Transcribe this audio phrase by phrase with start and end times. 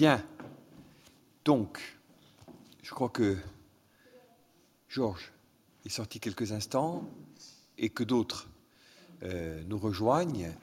[0.00, 0.24] Bien.
[1.44, 1.78] Donc,
[2.82, 3.36] je crois que
[4.88, 5.30] Georges
[5.84, 7.04] est sorti quelques instants
[7.76, 8.48] et que d'autres
[9.24, 10.54] euh, nous rejoignent.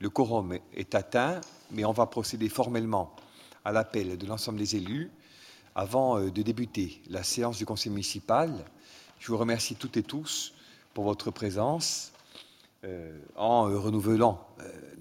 [0.00, 3.16] Le quorum est atteint, mais on va procéder formellement
[3.64, 5.10] à l'appel de l'ensemble des élus
[5.74, 8.52] avant euh, de débuter la séance du conseil municipal.
[9.18, 10.52] Je vous remercie toutes et tous
[10.92, 12.12] pour votre présence
[12.84, 14.46] euh, en renouvelant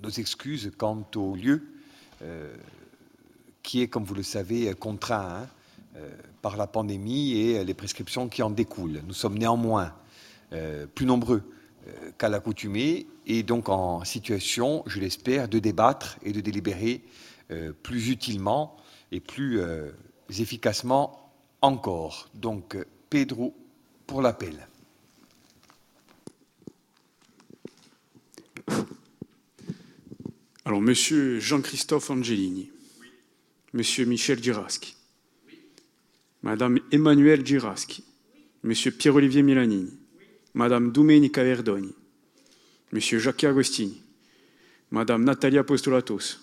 [0.02, 1.68] nos excuses quant au lieu
[3.64, 5.48] qui est, comme vous le savez, contraint
[5.96, 6.00] hein,
[6.42, 9.02] par la pandémie et les prescriptions qui en découlent.
[9.08, 9.94] Nous sommes néanmoins
[10.94, 11.42] plus nombreux
[11.88, 17.02] euh, qu'à l'accoutumée, et donc en situation, je l'espère, de débattre et de délibérer
[17.52, 18.78] euh, plus utilement
[19.12, 19.92] et plus euh,
[20.30, 22.30] efficacement encore.
[22.36, 22.78] Donc,
[23.10, 23.54] Pedro
[24.08, 24.66] pour l'appel.
[30.64, 32.72] Alors, Monsieur Jean-Christophe Angelini,
[33.74, 34.96] Monsieur Michel Giraschi,
[36.44, 38.04] Madame Emmanuelle Giraschi,
[38.62, 39.92] Monsieur Pierre-Olivier Milanini,
[40.54, 41.96] Madame Domenica Verdoni,
[42.92, 44.00] Monsieur Jacques Agostini,
[44.92, 46.40] Madame Natalia Apostolatos,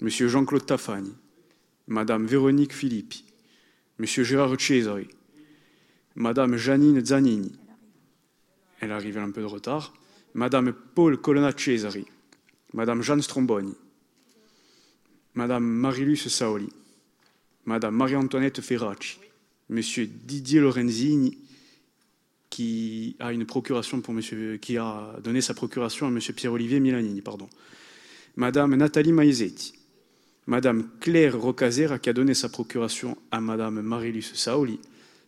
[0.00, 1.14] Monsieur Jean-Claude Tafani,
[1.86, 3.24] Madame Véronique Filippi,
[4.00, 5.06] Monsieur Gérard Cesari,
[6.16, 7.52] Madame Janine Zanini,
[8.80, 9.94] elle arrive un peu de retard,
[10.34, 12.06] Madame Paul Colonna Cesari,
[12.72, 13.76] Madame Jeanne Stromboni,
[15.34, 16.68] Madame Marilus Saoli,
[17.64, 19.18] Madame Marie-Antoinette Ferracci,
[19.68, 21.38] Monsieur Didier Lorenzini,
[22.50, 27.20] qui a une procuration pour monsieur, qui a donné sa procuration à Monsieur Pierre-Olivier Milanini,
[27.20, 27.48] pardon.
[28.36, 29.74] Madame Nathalie Maizetti,
[30.46, 34.78] Madame Claire Rocazera qui a donné sa procuration à Madame Marilus Saoli,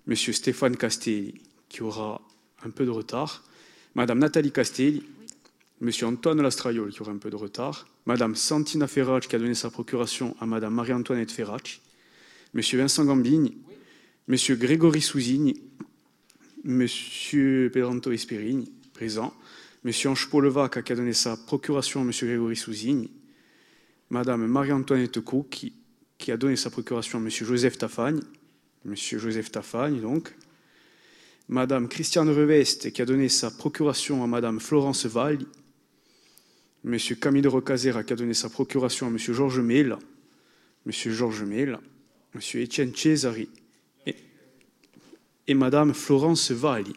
[0.06, 1.34] Monsieur Stéphane Castelli
[1.68, 2.20] qui aura
[2.64, 3.42] un peu de retard,
[3.96, 5.02] Madame Nathalie Castelli,
[5.80, 9.54] Monsieur Antoine Lastraiol qui aura un peu de retard, Madame Santina Ferracci qui a donné
[9.54, 11.82] sa procuration à Madame Marie-Antoinette Ferracci,
[12.54, 13.58] Monsieur Vincent Gambini,
[14.26, 15.62] Monsieur Grégory Souzigny,
[16.64, 19.34] Monsieur Pedranto Esperigny, présent,
[19.84, 23.10] Monsieur Ange Levac qui a donné sa procuration à Monsieur Grégory Souzigny,
[24.08, 25.74] Madame Marie-Antoinette Cou qui,
[26.28, 28.20] a donné sa procuration à Monsieur Joseph Tafagne,
[28.86, 30.34] Monsieur Joseph Tafagne donc,
[31.50, 35.46] Madame Christiane Reveste qui a donné sa procuration à Madame Florence Valli,
[36.86, 39.98] Monsieur Camille de qui a donné sa procuration à Monsieur Georges Mela,
[40.86, 41.42] Monsieur Georges
[42.32, 43.48] Monsieur Étienne Cesari,
[45.48, 46.94] et Madame Florence Valli.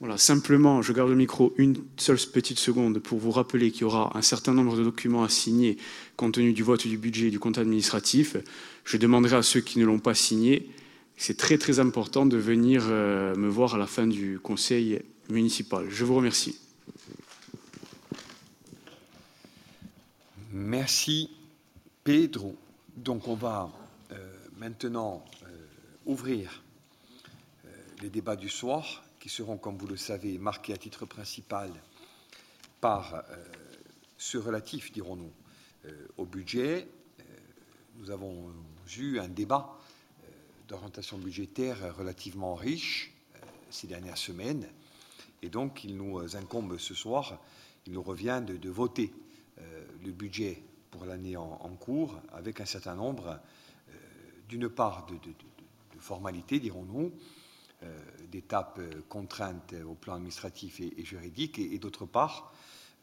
[0.00, 3.84] Voilà, simplement, je garde le micro une seule petite seconde pour vous rappeler qu'il y
[3.84, 5.76] aura un certain nombre de documents à signer
[6.16, 8.36] compte tenu du vote du budget et du compte administratif.
[8.84, 10.68] Je demanderai à ceux qui ne l'ont pas signé,
[11.16, 14.98] c'est très très important de venir euh, me voir à la fin du conseil
[15.30, 15.86] municipal.
[15.90, 16.65] Je vous remercie.
[20.58, 21.30] Merci
[22.02, 22.56] Pedro.
[22.96, 23.70] Donc on va
[24.10, 25.66] euh, maintenant euh,
[26.06, 26.62] ouvrir
[28.00, 31.70] les débats du soir, qui seront, comme vous le savez, marqués à titre principal
[32.80, 33.20] par euh,
[34.16, 35.32] ce relatif, dirons-nous,
[35.84, 36.88] euh, au budget.
[37.20, 37.22] Euh,
[37.98, 38.50] nous avons
[38.98, 39.78] eu un débat
[40.68, 43.12] d'orientation budgétaire relativement riche
[43.68, 44.66] ces dernières semaines,
[45.42, 47.38] et donc il nous incombe ce soir,
[47.86, 49.12] il nous revient de, voter
[50.04, 53.40] le budget pour l'année en, cours avec un certain nombre,
[54.48, 55.18] d'une part, de
[55.98, 57.12] formalités, dirons-nous,
[57.82, 57.98] euh,
[58.32, 62.54] d'étapes euh, contraintes au plan administratif et, juridique, et, d'autre part,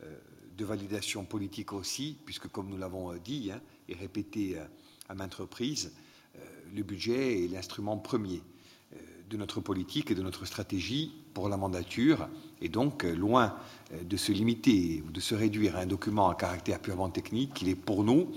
[0.02, 0.18] euh,
[0.58, 4.58] de validation politique aussi, puisque comme nous l'avons dit hein, et répété
[5.10, 5.94] à maintes reprises,
[6.74, 8.42] le budget est l'instrument premier
[9.34, 12.30] de notre politique et de notre stratégie pour la mandature,
[12.62, 13.56] et donc loin
[14.02, 17.70] de se limiter ou de se réduire à un document à caractère purement technique, il
[17.70, 18.30] est pour nous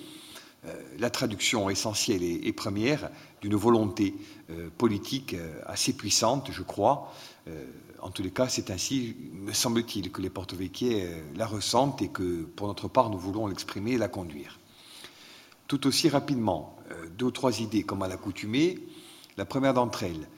[0.98, 4.14] la traduction essentielle et première d'une volonté
[4.50, 7.12] euh, politique euh, assez puissante, je crois.
[7.48, 7.64] Euh,
[8.00, 12.42] en tous les cas, c'est ainsi, me semble-t-il, que les porto-véquiers la ressentent et que,
[12.42, 14.58] pour notre part, nous voulons l'exprimer et la conduire.
[15.66, 16.76] Tout aussi rapidement,
[17.16, 18.78] deux ou trois idées comme à l'accoutumée.
[19.37, 20.28] La première d'entre elles,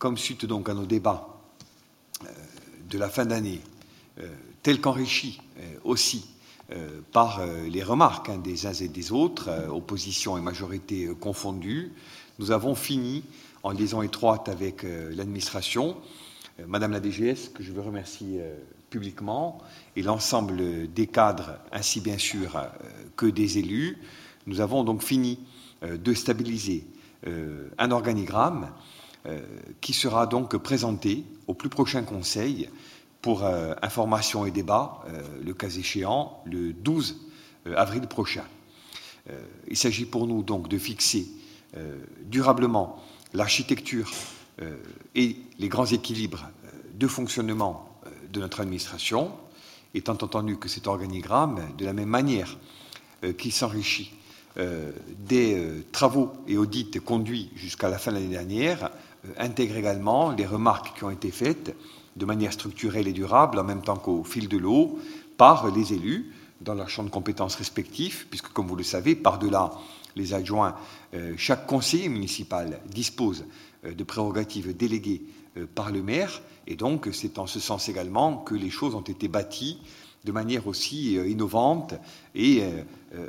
[0.00, 1.28] comme suite donc à nos débats
[2.88, 3.60] de la fin d'année,
[4.64, 5.40] tel qu'enrichi
[5.84, 6.26] aussi
[7.12, 11.92] par les remarques hein, des uns et des autres, opposition et majorité confondues,
[12.40, 13.22] nous avons fini
[13.62, 15.96] en liaison étroite avec euh, l'administration,
[16.58, 18.54] euh, Madame la DGS, que je veux remercier euh,
[18.88, 19.58] publiquement,
[19.96, 22.60] et l'ensemble des cadres, ainsi bien sûr
[23.14, 23.98] que des élus.
[24.46, 25.38] Nous avons donc fini
[25.80, 26.84] de stabiliser
[27.78, 28.72] un organigramme
[29.80, 32.68] qui sera donc présenté au plus prochain conseil
[33.22, 33.44] pour
[33.82, 35.04] information et débat,
[35.44, 37.20] le cas échéant, le 12
[37.76, 38.44] avril prochain.
[39.68, 41.26] il s'agit pour nous donc de fixer
[42.24, 42.98] durablement
[43.34, 44.10] l'architecture
[45.14, 46.48] et les grands équilibres
[46.94, 48.00] de fonctionnement
[48.32, 49.32] de notre administration,
[49.94, 52.56] étant entendu que cet organigramme, de la même manière
[53.36, 54.12] qui s'enrichit
[54.56, 58.90] des travaux et audits conduits jusqu'à la fin de l'année dernière,
[59.38, 61.76] intègre également les remarques qui ont été faites
[62.16, 64.98] de manière structurelle et durable, en même temps qu'au fil de l'eau,
[65.36, 69.72] par les élus dans leur champ de compétences respectifs, puisque, comme vous le savez, par-delà
[70.16, 70.74] les adjoints,
[71.14, 73.44] euh, chaque conseiller municipal dispose
[73.84, 75.22] euh, de prérogatives déléguées
[75.56, 79.00] euh, par le maire, et donc c'est en ce sens également que les choses ont
[79.00, 79.78] été bâties
[80.24, 81.94] de manière aussi innovante
[82.34, 82.62] et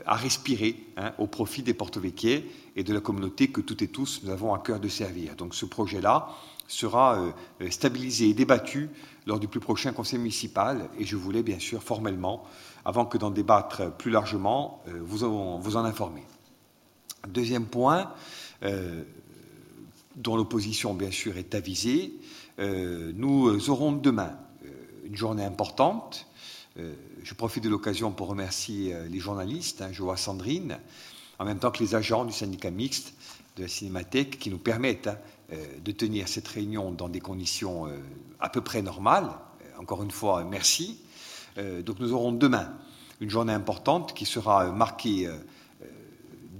[0.06, 4.22] à respirer hein, au profit des porte-véquiers et de la communauté que toutes et tous
[4.24, 5.36] nous avons à cœur de servir.
[5.36, 6.30] Donc ce projet-là
[6.72, 8.90] sera euh, stabilisé et débattu
[9.28, 10.90] lors du plus prochain conseil municipal.
[10.98, 12.44] Et je voulais bien sûr formellement,
[12.86, 16.24] avant que d'en débattre plus largement, euh, vous en, informer.
[17.28, 18.12] Deuxième point,
[18.64, 19.04] euh,
[20.16, 22.14] dont l'opposition bien sûr est avisée,
[22.60, 24.38] nous aurons demain
[25.04, 26.28] une journée importante.
[26.78, 30.80] Je profite de l'occasion pour remercier les journalistes, hein, Sandrine,
[31.40, 33.14] en même temps que les agents du syndicat mixte
[33.58, 35.18] de la Cinémathèque qui nous permettent hein,
[35.54, 37.98] euh, de tenir cette réunion dans des conditions euh,
[38.40, 39.30] à peu près normales.
[39.64, 41.00] Euh, encore une fois, merci.
[41.58, 42.72] donc nous aurons demain
[43.20, 45.30] une journée importante qui sera marquée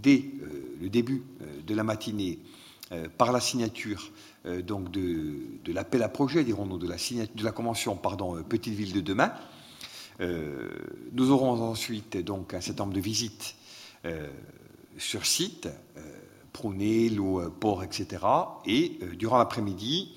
[0.02, 0.26] dès
[0.82, 1.24] le début
[1.66, 2.40] de la matinée
[3.18, 4.12] par la signature
[4.64, 7.98] donc de, l'appel à projet, dirons-nous, de la, de la convention
[8.50, 9.32] Petite Ville de demain.
[10.20, 13.56] Nous aurons ensuite donc un certain nombre de visites
[14.98, 15.68] sur site
[16.52, 18.24] prôner l'eau, port, etc.
[18.66, 20.14] Et euh, durant l'après-midi,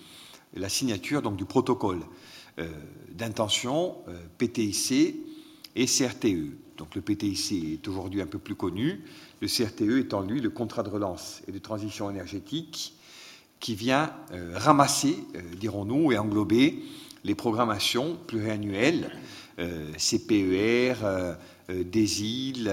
[0.55, 2.01] la signature donc, du protocole
[2.59, 2.69] euh,
[3.11, 5.17] d'intention euh, PTIC
[5.77, 6.77] et CRTE.
[6.77, 9.05] Donc le PTIC est aujourd'hui un peu plus connu,
[9.41, 12.95] le CRTE étant lui le contrat de relance et de transition énergétique
[13.61, 14.13] qui vient
[14.55, 15.17] ramasser,
[15.59, 16.83] dirons-nous, et englober
[17.23, 19.11] les programmations pluriannuelles
[19.97, 20.95] CPER,
[21.69, 22.73] des îles,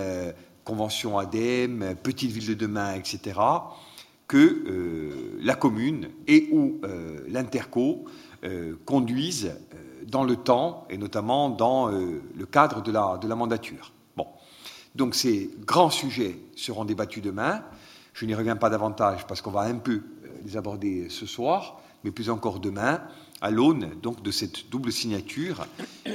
[0.64, 3.40] convention ADEME, Petite Ville de demain, etc.,
[4.32, 8.06] que euh, la commune et ou euh, l'Interco
[8.46, 9.54] euh, conduisent
[10.08, 13.94] dans le temps et notamment dans le cadre de la, de la mandature.
[14.18, 14.28] Bon.
[14.96, 17.64] Donc ces grands sujets seront débattus demain.
[18.14, 20.02] Je n'y reviens pas davantage parce qu'on va un peu
[20.44, 23.02] les aborder ce soir, mais plus encore demain,
[23.42, 25.66] à l'aune de cette double signature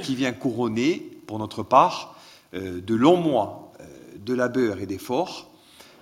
[0.03, 2.17] qui vient couronner, pour notre part,
[2.53, 3.67] de longs mois
[4.27, 5.51] de labeur et d'efforts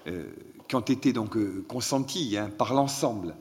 [0.08, 0.24] euh,
[0.66, 3.34] qui ont été euh, consentis hein, par l'ensemble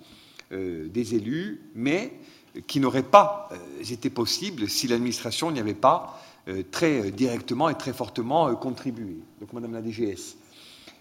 [0.51, 2.19] euh, des élus, mais
[2.67, 3.49] qui n'auraient pas
[3.89, 6.21] été possibles si l'administration n'y avait pas
[6.69, 9.17] très directement et très fortement contribué.
[9.39, 10.35] Donc, Madame la DGS,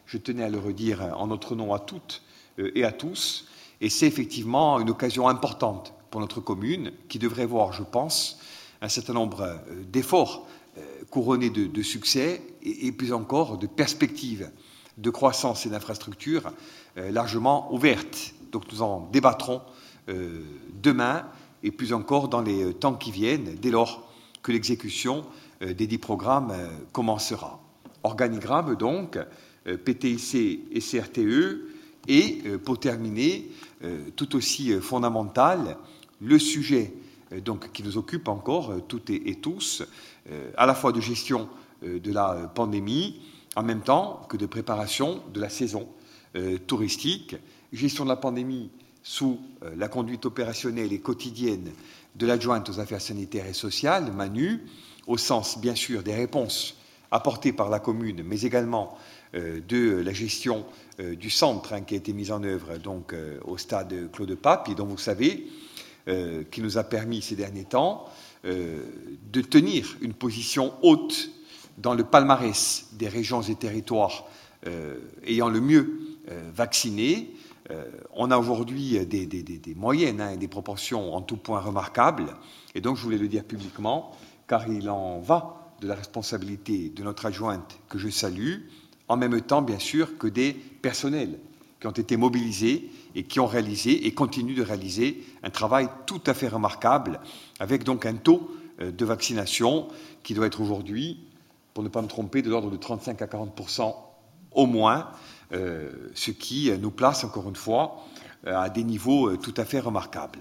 [0.07, 2.23] je tenais à le redire en notre nom à toutes
[2.57, 3.49] et à tous,
[3.83, 8.39] et c'est effectivement une occasion importante pour notre commune qui devrait voir, je pense,
[8.81, 9.61] un certain nombre
[9.93, 10.47] d'efforts
[11.11, 14.51] couronné de, succès et, plus encore de perspectives
[14.99, 16.53] de croissance et d'infrastructures
[16.97, 18.35] euh, largement ouvertes.
[18.51, 19.63] Donc nous en débattrons
[20.09, 20.43] euh,
[20.83, 21.27] demain
[21.63, 24.11] et plus encore dans les euh, temps qui viennent, dès lors
[24.43, 25.25] que l'exécution
[25.61, 26.53] des dix programmes
[26.91, 27.61] commencera.
[28.03, 29.17] Organigramme donc,
[29.65, 30.35] PTIC
[30.73, 31.69] et CRTE,
[32.09, 33.49] et pour terminer,
[34.17, 35.77] tout aussi fondamental,
[36.21, 36.95] le sujet
[37.41, 39.83] donc, qui nous occupe encore toutes et tous,
[40.31, 41.49] euh, à la fois de gestion
[41.85, 43.21] euh, de la pandémie,
[43.57, 45.89] en même temps que de préparation de la saison
[46.37, 47.37] euh, touristique,
[47.73, 48.71] gestion de la pandémie
[49.03, 49.41] sous
[49.77, 51.73] la conduite opérationnelle et quotidienne
[52.15, 54.65] de l'adjointe aux affaires sanitaires et sociales, Manu,
[55.09, 56.77] au sens bien sûr des réponses
[57.11, 58.97] apportées par la commune, mais également
[59.35, 60.67] de la gestion
[60.99, 64.75] du centre hein, qui a été mise en œuvre donc au stade Claude Pape, et
[64.75, 65.47] dont vous savez,
[66.07, 68.07] qui nous a permis ces derniers temps
[68.45, 68.83] euh,
[69.31, 71.31] de tenir une position haute
[71.79, 74.25] dans le palmarès des régions et territoires
[74.67, 77.31] euh, ayant le mieux euh, vacciné.
[78.15, 82.37] on a aujourd'hui des, moyennes et hein, des proportions en tout point remarquables.
[82.75, 84.11] Et donc, je voulais le dire publiquement,
[84.49, 88.67] car il en va de la responsabilité de notre adjointe que je salue,
[89.13, 91.39] en même temps, bien sûr, que des personnels
[91.81, 96.21] qui ont été mobilisés et qui ont réalisé et continuent de réaliser un travail tout
[96.27, 97.21] à fait remarquable,
[97.61, 98.51] avec donc un taux
[98.81, 99.89] euh, de vaccination
[100.23, 101.19] qui doit être aujourd'hui,
[101.75, 103.95] pour ne pas me tromper, de l'ordre de 35 à 40%
[104.53, 105.11] au moins,
[105.53, 107.97] euh, ce qui nous place encore une fois
[108.47, 110.39] euh, à des niveaux tout à fait remarquables.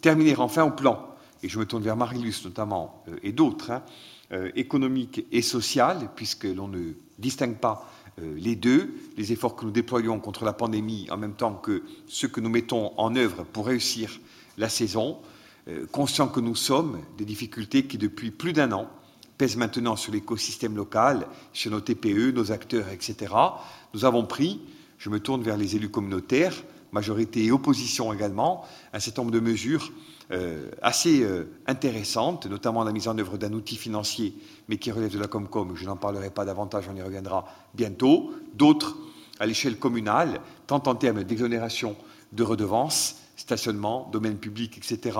[0.00, 1.08] terminer enfin au plan,
[1.42, 3.82] et je me tourne vers Marilus notamment et d'autres, hein,
[4.54, 10.18] économique et social, puisque l'on ne distingue pas les deux, les efforts que nous déployons
[10.20, 14.20] contre la pandémie en même temps que ceux que nous mettons en œuvre pour réussir
[14.56, 15.18] la saison,
[15.92, 18.88] conscients que nous sommes des difficultés qui, depuis plus d'un an,
[19.36, 23.34] pèsent maintenant sur l'écosystème local, sur nos TPE, nos acteurs, etc.
[23.92, 24.60] Nous avons pris,
[24.98, 26.54] je me tourne vers les élus communautaires,
[26.92, 29.92] majorité et opposition également, un certain nombre de mesures
[30.32, 31.44] euh, assez euh,
[32.48, 34.34] notamment la mise en œuvre d'un outil financier,
[34.68, 35.76] mais qui relève de la Comcom.
[35.76, 38.32] Je n'en parlerai pas davantage, on y reviendra bientôt.
[38.54, 38.96] D'autres
[39.38, 41.96] à l'échelle communale, tant en termes d'exonération
[42.32, 45.18] de redevances, stationnement, domaine public, etc.,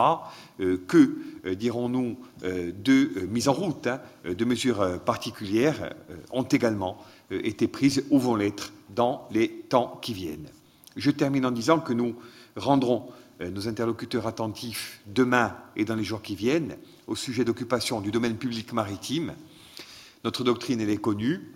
[0.61, 1.19] euh, que,
[1.55, 5.95] dirons-nous, de mise en route hein, de mesures particulières
[6.33, 6.99] ont également
[7.31, 10.49] été prises ou vont l'être dans les temps qui viennent.
[10.97, 12.17] Je termine en disant que nous
[12.57, 16.77] rendrons euh, nos interlocuteurs attentifs demain et dans les jours qui viennent
[17.07, 19.35] au sujet d'occupation du domaine public maritime.
[20.25, 21.53] Notre doctrine, elle est connue.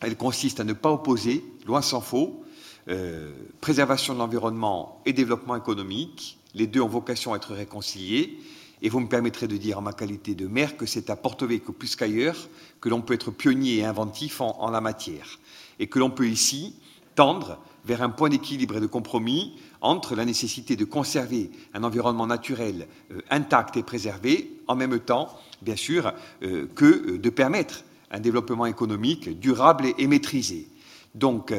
[0.00, 2.44] Elle consiste à ne pas opposer, loin s'en faut,
[2.88, 6.38] euh, préservation de l'environnement et développement économique.
[6.54, 8.38] Les deux ont vocation à être réconciliés.
[8.82, 11.46] Et vous me permettrez de dire en ma qualité de maire que c'est à Porto
[11.46, 12.36] Vecchio plus qu'ailleurs
[12.80, 15.38] que l'on peut être pionnier et inventif en, en la matière.
[15.78, 16.76] Et que l'on peut ici
[17.14, 22.26] tendre vers un point d'équilibre et de compromis entre la nécessité de conserver un environnement
[22.26, 25.28] naturel euh, intact et préservé, en même temps,
[25.62, 30.68] bien sûr, euh, que euh, de permettre un développement économique durable et, maîtrisé.
[31.14, 31.52] Donc,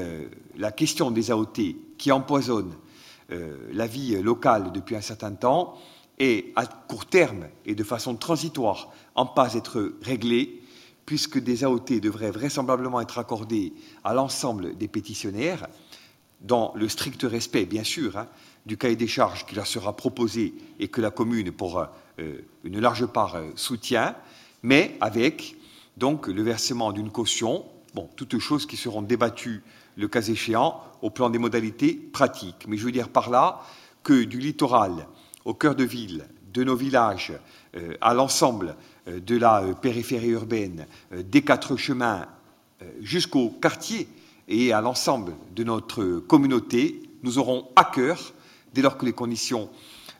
[0.55, 2.75] la question des AOT qui empoisonnent
[3.29, 5.77] la vie locale depuis un certain temps
[6.19, 10.61] est, à court terme et de façon transitoire, en passe d'être réglée,
[11.05, 15.67] puisque des AOT devraient vraisemblablement être accordées à l'ensemble des pétitionnaires
[16.41, 18.27] dans le strict respect, bien sûr, hein,
[18.65, 21.79] du cahier des charges qui leur sera proposé et que la commune, pour
[22.19, 24.15] euh, une large part, euh, soutient,
[24.61, 25.55] mais avec
[25.95, 27.65] donc le versement d'une caution,
[27.95, 29.63] bon, toutes choses qui seront débattues
[29.95, 32.65] le cas échéant au plan des modalités pratiques.
[32.67, 33.61] Mais je veux dire par là
[34.03, 35.07] que du littoral
[35.45, 37.33] au cœur de ville, de nos villages,
[37.75, 38.75] euh, à l'ensemble
[39.07, 42.25] de la périphérie urbaine, des quatre chemins
[42.99, 44.09] jusqu'au quartier
[44.47, 48.33] et à l'ensemble de notre communauté, nous aurons à cœur,
[48.73, 49.69] dès lors que les conditions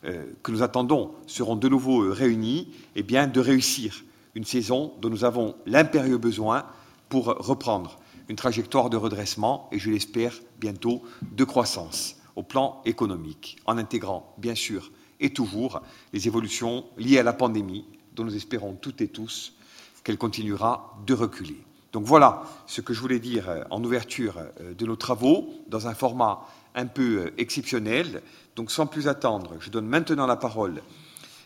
[0.06, 4.04] euh, que nous attendons seront de nouveau euh, réunies, eh bien, de réussir
[4.36, 6.66] une saison dont nous avons l'impérieux besoin
[7.10, 13.58] pour reprendre une trajectoire de redressement et, je l'espère, bientôt de croissance au plan économique,
[13.66, 15.82] en intégrant, bien sûr, et toujours
[16.14, 19.54] les évolutions liées à la pandémie, dont nous espérons toutes et tous
[20.04, 21.58] qu'elle continuera de reculer.
[21.94, 25.88] Donc voilà ce que je voulais dire euh, en ouverture euh, de nos travaux, dans
[25.88, 26.42] un format
[26.76, 28.22] un peu euh, exceptionnel.
[28.56, 30.82] Donc sans plus attendre, je donne maintenant la parole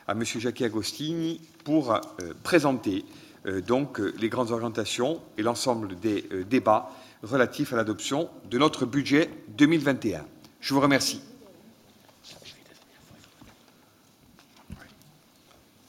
[0.08, 0.24] à M.
[0.26, 2.00] Jacques Agostini pour
[2.44, 3.06] présenter
[3.68, 6.90] donc les grandes orientations et l'ensemble des débats
[7.22, 10.26] relatifs à l'adoption de notre budget 2021.
[10.60, 11.22] Je vous remercie.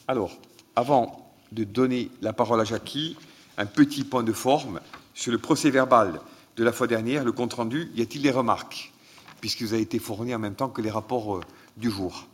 [0.06, 0.36] Alors,
[0.76, 3.16] avant de donner la parole à Jackie,
[3.58, 4.80] un petit point de forme
[5.14, 6.20] sur le procès verbal
[6.56, 8.92] de la fois dernière, le compte-rendu, y a-t-il des remarques
[9.40, 11.40] Puisqu'il vous a été fourni en même temps que les rapports euh,
[11.76, 12.26] du jour?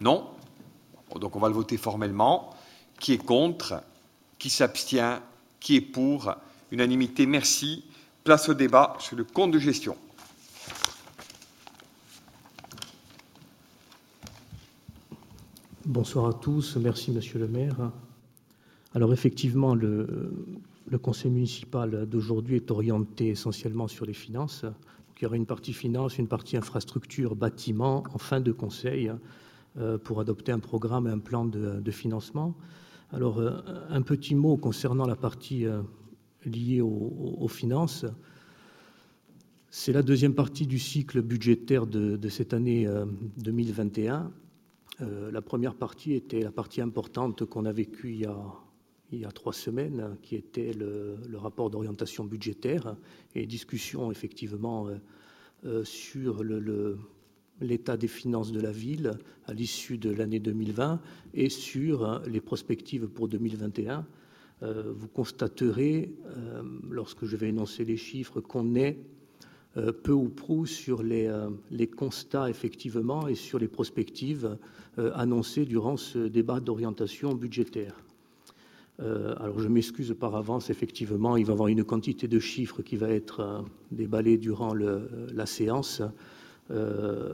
[0.00, 0.28] Non
[1.16, 2.50] Donc on va le voter formellement.
[2.98, 3.82] Qui est contre?
[4.38, 5.20] Qui s'abstient?
[5.60, 6.34] Qui est pour?
[6.70, 7.84] Unanimité, merci.
[8.22, 9.96] Place au débat sur le compte de gestion.
[15.84, 16.76] Bonsoir à tous.
[16.76, 17.90] Merci, monsieur le maire.
[18.94, 20.30] Alors effectivement, le,
[21.02, 24.64] conseil municipal d'aujourd'hui est orienté essentiellement sur les finances.
[25.16, 29.10] il y aura une partie finance, une partie infrastructure, bâtiment en fin de conseil
[29.78, 32.54] euh, pour adopter un programme et un plan de, financement.
[33.12, 33.58] Alors euh,
[33.88, 35.82] un petit mot concernant la partie euh,
[36.44, 38.06] liée aux, finances.
[39.70, 42.86] C'est la deuxième partie du cycle budgétaire de, de cette année
[43.38, 44.30] 2021.
[45.00, 48.36] la première partie était la partie importante qu'on a vécue il y a
[49.12, 52.96] il y a trois semaines, qui était le, rapport d'orientation budgétaire
[53.34, 54.96] et discussion effectivement euh,
[55.66, 56.42] euh, sur
[57.60, 59.12] l'état des finances de la ville
[59.46, 61.00] à l'issue de l'année 2020
[61.34, 64.06] et sur euh, les perspectives pour 2021.
[64.62, 66.10] vous constaterez,
[66.88, 68.96] lorsque je vais énoncer les chiffres, qu'on est
[70.04, 71.28] peu ou prou sur les,
[71.70, 74.56] les, constats effectivement et sur les prospectives
[74.96, 77.94] annoncées durant ce débat d'orientation budgétaire.
[79.00, 82.82] Euh, alors je m'excuse par avance, effectivement, il va y avoir une quantité de chiffres
[82.82, 83.60] qui va être euh,
[83.90, 86.02] déballée durant la séance.
[86.70, 87.32] Euh,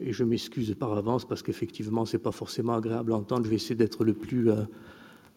[0.00, 3.44] et je m'excuse par avance parce qu'effectivement, ce n'est pas forcément agréable à entendre.
[3.44, 4.50] Je vais essayer d'être le plus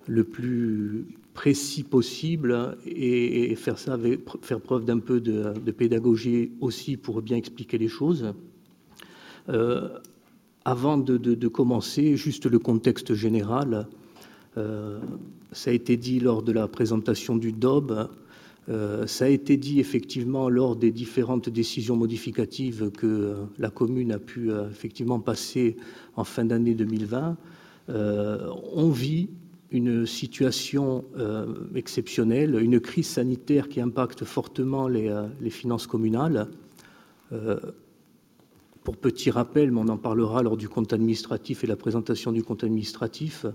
[0.08, 3.98] le plus précis possible et, faire ça
[4.42, 8.34] faire preuve d'un peu de, pédagogie aussi pour bien expliquer les choses.
[9.48, 13.88] Avant de, commencer, juste le contexte général.
[14.58, 15.00] Euh,
[15.52, 18.10] ça a été dit lors de la présentation du DOB.
[18.68, 24.20] Euh, ça a été dit effectivement lors des différentes décisions modificatives que la commune a
[24.20, 25.78] pu effectivement passer
[26.16, 27.38] en fin d'année 2020.
[27.88, 29.30] on vit
[29.72, 31.46] une situation euh,
[31.76, 36.48] exceptionnelle, une crise sanitaire qui impacte fortement les, euh, finances communales.
[37.32, 37.60] Euh,
[38.84, 42.44] pour petit rappel, mais on en parlera lors du compte administratif et la présentation du
[42.44, 43.48] compte administratif,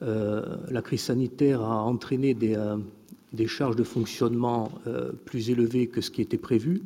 [0.00, 2.56] la crise sanitaire a entraîné des,
[3.32, 4.70] des charges de fonctionnement
[5.24, 6.82] plus élevées que ce qui était prévu,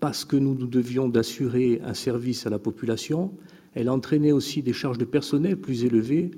[0.00, 3.32] parce que nous, devions d'assurer un service à la population.
[3.74, 6.30] Elle a entraîné aussi des charges de personnel plus élevées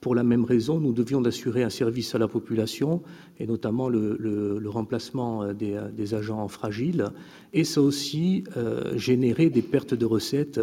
[0.00, 3.02] pour la même raison, nous devions d'assurer un service à la population,
[3.38, 7.06] et notamment le, remplacement euh, euh, des, agents fragiles,
[7.52, 10.60] et ça aussi euh, généré des pertes de recettes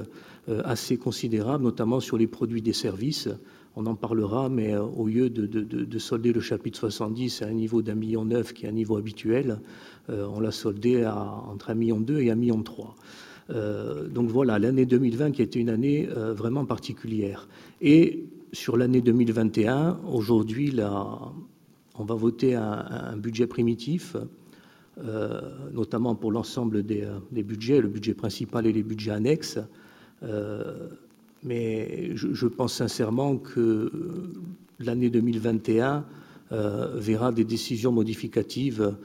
[0.63, 3.29] assez considérables, notamment sur les produits des services.
[3.75, 7.95] On en parlera, mais au lieu de, solder le chapitre 70 à un niveau d'un
[7.95, 9.59] million neuf, qui est un niveau habituel,
[10.07, 11.17] on l'a soldé à,
[11.51, 12.95] entre un million deux et un million trois.
[13.49, 17.47] donc voilà, l'année 2020 qui été une année vraiment particulière.
[17.81, 18.25] Et
[18.55, 20.73] sur l'année 2021, aujourd'hui,
[21.97, 24.15] on va voter un, budget primitif,
[24.97, 25.41] euh,
[25.73, 29.59] notamment pour l'ensemble des, budgets, le budget principal et les budgets annexes.
[30.23, 30.89] Euh,
[31.43, 33.91] mais je, pense sincèrement que
[34.79, 36.05] l'année 2021
[36.51, 38.95] euh, verra des décisions modificatives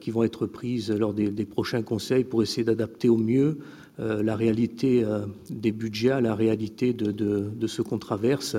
[0.00, 3.58] qui vont être prises lors des, prochains conseils pour essayer d'adapter au mieux
[3.98, 5.04] la réalité
[5.48, 8.56] des budgets à la réalité de, de ce qu'on traverse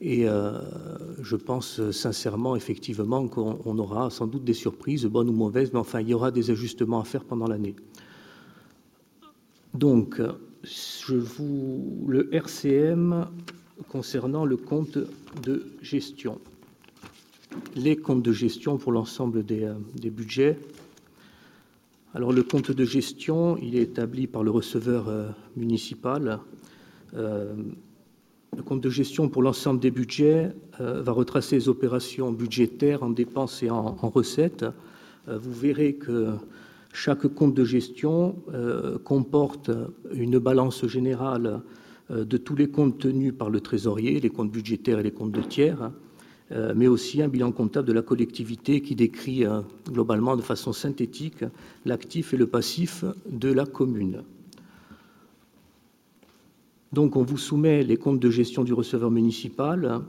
[0.00, 0.60] et euh,
[1.22, 6.00] je pense sincèrement, effectivement, qu'on aura sans doute des surprises, bonnes ou mauvaises, mais enfin,
[6.00, 7.74] il y aura des ajustements à faire pendant l'année.
[9.72, 10.20] Donc,
[10.64, 13.28] je vous, le RCM
[13.88, 14.98] concernant le compte
[15.42, 16.40] de gestion.
[17.76, 19.74] Les comptes de gestion pour l'ensemble des, euh,
[20.10, 20.58] budgets.
[22.14, 26.40] Alors, le compte de gestion, il est établi par le receveur euh, municipal.
[28.56, 33.10] Le compte de gestion pour l'ensemble des budgets euh, va retracer les opérations budgétaires en
[33.10, 34.64] dépenses et en, recettes.
[35.28, 36.34] Euh, vous verrez que
[36.94, 39.70] chaque compte de gestion euh, comporte
[40.14, 41.60] une balance générale
[42.10, 45.40] de tous les comptes tenus par le trésorier, les comptes budgétaires et les comptes de
[45.40, 45.90] tiers,
[46.76, 49.44] mais aussi un bilan comptable de la collectivité qui décrit
[49.90, 51.46] globalement de façon synthétique
[51.86, 54.22] l'actif et le passif de la commune.
[56.94, 60.02] Donc, on vous soumet les comptes de gestion du receveur municipal.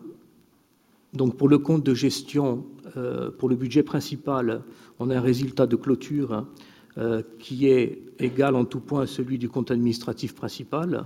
[1.13, 2.63] Donc, pour le compte de gestion,
[2.95, 4.61] euh, pour le budget principal,
[4.99, 6.41] on a un résultat de clôture euh,
[7.39, 11.05] qui est égal en tout point à celui du compte administratif principal.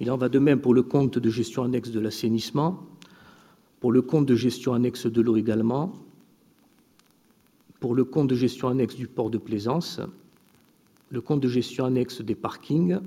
[0.00, 2.86] Il en va de même pour le compte de gestion annexe de l'assainissement,
[3.80, 5.92] pour le compte de gestion annexe de l'eau également,
[7.80, 10.00] pour le compte de gestion annexe du port de plaisance,
[11.10, 12.98] le compte de gestion annexe des parkings,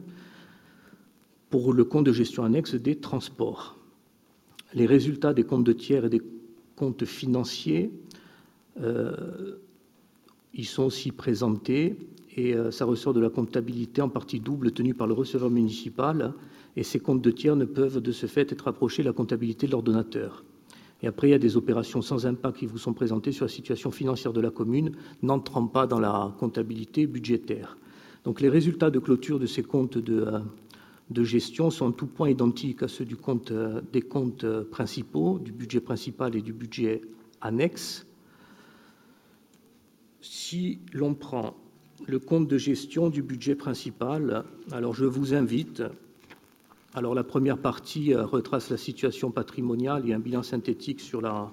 [1.49, 3.77] pour le compte de gestion annexe des transports.
[4.73, 6.21] Les résultats des comptes de tiers et des
[6.75, 7.91] comptes financiers,
[8.81, 9.57] euh,
[10.53, 11.95] ils sont aussi présentés
[12.35, 16.33] et euh, ça ressort de la comptabilité en partie double tenue par le receveur municipal
[16.75, 19.67] et ces comptes de tiers ne peuvent de ce fait être approchés de la comptabilité
[19.67, 20.43] de l'ordonnateur.
[21.01, 23.49] Et après, il y a des opérations sans impact qui vous sont présentées sur la
[23.49, 27.77] situation financière de la commune, n'entrant pas dans la comptabilité budgétaire.
[28.23, 32.29] Donc les résultats de clôture de ces comptes de, euh, gestion sont en tout point
[32.29, 33.05] identiques à ceux
[33.51, 37.01] euh, des comptes principaux, du budget principal et du budget
[37.41, 38.05] annexe.
[40.23, 41.55] Si l'on prend
[42.07, 45.83] le compte de gestion du budget principal, alors je vous invite,
[46.95, 51.51] alors la première partie euh, retrace la situation patrimoniale, a un bilan synthétique sur la,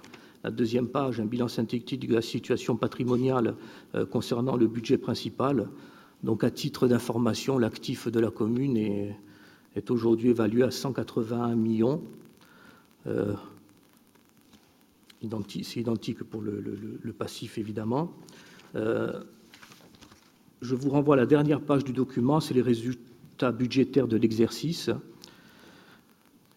[0.50, 3.56] deuxième page, un bilan synthétique de la situation patrimoniale
[4.10, 5.68] concernant le budget principal.
[6.22, 9.14] Donc à titre d'information, l'actif de la commune est
[9.76, 12.02] est aujourd'hui évalué à 181 millions.
[13.06, 13.34] Euh,
[15.62, 18.10] c'est identique pour le, passif, évidemment.
[18.76, 19.20] Euh,
[20.62, 24.90] je vous renvoie à la dernière page du document, c'est les résultats budgétaires de l'exercice.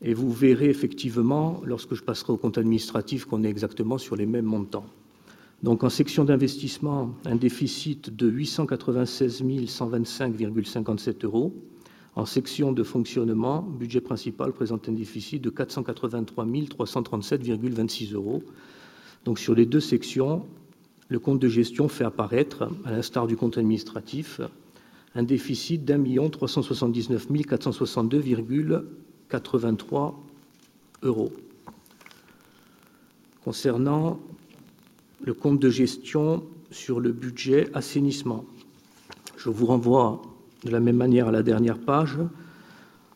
[0.02, 4.26] Et vous verrez effectivement, lorsque je passerai au compte administratif, qu'on est exactement sur les
[4.26, 4.86] mêmes montants.
[5.63, 11.54] Donc en section d'investissement, un déficit de 896 125,57 euros
[12.15, 18.43] En section de fonctionnement, budget principal présente un déficit de 483 337,26 euros.
[19.23, 20.45] Donc sur les deux sections,
[21.13, 24.41] le compte de gestion fait apparaître, à l'instar du compte administratif,
[25.13, 30.13] un déficit d'un million 379 462,83
[31.04, 31.32] euros.
[33.43, 34.19] Concernant
[35.23, 38.43] le compte de gestion sur le budget assainissement,
[39.38, 40.19] je vous renvoie
[40.63, 42.17] de la même manière à la dernière page.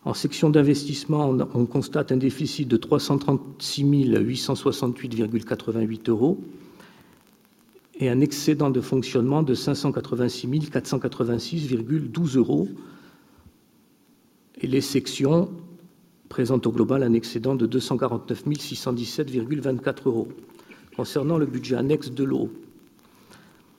[0.05, 6.39] En section d'investissement, on constate un déficit de 336 868,88 euros
[7.99, 12.67] et un excédent de fonctionnement de 586 486,12 euros.
[14.61, 15.49] Et les sections
[16.29, 20.27] présentent au global un excédent de 249 617,24 euros.
[20.95, 22.49] Concernant le budget annexe de l'eau,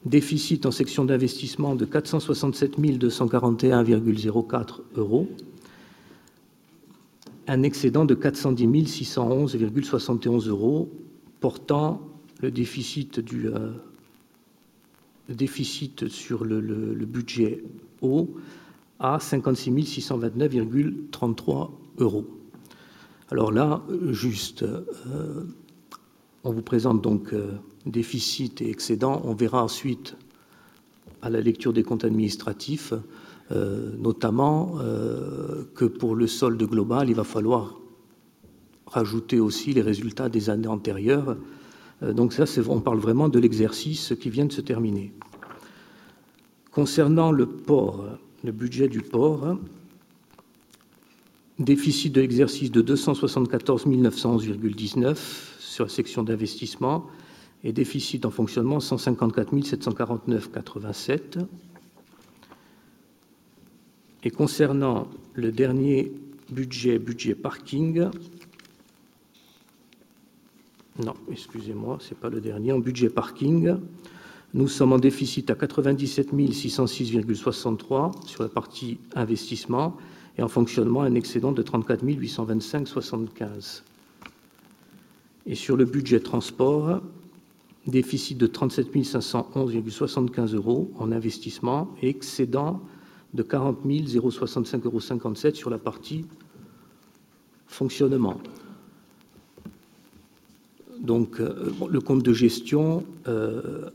[0.04, 5.28] déficit en section d'investissement de 467 241,04 euros,
[7.48, 10.88] un excédent de 410 611,71 euros,
[11.40, 12.00] portant
[12.40, 13.70] le déficit du euh,
[15.28, 16.60] déficit sur le,
[17.04, 17.62] budget
[18.02, 18.36] eau
[18.98, 22.26] à 56 629,33 euros.
[23.30, 25.44] Alors là, juste, euh,
[26.44, 27.52] on vous présente donc euh,
[27.84, 29.20] déficit et excédent.
[29.24, 30.16] On verra ensuite,
[31.20, 32.94] à la lecture des comptes administratifs,
[33.50, 34.78] euh, notamment
[35.74, 37.78] que pour le solde global, il va falloir
[38.86, 41.36] rajouter aussi les résultats des années antérieures
[42.02, 45.12] donc ça, on parle vraiment de l'exercice qui vient de se terminer.
[46.70, 48.04] Concernant le port,
[48.44, 49.56] le budget du port,
[51.58, 55.16] déficit de l'exercice de 274 911,19
[55.58, 57.06] sur la section d'investissement
[57.64, 61.44] et déficit en fonctionnement 154 749,87.
[64.24, 66.12] Et concernant le dernier
[66.50, 68.08] budget, budget parking,
[71.04, 72.72] non, excusez-moi, ce n'est pas le dernier.
[72.72, 73.76] En budget parking,
[74.54, 79.96] nous sommes en déficit à 97 606,63 sur la partie investissement
[80.36, 83.82] et en fonctionnement un excédent de 34 825,75.
[85.46, 87.00] Et sur le budget transport,
[87.86, 92.80] déficit de 37 511,75 euros en investissement et excédent
[93.34, 96.24] de 40 065,57 euros sur la partie
[97.66, 98.40] fonctionnement.
[101.00, 103.90] Donc, euh, le compte de gestion, euh,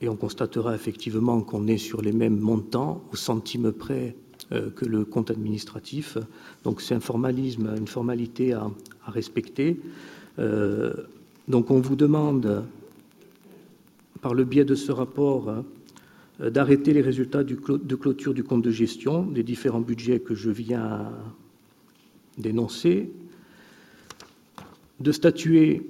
[0.00, 4.16] et on constatera effectivement qu'on est sur les mêmes montants, au centime près
[4.50, 6.18] euh, que le compte administratif.
[6.64, 8.70] Donc, c'est un formalisme, une formalité à,
[9.06, 9.80] respecter.
[11.48, 12.64] donc, on vous demande,
[14.20, 15.52] par le biais de ce rapport,
[16.38, 21.10] d'arrêter les résultats de clôture du compte de gestion des différents budgets que je viens
[22.38, 23.10] d'énoncer,
[25.02, 25.82] de statuer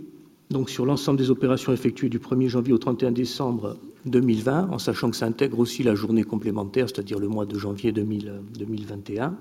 [0.50, 5.10] donc sur l'ensemble des opérations effectuées du 1er janvier au 31 décembre 2020, en sachant
[5.10, 9.36] que ça intègre aussi la journée complémentaire, c'est-à-dire le mois de janvier 2021,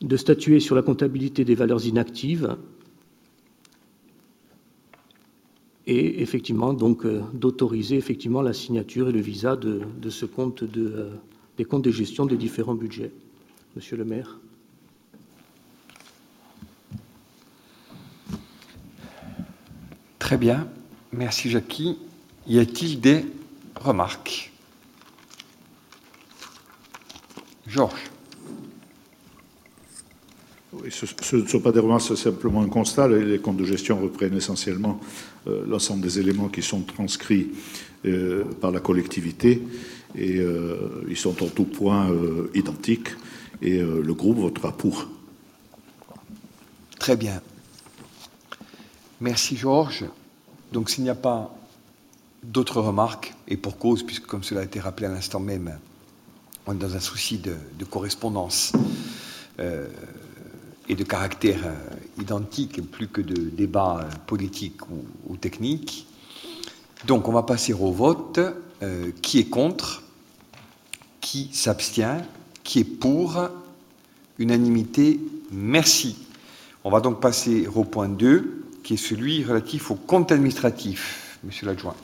[0.00, 2.56] de statuer sur la comptabilité des valeurs inactives
[5.86, 11.10] et effectivement donc euh, d'autoriser effectivement la signature et le visa de, ce compte euh,
[11.56, 13.12] des comptes de gestion des différents budgets.
[13.74, 14.41] Monsieur le maire.
[20.22, 20.68] Très bien.
[21.12, 21.98] Merci Jackie.
[22.46, 23.26] Y a-t-il des
[23.74, 24.52] remarques?
[27.66, 28.04] Georges.
[30.74, 33.08] Oui, ce, ne sont pas des remarques, c'est simplement un constat.
[33.08, 35.00] Les, comptes de gestion reprennent essentiellement
[35.48, 37.48] euh, l'ensemble des éléments qui sont transcrits
[38.04, 39.60] euh, par la collectivité
[40.14, 42.08] et euh, ils sont en tout point
[42.54, 43.08] identiques
[43.60, 45.08] et le groupe votera pour.
[47.00, 47.42] Très bien.
[49.22, 50.04] Merci Georges.
[50.72, 51.54] Donc s'il n'y a pas
[52.42, 55.78] d'autres remarques, et pour cause, puisque comme cela a été rappelé à l'instant même,
[56.66, 57.54] on est dans un souci de,
[57.88, 58.72] correspondance
[59.60, 59.86] euh,
[60.88, 64.80] et de caractère euh, identique, plus que de débat euh, politique
[65.28, 66.08] ou, technique.
[67.06, 68.40] Donc on va passer au vote.
[69.22, 70.02] qui est contre?
[71.20, 72.24] Qui s'abstient?
[72.64, 73.40] Qui est pour?
[74.40, 75.20] Unanimité
[75.52, 76.16] Merci.
[76.82, 81.38] On va donc passer au point 2 qui est celui relatif au compte administratif.
[81.44, 81.94] Monsieur l'adjoint.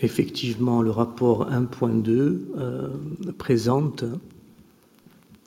[0.00, 2.08] Effectivement, le rapport 1.2
[2.56, 2.88] euh,
[3.36, 4.04] présente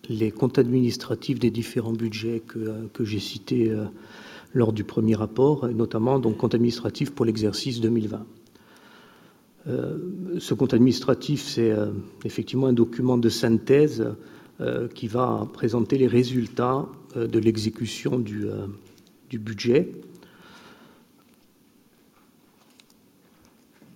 [0.09, 3.85] les comptes administratifs des différents budgets que, j'ai cités euh,
[4.53, 8.25] lors du premier rapport, notamment donc compte administratif pour l'exercice 2020.
[10.37, 11.73] ce compte administratif, c'est
[12.25, 14.05] effectivement un document de synthèse
[14.93, 18.45] qui va présenter les résultats de l'exécution du,
[19.29, 19.89] du budget.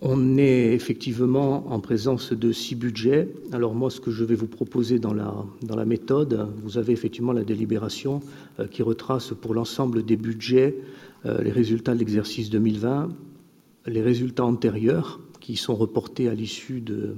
[0.02, 3.30] On est effectivement en présence de six budgets.
[3.52, 6.94] Alors moi, ce que je vais vous proposer dans la, dans la méthode, vous avez
[6.94, 8.22] effectivement la délibération
[8.60, 10.76] euh, qui retrace pour l'ensemble des budgets
[11.26, 13.10] euh, les résultats de l'exercice 2020,
[13.88, 17.16] les résultats antérieurs qui sont reportés à l'issue de,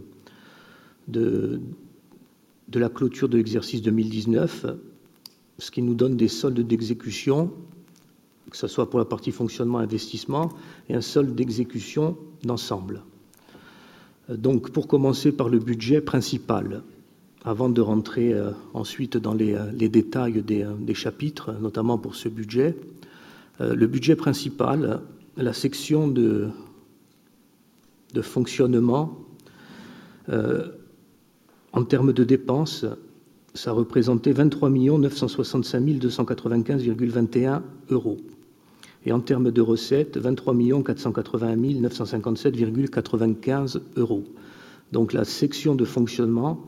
[1.09, 1.59] de
[2.73, 4.67] la clôture de l'exercice 2019,
[5.59, 7.51] ce qui nous donne des soldes d'exécution
[8.49, 10.49] que ce soit pour la partie fonctionnement investissement,
[10.89, 13.03] et un solde d'exécution d'ensemble.
[14.29, 16.83] Euh, donc, pour commencer par le budget principal,
[17.45, 22.75] avant de rentrer euh, ensuite dans les, euh, détails des, chapitres, notamment pour ce budget,
[23.61, 25.01] le budget principal,
[25.35, 26.49] la section de
[28.21, 29.17] fonctionnement,
[31.73, 32.85] en termes de dépenses,
[33.59, 38.15] ça représentait 23 965 295,21 euros
[39.05, 44.23] et en termes de recettes, 23 481 957,95 euros.
[44.93, 46.61] Donc la section de fonctionnement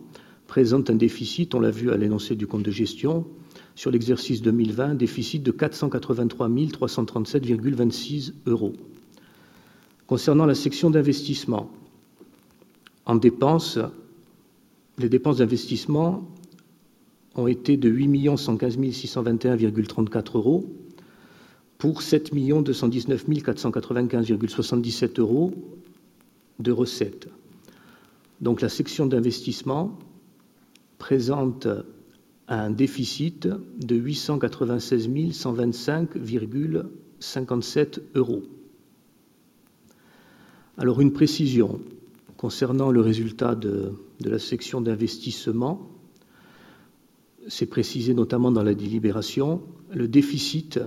[0.48, 3.26] présente un déficit, on l'a vu à l'énoncé du compte de gestion,
[3.76, 8.74] sur l'exercice 2020, déficit de 483 337,26 euros.
[10.08, 11.72] Concernant la section d'investissement,
[13.06, 13.80] en dépenses,
[14.98, 16.28] les dépenses d'investissement
[17.36, 20.66] ont été de 8 115 621,34 euros,
[21.78, 25.54] pour 7 219 495,77 euros
[26.60, 27.28] de recettes.
[28.40, 29.98] Donc la section d'investissement
[31.00, 31.68] présente
[32.48, 38.44] un déficit de 896 125,57 euros.
[40.78, 41.80] Alors une précision
[42.38, 45.90] concernant le résultat de, de la section d'investissement,
[47.48, 49.62] c'est précisé notamment dans la délibération,
[49.94, 50.80] le déficit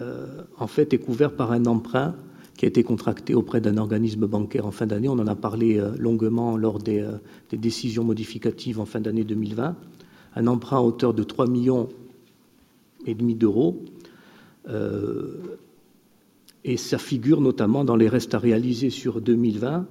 [0.00, 2.14] euh, en fait, est couvert par un emprunt
[2.56, 5.08] qui a été contracté auprès d'un organisme bancaire en fin d'année.
[5.08, 7.18] On en a parlé euh, longuement lors euh,
[7.50, 9.76] des, décisions modificatives en fin d'année 2020.
[10.36, 11.88] Un emprunt à hauteur de 3 millions
[13.06, 13.82] et demi d'euros.
[16.64, 19.86] et ça figure notamment dans les restes à réaliser sur 2020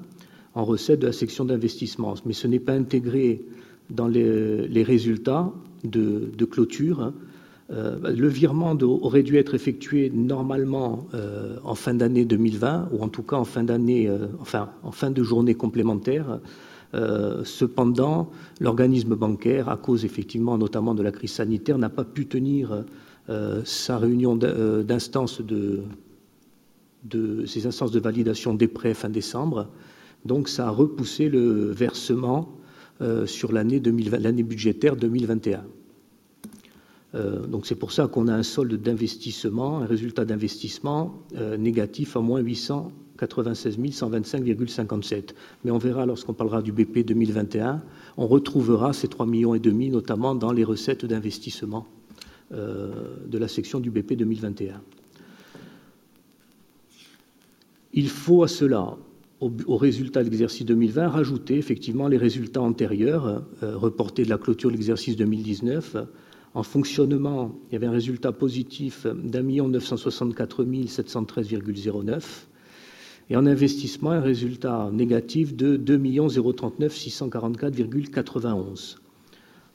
[0.55, 2.15] en recettes de la section d'investissement.
[2.25, 3.43] Mais ce n'est pas intégré
[3.89, 5.51] dans les, résultats
[5.83, 7.01] de, clôture.
[7.01, 7.13] Hein.
[7.71, 13.07] Euh, le virement aurait dû être effectué normalement euh, en fin d'année 2020, ou en
[13.07, 16.39] tout cas en fin d'année, euh, enfin en fin de journée complémentaire.
[17.45, 22.83] cependant, l'organisme bancaire, à cause effectivement notamment de la crise sanitaire, n'a pas pu tenir
[23.63, 25.85] sa réunion d'instances de,
[27.45, 29.69] ces instances de validation des prêts fin décembre.
[30.25, 32.60] Donc, ça a repoussé le versement
[33.25, 33.79] sur l'année
[34.43, 35.63] budgétaire 2021.
[37.13, 42.15] Euh, donc c'est pour ça qu'on a un solde d'investissement, un résultat d'investissement euh, négatif
[42.15, 45.33] à moins 896 125,57.
[45.65, 47.81] Mais on verra lorsqu'on parlera du BP 2021,
[48.17, 51.85] on retrouvera ces 3 millions notamment dans les recettes d'investissement
[52.53, 54.81] euh, de la section du BP 2021.
[57.93, 58.95] Il faut à cela,
[59.41, 64.69] au, au résultat de l'exercice 2020, rajouter effectivement les résultats antérieurs, reportés de la clôture
[64.69, 65.97] de l'exercice 2019
[66.53, 72.21] en fonctionnement, il y avait un résultat positif d'un million 964 713,09
[73.29, 75.97] et en investissement, un résultat négatif de 2
[76.53, 78.97] 039 644,91.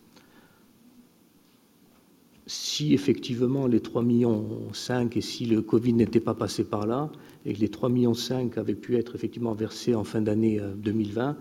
[2.46, 7.10] Si effectivement les 3 millions 5 et si le Covid n'était pas passé par là
[7.44, 11.28] et que les 3 millions 5 avaient pu être effectivement versés en fin d'année 2020,
[11.28, 11.34] euh, euh,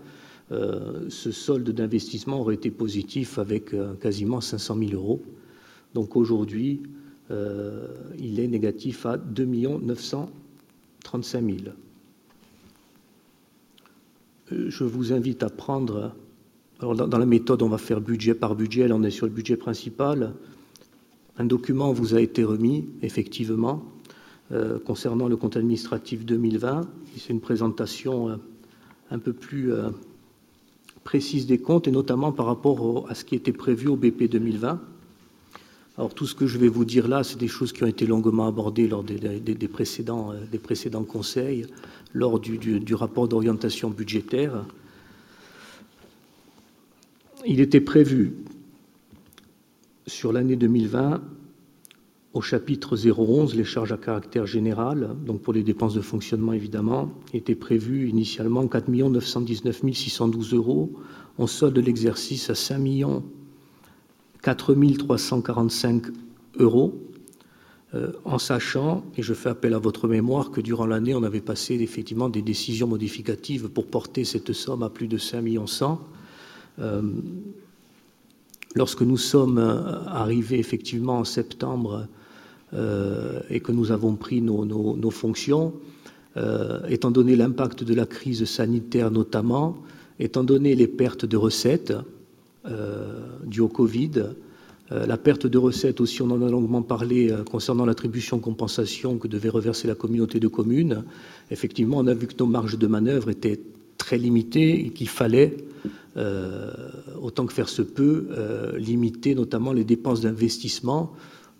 [0.50, 5.22] ce solde d'investissement aurait été positif avec euh, quasiment 500 000 euros.
[5.94, 6.82] Donc aujourd'hui,
[8.18, 11.56] il est négatif à 2 935 000
[14.50, 16.14] je vous invite à prendre.
[16.80, 18.88] Alors dans, la méthode, on va faire budget par budget.
[18.88, 20.32] Là, on est sur le budget principal.
[21.38, 23.84] Un document vous a été remis, effectivement,
[24.52, 26.88] euh, concernant le compte administratif 2020.
[27.16, 28.36] C'est une présentation euh,
[29.10, 29.90] un peu plus euh,
[31.08, 34.78] précise des comptes, et notamment par rapport à ce qui était prévu au BP 2020.
[35.96, 38.04] Alors tout ce que je vais vous dire là, c'est des choses qui ont été
[38.04, 41.64] longuement abordées lors des, précédents, des précédents, conseils,
[42.12, 44.66] lors du, du rapport d'orientation budgétaire.
[47.46, 48.34] Il était prévu
[50.06, 51.22] sur l'année 2020
[52.34, 57.10] au chapitre 011, les charges à caractère général, donc pour les dépenses de fonctionnement évidemment,
[57.32, 60.92] étaient prévues initialement 4 919 612 euros.
[61.38, 62.82] On solde l'exercice à 5
[64.42, 66.02] 4 345
[66.58, 67.00] euros,
[67.94, 71.40] euh, en sachant, et je fais appel à votre mémoire, que durant l'année, on avait
[71.40, 76.00] passé effectivement des décisions modificatives pour porter cette somme à plus de 5 100
[76.80, 77.02] euh,
[78.74, 82.06] lorsque nous sommes euh, arrivés effectivement en septembre
[82.74, 85.74] euh, et que nous avons pris nos, fonctions,
[86.36, 89.78] euh, étant donné l'impact de la crise sanitaire notamment,
[90.18, 91.94] étant donné les pertes de recettes
[93.46, 94.24] dues au Covid,
[94.90, 99.48] la perte de recettes aussi, on en a longuement parlé concernant l'attribution compensation que devait
[99.48, 101.04] reverser la communauté de communes.
[101.50, 103.58] Effectivement, on a vu que nos marges de manœuvre étaient
[104.08, 105.56] très limitées et qu'il fallait,
[107.20, 108.28] autant que faire se peut,
[108.78, 111.12] limiter notamment les dépenses d'investissement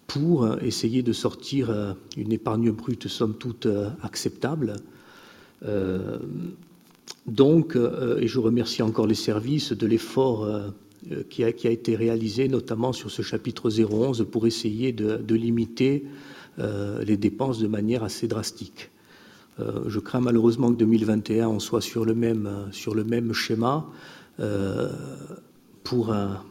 [0.09, 4.77] pour essayer de sortir euh, une épargne brute somme toute euh, acceptable.
[5.65, 6.19] Euh,
[7.27, 10.49] donc, et je remercie encore les services de l'effort
[11.29, 16.05] qui a, été réalisé, notamment sur ce chapitre 011, pour essayer de, limiter
[16.59, 18.91] les dépenses de manière assez drastique.
[19.59, 23.87] Je crains malheureusement que 2021, on soit sur le même, sur le même schéma
[25.89, 26.43] pour un,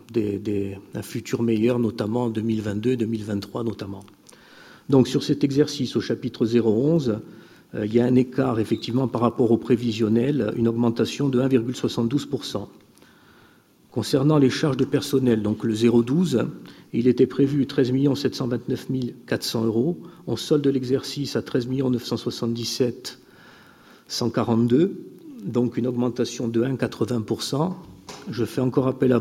[1.03, 4.03] futur meilleur, notamment en 2022, 2023 notamment.
[4.89, 7.19] Donc sur cet exercice au chapitre 011,
[7.75, 12.67] euh, il y a un écart effectivement par rapport au prévisionnel, une augmentation de 1,72%.
[13.97, 16.45] Concernant les charges de personnel, donc le 012,
[16.93, 18.89] il était prévu 13 729
[19.25, 19.97] 400 euros.
[20.27, 23.17] On solde l'exercice à 13 977
[24.07, 25.01] 142,
[25.43, 27.73] donc une augmentation de 1,80%.
[28.29, 29.17] Je fais encore appel à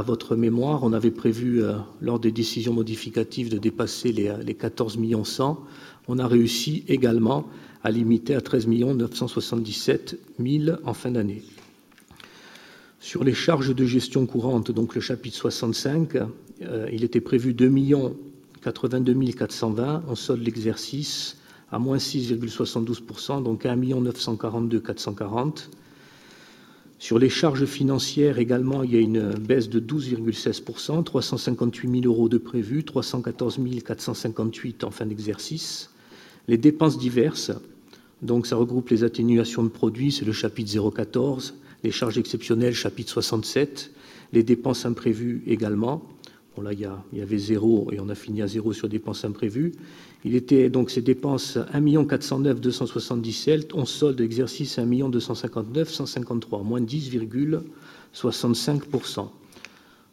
[0.00, 0.84] votre, mémoire.
[0.84, 5.62] On avait prévu, euh, lors des décisions modificatives, de dépasser les, les 14 millions 100.
[6.08, 7.46] On a réussi également
[7.82, 11.42] à limiter à 13 977 000 en fin d'année.
[13.04, 16.16] Sur les charges de gestion courante, donc le chapitre 65,
[16.62, 17.70] euh, il était prévu 2
[18.62, 20.04] 82 420.
[20.08, 21.36] On solde l'exercice
[21.70, 25.68] à moins 6,72%, donc 1 942 440.
[26.98, 32.30] Sur les charges financières également, il y a une baisse de 12,16%, 358 000 euros
[32.30, 35.90] de prévus, 314 458 en fin d'exercice.
[36.48, 37.52] Les dépenses diverses,
[38.22, 43.12] donc ça regroupe les atténuations de produits, c'est le chapitre 014, les charges exceptionnelles, chapitre
[43.12, 43.92] 67,
[44.32, 46.02] les dépenses imprévues également.
[46.56, 46.86] Bon là, il y,
[47.20, 49.72] avait zéro et on a fini à zéro sur dépenses imprévues.
[50.24, 56.80] Il était donc ces dépenses 1 409 277, on solde exercice 1 259 153, moins
[56.80, 59.28] 10,65%.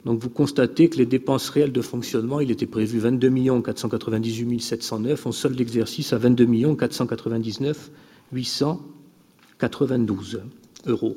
[0.03, 5.25] Donc vous constatez que les dépenses réelles de fonctionnement, il était prévu 22 498 709,
[5.25, 7.91] on solde l'exercice à 22 499
[8.33, 10.41] 892
[10.87, 11.15] euros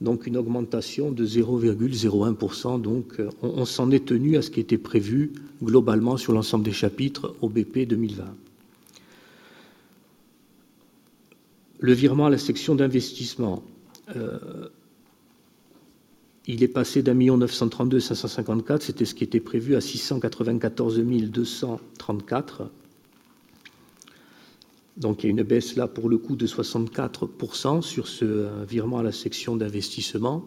[0.00, 2.80] donc une augmentation de 0,01%.
[2.80, 5.32] Donc euh, on, s'en est tenu à ce qui était prévu
[5.62, 8.24] globalement sur l'ensemble des chapitres au BP 2020.
[11.78, 13.62] Le virement à la section d'investissement,
[14.16, 14.38] euh,
[16.46, 22.70] il est passé d'un million 932 554, c'était ce qui était prévu, à 694 234.
[24.96, 28.64] Donc il y a une baisse là pour le coup de 64% sur ce euh,
[28.66, 30.44] virement à la section d'investissement.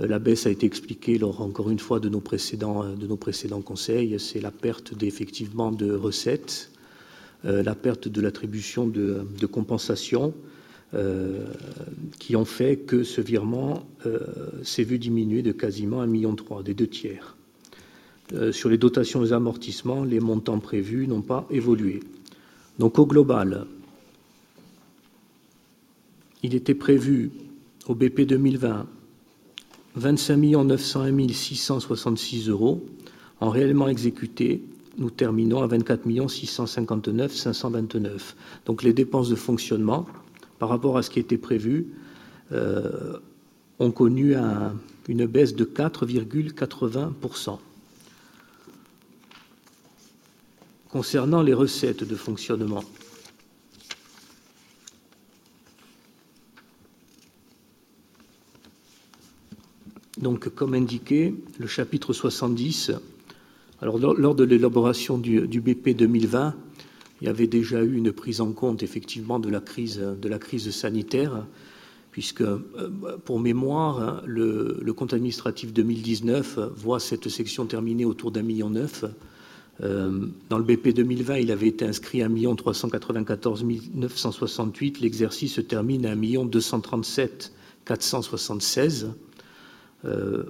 [0.00, 4.20] Euh, la baisse a été expliquée lors encore une fois de nos précédents, euh, conseils.
[4.20, 6.70] C'est la perte d'effectivement de recettes,
[7.44, 10.34] la perte de l'attribution de, compensation
[12.18, 13.86] qui ont fait que ce virement
[14.64, 17.36] s'est vu diminuer de quasiment 1,3 million, des deux tiers.
[18.50, 22.00] sur les dotations et amortissements, les montants prévus n'ont pas évolué.
[22.80, 23.66] Donc au global,
[26.42, 27.30] il était prévu
[27.86, 28.86] au BP 2020
[29.96, 32.84] 25 901 666 euros.
[33.40, 34.62] En réellement exécuté,
[34.96, 38.36] nous terminons à 24 659 529.
[38.66, 40.06] Donc les dépenses de fonctionnement,
[40.58, 41.88] par rapport à ce qui était prévu,
[42.52, 43.18] euh,
[43.78, 44.34] ont connu
[45.08, 47.58] une baisse de 4,80%.
[50.90, 52.82] Concernant les recettes de fonctionnement,
[60.20, 62.90] Donc, comme indiqué, le chapitre 70
[63.80, 66.54] Alors, lors, de l'élaboration du, BP 2020,
[67.20, 71.46] il y avait déjà eu une prise en compte effectivement de la crise, sanitaire,
[72.10, 72.58] puisque euh,
[73.24, 79.04] pour mémoire, le, compte administratif 2019 voit cette section terminée autour d'un million neuf.
[79.84, 83.64] Euh, dans le BP 2020, il avait été inscrit à 1 394
[83.94, 85.00] 968.
[85.00, 87.52] L'exercice se termine à 1 237
[87.84, 89.12] 476.
[90.04, 90.44] Euh,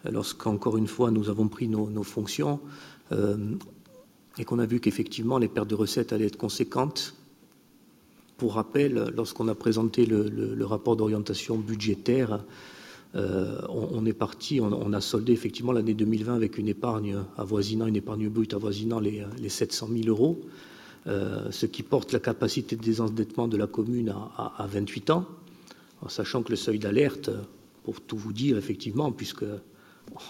[0.05, 2.61] lorsqu'encore une fois nous avons pris nos, fonctions
[3.13, 3.55] euh,
[4.37, 7.15] et qu'on a vu qu'effectivement les pertes de recettes allaient être conséquentes.
[8.37, 12.45] Pour rappel, lorsqu'on a présenté le, rapport d'orientation budgétaire,
[13.15, 17.97] euh, on, est parti, on, a soldé effectivement l'année 2020 avec une épargne avoisinant, une
[17.97, 20.41] épargne brute avoisinant les, les 700 000 euros.
[21.07, 25.25] Euh, ce qui porte la capacité de désendettement de la commune à, 28 ans,
[26.03, 27.31] en sachant que le seuil d'alerte,
[27.85, 29.45] pour tout vous dire effectivement, puisque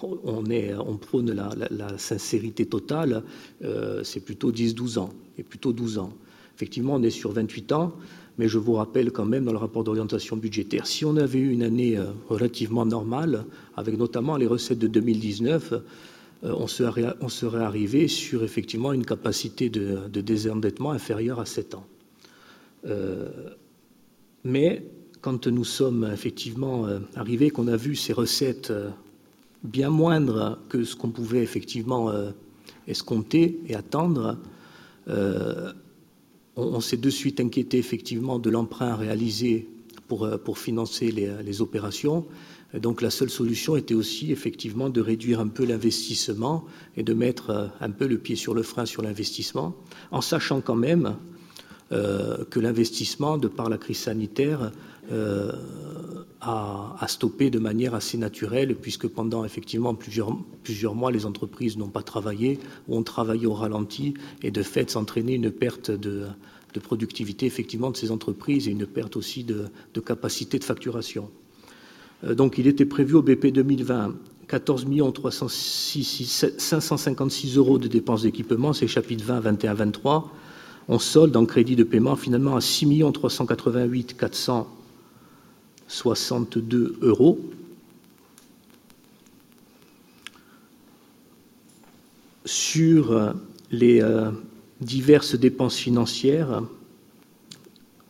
[0.02, 3.22] on, prône la, sincérité totale,
[3.64, 6.12] euh, c'est plutôt 10-12 ans, et plutôt 12 ans.
[6.54, 7.96] Effectivement, on est sur 28 ans,
[8.38, 11.50] mais je vous rappelle quand même dans le rapport d'orientation budgétaire, si on avait eu
[11.50, 13.44] une année euh, relativement normale,
[13.76, 17.04] avec notamment les recettes de 2019, euh, on serait,
[17.62, 21.86] arrivé sur effectivement une capacité de, désendettement inférieure à 7 ans.
[22.86, 23.28] Euh,
[24.44, 24.86] mais
[25.22, 28.72] quand nous sommes effectivement arrivés, qu'on a vu ces recettes
[29.64, 32.12] bien moindres que ce qu'on pouvait effectivement
[32.86, 34.38] escompter et attendre,
[36.56, 39.68] on, s'est de suite inquiété effectivement de l'emprunt réalisé
[40.08, 42.26] pour, financer les opérations.
[42.74, 46.64] Donc la seule solution était aussi effectivement de réduire un peu l'investissement
[46.96, 49.74] et de mettre euh, un peu le pied sur le frein sur l'investissement,
[50.10, 51.16] en sachant quand même
[51.92, 54.72] euh, que l'investissement, de par la crise sanitaire,
[55.12, 55.52] euh,
[56.40, 61.88] a, stoppé de manière assez naturelle, puisque pendant effectivement plusieurs, plusieurs mois, les entreprises n'ont
[61.88, 62.58] pas travaillé
[62.88, 66.26] ou ont travaillé au ralenti, et de fait s'entraîner une perte de,
[66.82, 71.30] productivité effectivement de ces entreprises et une perte aussi de capacité de facturation.
[72.24, 74.14] Euh, donc il était prévu au BP 2020
[74.48, 74.86] 14
[76.58, 80.32] 556 euros de dépenses d'équipement, c'est chapitre 20, 21, 23.
[80.88, 84.16] On solde en crédit de paiement finalement à 6 388
[85.88, 87.38] 462 euros.
[92.44, 93.34] Sur
[93.72, 94.30] les euh,
[94.80, 96.62] diverses dépenses financières,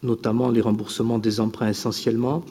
[0.03, 2.45] notamment les remboursements des emprunts essentiellement,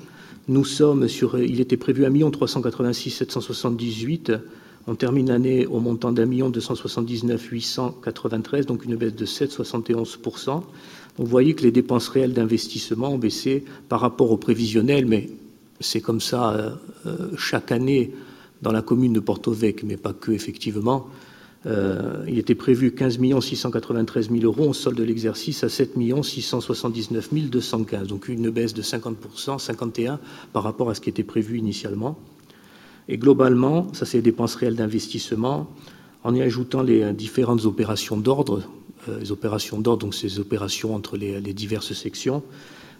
[0.47, 4.31] nous sommes sur, il était prévu 1 386 778.
[4.87, 10.61] On termine l'année au montant d'un million 279 893, donc une baisse de 7,71%.
[11.17, 15.29] Vous voyez que les dépenses réelles d'investissement ont baissé par rapport au prévisionnel, mais
[15.79, 16.71] c'est comme ça euh,
[17.05, 18.13] euh, chaque année
[18.61, 21.07] dans la commune de Porto-Vec, mais pas que effectivement.
[21.65, 28.07] Euh, il était prévu 15 693 000 euros, on solde l'exercice à 7 679 215,
[28.07, 30.19] donc une baisse de 50%, 51
[30.53, 32.19] par rapport à ce qui était prévu initialement.
[33.07, 35.67] Et globalement, ça c'est les dépenses réelles d'investissement,
[36.25, 38.63] en y ajoutant les différentes opérations d'ordre,
[39.07, 42.43] euh, les opérations d'ordre, donc ces opérations entre les, diverses sections,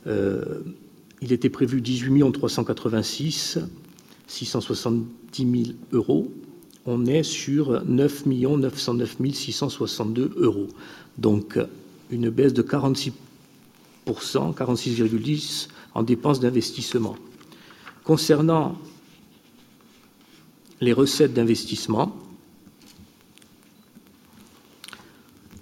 [0.06, 3.58] il était prévu 18 386
[4.28, 6.32] 670 000 euros.
[6.86, 10.68] On est sur 9 909 662 euros.
[11.18, 11.58] Donc,
[12.12, 13.12] une baisse de 46%
[14.06, 17.16] 46,10 en dépenses d'investissement.
[18.04, 18.78] Concernant
[20.80, 22.16] les recettes d'investissement,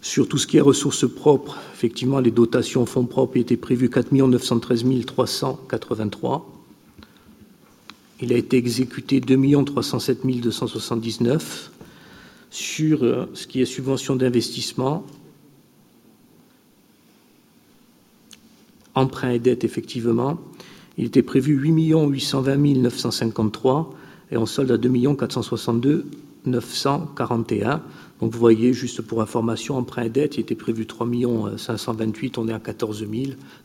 [0.04, 4.12] sur tout ce qui est ressources propres, effectivement, les dotations fonds propres étaient prévues 4
[4.12, 6.52] 913 383.
[8.22, 11.72] Il a été exécuté 2 307 279.
[12.52, 15.06] Sur euh, ce qui est subvention d'investissement,
[18.96, 20.38] emprunt et dette, effectivement,
[20.98, 23.96] il était prévu 8 820 953
[24.32, 26.06] et on solde à 2 462
[26.46, 27.82] 941.
[28.24, 31.10] Donc vous voyez, juste pour information, emprunt et dette, il était prévu 3
[31.58, 33.12] 528, on est à 14 000.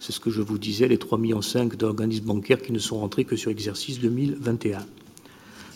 [0.01, 3.25] C'est ce que je vous disais, les 3 500 d'organismes bancaires qui ne sont rentrés
[3.25, 4.81] que sur exercice 2021.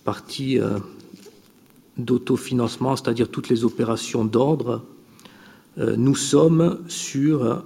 [0.03, 0.80] partie euh,
[1.97, 4.80] d'autofinancement, c'est-à-dire toutes les opérations d'ordre, euh,
[5.80, 7.63] nous sommes sur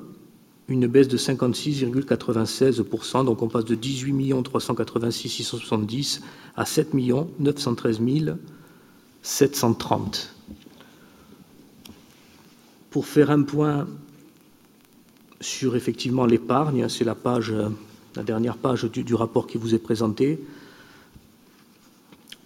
[0.68, 3.24] une baisse de 56,96%.
[3.26, 6.22] Donc on passe de 18 386 670
[6.56, 6.94] à 7
[7.40, 8.00] 913
[9.22, 10.36] 730.
[12.90, 13.88] Pour faire un point
[15.42, 17.16] sur effectivement l'épargne, c'est la
[18.24, 20.40] dernière page du, rapport qui vous est présenté.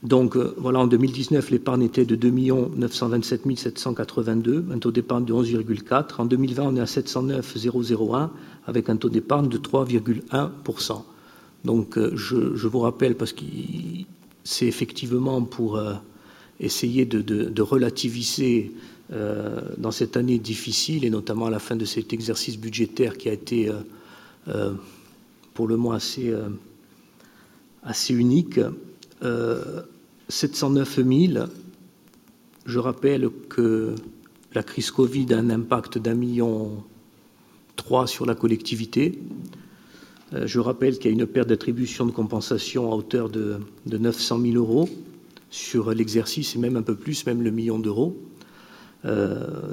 [0.07, 2.31] Donc euh, voilà, en 2019, l'épargne était de 2
[2.77, 6.21] 927 782, un taux d'épargne de 11,4.
[6.21, 7.57] En 2020, on est à 709
[7.91, 8.31] 001
[8.67, 11.01] avec un taux d'épargne de 3,1%.
[11.65, 12.37] Donc euh, je,
[12.67, 13.43] vous rappelle, parce que
[14.45, 15.95] c'est effectivement pour euh,
[16.61, 18.71] essayer de, relativiser
[19.77, 23.33] dans cette année difficile, et notamment à la fin de cet exercice budgétaire qui a
[23.33, 23.71] été
[25.53, 26.33] pour le moins assez,
[27.83, 28.59] assez unique.
[30.29, 31.45] 709 euh, 000,
[32.65, 33.95] je rappelle que
[34.53, 36.83] la crise Covid a un impact d'un million
[37.75, 39.19] trois sur la collectivité.
[40.33, 44.39] Euh, je rappelle qu'il y a une perte d'attribution de compensation à hauteur de, 900
[44.41, 44.89] 000 euros
[45.49, 48.17] sur l'exercice et même un peu plus, même le million d'euros.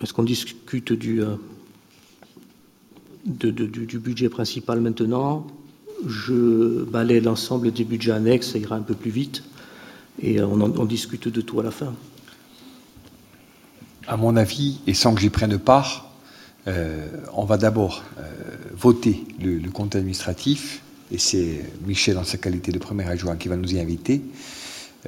[0.00, 1.22] est-ce qu'on discute du,
[3.44, 5.46] euh, du, budget principal maintenant.
[6.06, 9.42] Je balai l'ensemble des budgets annexes, ça ira un peu plus vite.
[10.22, 11.94] Et on, on discute de tout à la fin.
[14.08, 16.06] À mon avis, et sans que j'y prenne part,
[16.68, 18.22] euh, on va d'abord euh,
[18.76, 23.56] voter le, compte administratif, et c'est Michel, en sa qualité de premier adjoint, qui va
[23.56, 24.22] nous y inviter.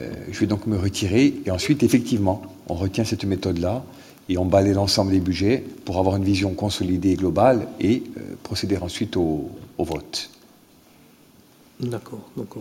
[0.00, 3.84] Euh, je vais donc me retirer, et ensuite, effectivement, on retient cette méthode-là,
[4.28, 8.36] et on balaye l'ensemble des budgets pour avoir une vision consolidée et globale et euh,
[8.42, 10.30] procéder ensuite au, vote.
[11.80, 12.28] D'accord.
[12.36, 12.54] Donc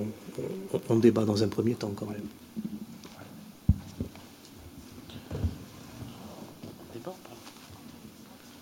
[0.89, 2.22] on, débat dans un premier temps quand même.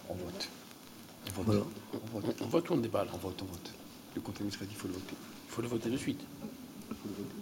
[0.10, 0.50] On vote.
[1.38, 1.66] On vote.
[1.94, 2.36] On vote.
[2.42, 3.74] On vote ou on débat On vote, on vote.
[4.16, 5.16] Le compte administratif, il faut le voter.
[5.48, 6.22] Il faut le voter de suite.
[6.90, 7.36] Il faut le voter.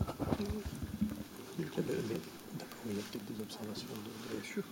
[1.57, 4.63] D'accord, il y a peut-être des observations de, Bien sûr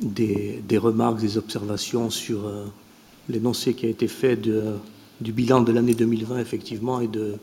[0.00, 2.66] des, remarques, des observations sur euh,
[3.28, 7.38] l'énoncé qui a été fait du bilan de l'année 2020, effectivement, et de,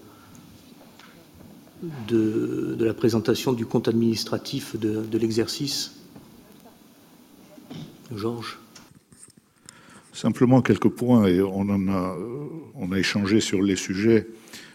[2.80, 5.94] la présentation du compte administratif de, l'exercice?
[8.16, 8.58] Georges?
[10.14, 12.16] Simplement quelques points, et on, en a,
[12.76, 14.28] on a échangé sur les sujets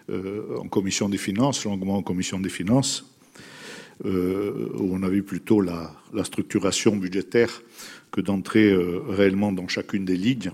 [0.09, 3.12] en commission des finances, longuement en commission des finances,
[4.05, 5.95] où on a vu plutôt la,
[6.25, 7.63] structuration budgétaire
[8.11, 8.75] que d'entrer
[9.09, 10.53] réellement dans chacune des lignes,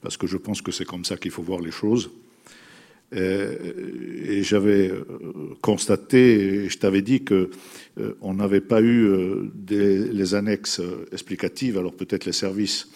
[0.00, 2.10] parce que je pense que c'est comme ça qu'il faut voir les choses.
[3.14, 3.56] Euh,
[4.26, 5.04] et j'avais euh,
[5.62, 7.48] constaté, et je t'avais dit que
[7.98, 9.08] euh, on n'avait pas eu
[9.66, 12.88] les annexes explicatives, alors peut-être les services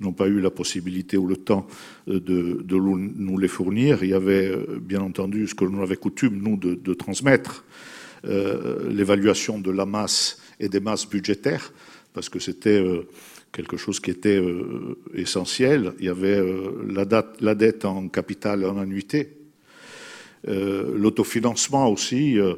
[0.00, 1.66] n'ont pas eu la possibilité ou le temps
[2.06, 4.02] de, nous les fournir.
[4.02, 7.89] Il y avait bien entendu ce que nous avait coutume, nous, de, transmettre, euh,
[8.24, 11.72] l'évaluation de la masse et des masses budgétaires,
[12.12, 13.08] parce que c'était euh,
[13.52, 15.92] quelque chose qui était euh, essentiel.
[15.98, 16.42] Il y avait
[16.88, 19.40] la, dette en capital en annuité,
[20.48, 22.54] euh, l'autofinancement aussi, euh,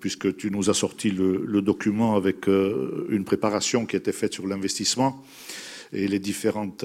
[0.00, 4.46] puisque tu nous as sorti le, document avec euh, une préparation qui était faite sur
[4.46, 5.24] l'investissement
[5.92, 6.84] et les différentes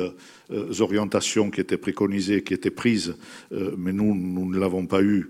[0.80, 3.16] orientations qui étaient préconisées, qui étaient prises,
[3.52, 5.30] mais nous, nous ne l'avons pas eu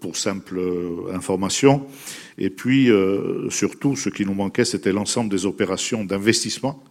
[0.00, 0.60] pour simple
[1.12, 1.86] information.
[2.38, 2.88] Et puis,
[3.50, 6.82] surtout, ce qui nous manquait, c'était l'ensemble des opérations d'investissement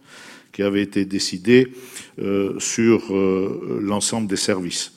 [0.52, 1.68] qui avaient été décidées
[2.58, 3.14] sur
[3.80, 4.92] l'ensemble des services.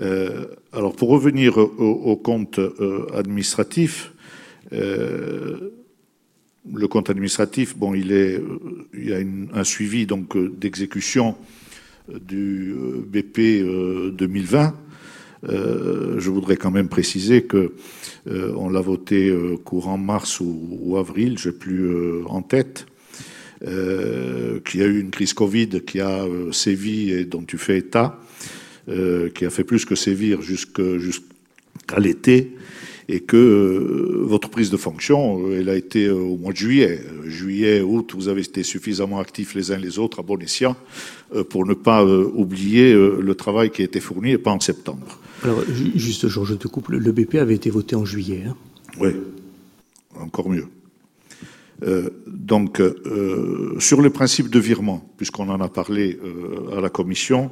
[0.00, 4.12] Euh, alors, pour revenir au, au compte euh, administratif,
[4.72, 5.70] euh,
[6.72, 8.40] le compte administratif, bon, il, est,
[8.94, 9.18] il y a
[9.54, 11.36] un suivi donc d'exécution
[12.08, 12.74] du
[13.06, 13.64] BP
[14.12, 14.74] 2020.
[15.44, 17.72] je voudrais quand même préciser que
[18.26, 19.34] on l'a voté
[19.64, 22.86] courant mars ou, ou avril, j'ai plus en tête.
[23.66, 27.76] Euh, qu'il y a eu une crise Covid qui a sévi et dont tu fais
[27.76, 28.18] état,
[28.88, 32.56] euh, qui a fait plus que sévir jusqu'à l'été,
[33.10, 37.00] et que euh, votre prise de fonction, euh, elle a été au mois de juillet.
[37.24, 40.76] Juillet, août, vous avez été suffisamment actifs les uns les autres à bon escient
[41.48, 45.20] pour ne pas oublier le travail qui a été fourni et pas en septembre.
[45.44, 45.62] Alors,
[45.94, 48.44] juste, Georges, je te coupe, le BP avait été voté en juillet.
[48.48, 48.56] Hein?
[48.98, 49.10] Oui,
[50.18, 50.66] encore mieux.
[51.82, 56.90] Euh, donc, euh, sur le principe de virement, puisqu'on en a parlé euh, à la
[56.90, 57.50] commission,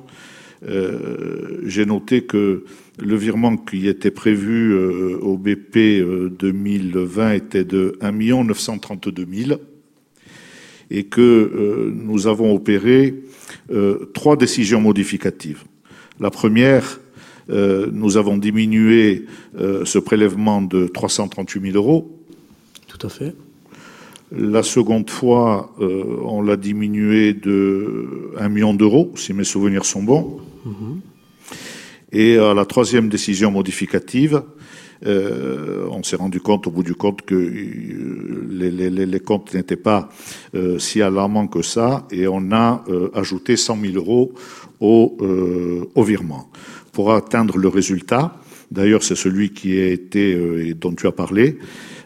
[0.68, 2.64] euh, j'ai noté que
[2.98, 6.02] le virement qui était prévu euh, au BP
[6.38, 8.12] 2020 était de 1
[8.44, 9.60] 932 000
[10.90, 13.14] et que euh, nous avons opéré
[14.14, 15.64] trois décisions modificatives.
[16.20, 17.00] La première,
[17.48, 19.26] nous avons diminué
[19.58, 22.18] ce prélèvement de 338 000 euros.
[22.88, 23.34] Tout à fait.
[24.30, 30.02] La seconde fois, euh, on l'a diminué de 1 million d'euros, si mes souvenirs sont
[30.02, 30.40] bons.
[32.12, 34.42] Et à la troisième décision modificative,
[35.06, 39.54] euh, on s'est rendu compte au bout du compte que euh, les, les, les comptes
[39.54, 40.10] n'étaient pas
[40.54, 44.32] euh, si alarmants que ça, et on a euh, ajouté 100 000 euros
[44.80, 46.50] au, euh, au virement.
[46.92, 48.34] Pour atteindre le résultat,
[48.70, 50.30] d'ailleurs c'est celui qui a été
[50.68, 51.58] et dont tu as parlé,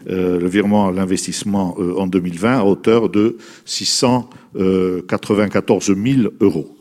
[0.05, 5.97] le virement à l'investissement en 2020 à hauteur de 694 000
[6.41, 6.75] euros.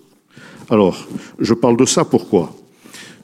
[0.68, 1.06] Alors,
[1.38, 2.52] je parle de ça pourquoi?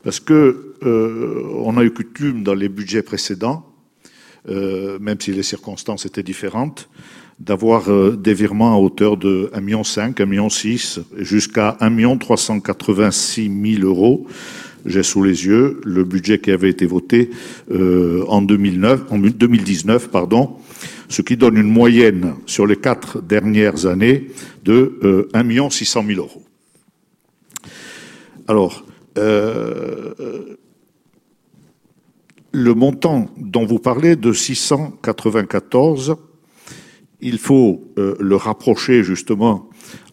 [0.08, 3.66] Parce que euh, on a eu coutume dans les budgets précédents,
[4.48, 6.88] euh, même si les circonstances étaient différentes,
[7.38, 10.48] d'avoir euh, des virements à hauteur de 1,5 million, 1,6 million,
[11.18, 14.26] jusqu'à 1 386 000 euros.
[14.86, 17.28] J'ai sous les yeux le budget qui avait été voté
[17.70, 20.56] euh, en, 2009, en 2019, pardon,
[21.10, 24.28] ce qui donne une moyenne sur les quatre dernières années
[24.64, 26.44] de euh, 1 600 000 euros.
[28.46, 28.86] Alors,
[29.16, 30.56] euh,
[32.52, 36.16] le montant dont vous parlez de 694,
[37.20, 39.68] il faut euh, le rapprocher justement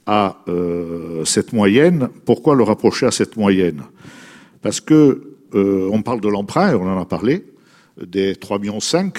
[0.05, 2.09] à euh, cette moyenne.
[2.25, 3.83] Pourquoi le rapprocher à cette moyenne?
[4.61, 7.45] Parce que on parle de l'emprunt, on en a parlé,
[8.05, 9.13] des 3,5 millions.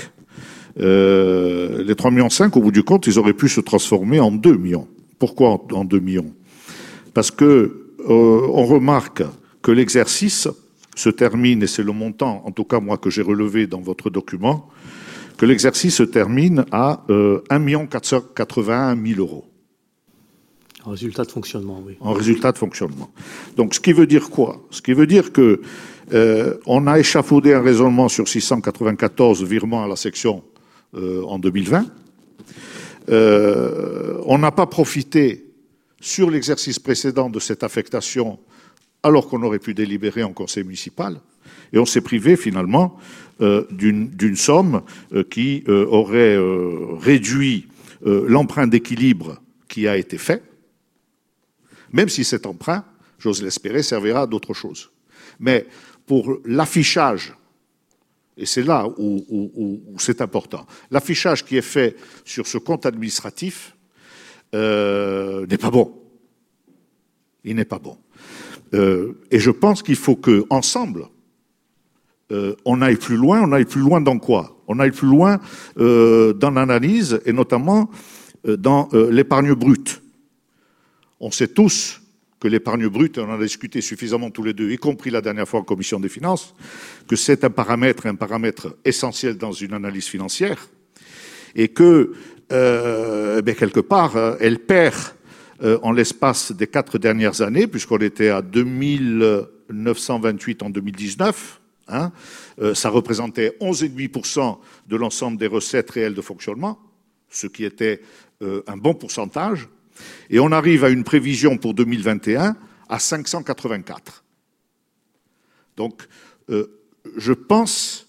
[0.79, 4.55] Euh, les 3,5 millions, au bout du compte, ils auraient pu se transformer en 2
[4.59, 4.87] millions.
[5.19, 6.35] Pourquoi en 2 millions?
[7.15, 9.23] Parce que on remarque
[9.67, 10.47] que l'exercice
[10.95, 14.11] se termine, et c'est le montant, en tout cas moi, que j'ai relevé dans votre
[14.11, 14.69] document,
[15.39, 19.45] que l'exercice se termine à euh, 1 481 000 euros.
[20.85, 21.97] En résultat de fonctionnement, oui.
[21.99, 23.11] En résultat de fonctionnement.
[23.57, 24.65] Donc, ce qui veut dire quoi?
[24.71, 25.61] Ce qui veut dire que
[26.13, 30.45] euh, on a échafaudé un raisonnement sur 694 virements à la section
[30.95, 31.87] euh, en 2020.
[33.09, 35.51] Euh, on n'a pas profité
[36.01, 38.39] sur l'exercice précédent de cette affectation
[39.03, 41.21] alors qu'on aurait pu délibérer en conseil municipal.
[41.73, 42.99] Et on s'est privé finalement
[43.41, 44.83] euh, d'une somme
[45.13, 46.39] euh, qui euh, aurait
[47.01, 47.69] réduit
[48.03, 50.43] l'emprunt d'équilibre qui a été fait,
[51.93, 52.85] même si cet emprunt,
[53.19, 54.91] j'ose l'espérer, servira à d'autres choses.
[55.41, 55.67] Mais
[56.07, 57.35] pour l'affichage,
[58.37, 63.75] et c'est là où, c'est important, l'affichage qui est fait sur ce compte administratif
[64.53, 65.99] n'est pas bon.
[67.45, 67.99] Il n'est pas bon.
[68.75, 71.07] Euh, et je pense qu'il faut que ensemble,
[72.33, 73.43] euh, on aille plus loin.
[73.43, 74.57] On aille plus loin dans quoi?
[74.69, 75.39] On aille plus loin
[75.77, 77.89] dans l'analyse et notamment
[78.45, 80.03] dans l'épargne brute.
[81.21, 82.01] On sait tous
[82.41, 85.49] que l'épargne brute, on en a discuté suffisamment tous les deux, y compris la dernière
[85.49, 86.55] fois en commission des finances,
[87.09, 90.69] que c'est un paramètre, un paramètre essentiel dans une analyse financière,
[91.55, 92.13] et que
[92.53, 95.16] euh, eh quelque part, euh, elle perd euh,
[95.63, 101.61] en l'espace des quatre dernières années, puisqu'on était à 2928 en 2019.
[101.89, 102.11] Hein,
[102.75, 106.81] ça représentait 11,5% de l'ensemble des recettes réelles de fonctionnement,
[107.31, 108.01] ce qui était
[108.41, 109.69] un bon pourcentage.
[110.29, 112.57] Et on arrive à une prévision pour 2021
[112.89, 114.25] à 584.
[115.77, 116.03] Donc,
[116.49, 118.09] je pense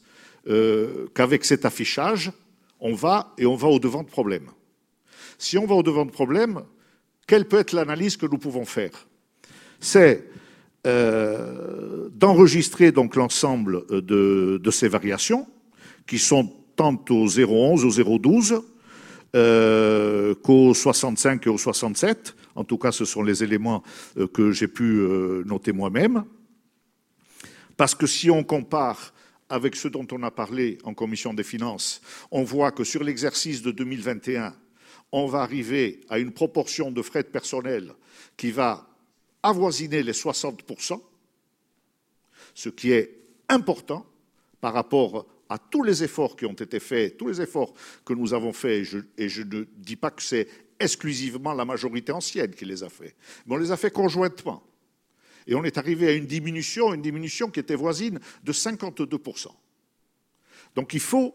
[1.14, 2.32] qu'avec cet affichage,
[2.80, 4.50] on va et on va au-devant de problèmes.
[5.38, 6.64] Si on va au-devant de problèmes,
[7.28, 9.08] quelle peut être l'analyse que nous pouvons faire?
[9.80, 10.24] C'est
[10.88, 15.46] euh, d'enregistrer donc l'ensemble de, ces variations,
[16.08, 18.62] qui sont tant au 0,11, au 0,12,
[19.36, 22.36] euh, qu'au 65 et au 67.
[22.56, 23.84] En tout cas, ce sont les éléments
[24.18, 25.06] euh, que j'ai pu
[25.46, 26.24] noter moi-même.
[27.76, 29.14] Parce que si on compare
[29.50, 32.02] avec ce dont on a parlé en commission des finances,
[32.32, 34.54] on voit que sur l'exercice de 2021,
[35.12, 37.94] on va arriver à une proportion de frais de personnel
[38.36, 38.88] qui va
[39.44, 41.02] avoisiner les 60%,
[42.54, 44.06] ce qui est important
[44.60, 48.34] par rapport à tous les efforts qui ont été faits, tous les efforts que nous
[48.34, 48.88] avons faits,
[49.18, 50.48] et je, ne dis pas que c'est
[50.80, 54.64] exclusivement la majorité ancienne qui les a faits, mais on les a faits conjointement.
[55.48, 59.48] Et on est arrivé à une diminution, une diminution qui était voisine de 52%.
[60.76, 61.34] Donc il faut,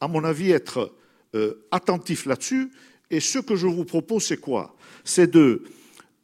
[0.00, 0.92] à mon avis, être
[1.36, 2.72] euh, attentif là-dessus.
[3.10, 4.76] Et ce que je vous propose, c'est quoi?
[5.04, 5.62] C'est de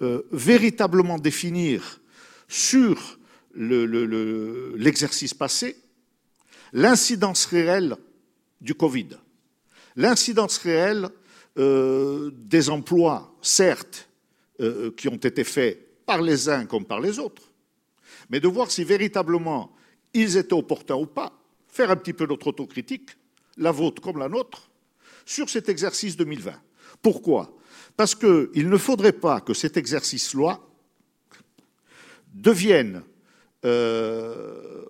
[0.02, 2.00] euh, véritablement définir
[2.48, 3.18] sur
[3.54, 5.76] l'exercice passé
[6.72, 7.96] l'incidence réelle
[8.60, 9.08] du Covid,
[9.96, 11.08] l'incidence réelle
[11.58, 14.08] euh, des emplois, certes,
[14.96, 17.50] qui ont été faits par les uns comme par les autres,
[18.28, 19.72] mais de voir si véritablement
[20.12, 21.32] ils étaient opportuns ou pas,
[21.68, 23.10] faire un petit peu notre autocritique,
[23.56, 24.70] la vôtre comme la nôtre,
[25.24, 26.52] sur cet exercice 2020.
[27.02, 27.56] Pourquoi?
[27.96, 30.66] Parce qu'il ne faudrait pas que cet exercice-loi
[32.32, 33.02] devienne,
[33.64, 34.84] euh,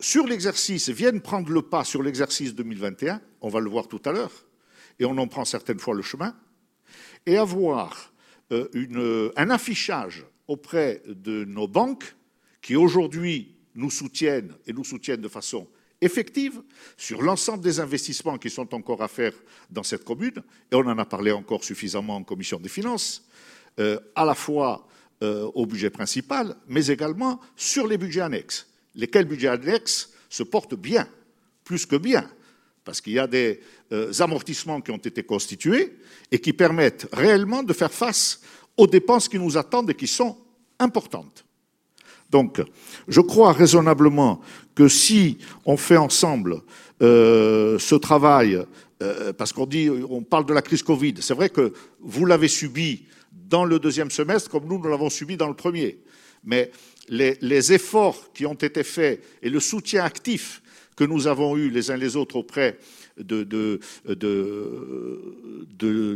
[0.00, 4.12] sur l'exercice, vienne prendre le pas sur l'exercice 2021, on va le voir tout à
[4.12, 4.32] l'heure,
[4.98, 6.34] et on en prend certaines fois le chemin,
[7.26, 8.12] et avoir
[8.52, 12.16] euh, un affichage auprès de nos banques
[12.62, 15.68] qui aujourd'hui nous soutiennent et nous soutiennent de façon
[16.00, 16.62] effective
[16.96, 19.32] sur l'ensemble des investissements qui sont encore à faire
[19.70, 23.24] dans cette commune, et on en a parlé encore suffisamment en commission des finances,
[23.80, 24.86] euh, à la fois
[25.22, 30.76] euh, au budget principal, mais également sur les budgets annexes, lesquels budgets annexes se portent
[30.76, 31.08] bien,
[31.64, 32.28] plus que bien,
[32.84, 33.60] parce qu'il y a des
[33.92, 35.98] euh, amortissements qui ont été constitués
[36.30, 38.40] et qui permettent réellement de faire face
[38.76, 40.38] aux dépenses qui nous attendent et qui sont
[40.78, 41.44] importantes.
[42.30, 42.62] Donc,
[43.08, 44.40] je crois raisonnablement
[44.78, 46.62] que si on fait ensemble
[47.02, 48.62] euh, ce travail,
[49.02, 53.02] euh, parce qu'on parle de la crise Covid, c'est vrai que vous l'avez subi
[53.32, 55.98] dans le deuxième semestre comme nous, l'avons subi dans le premier.
[56.44, 56.70] Mais
[57.08, 60.62] les, efforts qui ont été faits et le soutien actif
[60.94, 62.78] que nous avons eu les uns les autres auprès
[63.18, 63.80] de,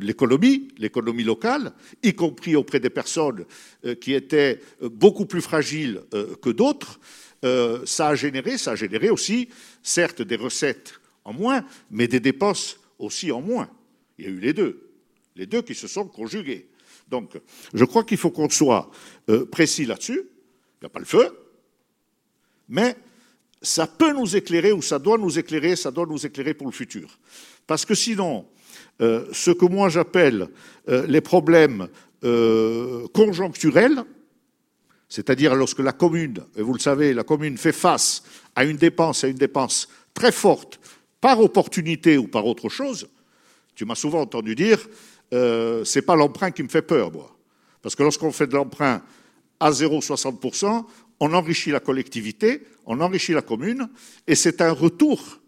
[0.01, 1.73] l'économie, l'économie locale,
[2.05, 3.45] y compris auprès des personnes
[3.85, 6.01] euh, qui étaient beaucoup plus fragiles
[6.41, 7.01] que d'autres,
[7.43, 9.49] ça a généré, ça a généré aussi,
[9.82, 13.68] certes, des recettes en moins, mais des dépenses aussi en moins.
[14.18, 14.90] Il y a eu les deux,
[15.34, 16.68] les deux qui se sont conjugués.
[17.09, 17.38] Donc,
[17.74, 18.90] je crois qu'il faut qu'on soit
[19.51, 20.22] précis là-dessus.
[20.22, 21.36] Il n'y a pas le feu,
[22.68, 22.97] mais
[23.62, 26.72] ça peut nous éclairer ou ça doit nous éclairer, ça doit nous éclairer pour le
[26.72, 27.18] futur.
[27.66, 28.47] Parce que sinon,
[29.01, 30.49] euh, ce que moi j'appelle
[30.88, 31.88] euh, les problèmes
[32.24, 34.05] euh, conjoncturels,
[35.13, 38.23] c'est-à-dire lorsque la commune, et vous le savez, la commune fait face
[38.55, 40.81] à une dépense, à une dépense très forte,
[41.21, 43.07] par opportunité ou par autre chose,
[43.75, 44.79] tu m'as souvent entendu dire,
[45.31, 47.37] c'est pas l'emprunt qui me fait peur, moi.
[47.83, 49.03] Parce que lorsqu'on fait de l'emprunt
[49.61, 50.83] à 0,60%,
[51.21, 53.91] on enrichit la collectivité, on enrichit la commune,
[54.27, 55.41] et c'est un retour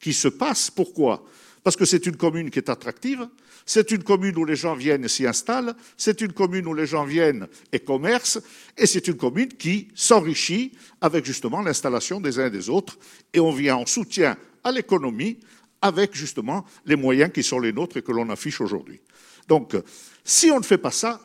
[0.00, 0.70] qui se passe.
[0.70, 1.24] Pourquoi?
[1.64, 3.26] Parce que c'est une commune qui est attractive,
[3.66, 6.86] c'est une commune où les gens viennent et s'y installent, c'est une commune où les
[6.86, 8.40] gens viennent et commercent,
[8.76, 12.98] et c'est une commune qui s'enrichit avec justement l'installation des uns et des autres,
[13.32, 15.38] et on vient en soutien à l'économie
[15.80, 19.00] avec justement les moyens qui sont les nôtres et que l'on affiche aujourd'hui.
[19.48, 19.76] Donc,
[20.24, 21.20] si on ne fait pas ça,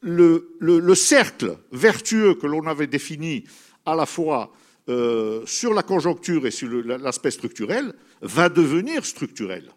[0.00, 3.44] le, le cercle vertueux que l'on avait défini
[3.84, 4.50] à la fois
[4.88, 9.70] euh, sur la conjoncture et sur l'aspect structurel va devenir structurel.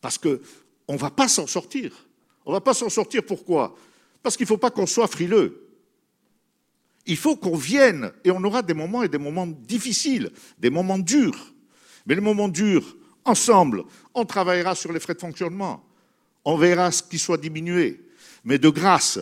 [0.00, 0.16] Parce
[0.86, 1.92] qu'on ne va pas s'en sortir.
[2.44, 3.74] On ne va pas s'en sortir pourquoi?
[4.22, 5.68] Parce qu'il ne faut pas qu'on soit frileux.
[7.06, 10.98] Il faut qu'on vienne, et on aura des moments et des moments difficiles, des moments
[10.98, 11.52] durs.
[12.06, 15.84] Mais les moments durs, ensemble, on travaillera sur les frais de fonctionnement.
[16.44, 18.00] On verra ce qui soit diminué.
[18.44, 19.18] Mais de grâce,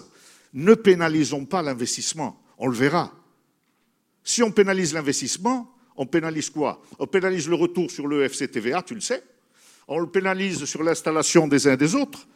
[0.52, 2.42] ne pénalisons pas l'investissement.
[2.58, 3.12] On le verra.
[4.24, 6.82] Si on pénalise l'investissement, on pénalise quoi?
[6.98, 9.22] On pénalise le retour sur le FCTVA, tu le sais.
[9.92, 12.28] On le pénalise sur l'installation des uns des autres.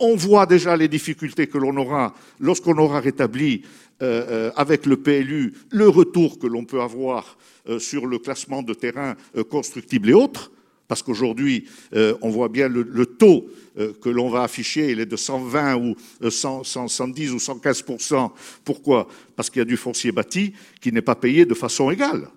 [0.00, 3.62] On voit déjà les difficultés que l'on aura lorsqu'on aura rétabli
[4.02, 7.38] euh, euh, avec le PLU le retour que l'on peut avoir
[7.68, 9.14] euh, sur le classement de terrain
[9.48, 10.50] constructible et autres.
[10.88, 15.74] Parce qu'aujourd'hui, on voit bien le taux que l'on va afficher, il est de 120
[15.74, 15.96] ou
[16.30, 18.30] 110 euh, ou 115%
[18.64, 19.08] Pourquoi?
[19.34, 22.28] Parce qu'il y a du foncier bâti qui n'est pas payé de façon égale.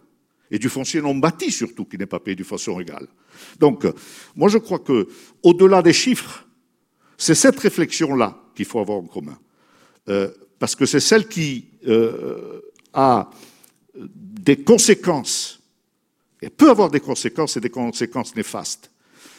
[0.49, 3.07] Et du foncier non bâti surtout qui n'est pas payé de façon égale.
[3.59, 3.85] Donc,
[4.35, 5.07] moi je crois que,
[5.43, 6.45] au-delà des chiffres,
[7.17, 9.37] c'est cette réflexion-là qu'il faut avoir en commun.
[10.09, 10.29] Euh,
[10.59, 11.65] parce que c'est celle qui
[12.93, 13.29] a
[13.95, 15.61] des conséquences,
[16.41, 18.91] et peut avoir des conséquences et des conséquences néfastes.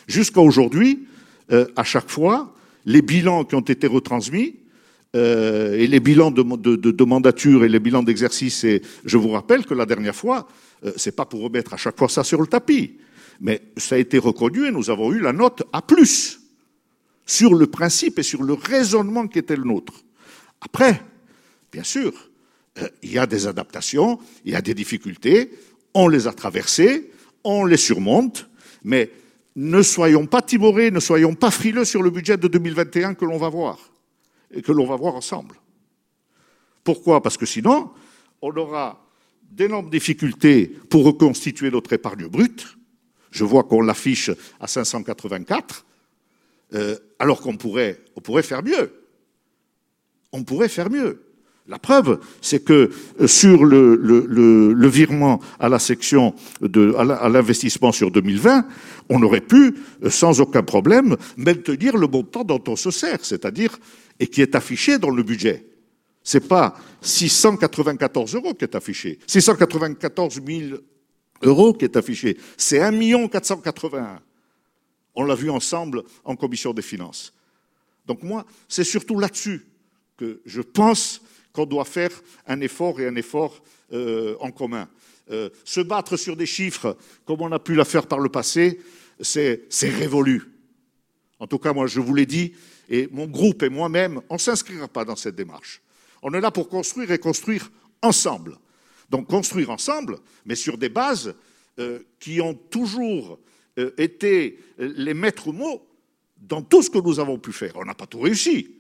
[0.07, 1.07] Jusqu'à aujourd'hui,
[1.53, 2.55] euh, à chaque fois,
[2.85, 4.57] les bilans qui ont été retransmis,
[5.17, 6.43] euh, et les bilans de,
[6.77, 10.47] de, mandature et les bilans d'exercice, et je vous rappelle que la dernière fois,
[10.85, 12.99] euh, c'est pas pour remettre à chaque fois ça sur le tapis,
[13.41, 15.83] mais ça a été reconnu et nous avons eu la note A+,
[17.27, 19.95] sur le principe et sur le raisonnement qui était le nôtre.
[20.61, 21.03] Après,
[21.73, 22.13] bien sûr,
[23.03, 25.51] il y a des adaptations, il y a des difficultés,
[25.95, 27.11] on les a traversées,
[27.45, 28.49] on les surmonte,
[28.85, 29.11] mais
[29.57, 33.39] ne soyons pas timorés, ne soyons pas frileux sur le budget de 2021 que l'on
[33.39, 33.79] va voir,
[34.53, 35.57] et que l'on va voir ensemble.
[36.85, 37.23] Pourquoi?
[37.23, 37.91] Parce que sinon,
[38.43, 39.05] on aura
[39.51, 42.77] d'énormes difficultés pour reconstituer notre épargne brute.
[43.31, 45.85] Je vois qu'on l'affiche à 584,
[46.75, 48.93] euh, alors qu'on pourrait, on pourrait faire mieux.
[50.33, 51.23] On pourrait faire mieux.
[51.71, 58.11] La preuve, c'est que euh, sur le, virement à la section de, à l'investissement sur
[58.11, 58.67] 2020,
[59.09, 63.79] on aurait pu, euh, sans aucun problème, maintenir le montant dont on se sert, c'est-à-dire,
[64.19, 65.65] et qui est affiché dans le budget.
[66.25, 70.81] C'est pas 694 euros qui est affiché, 694 000
[71.43, 74.21] euros qui est affiché, c'est 1 481.
[75.15, 77.33] On l'a vu ensemble en commission des finances.
[78.07, 79.67] Donc moi, c'est surtout là-dessus
[80.17, 81.23] que je pense
[81.53, 82.11] qu'on doit faire
[82.47, 83.63] un effort et un effort
[83.93, 84.89] euh, en commun.
[85.31, 88.81] Euh, se battre sur des chiffres comme on a pu la faire par le passé,
[89.21, 90.43] c'est révolu.
[91.39, 92.53] En tout cas, moi, je vous l'ai dit,
[92.89, 95.81] et mon groupe et moi-même, on ne s'inscrira pas dans cette démarche.
[96.23, 97.71] On est là pour construire et construire
[98.03, 98.59] ensemble.
[99.11, 101.35] Donc construire ensemble, mais sur des bases
[101.79, 103.39] euh, qui ont toujours
[103.99, 105.87] été les maîtres mots
[106.37, 107.73] dans tout ce que nous avons pu faire.
[107.77, 108.77] On n'a pas tout réussi.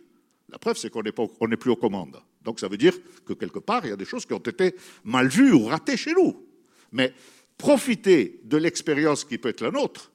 [0.50, 2.20] La preuve, c'est qu'on n'est plus aux commandes.
[2.42, 4.74] Donc ça veut dire que quelque part, il y a des choses qui ont été
[5.04, 6.44] mal vues ou ratées chez nous.
[6.92, 7.14] Mais
[7.56, 10.10] profiter de l'expérience qui peut être la nôtre,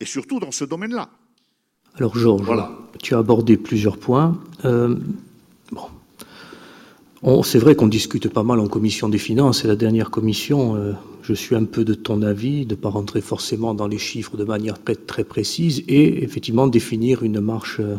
[0.00, 1.10] et surtout dans ce domaine-là.
[1.94, 2.46] Alors Georges,
[3.02, 4.40] tu as abordé plusieurs points.
[4.64, 4.96] Euh,
[7.42, 10.92] c'est vrai qu'on discute pas mal en commission des finances, et la dernière commission, euh,
[11.22, 14.36] je suis un peu de ton avis, de ne pas rentrer forcément dans les chiffres
[14.36, 17.80] de manière très, très précise, et effectivement définir une marche.
[17.80, 17.96] Euh,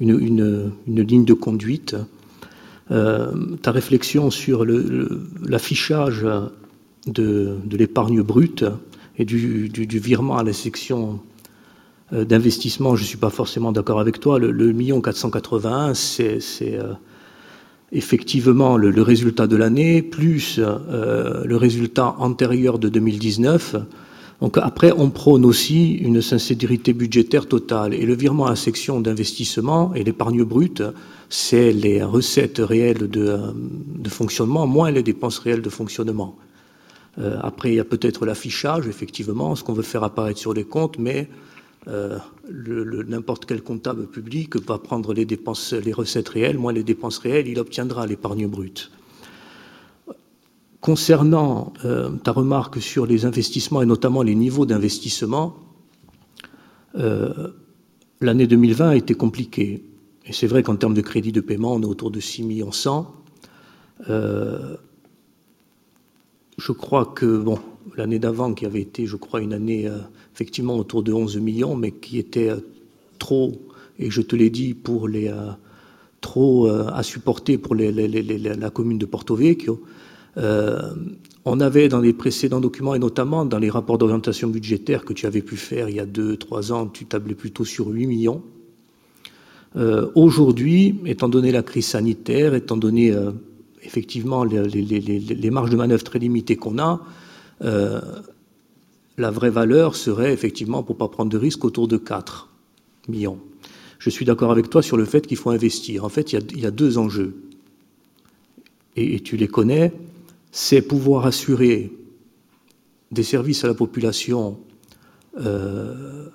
[0.00, 1.96] une, ligne de conduite.
[2.90, 3.32] Euh,
[3.62, 6.26] ta réflexion sur l'affichage
[7.06, 8.64] de, l'épargne brute
[9.18, 11.20] et du, virement à la section
[12.12, 14.38] d'investissement, je ne suis pas forcément d'accord avec toi.
[14.38, 16.38] Le, million 481, c'est
[17.96, 23.76] effectivement le, résultat de l'année, plus le résultat antérieur de 2019.
[24.40, 27.94] Donc après, on prône aussi une sincérité budgétaire totale.
[27.94, 30.82] Et le virement à section d'investissement et l'épargne brute,
[31.30, 33.38] c'est les recettes réelles de,
[34.08, 36.36] fonctionnement moins les dépenses réelles de fonctionnement.
[37.18, 40.64] Euh, après, il y a peut-être l'affichage, effectivement, ce qu'on veut faire apparaître sur les
[40.64, 41.28] comptes, mais
[41.88, 42.18] euh,
[43.06, 48.06] n'importe quel comptable public va prendre les recettes réelles, moins les dépenses réelles, il obtiendra
[48.06, 48.90] l'épargne brute.
[50.80, 55.56] Concernant euh, ta remarque sur les investissements et notamment les niveaux d'investissement,
[58.22, 59.84] l'année 2020 a été compliquée.
[60.24, 62.72] Et c'est vrai qu'en termes de crédit de paiement, on est autour de 6 millions
[62.72, 63.14] 100.
[64.08, 64.76] je
[66.72, 67.58] crois que, bon,
[67.98, 69.90] l'année d'avant, qui avait été, je crois, une année
[70.36, 72.50] effectivement autour de 11 millions, mais qui était
[73.18, 73.54] trop,
[73.98, 75.32] et je te l'ai dit, pour les
[76.20, 79.82] trop à supporter pour la commune de Porto Vecchio.
[81.48, 85.26] On avait dans les précédents documents, et notamment dans les rapports d'orientation budgétaire que tu
[85.26, 88.42] avais pu faire il y a deux, trois ans, tu tablais plutôt sur 8 millions.
[89.76, 93.30] Euh, aujourd'hui, étant donné la crise sanitaire, étant donné euh,
[93.82, 97.00] effectivement les, marges de manœuvre très limitées qu'on a,
[97.62, 98.00] euh,
[99.18, 102.50] la vraie valeur serait effectivement, pour ne pas prendre de risque, autour de 4
[103.08, 103.38] millions.
[103.98, 106.04] Je suis d'accord avec toi sur le fait qu'il faut investir.
[106.04, 107.36] En fait, il y a, deux enjeux.
[108.96, 109.92] et, tu les connais
[110.56, 111.92] c'est pouvoir assurer
[113.10, 114.58] des services à la population
[115.38, 116.30] euh,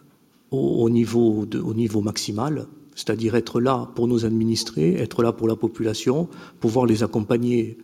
[0.52, 5.56] au, niveau au, niveau maximal, c'est-à-dire être là pour nos administrés, être là pour la
[5.56, 6.30] population,
[6.60, 7.80] pouvoir les accompagner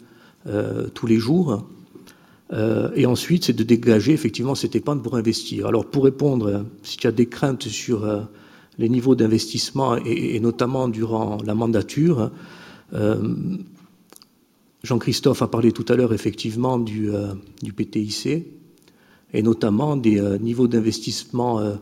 [0.46, 1.68] euh, tous les jours.
[2.54, 5.68] Euh, et ensuite, c'est de dégager effectivement cette épargne pour investir.
[5.68, 8.28] Alors, pour répondre, si tu as des craintes sur
[8.78, 12.32] les niveaux d'investissement et, notamment durant la mandature,
[14.88, 17.34] Jean-Christophe a parlé tout à l'heure effectivement du, euh,
[17.76, 18.46] PTIC
[19.34, 21.76] et notamment des euh, niveaux d'investissement euh,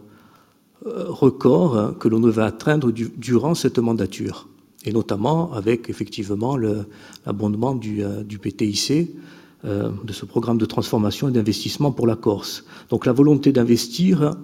[0.83, 4.47] records hein, que l'on devait atteindre durant cette mandature,
[4.85, 8.03] et notamment avec effectivement l'abondement du,
[8.39, 9.11] PTIC,
[9.65, 12.65] de ce programme de transformation et d'investissement pour la Corse.
[12.89, 14.35] Donc la volonté d'investir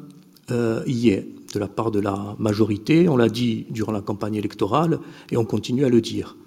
[0.49, 4.99] y est de la part de la majorité, on l'a dit durant la campagne électorale,
[5.32, 6.38] et on continue à le dire.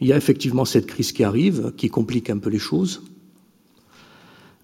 [0.00, 3.02] Il y a effectivement cette crise qui arrive, qui complique un peu les choses.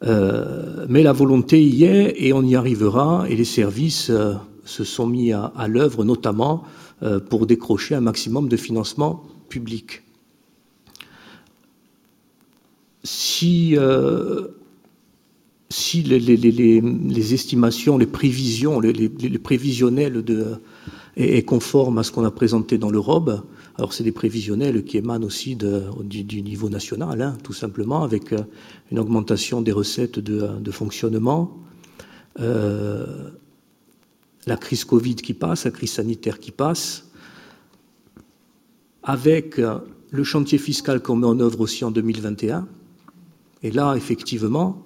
[0.05, 4.35] Euh, mais la volonté y est et on y arrivera et les services euh,
[4.65, 6.63] se sont mis à, l'œuvre notamment
[7.03, 10.03] euh, pour décrocher un maximum de financement public.
[13.05, 13.77] Si,
[15.71, 20.59] si les, estimations, les prévisions, les, prévisionnels de,
[21.19, 23.31] est, conforme à ce qu'on a présenté dans l'Europe,
[23.77, 28.39] alors c'est des prévisionnels qui émanent aussi du, niveau national, hein, tout simplement, avec euh,
[28.91, 31.57] une augmentation des recettes de, fonctionnement,
[32.41, 33.31] euh,
[34.47, 37.11] la crise Covid qui passe, la crise sanitaire qui passe,
[39.03, 39.79] avec euh,
[40.11, 42.67] le chantier fiscal qu'on met en œuvre aussi en 2021.
[43.63, 44.85] Et là, effectivement,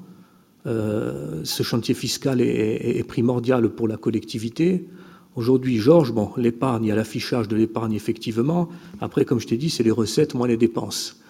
[0.64, 4.86] ce chantier fiscal est, primordial pour la collectivité.
[5.34, 8.68] Aujourd'hui, Georges, bon, l'épargne, il y a l'affichage de l'épargne effectivement.
[9.00, 11.20] Après, comme je t'ai dit, c'est les recettes moins les dépenses.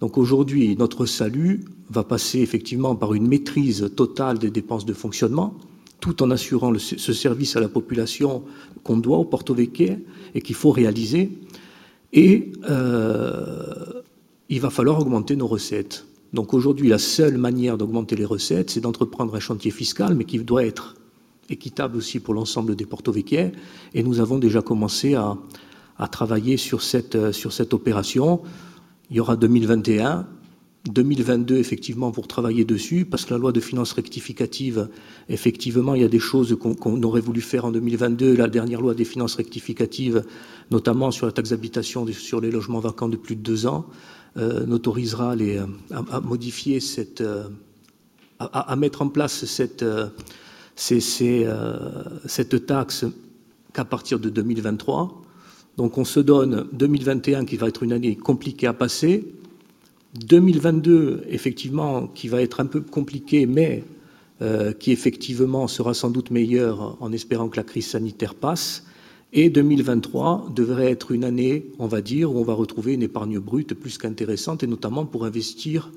[0.00, 5.54] Donc aujourd'hui, notre salut va passer effectivement par une maîtrise totale des dépenses de fonctionnement,
[6.00, 8.42] tout en assurant ce service à la population
[8.84, 9.94] qu'on doit au Porto Vecchio
[10.34, 11.30] et qu'il faut réaliser.
[12.12, 14.02] Et euh,
[14.50, 16.06] il va falloir augmenter nos recettes.
[16.36, 20.38] Donc aujourd'hui, la seule manière d'augmenter les recettes, c'est d'entreprendre un chantier fiscal, mais qui
[20.38, 20.94] doit être
[21.48, 23.52] équitable aussi pour l'ensemble des Porto Vecchio.
[23.94, 25.38] Et nous avons déjà commencé à,
[26.12, 28.42] travailler sur cette, sur cette opération.
[29.10, 30.26] Il y aura 2021,
[30.90, 34.90] 2022 effectivement pour travailler dessus, parce que la loi de finances rectificative,
[35.30, 38.36] effectivement, il y a des choses qu'on aurait voulu faire en 2022.
[38.36, 40.22] La dernière loi des finances rectificatives,
[40.70, 44.15] notamment sur la taxe d'habitation sur les logements vacants de plus de deux ans, euh,
[44.36, 45.58] n'autorisera les,
[45.90, 47.48] à, modifier cette, euh,
[48.38, 50.08] à, mettre en place cette, euh,
[51.22, 53.04] euh, taxe
[53.72, 55.22] qu'à partir de 2023.
[55.76, 59.26] Donc on se donne 2021 qui va être une année compliquée à passer,
[60.14, 63.84] 2022 effectivement qui va être un peu compliqué, mais
[64.42, 68.84] euh, qui effectivement sera sans doute meilleur en espérant que la crise sanitaire passe.
[69.32, 73.38] Et 2023 devrait être une année, on va dire, où on va retrouver une épargne
[73.38, 75.90] brute plus qu'intéressante, et notamment pour investir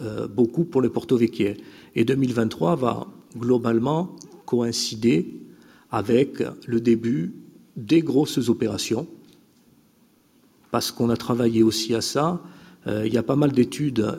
[0.00, 1.54] euh, beaucoup pour le Porto Vecchio.
[1.94, 3.06] Et 2023 va
[3.36, 4.16] globalement
[4.46, 5.40] coïncider
[5.90, 7.34] avec le début
[7.76, 9.06] des grosses opérations,
[10.70, 12.42] parce qu'on a travaillé aussi à ça.
[12.86, 14.18] Euh, il y a pas mal d'études,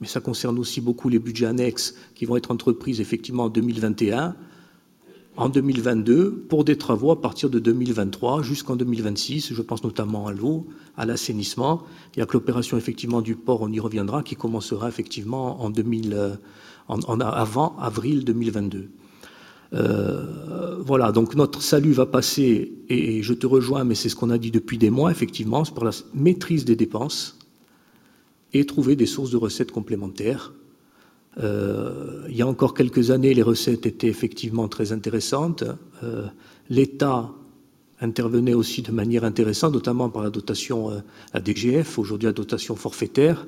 [0.00, 4.36] mais ça concerne aussi beaucoup les budgets annexes qui vont être entreprises effectivement en 2021,
[5.36, 9.54] en 2022, pour des travaux à partir de 2023 jusqu'en 2026.
[9.54, 10.66] Je pense notamment à l'eau,
[10.96, 11.84] à l'assainissement.
[12.14, 15.70] Il y a que l'opération effectivement du port, on y reviendra, qui commencera effectivement en
[15.70, 16.34] 2000, euh,
[16.88, 18.90] en, avant avril 2022.
[19.74, 24.28] Euh, voilà, donc notre salut va passer, et, je te rejoins, mais c'est ce qu'on
[24.28, 27.38] a dit depuis des mois, effectivement, c'est par la maîtrise des dépenses
[28.52, 30.52] et trouver des sources de recettes complémentaires.
[31.38, 35.64] Il y a encore quelques années, les recettes étaient effectivement très intéressantes.
[36.68, 37.30] L'État
[38.00, 40.90] intervenait aussi de manière intéressante, notamment par la dotation
[41.32, 43.46] à DGF, aujourd'hui la dotation forfaitaire.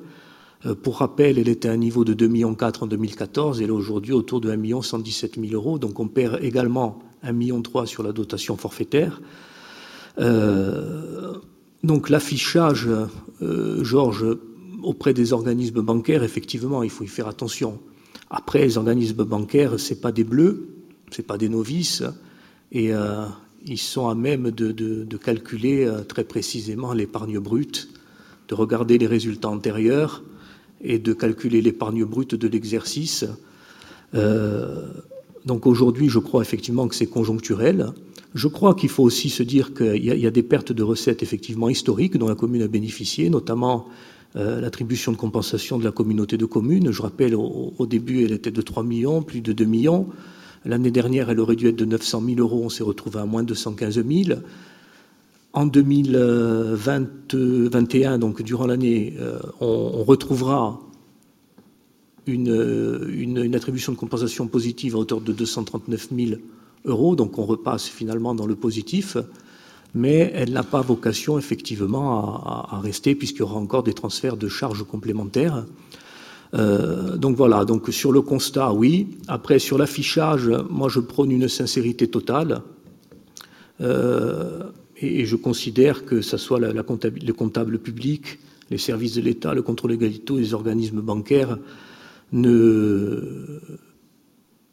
[0.81, 4.13] Pour rappel, elle était à un niveau de 2,4 millions en 2014, elle est aujourd'hui
[4.13, 8.57] autour de 1 117 000 euros, donc on perd également 1,3 million sur la dotation
[8.57, 9.21] forfaitaire.
[11.83, 12.89] donc l'affichage,
[13.41, 14.25] Georges,
[14.85, 17.79] auprès des organismes bancaires, effectivement, il faut y faire attention.
[18.29, 20.69] Après, les organismes bancaires, ce pas des bleus,
[21.11, 22.03] ce pas des novices,
[22.71, 23.25] et euh,
[23.65, 27.89] ils sont à même de, calculer euh, très précisément l'épargne brute,
[28.47, 30.23] de regarder les résultats antérieurs
[30.81, 33.25] et de calculer l'épargne brute de l'exercice.
[34.13, 34.87] Euh,
[35.45, 37.87] donc aujourd'hui, je crois effectivement que c'est conjoncturel.
[38.33, 41.69] Je crois qu'il faut aussi se dire qu'il y, a des pertes de recettes effectivement
[41.69, 43.87] historiques dont la commune a bénéficié, notamment
[44.37, 46.91] euh, l'attribution de compensation de la communauté de communes.
[46.91, 50.09] Je rappelle, au, début, elle était de 3 millions, plus de 2 millions.
[50.65, 52.63] L'année dernière, elle aurait dû être de 900 000 euros.
[52.65, 54.39] On s'est retrouvé à moins de 215 000.
[55.53, 60.81] En 2021, donc durant l'année, euh, on, retrouvera
[62.27, 66.41] une, une, attribution de compensation positive à hauteur de 239 000
[66.83, 67.15] euros.
[67.15, 69.15] Donc on repasse finalement dans le positif
[69.95, 74.49] mais elle n'a pas vocation effectivement à, rester puisqu'il y aura encore des transferts de
[74.49, 75.65] charges complémentaires.
[76.53, 79.17] Euh, donc voilà, donc sur le constat, oui.
[79.27, 82.61] Après, sur l'affichage, moi je prône une sincérité totale.
[83.81, 84.63] Euh,
[84.97, 88.39] et, je considère que ce soit la, le comptable public,
[88.69, 91.57] les services de l'État, le contrôle égalité, les organismes bancaires
[92.33, 93.61] ne,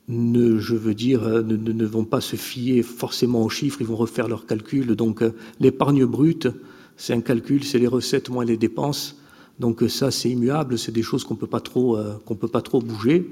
[0.08, 3.96] ne, je veux dire, euh, ne, vont pas se fier forcément aux chiffres, ils vont
[3.96, 4.94] refaire leurs calculs.
[4.96, 6.48] Donc euh, l'épargne brute,
[6.96, 9.16] c'est un calcul, c'est les recettes moins les dépenses.
[9.60, 13.30] Donc euh, ça, c'est immuable, c'est des choses qu'on peut peut pas trop bouger.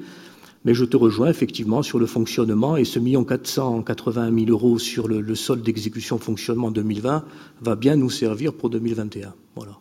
[0.64, 5.08] Mais je te rejoins effectivement sur le fonctionnement et ce million 481 000 euros sur
[5.08, 7.24] le, le solde d'exécution fonctionnement 2020
[7.62, 9.32] va bien nous servir pour 2021.
[9.56, 9.78] Voilà.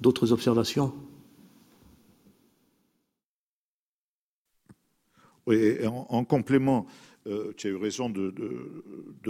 [0.00, 0.92] D'autres observations?
[5.46, 6.86] Oui, en, complément,
[7.26, 8.32] euh, tu as eu raison de,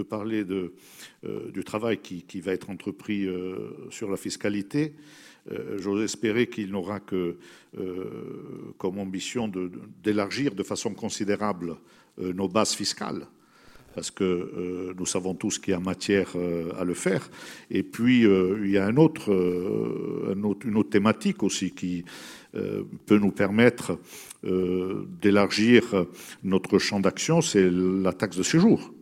[0.03, 4.93] parler euh, du travail qui, va être entrepris euh, sur la fiscalité.
[5.77, 7.37] J'ose espérer qu'il n'aura que
[8.79, 9.47] comme ambition
[10.03, 11.75] d'élargir de, façon considérable
[12.17, 13.27] nos bases fiscales
[13.93, 16.33] parce que nous savons tous qu'il y a matière
[16.79, 17.29] à le faire.
[17.69, 22.03] Et puis, il y a un une autre thématique aussi qui
[22.51, 23.99] peut nous permettre
[25.21, 26.05] d'élargir
[26.43, 28.93] notre champ d'action, c'est la taxe de séjour.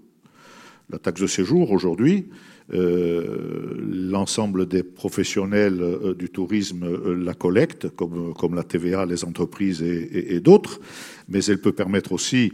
[0.89, 2.27] La taxe de séjour, aujourd'hui,
[2.73, 9.81] euh, l'ensemble des professionnels euh, du tourisme la collectent, comme, comme, la TVA, les entreprises
[9.81, 10.79] et, d'autres,
[11.27, 12.53] mais elle peut permettre aussi,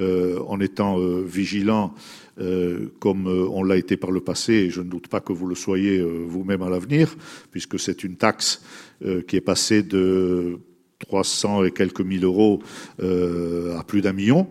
[0.00, 1.92] en étant vigilant,
[3.00, 5.56] comme on l'a été par le passé, et je ne doute pas que vous le
[5.56, 7.16] soyez vous-même à l'avenir,
[7.50, 8.62] puisque c'est une taxe
[9.26, 10.60] qui est passée de
[10.98, 12.60] 300 et quelques mille euros
[13.00, 14.48] euh, à plus d'un million,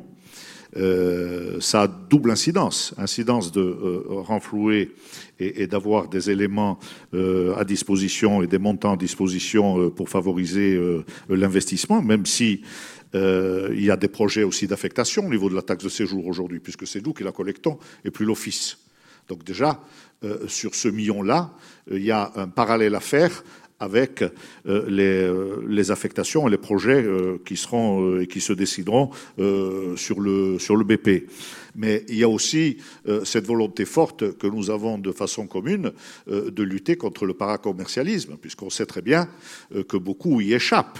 [0.77, 2.93] euh, ça a double incidence.
[2.97, 4.91] Incidence de euh, renflouer
[5.39, 6.79] et, d'avoir des éléments
[7.13, 10.79] à disposition et des montants à disposition pour favoriser
[11.29, 12.61] l'investissement, même si
[13.13, 16.59] il y a des projets aussi d'affectation au niveau de la taxe de séjour aujourd'hui,
[16.59, 18.79] puisque c'est nous qui la collectons et plus l'Office.
[19.29, 19.79] Donc déjà,
[20.47, 21.51] sur ce million-là,
[21.91, 23.43] il y a un parallèle à faire
[23.79, 24.29] avec euh,
[24.65, 29.11] euh, les, affectations et les projets euh, qui seront et qui se décideront
[29.95, 31.29] sur le sur le BP.
[31.75, 32.77] Mais il y a aussi
[33.23, 35.91] cette volonté forte que nous avons de façon commune
[36.27, 39.29] de lutter contre le paracommercialisme, puisqu'on sait très bien
[39.87, 40.99] que beaucoup y échappent.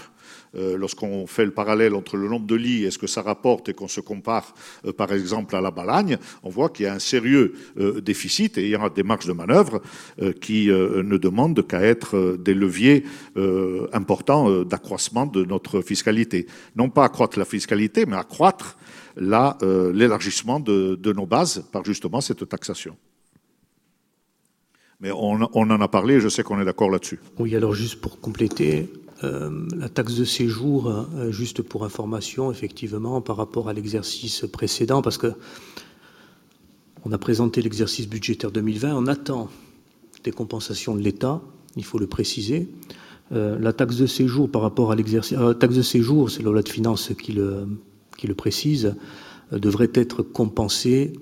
[0.54, 3.68] Euh, lorsqu'on fait le parallèle entre le nombre de lits et ce que ça rapporte
[3.68, 4.54] et qu'on se compare
[4.86, 8.56] euh, par exemple à la Balagne, on voit qu'il y a un sérieux euh, déficit
[8.56, 9.82] et il y a des marges de manœuvre
[10.40, 13.04] qui ne demandent qu'à être des leviers
[13.92, 16.46] importants d'accroissement de notre fiscalité.
[16.76, 18.76] Non pas accroître la fiscalité, mais accroître
[19.16, 22.96] l'élargissement de, nos bases par justement cette taxation.
[25.00, 27.20] Mais on, on, en a parlé, je sais qu'on est d'accord là-dessus.
[27.38, 28.90] Oui, alors juste pour compléter,
[29.24, 35.02] euh, la taxe de séjour, euh, juste pour information, effectivement, par rapport à l'exercice précédent,
[35.02, 35.32] parce que
[37.04, 39.48] on a présenté l'exercice budgétaire 2020, on attend
[40.24, 41.40] des compensations de l'État,
[41.76, 42.68] il faut le préciser.
[43.32, 46.62] Euh, la taxe de séjour par rapport à l'exercice, taxe de séjour, c'est la loi
[46.62, 47.66] de finances qui le,
[48.16, 48.94] qui le précise,
[49.50, 51.14] devrait être compensée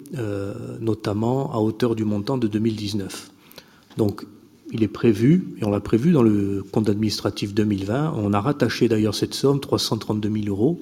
[0.81, 3.31] notamment à hauteur du montant de 2019.
[3.99, 4.27] Donc
[4.73, 8.89] il est prévu, et on l'a prévu dans le compte administratif 2020, on a rattaché
[8.89, 10.81] d'ailleurs cette somme, 332 000 euros,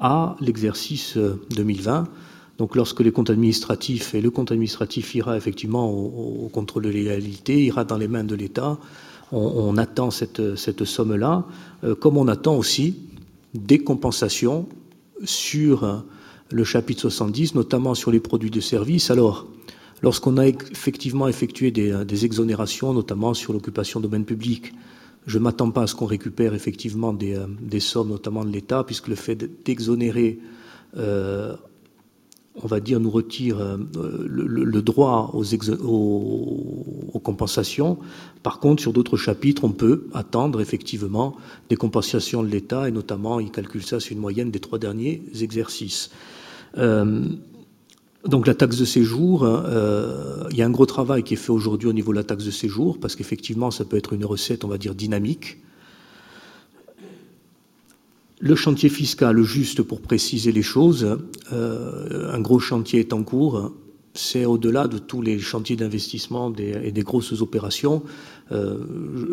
[0.00, 1.16] à l'exercice
[1.50, 2.08] 2020.
[2.58, 7.64] Donc lorsque les comptes administratifs, et le compte administratif ira effectivement au, contrôle de légalité,
[7.64, 8.78] ira dans les mains de l'État,
[9.30, 11.46] on, attend cette, somme-là,
[11.84, 12.96] euh, comme on attend aussi
[13.54, 14.68] des compensations
[15.24, 16.04] sur
[16.50, 19.10] le chapitre 70, notamment sur les produits de service.
[19.10, 19.46] Alors,
[20.02, 24.72] lorsqu'on a effectivement effectué des, des, exonérations, notamment sur l'occupation de domaine public,
[25.26, 28.84] je ne m'attends pas à ce qu'on récupère effectivement des, euh, sommes, notamment de l'État,
[28.84, 30.40] puisque le fait d'exonérer
[30.96, 31.56] euh,
[32.62, 33.78] on va dire, nous retire euh,
[34.28, 35.42] le, droit aux,
[37.22, 37.98] compensations.
[38.42, 41.36] Par contre, sur d'autres chapitres, on peut attendre effectivement
[41.70, 45.22] des compensations de l'État, et notamment, il calcule ça sur une moyenne des trois derniers
[45.40, 46.10] exercices.
[46.76, 47.24] Euh,
[48.26, 51.50] donc la taxe de séjour, euh, il y a un gros travail qui est fait
[51.50, 54.64] aujourd'hui au niveau de la taxe de séjour, parce qu'effectivement, ça peut être une recette,
[54.64, 55.58] on va dire, dynamique.
[58.38, 61.18] Le chantier fiscal, juste pour préciser les choses,
[61.52, 63.72] euh, un gros chantier est en cours.
[64.14, 68.02] C'est au-delà de tous les chantiers d'investissement et des grosses opérations.
[68.50, 68.78] Euh,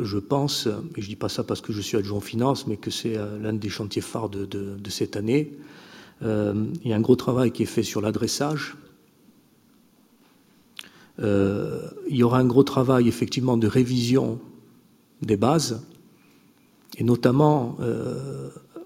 [0.03, 2.90] je, pense, et je dis pas ça parce que je suis adjoint finance, mais que
[2.90, 5.57] c'est l'un des chantiers phares de, cette année.
[6.22, 6.28] il
[6.86, 8.78] y a un gros travail qui est fait sur l'adressage.
[11.22, 14.40] Il y aura un gros travail effectivement de révision
[15.22, 15.86] des bases,
[16.98, 17.78] et notamment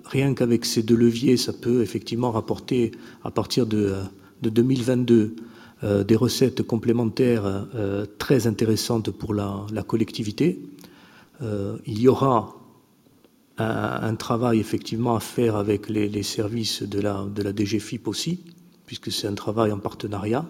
[0.05, 2.91] rien qu'avec ces deux leviers, ça peut effectivement rapporter
[3.23, 3.95] à partir de,
[4.41, 5.35] 2022
[5.83, 10.59] euh, des recettes complémentaires euh, très intéressantes pour la, collectivité.
[11.41, 12.55] Euh, il y aura
[13.57, 18.43] un, travail effectivement à faire avec les, services de la DGFIP aussi,
[18.85, 20.45] puisque c'est un travail en partenariat.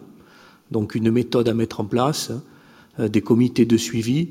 [0.73, 2.31] Donc une méthode à mettre en place,
[2.99, 4.29] des comités de suivi.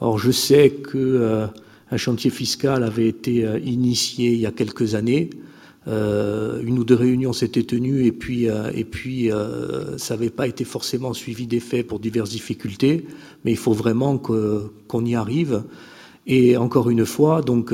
[0.00, 1.48] Or, je sais que
[1.94, 5.30] un chantier fiscal avait été euh, initié il y a quelques années.
[5.86, 9.30] Euh, une ou deux réunions s'étaient tenues et puis, euh, et puis
[9.96, 13.06] ça n'avait pas été forcément suivi d'effet pour diverses difficultés,
[13.44, 15.62] mais il faut vraiment qu'on y arrive.
[16.26, 17.72] Et encore une fois, donc,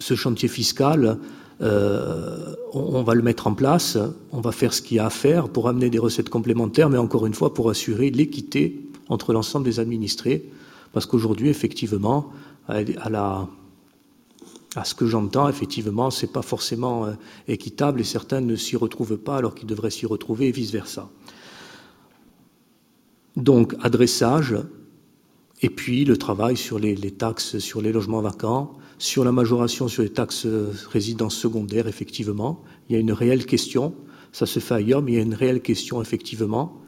[0.00, 1.18] ce chantier fiscal,
[1.60, 3.98] on, va le mettre en place,
[4.32, 6.98] on va faire ce qu'il y a à faire pour amener des recettes complémentaires, mais
[6.98, 10.48] encore une fois pour assurer l'équité entre l'ensemble des administrés,
[10.92, 12.32] parce qu'aujourd'hui, effectivement,
[12.68, 12.84] à,
[14.84, 17.12] ce que j'entends, effectivement, c'est pas forcément euh,
[17.48, 21.08] équitable et certains ne s'y retrouvent pas alors qu'ils devraient s'y retrouver et vice-versa.
[23.36, 24.56] Donc, adressage,
[25.62, 30.02] et puis le travail sur les, taxes sur les logements vacants, sur la majoration sur
[30.02, 32.62] les taxes euh, résidences secondaires, effectivement.
[32.88, 33.94] Il y a une réelle question,
[34.32, 36.80] ça se fait ailleurs, mais il y a une réelle question, effectivement.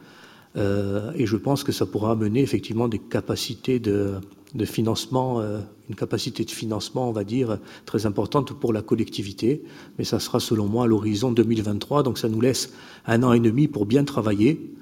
[0.57, 4.21] Euh, et je pense que ça pourra amener effectivement des capacités de,
[4.65, 9.63] financement, euh, une capacité de financement, on va dire, très importante pour la collectivité.
[9.99, 12.03] Mais ça sera, selon moi, à l'horizon 2023.
[12.03, 12.73] Donc ça nous laisse
[13.07, 14.75] un an et demi pour bien travailler,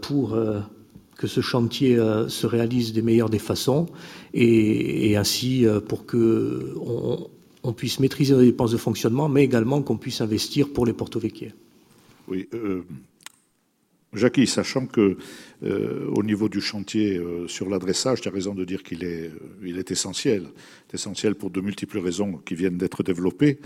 [0.00, 0.34] pour
[1.20, 1.96] que ce chantier
[2.28, 3.84] se réalise des meilleures des façons,
[4.32, 6.74] et, ainsi pour que
[7.62, 11.52] on, puisse maîtriser les dépenses de fonctionnement, mais également qu'on puisse investir pour les porto-véquiers.
[12.26, 12.48] Oui.
[14.12, 15.16] Jackie, sachant que
[15.62, 19.28] euh, au niveau du chantier euh, sur l'adressage, tu as raison de dire qu'il est,
[19.28, 20.48] euh, il est essentiel.
[20.92, 23.58] essentiel pour de multiples raisons qui viennent d'être développées.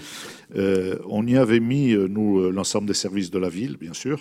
[0.55, 4.20] on y avait mis, nous, l'ensemble des services de la ville, bien sûr,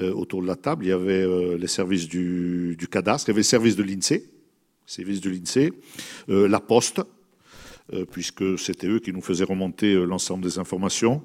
[0.00, 0.84] autour de la table.
[0.84, 4.24] Il y avait les services du, cadastre, il y avait les services de l'INSEE,
[4.98, 5.72] de l'INSEE,
[6.28, 7.00] la Poste,
[7.94, 11.22] euh, puisque c'était eux qui nous faisaient remonter euh, l'ensemble des informations.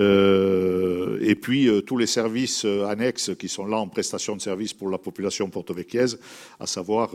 [0.00, 4.90] Euh, et puis tous les services annexes qui sont là en prestation de services pour
[4.90, 6.18] la population porto-véquiaise,
[6.58, 7.10] à savoir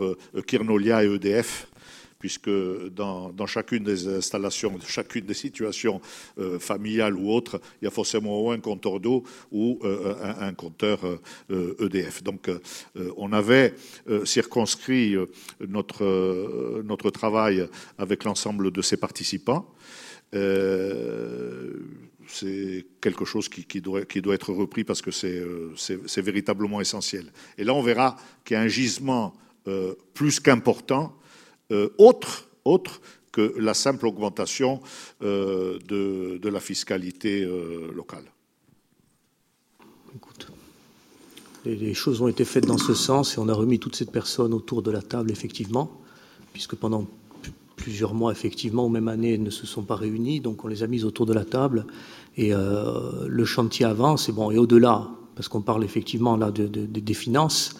[0.46, 1.67] Kirnolia et EDF,
[2.18, 2.50] puisque
[2.90, 6.00] dans, chacune des installations, chacune des situations
[6.38, 9.22] euh, familiales ou autres, il y a forcément un compteur d'eau
[9.52, 10.98] ou euh, un, compteur
[11.48, 11.50] EDF.
[11.50, 12.50] Euh, e Donc
[13.16, 13.74] on avait
[14.24, 15.14] circonscrit
[15.66, 17.66] notre, travail
[17.96, 19.72] avec l'ensemble de ces participants.
[22.26, 24.02] c'est quelque chose qui, doit,
[24.34, 27.32] être repris parce que c'est véritablement essentiel.
[27.56, 29.34] Et là, on verra qu'il y a un gisement
[30.14, 31.18] plus qu'important
[31.98, 33.00] autre, autre
[33.32, 34.80] que la simple augmentation
[35.22, 38.24] euh, de, la fiscalité euh, locale.
[40.14, 40.48] Écoute,
[41.64, 44.54] les, choses ont été faites dans ce sens et on a remis toutes ces personnes
[44.54, 46.00] autour de la table, effectivement,
[46.52, 47.06] puisque pendant
[47.76, 50.86] plusieurs mois, effectivement, ou même années, ne se sont pas réunis, donc on les a
[50.86, 51.86] mises autour de la table
[52.36, 57.76] et le chantier avance, et bon, et au-delà, parce qu'on parle effectivement là des finances,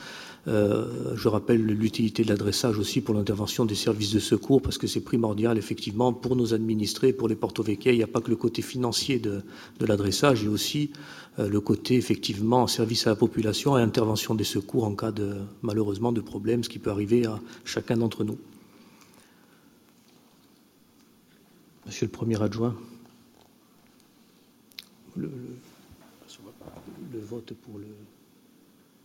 [0.48, 4.86] Euh, je rappelle l'utilité de l'adressage aussi pour l'intervention des services de secours, parce que
[4.86, 7.92] c'est primordial, effectivement, pour nos administrés, pour les Porto Vecchia.
[7.92, 9.42] Il n'y a pas que le côté financier de,
[9.80, 10.90] l'adressage, il y a aussi
[11.38, 15.36] euh, le côté, effectivement, service à la population et intervention des secours en cas de,
[15.60, 18.38] malheureusement, de problème, ce qui peut arriver à chacun d'entre nous.
[21.84, 22.74] Monsieur le Premier adjoint.
[25.16, 25.30] Le,
[27.20, 27.86] vote pour le,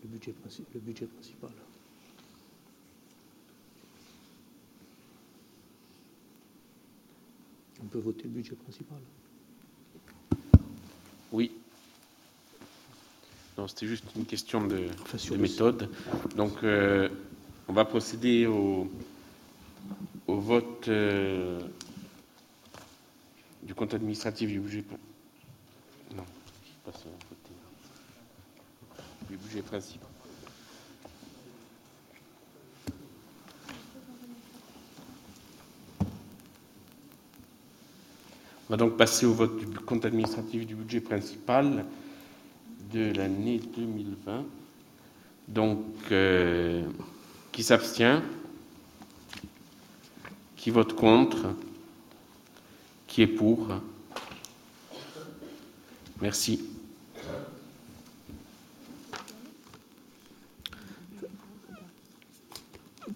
[0.08, 0.34] budget,
[0.74, 1.52] le budget principal.
[7.82, 9.00] On peut voter le budget principal
[11.32, 11.52] Oui.
[13.58, 14.88] Non, c'était juste une question de,
[15.38, 15.90] méthode.
[16.36, 17.10] Donc, euh,
[17.68, 18.90] on va procéder au,
[20.28, 21.60] au vote euh,
[23.62, 24.84] du compte administratif du budget.
[26.16, 26.24] Non,
[26.66, 27.54] je passe à voter.
[29.62, 30.08] Principal.
[38.68, 41.86] On va donc passer au vote du compte administratif du budget principal
[42.92, 44.44] de l'année 2020.
[45.48, 46.84] Donc, euh,
[47.52, 48.22] qui s'abstient?
[50.56, 51.54] Qui vote contre?
[53.06, 53.68] Qui est pour?
[56.22, 56.73] Merci.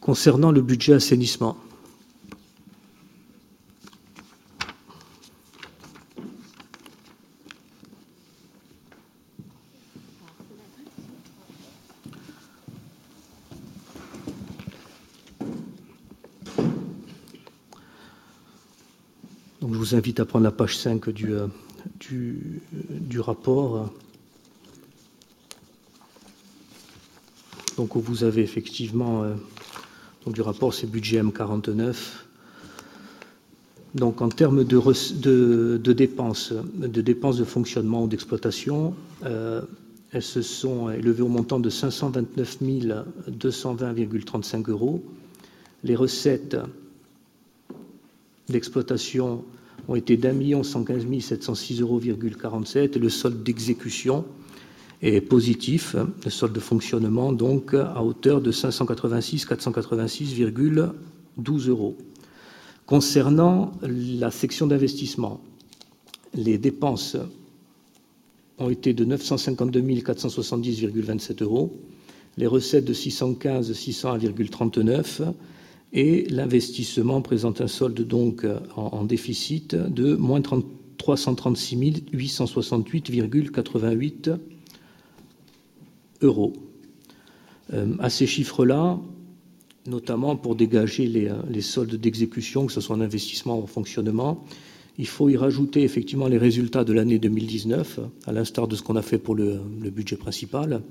[0.08, 1.58] Concernant le budget assainissement,
[19.60, 21.48] vous invite à prendre la page 5 du, euh,
[22.00, 23.92] du, du rapport.
[27.76, 29.36] Donc vous avez effectivement, euh,
[30.28, 31.96] donc du rapport, c'est budget M49.
[33.96, 38.94] Donc en termes de, dépenses, de fonctionnement ou d'exploitation,
[39.24, 39.62] euh,
[40.12, 45.02] elles se sont élevées au montant de 529 220,35 euros.
[45.86, 46.58] Les recettes
[48.50, 49.46] d'exploitation
[49.88, 54.26] ont été d'un million cent quinze mille sept cent six euros et le solde d'exécution
[55.02, 61.96] est positif, le solde de fonctionnement donc à hauteur de 586 486,12 euros.
[62.86, 65.42] Concernant la section d'investissement,
[66.34, 67.18] les dépenses
[68.58, 71.78] ont été de 952 470,27 euros,
[72.38, 75.34] les recettes de 615 601,39
[75.94, 78.46] et l'investissement présente un solde donc
[78.76, 81.78] en, déficit de moins 336
[82.14, 84.38] 868,88
[86.22, 86.54] euros.
[87.74, 89.00] Euh, à ces chiffres-là,
[89.86, 94.44] notamment pour dégager les, soldes d'exécution, que ce soit en investissement ou en fonctionnement,
[94.98, 98.96] il faut y rajouter effectivement les résultats de l'année 2019, à l'instar de ce qu'on
[98.96, 99.60] a fait pour le
[99.92, 100.82] budget principal,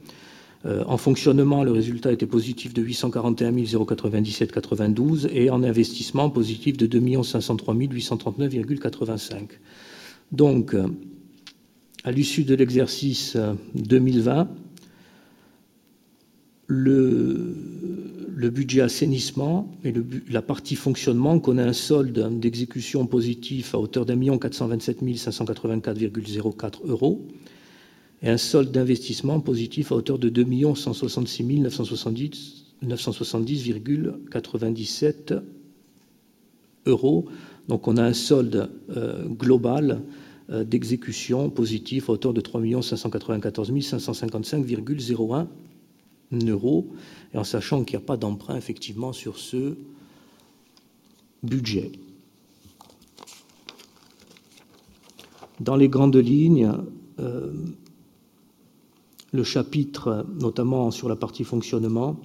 [0.67, 6.87] euh, en fonctionnement, le résultat était positif de 841 097,92 et en investissement positif de
[6.87, 9.49] 2 503 839,85.
[10.33, 10.89] Donc, euh,
[12.05, 13.37] à l'issue de l'exercice
[13.75, 14.49] 2020,
[16.67, 17.55] le,
[18.51, 19.93] budget assainissement et
[20.31, 27.27] la partie fonctionnement connaît un solde d'exécution positif à hauteur d'un million 427 584,04 euros
[28.23, 31.45] et un solde d'investissement positif à hauteur de 2 166
[32.85, 35.41] 970,97
[36.87, 37.27] euros.
[37.69, 40.03] Donc on a un solde euh, global
[40.51, 45.47] euh, d'exécution positif à hauteur de 3 594 555,01
[46.33, 49.77] et en sachant qu'il n'y a pas d'emprunt effectivement sur ce
[51.43, 51.93] budget.
[55.61, 56.71] Dans les grandes lignes,
[57.19, 57.53] euh,
[59.33, 62.19] le chapitre, notamment sur la partie fonctionnement,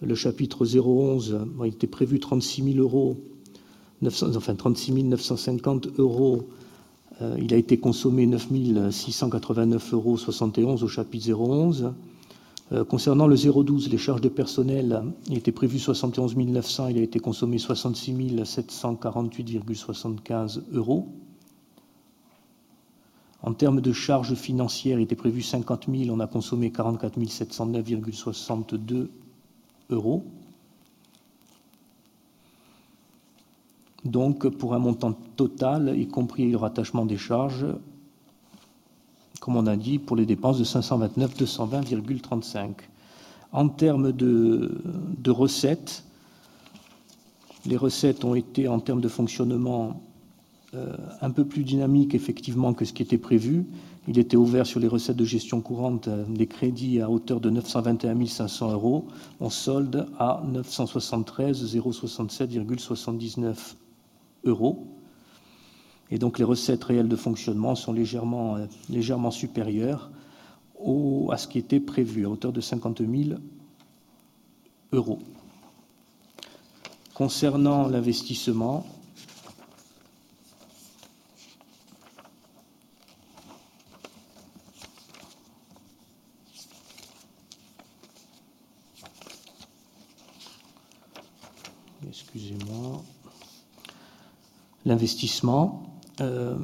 [0.00, 3.16] le chapitre 011, il était prévu 36 000 euros,
[4.04, 6.48] enfin 36 950 euros.
[7.20, 11.92] Euh, il a été consommé 9 689,71 euros au chapitre 011.
[12.72, 17.02] Euh, concernant le 012, les charges de personnel, il était prévu 71 900, il a
[17.02, 21.08] été consommé 66 748,75 euros.
[23.42, 29.08] En termes de charges financières, il était prévu 50 000, on a consommé 44 709,62
[29.90, 30.26] euros.
[34.04, 37.64] Donc, pour un montant total, y compris le rattachement des charges,
[39.40, 42.70] comme on a dit, pour les dépenses de 529 220,35.
[43.52, 46.04] En termes de, recettes,
[47.64, 50.02] les recettes ont été, en termes de fonctionnement,
[50.74, 53.64] euh, un peu plus dynamiques effectivement que ce qui était prévu.
[54.06, 57.48] Il était ouvert sur les recettes de gestion courante euh, des crédits à hauteur de
[57.48, 59.06] 921 500 euros.
[59.40, 63.54] On solde à 973 067,79
[64.44, 64.97] euros.
[66.10, 70.10] Et donc les recettes réelles de fonctionnement sont légèrement, euh, supérieures
[71.30, 73.38] à ce qui était prévu, à hauteur de 50 000
[74.92, 75.18] euros.
[77.14, 78.86] Concernant l'investissement,
[92.08, 93.02] excusez-moi,
[94.86, 96.56] l'investissement, euh,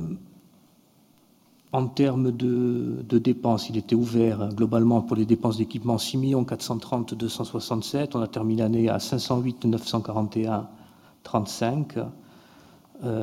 [1.72, 8.14] en termes de, dépenses, il était ouvert globalement pour les dépenses d'équipement 6 430 267.
[8.14, 10.68] On a terminé l'année à 508 941
[11.24, 11.98] 35.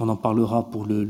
[0.00, 1.04] on en parlera pour le,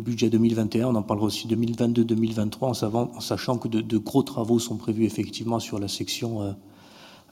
[0.00, 5.04] budget 2021, on en parlera aussi 2022-2023, en, sachant que de, gros travaux sont prévus
[5.04, 6.52] effectivement sur la section euh,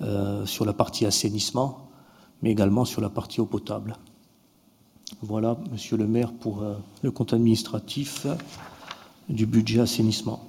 [0.03, 1.89] euh, sur la partie assainissement,
[2.43, 3.97] mais également sur la partie eau potable.
[5.23, 8.27] Voilà, Monsieur le maire, pour euh, le compte administratif
[9.29, 10.43] du budget assainissement.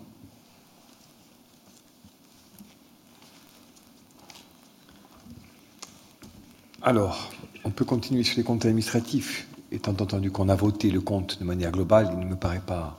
[6.81, 7.29] Alors,
[7.63, 9.47] on peut continuer sur les comptes administratifs.
[9.71, 12.97] Étant entendu qu'on a voté le compte de manière globale, il ne me paraît pas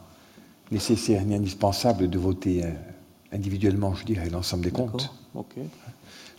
[0.70, 2.70] nécessaire ni indispensable de voter euh,
[3.32, 5.12] individuellement, je dirais, l'ensemble des comptes.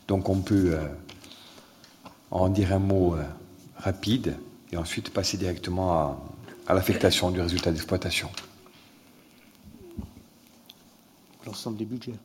[0.07, 0.87] Donc on peut euh,
[2.31, 3.23] en dire un mot euh,
[3.77, 4.35] rapide
[4.71, 6.17] et ensuite passer directement
[6.67, 8.29] à, l'affectation du résultat d'exploitation.
[11.45, 12.15] L'ensemble des budgets.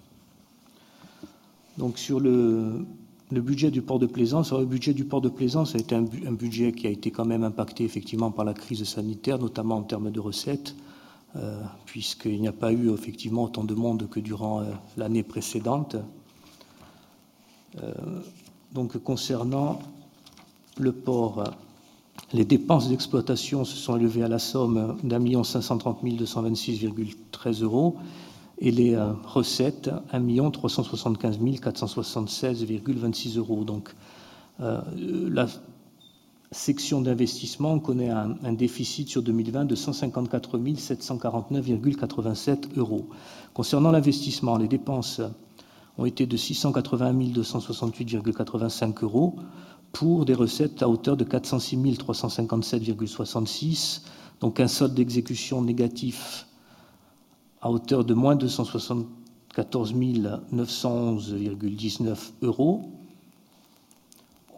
[1.76, 2.86] Donc sur le,
[3.30, 6.72] budget du port de Plaisance, le budget du port de Plaisance a été un, budget
[6.72, 10.20] qui a été quand même impacté effectivement par la crise sanitaire, notamment en termes de
[10.20, 10.74] recettes,
[11.36, 14.64] euh, puisqu'il n'y a pas eu effectivement autant de monde que durant
[14.96, 15.96] l'année précédente.
[17.82, 17.92] Euh,
[18.72, 19.80] donc concernant
[20.78, 21.44] le port,
[22.32, 26.16] les dépenses d'exploitation se sont élevées à la somme d'un million cinq cent trente mille
[26.16, 27.96] deux cent vingt-six virgule treize euros
[28.58, 33.38] et les euh, recettes un million trois cent soixante-quinze mille quatre cent soixante-seize virgule vingt-six
[33.38, 33.64] euros.
[33.64, 33.94] Donc
[34.60, 34.80] euh,
[35.30, 35.46] la
[36.50, 43.06] section d'investissement connaît un, un, déficit sur 2020 de 154 749,87 euros.
[43.52, 45.20] Concernant l'investissement, les dépenses
[45.98, 49.36] ont été de 680 268,85 euros
[49.92, 54.02] pour des recettes à hauteur de 406 357,66,
[54.40, 56.46] donc un solde d'exécution négatif
[57.60, 62.92] à hauteur de moins 274 911,19 euros.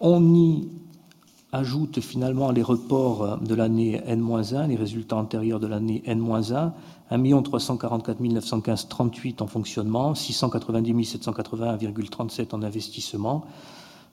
[0.01, 0.69] On y
[1.53, 6.73] ajoute finalement les reports de l'année N-1, les résultats antérieurs de l'année N-1,
[7.11, 13.45] 1 344 915 38 en fonctionnement, 690 781,37 en investissement.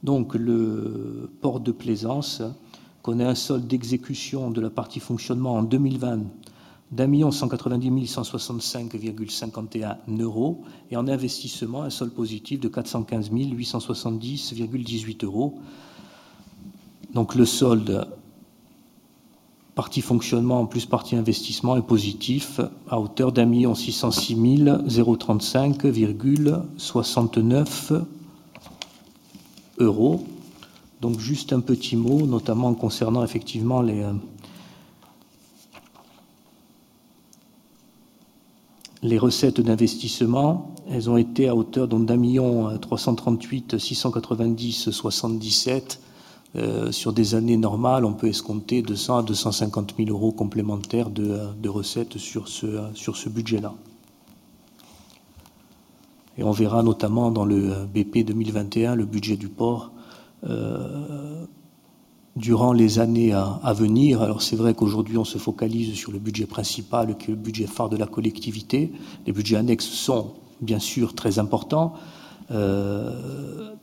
[0.04, 2.42] Donc le port de Plaisance
[3.04, 6.20] connaît un solde d'exécution de la partie fonctionnement en 2020
[6.92, 15.60] d'un million 190 165,51 euros et en investissement un solde positif de 415 870,18 euros.
[17.14, 18.08] Donc le solde
[19.76, 22.60] partie fonctionnement plus partie investissement est positif
[22.90, 24.82] à hauteur d'un million six cent six mille
[29.78, 30.26] euros.
[31.00, 34.04] Donc juste un petit mot, notamment concernant effectivement les,
[39.04, 40.74] les recettes d'investissement.
[40.90, 46.02] Elles ont été à hauteur d'un million trois cent trente-huit six cent quatre-vingt-dix soixante-dix-sept
[46.56, 51.68] euh, sur des années normales, on peut escompter 200 à 250 000 euros complémentaires de,
[51.68, 53.74] recettes sur ce, budget-là.
[56.38, 59.92] Et on verra notamment dans le BP 2021 le budget du port,
[60.48, 61.46] euh,
[62.36, 64.22] durant les années à, venir.
[64.22, 67.66] Alors c'est vrai qu'aujourd'hui on se focalise sur le budget principal, qui est le budget
[67.66, 68.92] phare de la collectivité.
[69.26, 71.94] Les budgets annexes sont bien sûr très importants,
[72.52, 73.74] euh,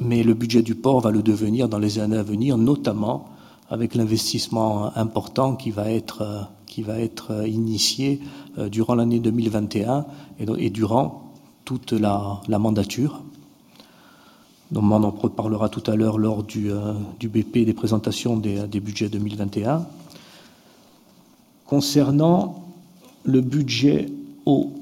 [0.00, 3.28] mais le budget du port va le devenir dans les années à venir, notamment
[3.70, 8.20] avec l'investissement important qui va être, qui va être initié
[8.58, 10.04] euh, durant l'année 2021
[10.40, 11.32] et, durant
[11.64, 13.22] toute la, mandature.
[14.70, 18.66] Donc on en reparlera tout à l'heure lors du, euh, du, BP des présentations des,
[18.68, 19.86] des, budgets 2021.
[21.66, 22.62] Concernant
[23.24, 24.06] le budget
[24.44, 24.72] eau,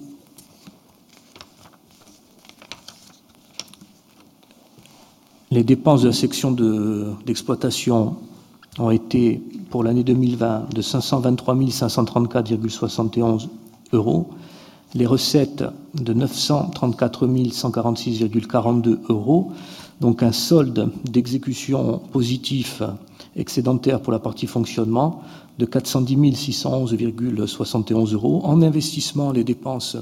[5.51, 6.53] les dépenses de la section
[7.27, 8.17] d'exploitation
[8.79, 13.49] ont été pour l'année 2020 de 523 534,71
[13.93, 14.31] euros,
[14.95, 15.65] les recettes
[15.95, 19.51] de 934 146,42 euros,
[20.01, 22.83] donc un solde d'exécution positif
[23.37, 25.23] excédentaire pour la partie fonctionnement
[25.59, 26.17] de 410
[26.51, 28.41] 611,71 euros.
[28.45, 29.97] En investissement, les dépenses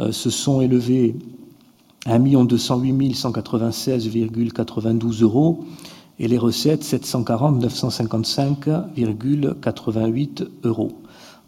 [0.00, 1.16] euh, se sont élevées
[2.06, 5.64] 1 208 196,92 euros
[6.18, 10.92] et les recettes 740 955,88 euros.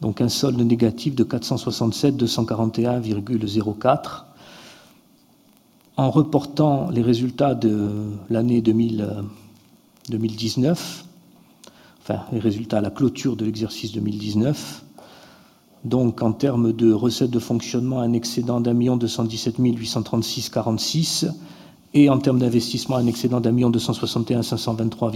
[0.01, 4.25] Donc un solde négatif de 467 241,04.
[5.99, 7.89] En reportant les résultats de
[8.29, 11.07] l'année 2019,
[12.03, 14.85] enfin les résultats à la clôture de l'exercice 2019,
[15.87, 21.31] donc en termes de recettes de fonctionnement, un excédent d'un million 217 836,46
[21.95, 25.13] et en termes d'investissement, un excédent d'un million 261 523,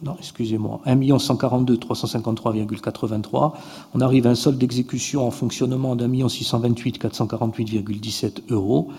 [0.00, 3.52] non, excusez-moi, 1 142 353,83.
[3.94, 8.90] On arrive à un solde d'exécution en fonctionnement d'un million 628 448,17 euros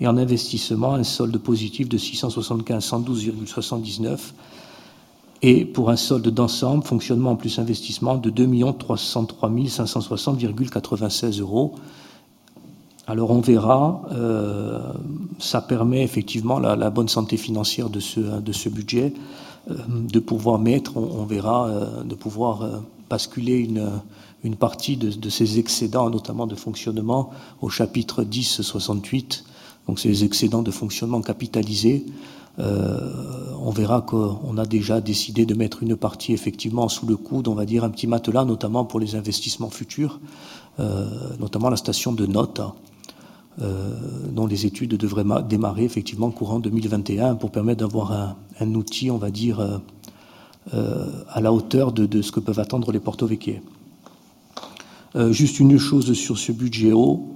[0.00, 4.18] et en investissement un solde positif de 675 112,79
[5.42, 11.74] et pour un solde d'ensemble, fonctionnement plus investissement de 2 303 560,96 euros.
[13.06, 14.80] Alors on verra, euh,
[15.38, 19.14] ça permet effectivement la, bonne santé financière de ce, de budget,
[19.70, 26.10] euh, de pouvoir mettre, on, verra, euh, de pouvoir basculer une, partie de, ces excédents,
[26.10, 27.30] notamment de fonctionnement,
[27.62, 29.44] au chapitre 10, 68,
[29.86, 32.04] donc ces excédents de fonctionnement capitalisés.
[32.58, 37.54] On verra qu'on a déjà décidé de mettre une partie effectivement sous le coude, on
[37.54, 40.20] va dire un petit matelas, notamment pour les investissements futurs,
[41.38, 42.60] notamment la station de notes.
[43.60, 43.92] Euh,
[44.30, 49.30] dont les études devraient démarrer effectivement courant 2021 pour permettre d'avoir un, outil, on va
[49.30, 49.78] dire, euh,
[50.74, 53.56] euh, à la hauteur de, ce que peuvent attendre les porto vecchie.
[55.30, 57.26] juste une chose sur ce budget haut.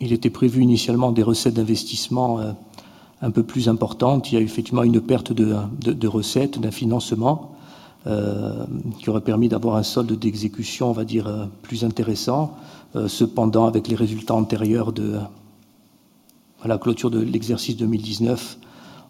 [0.00, 2.54] il était prévu initialement des recettes d'investissement
[3.22, 4.32] un peu plus importantes.
[4.32, 7.52] Il y a effectivement une perte de, recettes, d'un financement.
[8.04, 12.56] qui aurait permis d'avoir un solde d'exécution, on va dire, plus intéressant.
[12.96, 15.18] Euh, cependant, avec les résultats antérieurs de,
[16.64, 18.58] la clôture de l'exercice 2019,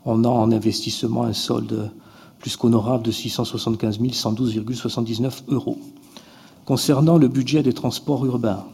[0.05, 1.91] on a en investissement un solde
[2.39, 5.79] plus qu'honorable de 675 112,79 euros.
[6.65, 8.65] Concernant le budget des transports urbains,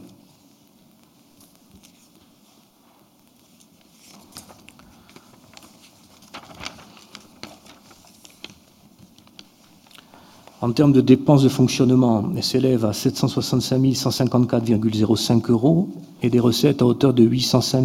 [10.66, 15.88] En termes de dépenses de fonctionnement, s'élèvent à 765 154,05 euros
[16.24, 17.84] et des recettes à hauteur de 805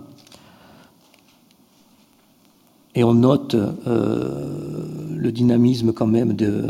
[2.94, 6.68] Et on note euh, le dynamisme quand même de,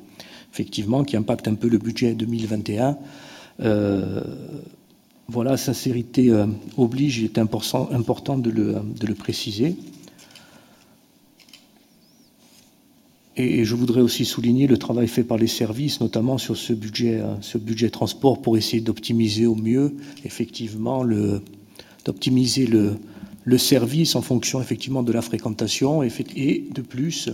[0.53, 2.97] Effectivement, qui impacte un peu le budget 2021.
[3.61, 4.23] Euh,
[5.29, 6.47] voilà, sincérité euh,
[6.77, 9.77] oblige, il est important, important de, le, de, le, préciser.
[13.37, 17.21] Et, je voudrais aussi souligner le travail fait par les services, notamment sur ce budget,
[17.57, 19.95] budget transport, pour essayer d'optimiser au mieux,
[20.25, 21.43] effectivement, le,
[23.59, 27.31] service en fonction effectivement de la fréquentation et, de plus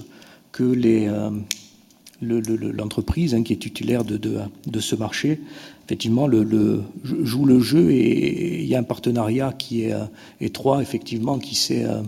[0.51, 1.31] que euh,
[2.21, 5.41] l'entreprise hein, qui est titulaire de, ce marché,
[5.85, 6.29] effectivement,
[7.05, 10.05] joue le jeu et il y a un partenariat qui est euh,
[10.41, 12.03] étroit, effectivement, qui s'est euh,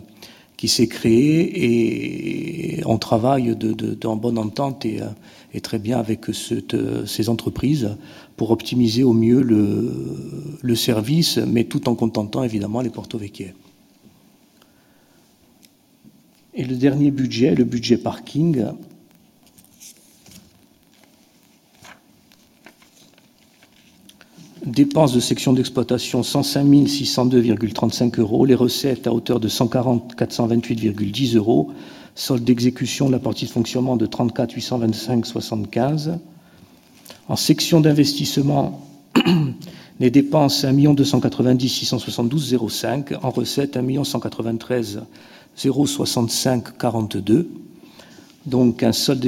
[0.56, 3.56] qui s'est créé et on travaille
[4.04, 5.06] en bonne entente et, euh,
[5.52, 6.76] et très bien avec cette,
[7.06, 7.96] ces entreprises
[8.36, 13.52] pour optimiser au mieux le, service, mais tout en contentant évidemment les Porto Vecchie.
[16.54, 18.64] Et le dernier budget, le budget parking,
[24.66, 28.46] Dépenses de section d'exploitation 105 602,35 euros.
[28.46, 31.70] Les recettes à hauteur de 140 428,10 euros.
[32.14, 36.18] Solde d'exécution de la partie de fonctionnement de 34 825,75.
[37.28, 38.86] En section d'investissement,
[40.00, 43.18] les dépenses 1 290 672,05.
[43.22, 45.02] En recettes 1 193
[45.56, 47.50] 065 42
[48.46, 49.26] donc un solde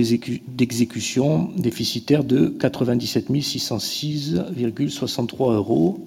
[0.48, 6.00] d'exécution déficitaire de 97 606,63 euros.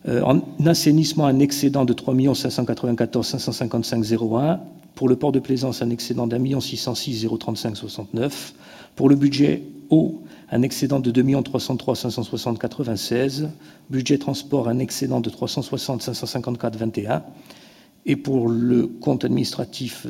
[0.08, 4.60] Euh, en assainissement, un excédent de 3 594 555,01.
[4.96, 8.54] Pour le port de plaisance, un excédent d'un million 606 035 69.
[8.96, 13.50] Pour le budget eau, un excédent de 2 303 560 96.
[13.90, 17.24] Budget transport, un excédent de 360 554 21.
[18.06, 20.08] Et pour le compte administratif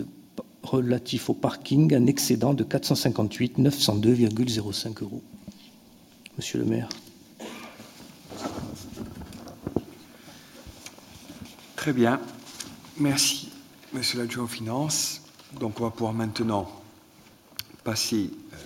[0.63, 5.21] relatif au parking, un excédent de 458 902,05 euros.
[6.37, 6.89] Monsieur le maire.
[11.87, 12.19] Très bien.
[12.97, 13.49] Merci,
[13.93, 15.21] Monsieur l'adjoint aux finances.
[15.57, 16.69] Donc, on va pouvoir maintenant
[17.85, 18.57] passer euh,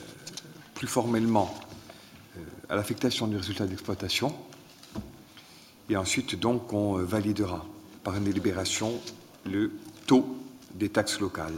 [0.74, 1.54] plus formellement
[2.36, 4.34] euh, à l'affectation du résultat d'exploitation.
[5.88, 7.64] Et ensuite, donc, on euh, validera
[8.04, 9.00] par une délibération
[9.46, 9.72] le
[10.08, 10.36] taux
[10.74, 11.54] des taxes locales.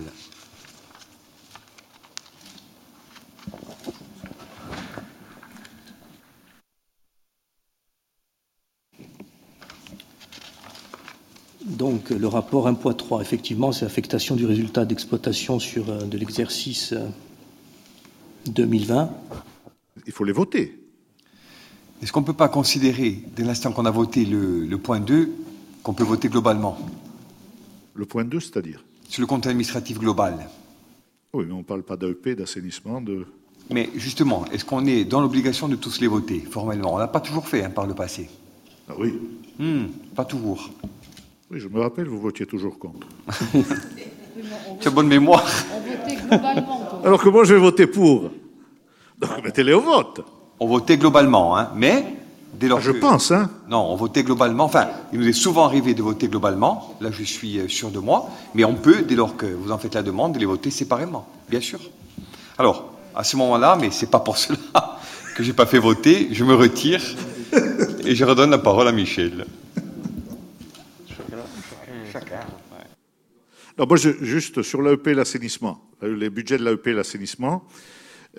[11.66, 16.94] Donc le rapport 1.3, effectivement, c'est affectation du résultat d'exploitation sur euh, de l'exercice
[18.48, 19.04] 2020.
[19.04, 19.08] Euh,
[20.06, 20.78] Il faut les voter.
[22.02, 25.32] Est-ce qu'on ne peut pas considérer, dès l'instant qu'on a voté le, point 2,
[25.84, 26.78] qu'on peut voter globalement?
[27.94, 28.84] Le point 2, c'est-à-dire?
[29.08, 30.50] Sur le compte administratif global.
[31.34, 33.26] Oui, mais on ne parle pas d'AEP, d'assainissement, de...
[33.72, 36.96] Mais justement, est-ce qu'on est dans l'obligation de tous les voter, formellement?
[36.96, 38.30] On l'a pas toujours fait hein, par le passé.
[38.90, 39.14] Ah oui
[39.58, 40.70] hmm, Pas toujours.
[41.54, 43.06] Oui, je me rappelle, vous votiez toujours contre.
[44.80, 45.46] tu as bonne mémoire.
[45.72, 47.02] On votait globalement.
[47.06, 48.32] Alors que moi, je vais voter pour.
[49.20, 50.22] Donc mettez-les au vote.
[50.60, 52.06] On votait globalement, hein, mais
[52.56, 54.64] dès lors ah, Je pense, hein Non, on votait globalement.
[54.64, 56.96] Enfin, il nous est souvent arrivé de voter globalement.
[57.02, 58.32] Là, je suis euh, sûr de moi.
[58.56, 61.28] Mais on peut, dès lors que vous en faites la demande, de les voter séparément,
[61.52, 61.80] bien sûr.
[62.58, 64.58] Alors, à ce moment-là, mais c'est pas pour cela
[65.36, 67.04] que j'ai pas fait voter, je me retire
[68.04, 69.46] et je redonne la parole à Michel.
[74.22, 77.66] Juste sur l'AEP l'assainissement, euh, les budgets de l'AEP l'assainissement,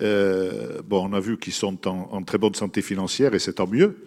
[0.01, 3.97] euh, on a vu qu'ils sont en, très bonne santé financière et c'est tant mieux,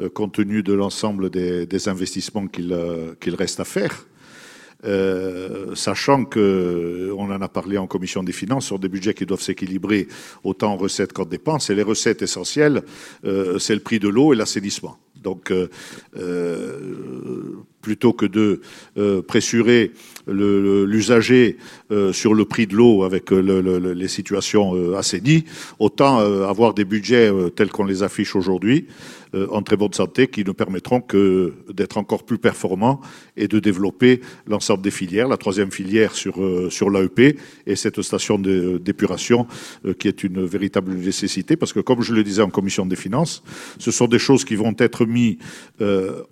[0.00, 4.06] euh, compte tenu de l'ensemble des, investissements qu'il reste à faire.
[5.74, 9.42] sachant que on en a parlé en commission des finances sur des budgets qui doivent
[9.42, 10.08] s'équilibrer
[10.44, 12.82] autant en recettes qu'en dépenses et les recettes essentielles
[13.58, 15.52] c'est le prix de l'eau et l'assainissement donc,
[17.82, 18.60] plutôt que de
[19.20, 19.92] pressurer
[20.26, 21.56] l'usager
[22.12, 25.44] sur le prix de l'eau avec les situations assainies,
[25.78, 30.44] autant avoir des budgets tels qu'on les affiche aujourd'hui euh, en très bonne santé qui
[30.44, 33.00] nous permettront que d'être encore plus performants
[33.36, 35.28] et de développer l'ensemble des filières.
[35.28, 39.46] La troisième filière sur, euh, sur l'AEP et cette station d'épuration
[39.84, 42.96] euh, qui est une véritable nécessité parce que, comme je le disais en commission des
[42.96, 43.42] finances,
[43.78, 45.36] ce sont des choses qui vont être mises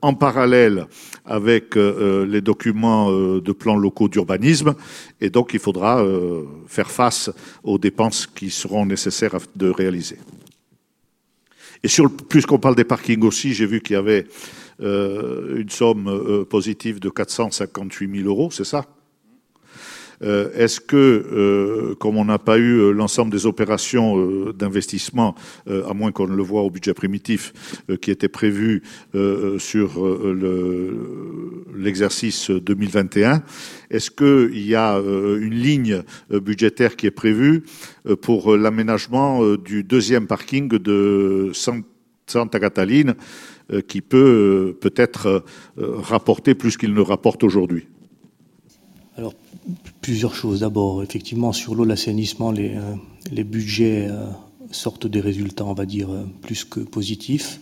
[0.03, 0.87] en parallèle
[1.25, 4.75] avec les documents de plans locaux d'urbanisme
[5.21, 6.05] et donc il faudra
[6.67, 7.31] faire face
[7.63, 10.17] aux dépenses qui seront nécessaires de réaliser.
[11.83, 14.27] Et sur, puisqu'on parle des parkings aussi, j'ai vu qu'il y avait
[14.81, 18.85] euh, une somme euh, positive de 458 000 euros, c'est ça?
[20.21, 25.35] Est-ce que, comme on n'a pas eu l'ensemble des opérations d'investissement,
[25.67, 27.53] à moins qu'on ne le voit au budget primitif,
[28.01, 28.83] qui était prévu
[29.59, 29.91] sur
[31.77, 33.43] l'exercice 2021,
[33.91, 37.63] est-ce qu'il y a une ligne budgétaire qui est prévue
[38.21, 41.53] pour l'aménagement du deuxième parking de
[42.27, 43.15] Santa Cataline
[43.87, 45.45] qui peut peut-être
[45.77, 47.87] rapporter plus qu'il ne rapporte aujourd'hui?
[50.01, 50.61] Plusieurs choses.
[50.61, 52.77] D'abord, effectivement, sur l'eau, l'assainissement, les,
[53.31, 54.09] les, budgets
[54.71, 56.09] sortent des résultats, on va dire,
[56.43, 57.61] plus que positifs.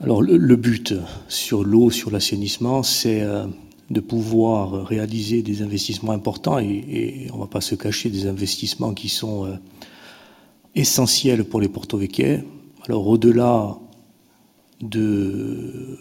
[0.00, 0.94] Alors, le but
[1.28, 3.22] sur l'eau, sur l'assainissement, c'est
[3.90, 8.92] de pouvoir réaliser des investissements importants et, on ne va pas se cacher des investissements
[8.92, 9.56] qui sont euh,
[10.74, 11.98] essentiels pour les porto
[12.86, 13.78] Alors au-delà
[14.82, 15.98] de,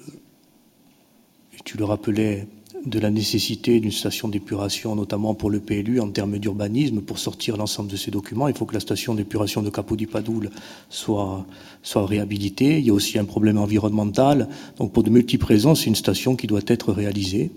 [1.64, 2.48] tu le rappelais,
[2.90, 7.58] de la nécessité d'une station d'épuration, notamment pour le PLU en termes d'urbanisme, pour sortir
[7.58, 8.48] l'ensemble de ces documents.
[8.48, 10.50] Il faut que la station d'épuration de Capodipadoul
[10.90, 11.46] soit,
[11.84, 12.80] soit réhabilitée.
[12.80, 14.48] Il y a aussi un problème environnemental.
[14.78, 17.52] Donc pour de multiples raisons, c'est une station qui doit être réalisée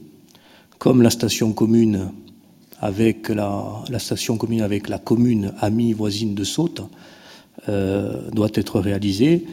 [0.78, 2.10] comme la station commune
[2.80, 3.84] avec la,
[4.34, 4.88] commune avec
[5.60, 6.82] amie voisine de Saute
[7.68, 9.46] euh, doit être réalisée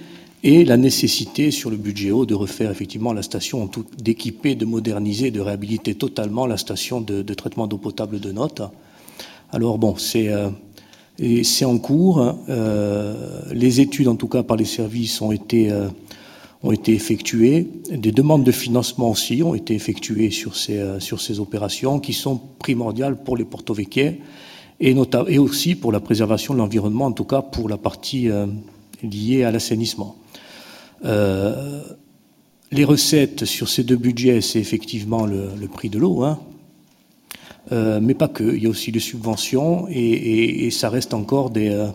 [0.48, 5.30] et la nécessité sur le budget haut de refaire effectivement la station, d'équiper, de moderniser,
[5.30, 8.62] de réhabiliter totalement la station de, traitement d'eau potable de Note.
[9.52, 10.50] Alors bon, c'est euh,
[11.66, 12.36] en cours.
[12.50, 15.72] Euh, les études, en tout cas par les services, ont été
[16.64, 17.68] ont été effectuées.
[17.92, 22.14] Des demandes de financement aussi ont été effectuées sur ces, euh, sur ces opérations qui
[22.14, 24.22] sont primordiales pour les porto-véquiers
[24.80, 24.96] et,
[25.28, 28.48] et aussi pour la préservation de l'environnement, en tout cas pour la partie euh,
[29.04, 30.16] liée à l'assainissement.
[31.06, 31.82] Euh,
[32.72, 36.40] les recettes sur ces deux budgets, c'est effectivement le, prix de l'eau, hein.
[37.72, 38.44] mais pas que.
[38.44, 41.88] Il y a aussi les subventions et, ça reste encore des,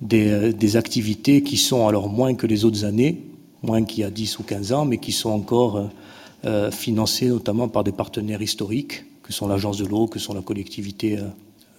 [0.00, 3.22] des, activités qui sont alors moins que les autres années,
[3.62, 5.86] moins qu'il y a 10 ou 15 ans, mais qui sont encore euh,
[6.44, 10.42] euh, financés notamment par des partenaires historiques, que sont l'Agence de l'eau, que sont la
[10.42, 11.22] collectivité euh,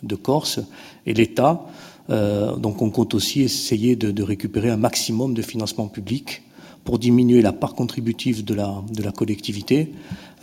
[0.03, 0.59] de Corse
[1.05, 1.61] et l'État.
[2.09, 6.43] Donc on compte aussi essayer de, récupérer un maximum de financement public
[6.87, 9.91] pour diminuer la part contributive de la, collectivité,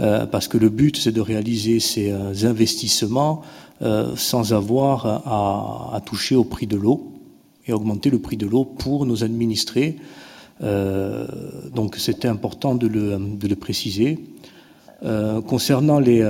[0.03, 3.41] euh, parce que le but, c'est de réaliser ces euh, investissements
[3.81, 5.07] euh, sans avoir
[5.95, 7.13] à, toucher au prix de l'eau
[7.67, 9.97] et augmenter le prix de l'eau pour nos administrés.
[10.63, 11.27] Euh,
[11.75, 14.19] donc c'était important de le, de le préciser.
[15.03, 16.23] Euh, concernant les,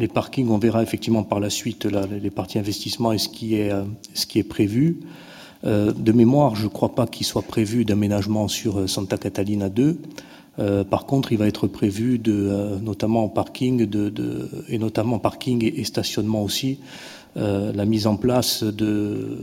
[0.00, 3.70] les parkings, on verra effectivement par la suite les parties investissement et ce qui est,
[4.34, 5.00] est prévu.
[5.64, 9.98] Euh, de mémoire, je ne crois pas qu'il soit prévu d'aménagement sur Santa Catalina 2.
[10.58, 13.86] Euh, par contre, il va être prévu euh, notamment en parking
[14.68, 16.78] et notamment parking et, stationnement aussi,
[17.36, 19.38] euh, la mise en place de,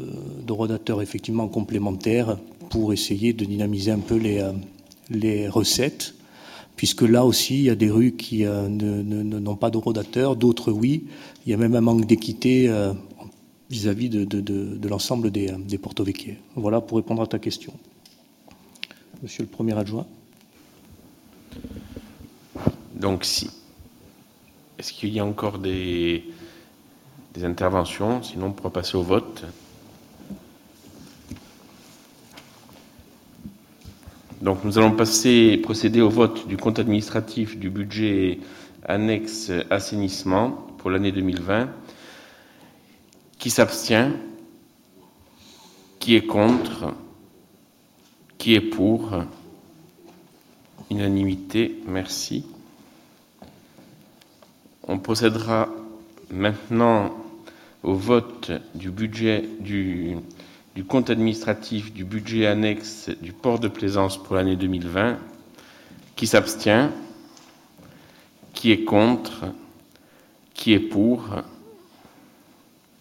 [0.49, 2.38] rodateurs effectivement complémentaires
[2.69, 4.51] pour essayer de dynamiser un peu euh,
[5.09, 6.13] les recettes,
[6.77, 10.71] puisque là aussi il y a des rues qui euh, n'ont pas de rodateurs, d'autres
[10.71, 11.07] oui.
[11.45, 12.71] Il y a même un manque d'équité
[13.69, 16.35] vis-à-vis de, l'ensemble des, des Porto Vecchie.
[16.55, 17.73] Voilà pour répondre à ta question.
[19.21, 20.05] Monsieur le premier adjoint.
[22.95, 23.49] Donc, si.
[24.77, 26.23] Est-ce qu'il y a encore des
[27.43, 28.21] interventions?
[28.23, 29.43] Sinon, on pourra passer au vote.
[34.41, 38.39] Donc, nous allons passer, procéder au vote du compte administratif du budget
[38.85, 41.69] annexe assainissement pour l'année 2020.
[43.39, 44.11] Qui s'abstient?
[45.99, 46.93] Qui est contre?
[48.38, 49.23] Qui est pour?
[50.91, 52.45] Unanimité, merci.
[54.88, 55.68] On procédera
[56.31, 57.11] maintenant
[57.84, 60.15] au vote du budget du,
[60.77, 65.17] du, compte administratif du budget annexe du port de plaisance pour l'année 2020.
[66.15, 66.91] Qui s'abstient
[68.53, 69.45] Qui est contre
[70.53, 71.29] Qui est pour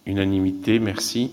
[0.07, 1.33] Unanimité, merci.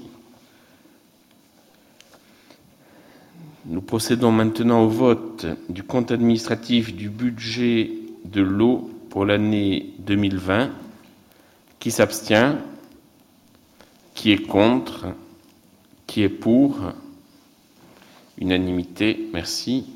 [3.65, 7.89] Nous procédons maintenant au vote du compte administratif du budget
[8.25, 10.71] de l'eau pour l'année 2020.
[11.79, 12.57] Qui s'abstient?
[14.13, 15.05] Qui est contre?
[16.13, 16.79] Qui est pour
[18.37, 19.87] Unanimité, merci.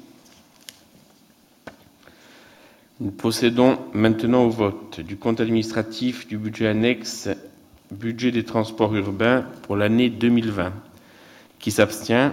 [2.99, 7.29] Nous procédons maintenant au vote du compte administratif du budget annexe
[7.91, 10.73] budget des transports urbains pour l'année 2020.
[11.59, 12.31] Qui s'abstient?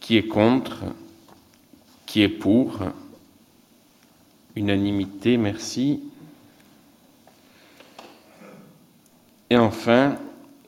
[0.00, 0.84] Qui est contre?
[2.06, 2.78] Qui est pour?
[4.56, 6.00] Unanimité, merci.
[9.50, 10.16] Et enfin,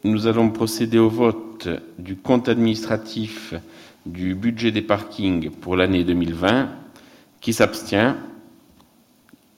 [0.05, 1.68] nous allons procéder au vote
[1.98, 3.55] du compte administratif
[4.05, 6.68] du budget des parkings pour l'année 2020.
[7.40, 8.14] Qui s'abstient?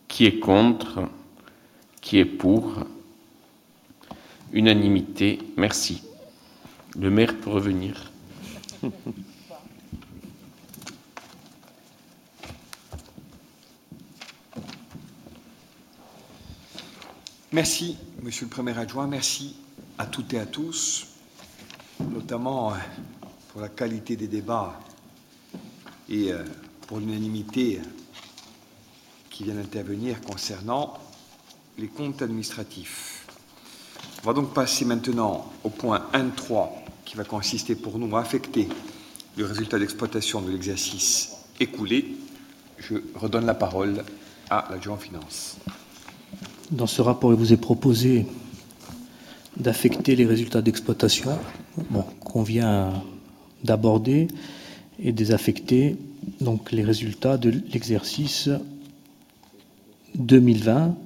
[0.07, 1.09] Qui est contre?
[2.01, 2.75] Qui est pour?
[4.53, 6.03] Unanimité, merci.
[6.97, 8.13] Le maire peut revenir.
[17.53, 19.07] Merci, Monsieur le Premier adjoint.
[19.07, 19.57] Merci
[19.99, 21.07] à toutes et à tous,
[22.01, 22.73] notamment
[23.49, 24.79] pour la qualité des débats
[26.09, 26.31] et
[26.87, 27.81] pour l'unanimité
[29.31, 30.99] qui vient d'intervenir concernant
[31.79, 33.27] les comptes administratifs.
[34.23, 36.69] On va donc passer maintenant au point 1.3
[37.05, 38.69] qui va consister pour nous à affecter
[39.37, 42.17] le résultat d'exploitation de l'exercice écoulé.
[42.79, 44.05] Je redonne la parole
[44.51, 45.57] à l'adjoint finance.
[46.71, 48.27] Dans ce rapport, il vous est proposé
[49.59, 51.33] d'affecter les résultats d'exploitation
[52.21, 53.03] qu'on vient
[53.65, 54.29] d'aborder
[55.03, 55.97] et désaffecter
[56.41, 58.49] donc les résultats de l'exercice
[60.17, 60.97] 2020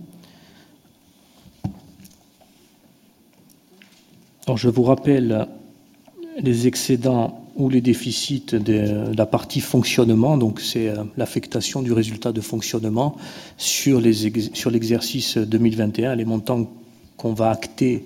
[4.50, 5.46] Alors, je vous rappelle
[6.40, 12.40] les excédents ou les déficits de la partie fonctionnement, donc c'est l'affectation du résultat de
[12.40, 13.16] fonctionnement
[13.58, 16.16] sur l'exercice sur 2021.
[16.16, 16.68] Les montants
[17.16, 18.02] qu'on va acter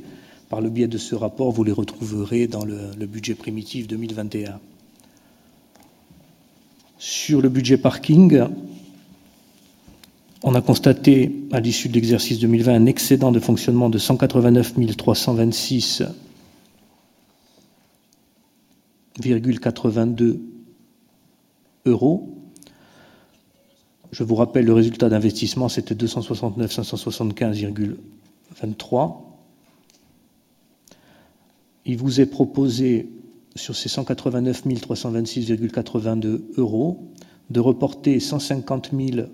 [0.55, 4.61] par le biais de ce rapport, vous les retrouverez dans le, budget primitif 2021.
[6.97, 8.41] Sur le budget parking,
[10.45, 16.05] on a constaté à l'issue de l'exercice 2020 un excédent de fonctionnement de 189 326
[19.61, 20.41] 82
[21.85, 22.33] euros.
[24.13, 29.34] Je vous rappelle, le résultat d'investissement, c'était 269 575,23.
[31.87, 33.09] Il vous est proposé,
[33.57, 36.99] sur ces 189 326,82 euros,
[37.51, 39.29] de reporter 150 000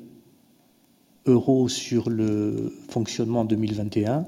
[1.27, 4.27] euros sur le fonctionnement 2021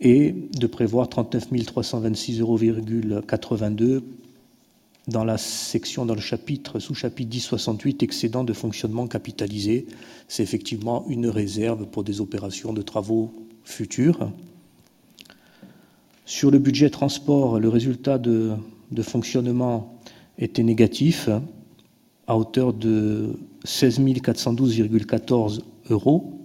[0.00, 2.58] et de prévoir 39 326,82 euros
[5.08, 9.86] dans la section, dans le chapitre, sous-chapitre 1068, excédent de fonctionnement capitalisé.
[10.28, 13.32] C'est effectivement une réserve pour des opérations de travaux
[13.64, 14.30] futurs.
[16.24, 18.56] Sur le budget transport, le résultat de,
[19.02, 19.98] fonctionnement
[20.38, 21.28] était négatif
[22.26, 26.38] à hauteur de 16 412,14 euros.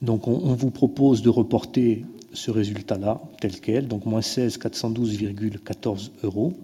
[0.00, 6.10] Donc on, on, vous propose de reporter ce résultat-là tel quel, donc moins 16 412,14
[6.22, 6.54] euros.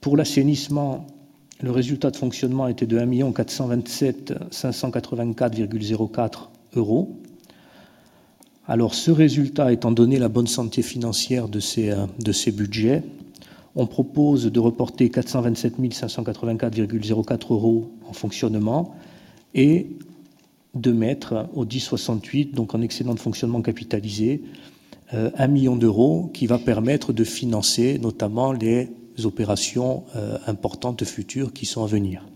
[0.00, 1.06] Pour l'assainissement,
[1.62, 7.21] le résultat de fonctionnement était de 1 427 584,04 euros.
[8.66, 11.92] Alors ce résultat étant donné la bonne santé financière de ces,
[12.32, 13.02] ces budgets,
[13.74, 18.94] on propose de reporter 427 584,04 euros en fonctionnement
[19.54, 19.88] et
[20.74, 24.42] de mettre au 1068, donc en excédent de fonctionnement capitalisé,
[25.12, 28.88] euh, un million d'euros qui va permettre de financer notamment les
[29.24, 32.26] opérations euh, importantes futures qui sont à venir.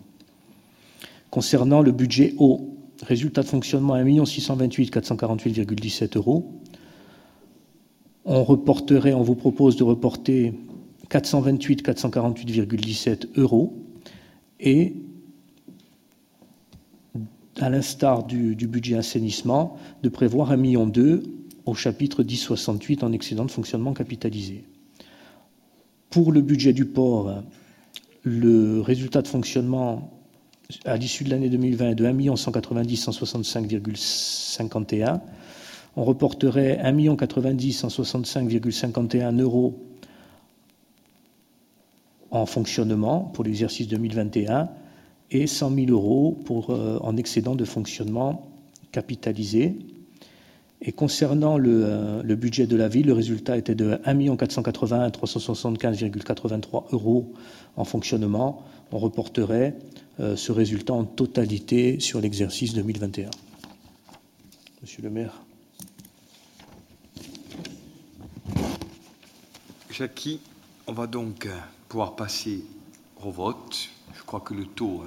[1.30, 6.60] Concernant le budget eau, résultat de fonctionnement 1 628 448,17 euros.
[8.24, 10.54] On reporterait, on vous propose de reporter
[11.08, 13.74] 428 448,17 euros
[14.58, 14.96] et
[17.60, 20.92] à l'instar du, budget assainissement, de prévoir 1,2 million
[21.64, 24.64] au chapitre 1068 en excédent de fonctionnement capitalisé.
[26.10, 27.42] Pour le budget du port,
[28.22, 30.15] le résultat de fonctionnement
[30.84, 35.20] à l'issue de l'année 2020 est de 1 190 165,51.
[35.96, 39.78] On reporterait 1 90 165,51 euros
[42.30, 44.68] en fonctionnement pour l'exercice 2021
[45.30, 48.48] et 100 000 euros pour, euh, en excédent de fonctionnement
[48.92, 49.76] capitalisé.
[50.82, 55.08] Et concernant le, euh, le, budget de la ville, le résultat était de 1 481
[55.08, 57.32] 375,83 euros
[57.76, 58.62] en fonctionnement.
[58.92, 59.74] On reporterait
[60.20, 63.30] euh, ce résultat en totalité sur l'exercice 2021.
[64.82, 65.42] Monsieur le maire.
[69.90, 70.40] Jackie,
[70.86, 71.48] on va donc
[71.88, 72.62] pouvoir passer
[73.24, 73.88] au vote.
[74.14, 75.04] Je crois que le taux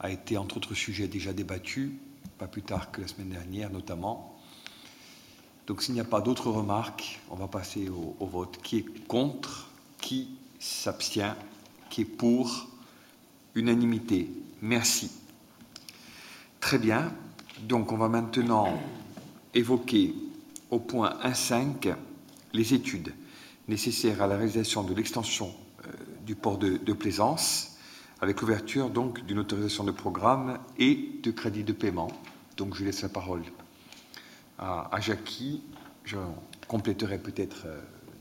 [0.00, 1.92] a été, entre autres sujets, déjà débattu,
[2.38, 4.37] pas plus tard que la semaine dernière notamment.
[5.68, 8.58] Donc s'il n'y a pas d'autres remarques, on va passer au, vote.
[8.62, 9.68] Qui est contre
[10.00, 11.36] Qui s'abstient
[11.90, 12.68] Qui est pour
[13.54, 14.30] Unanimité.
[14.62, 15.10] Merci.
[16.58, 17.12] Très bien.
[17.64, 18.80] Donc on va maintenant
[19.52, 20.14] évoquer
[20.70, 21.94] au point 1.5
[22.54, 23.12] les études
[23.68, 25.52] nécessaires à la réalisation de l'extension
[25.84, 25.90] euh,
[26.24, 27.76] du port de, de Plaisance,
[28.22, 32.08] avec l'ouverture donc d'une autorisation de programme et de crédit de paiement.
[32.56, 33.42] Donc je laisse la parole
[34.58, 35.62] à, à Jackie.
[36.04, 36.16] Je
[36.66, 37.78] compléterai peut-être euh,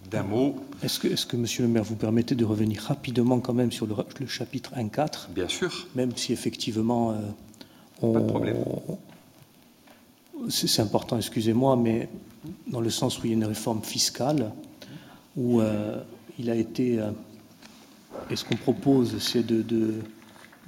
[0.10, 0.56] d'un mot.
[0.84, 3.86] Est-ce que, est que, monsieur le maire, vous permettez de revenir rapidement quand même sur
[3.86, 5.88] le, le chapitre 1.4 Bien sûr.
[5.96, 7.12] Même si effectivement...
[7.12, 7.16] Euh,
[8.02, 8.58] on, Pas de problème.
[10.50, 12.10] C'est important, excusez-moi, mais
[12.68, 14.52] dans le sens où il y a une réforme fiscale,
[15.36, 16.02] où euh,
[16.38, 17.00] il a été...
[17.00, 17.12] Euh,
[18.30, 19.96] et ce qu'on propose, c'est de, de,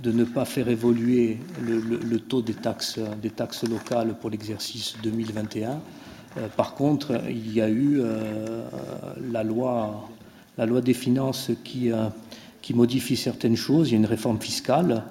[0.02, 3.00] de, ne pas faire évoluer le, taux des taxes,
[3.70, 5.82] locales pour l'exercice 2021.
[6.38, 8.64] Euh, par contre, il y a eu euh,
[9.32, 10.10] la, loi,
[10.58, 12.08] des finances qui, euh,
[12.62, 13.90] qui modifie certaines choses.
[13.90, 15.04] Il y a une réforme fiscale.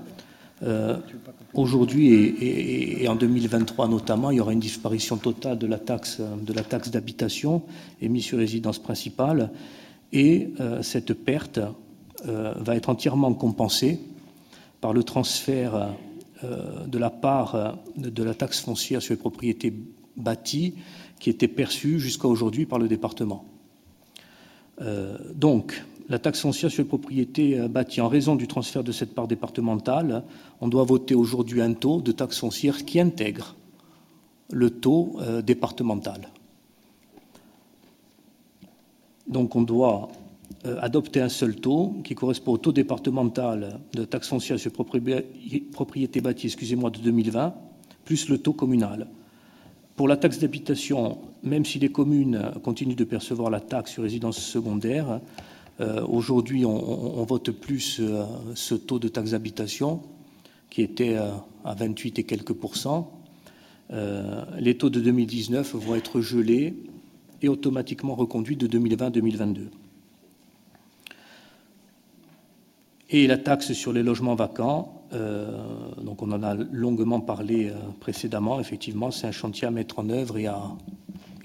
[1.54, 5.78] Aujourd'hui et, et, et, en 2023 notamment, il y aura une disparition totale de la
[5.78, 7.62] taxe de la taxe d'habitation
[8.02, 9.50] émise sur résidence principale.
[10.12, 10.52] Et
[10.82, 11.60] cette perte
[12.24, 14.00] va être entièrement compensée
[14.80, 15.94] par le transfert
[16.42, 19.72] de la part de la taxe foncière sur les propriétés
[20.16, 20.74] bâties
[21.18, 23.44] qui était perçue jusqu'à aujourd'hui par le département.
[24.80, 29.14] Euh, donc, la taxe foncière sur les propriétés bâties, en raison du transfert de cette
[29.14, 30.22] part départementale,
[30.60, 33.56] on doit voter aujourd'hui un taux de taxe foncière qui intègre
[34.50, 36.28] le taux euh, départemental.
[39.26, 40.17] Donc, on doit euh,
[40.64, 46.20] adopter un seul taux qui correspond au taux départemental de taxe foncière sur les propriétés
[46.20, 47.54] bâties, excusez-moi, de 2020,
[48.04, 49.06] plus le taux communal.
[49.94, 54.38] Pour la taxe d'habitation, même si les communes continuent de percevoir la taxe sur résidence
[54.38, 55.20] secondaire,
[55.80, 58.24] euh, aujourd'hui on, vote plus euh,
[58.54, 60.00] ce taux de taxe d'habitation
[60.70, 61.30] qui était euh,
[61.64, 63.12] à 28 et quelques pourcents.
[63.90, 66.74] Euh, les taux de 2019 vont être gelés
[67.40, 69.68] et automatiquement reconduits de 2020-2022.
[73.10, 75.50] Et la taxe sur les logements vacants, euh,
[76.02, 78.60] donc on en a longuement parlé euh, précédemment.
[78.60, 80.46] Effectivement, c'est un chantier à mettre en œuvre et,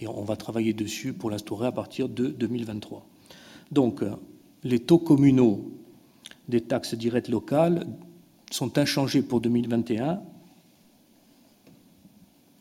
[0.01, 3.05] et on va travailler dessus pour l'instaurer à partir de 2023.
[3.71, 4.11] Donc, euh,
[4.65, 5.71] les taux communaux
[6.49, 7.87] des taxes directes locales
[8.51, 10.21] sont inchangés pour 2021.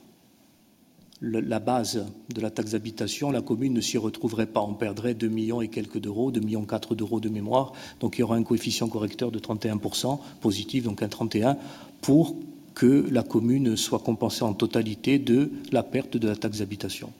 [1.21, 4.61] la base de la taxe d'habitation, la commune ne s'y retrouverait pas.
[4.63, 7.73] On perdrait 2 millions et quelques d'euros, 2 millions 4 d'euros de mémoire.
[7.99, 11.57] Donc il y aura un coefficient correcteur de 31%, positif, donc un 31,
[12.01, 12.37] pour
[12.75, 17.13] que la commune soit compensée en totalité de la perte de la taxe d'habitation.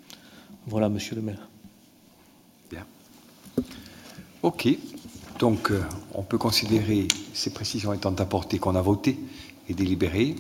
[0.67, 1.49] Voilà, monsieur le maire.
[4.43, 4.69] OK.
[5.39, 5.83] Donc, euh,
[6.15, 9.19] on peut considérer ces précisions étant apportées qu'on a voté
[9.69, 10.37] et délibéré.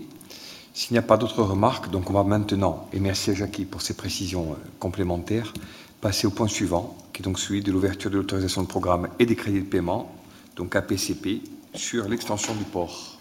[0.74, 3.82] S'il n'y a pas d'autres remarques, donc on va maintenant, et merci à Jackie pour
[3.82, 5.52] ces précisions euh, complémentaires,
[6.00, 9.26] passer au point suivant, qui est donc celui de l'ouverture de l'autorisation de programme et
[9.26, 10.12] des crédits de paiement,
[10.56, 11.42] donc APCP,
[11.74, 13.18] sur l'extension du port.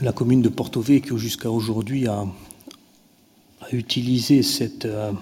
[0.00, 2.24] La commune de Porto Vecchio, jusqu'à aujourd'hui, a,
[3.72, 5.12] utilisé cette, euh,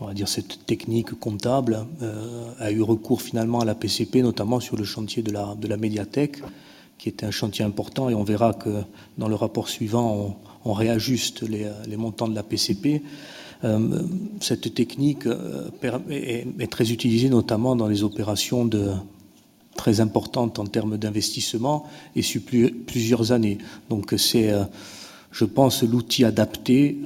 [0.00, 4.60] on va dire cette technique comptable, euh, a eu recours finalement à la PCP, notamment
[4.60, 6.42] sur le chantier de la, de la médiathèque
[6.98, 8.82] qui était un chantier important, et on verra que
[9.18, 13.02] dans le rapport suivant, on, réajuste les, montants de la PCP.
[13.64, 14.02] Euh,
[14.40, 15.70] cette technique euh,
[16.10, 18.68] est, très utilisée notamment dans les opérations
[19.76, 23.58] très importantes en termes d'investissement et sur plusieurs années.
[23.88, 24.52] Donc c'est,
[25.30, 26.98] je pense, l'outil adapté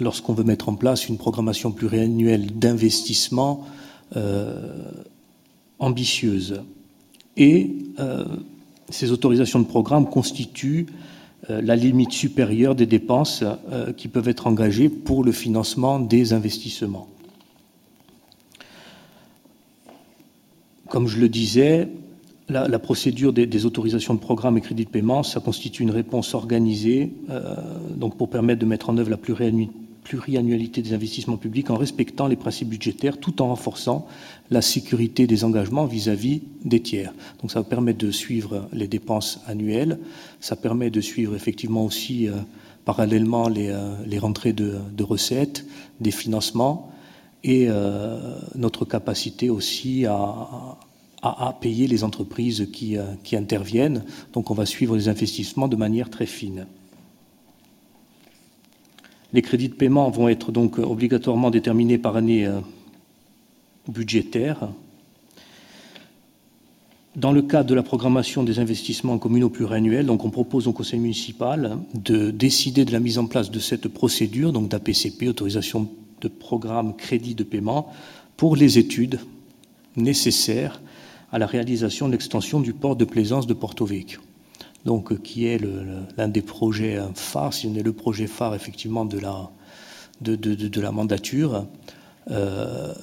[0.00, 3.66] lorsqu'on veut mettre en place une programmation pluriannuelle d'investissement
[5.78, 6.62] ambitieuse.
[7.36, 7.70] Et
[8.90, 10.86] ces autorisations de programme constituent
[11.50, 16.32] euh, la limite supérieure des dépenses euh, qui peuvent être engagées pour le financement des
[16.32, 17.08] investissements.
[20.88, 21.88] Comme je le disais,
[22.48, 27.12] la, procédure des, autorisations de programme et crédits de paiement, ça constitue une réponse organisée
[27.28, 27.54] euh,
[27.94, 32.28] donc pour permettre de mettre en œuvre la pluriannualité pluriannualité des investissements publics en respectant
[32.28, 34.06] les principes budgétaires tout en renforçant
[34.50, 37.12] la sécurité des engagements vis-à-vis des tiers.
[37.42, 39.98] Donc ça permet de suivre les dépenses annuelles,
[40.40, 42.32] ça permet de suivre effectivement aussi euh,
[42.86, 45.66] parallèlement les, euh, rentrées de, recettes,
[46.00, 46.90] des financements
[47.44, 50.78] et euh, notre capacité aussi à,
[51.60, 54.04] payer les entreprises qui interviennent.
[54.32, 56.66] Donc on va suivre les investissements de manière très fine.
[59.32, 62.60] Les crédits de paiement vont être donc obligatoirement déterminés par année euh,
[63.86, 64.70] budgétaire.
[67.14, 71.78] Dans le cadre de la programmation des investissements communaux pluriannuels, on propose au conseil municipal
[71.94, 75.90] de décider de la mise en place de cette procédure, donc d'APCP, autorisation
[76.20, 77.92] de programme crédit de paiement,
[78.36, 79.20] pour les études
[79.96, 80.80] nécessaires
[81.32, 84.20] à la réalisation de l'extension du port de plaisance de Porto Vecchio
[84.84, 85.60] donc, euh, qui est
[86.16, 91.66] l'un des projets euh, phares, si on est le projet phare effectivement de la, mandature.
[92.30, 92.94] Euh,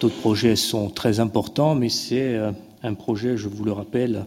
[0.00, 2.38] d'autres projets sont très importants, mais c'est
[2.82, 4.26] un projet, je vous le rappelle,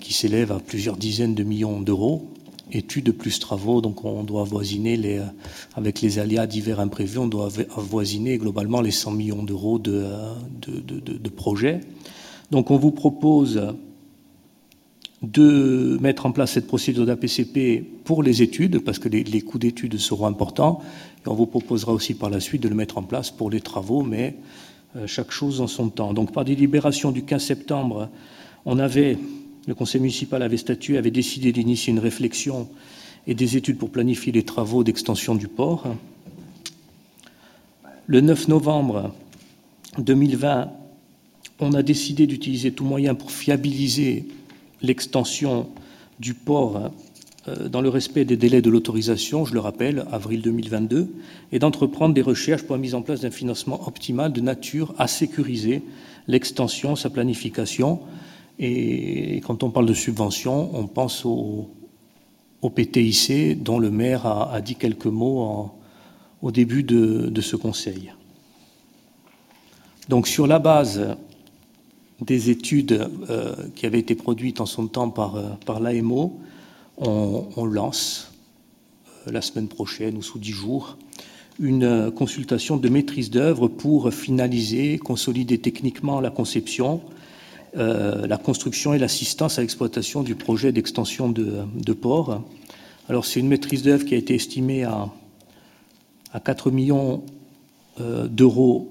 [0.00, 2.30] qui s'élève à plusieurs dizaines de millions d'euros.
[2.72, 5.20] Études plus travaux, donc on doit avoisiner, les,
[5.74, 10.06] avec les aléas divers imprévus, on doit avoisiner globalement les 100 millions d'euros de,
[10.60, 11.80] de, de, projets.
[12.50, 13.60] Donc on vous propose
[15.32, 19.98] de mettre en place cette procédure d'APCP pour les études, parce que les, coûts d'études
[19.98, 20.80] seront importants,
[21.24, 23.60] et on vous proposera aussi par la suite de le mettre en place pour les
[23.60, 24.36] travaux, mais
[24.96, 26.14] euh, chaque chose en son temps.
[26.14, 28.08] Donc par délibération du 15 septembre,
[28.64, 29.18] on avait,
[29.66, 32.68] le conseil municipal avait statué, avait décidé d'initier une réflexion
[33.26, 35.86] et des études pour planifier les travaux d'extension du port.
[38.06, 39.12] Le 9 novembre
[39.98, 40.70] 2020,
[41.58, 44.26] on a décidé d'utiliser tout moyen pour fiabiliser
[44.86, 45.68] l'extension
[46.18, 46.90] du port
[47.48, 51.08] euh, dans le respect des délais de l'autorisation, je le rappelle, avril 2022,
[51.52, 55.06] et d'entreprendre des recherches pour la mise en place d'un financement optimal de nature à
[55.06, 55.82] sécuriser
[56.26, 58.00] l'extension, sa planification.
[58.58, 61.68] Et quand on parle de subvention, on pense au,
[62.74, 65.70] PTIC, dont le maire a, dit quelques mots
[66.42, 68.12] au début de, ce Conseil.
[70.08, 71.16] Donc sur la base
[72.20, 76.40] des études euh, qui avaient été produites en son temps par, euh, l'AMO,
[76.98, 78.32] on, lance
[79.26, 80.96] euh, la semaine prochaine ou sous dix jours
[81.58, 87.00] une consultation de maîtrise d'œuvre pour finaliser, consolider techniquement la conception,
[87.74, 92.42] la construction et l'assistance à l'exploitation du projet d'extension de, port.
[93.08, 95.08] Alors c'est une maîtrise d'œuvre qui a été estimée à
[96.34, 97.22] à 4 millions
[97.98, 98.90] d'euros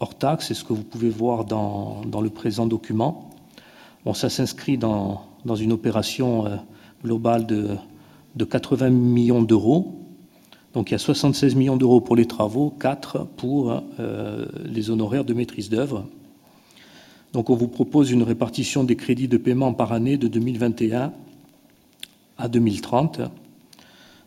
[0.00, 3.30] hors taxe, c'est ce que vous pouvez voir dans, le présent document.
[4.04, 6.56] Bon, ça s'inscrit dans, une opération euh,
[7.02, 7.76] globale de,
[8.44, 10.00] 80 millions d'euros.
[10.74, 15.24] Donc il y a 76 millions d'euros pour les travaux, 4 pour euh, les honoraires
[15.24, 16.06] de maîtrise d'œuvre.
[17.32, 21.12] Donc on vous propose une répartition des crédits de paiement par année de 2021
[22.38, 23.22] à 2030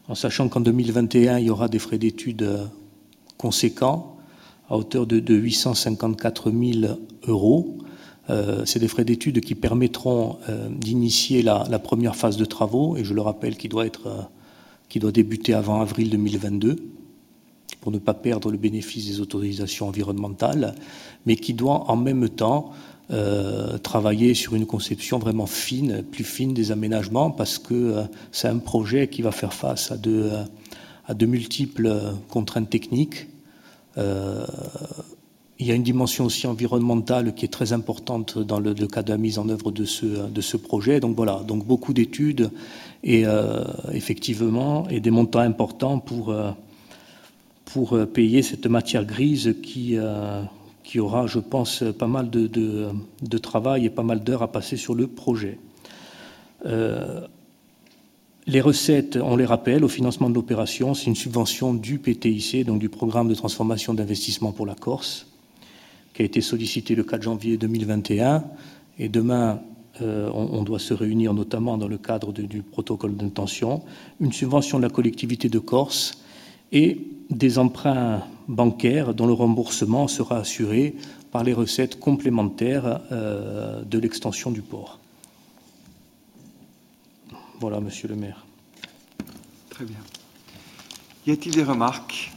[0.09, 2.65] en sachant qu'en 2021, il y aura des frais d'études euh,
[3.37, 4.17] conséquents
[4.69, 6.93] à hauteur de, 854 000
[7.27, 7.77] euros.
[8.29, 13.03] Euh, c'est des frais d'études qui permettront euh, d'initier la, première phase de travaux, et
[13.03, 14.29] je le rappelle, qui doit, être,
[14.87, 16.75] qui doit débuter avant avril 2022,
[17.81, 20.75] pour ne pas perdre le bénéfice des autorisations environnementales,
[21.25, 22.71] mais qui doit en même temps
[23.11, 28.47] euh, travailler sur une conception vraiment fine, plus fine des aménagements, parce que euh, c'est
[28.47, 30.43] un projet qui va faire face euh,
[31.07, 31.91] à de multiples
[32.29, 33.27] contraintes techniques.
[33.97, 39.09] Il y a une dimension aussi environnementale qui est très importante dans le, cas de
[39.09, 40.99] la mise en œuvre de ce, de ce projet.
[40.99, 42.49] Donc voilà, donc beaucoup d'études
[43.03, 43.25] et
[43.91, 46.33] effectivement et des montants importants pour,
[47.65, 49.97] pour payer cette matière grise qui,
[50.89, 54.95] qui aura, je pense, pas mal de, travail et pas mal d'heures à passer sur
[54.95, 55.59] le projet.
[58.49, 62.79] Les recettes, on les rappelle, au financement de l'opération, c'est une subvention du PTIC, donc
[62.79, 65.27] du Programme de transformation d'investissement pour la Corse,
[66.15, 68.43] qui a été sollicité le 4 janvier 2021.
[68.97, 69.61] Et demain,
[70.01, 73.83] euh, on, doit se réunir notamment dans le cadre du protocole d'intention.
[74.19, 76.23] Une subvention de la collectivité de Corse
[76.71, 80.95] et des emprunts bancaires dont le remboursement sera assuré
[81.31, 84.98] par les recettes complémentaires euh, de l'extension du port.
[87.59, 88.45] Voilà, monsieur le maire.
[89.69, 89.99] Très bien.
[91.27, 92.31] Y a-t-il des remarques?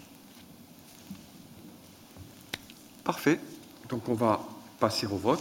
[3.05, 3.39] Parfait.
[3.89, 4.45] Donc on va
[4.81, 5.41] passer au vote.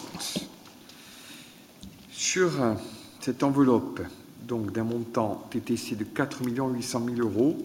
[2.12, 2.52] Sur
[3.20, 4.02] cette enveloppe
[4.44, 7.58] donc d'un montant TTC de 4 800 000 euros,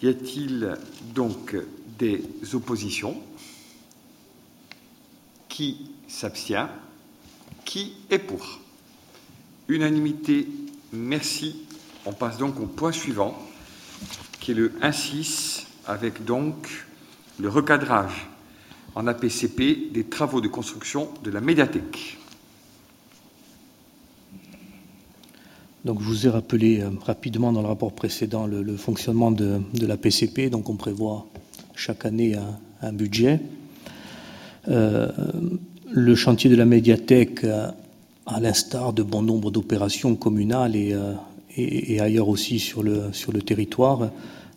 [0.00, 0.76] y a-t-il
[1.12, 1.56] donc
[1.98, 2.22] des
[2.52, 3.20] oppositions?
[5.48, 6.68] Qui s'abstient?
[7.64, 8.60] Qui est pour?
[9.68, 10.46] Unanimité,
[10.92, 11.64] merci.
[12.06, 13.34] On passe donc au point suivant,
[14.40, 16.84] qui est le 1.6, avec donc
[17.40, 18.28] le recadrage
[18.94, 22.18] en APCP des travaux de construction de la médiathèque.
[25.84, 29.96] Donc, je vous ai rappelé euh, rapidement dans le rapport précédent le, fonctionnement de, la
[29.98, 30.48] PCP.
[30.48, 31.26] Donc, on prévoit
[31.74, 32.36] chaque année
[32.82, 33.40] un, budget.
[34.68, 35.10] Euh,
[35.90, 37.70] le chantier de la médiathèque, euh,
[38.26, 43.10] à l'instar de bon nombre d'opérations communales et, ailleurs aussi sur le,
[43.44, 44.10] territoire,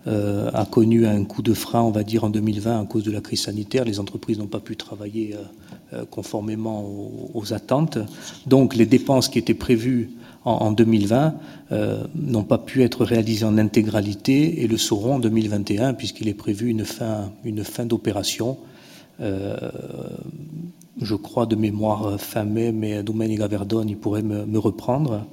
[0.05, 3.21] a connu un coup de frein, on va dire, en 2020 à cause de la
[3.21, 3.83] crise sanitaire.
[3.83, 5.35] Les entreprises n'ont pas pu travailler
[6.09, 6.85] conformément
[7.33, 7.97] aux, attentes.
[8.45, 10.11] Donc, les dépenses qui étaient prévues
[10.45, 11.35] en, 2020
[11.71, 16.33] euh, n'ont pas pu être réalisés en intégralité et le seront en 2021 puisqu'il est
[16.33, 18.57] prévu une fin d'opération.
[21.01, 25.25] Euh, je crois de mémoire fin mai, mais Domenica Verdone il pourrait me, reprendre.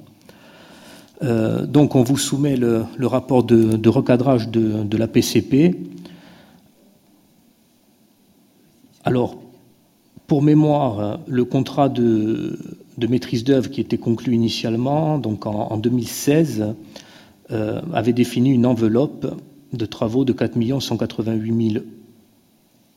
[1.23, 5.75] Euh, donc on vous soumet le, rapport de, recadrage de, la PCP.
[9.03, 9.37] Alors,
[10.27, 12.57] pour mémoire, le contrat de,
[12.97, 16.75] de maîtrise d'œuvre qui était conclu initialement, donc en, 2016,
[17.51, 19.35] euh, avait défini une enveloppe
[19.73, 21.85] de travaux de 4 188 000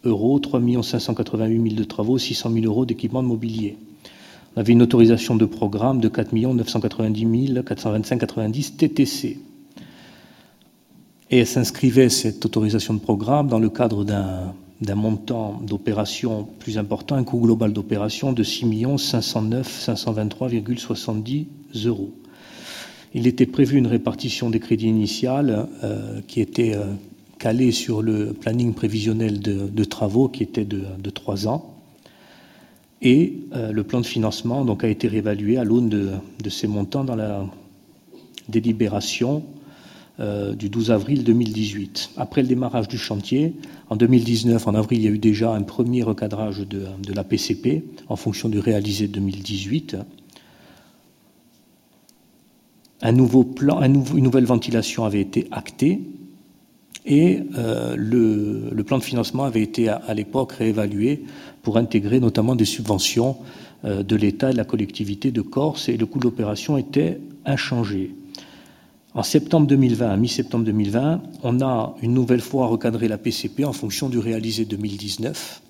[0.05, 3.77] euros, 3 588 000 de travaux, 600 000 euros d'équipement de mobilier.
[4.57, 9.39] On avait une autorisation de programme de 4 990 425,90 TTC.
[11.31, 16.79] Et elle s'inscrivait, cette autorisation de programme, dans le cadre d'un d'un montant d'opération plus
[16.79, 18.65] important, un coût global d'opération de 6
[18.97, 21.47] 509 523,70
[21.87, 22.12] euros.
[23.15, 26.85] Il était prévu une répartition des crédits initiales euh, qui était euh,
[27.39, 31.74] calée sur le planning prévisionnel de, travaux qui était de, trois 3 ans.
[33.01, 36.10] Et euh, le plan de financement donc, a été réévalué à l'aune de,
[36.43, 37.47] de, ces montants dans la
[38.48, 39.44] délibération
[40.20, 42.10] euh, du 12 avril 2018.
[42.16, 43.55] Après le démarrage du chantier,
[43.89, 47.85] en 2019, en avril, il y a eu déjà un premier recadrage de, la PCP
[48.09, 49.97] en fonction du réalisé 2018.
[53.01, 56.01] Un nouveau plan, une nouvelle ventilation avait été actée
[57.09, 61.24] et euh, le, plan de financement avait été à, l'époque réévalué
[61.62, 63.39] pour intégrer notamment des subventions
[63.85, 67.18] euh, de l'État et de la collectivité de Corse et le coût de l'opération était
[67.47, 68.14] inchangé.
[69.14, 73.72] En septembre 2020, à mi-septembre 2020, on a une nouvelle fois recadré la PCP en
[73.72, 75.62] fonction du réalisé 2019.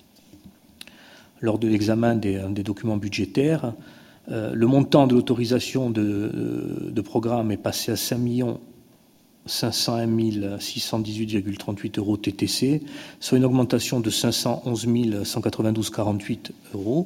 [1.39, 3.73] Lors de l'examen des, documents budgétaires,
[4.29, 8.17] euh, le montant de l'autorisation de, de, programme est passé à 5
[9.49, 12.81] 501 618,38 euros TTC,
[13.19, 17.05] soit une augmentation de 511 192,48 euros,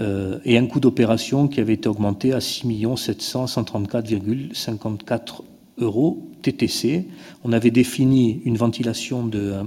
[0.00, 5.42] euh, et un coût d'opération qui avait été augmenté à 6 734,54
[5.78, 7.06] euros TTC.
[7.44, 9.60] On avait défini une ventilation de,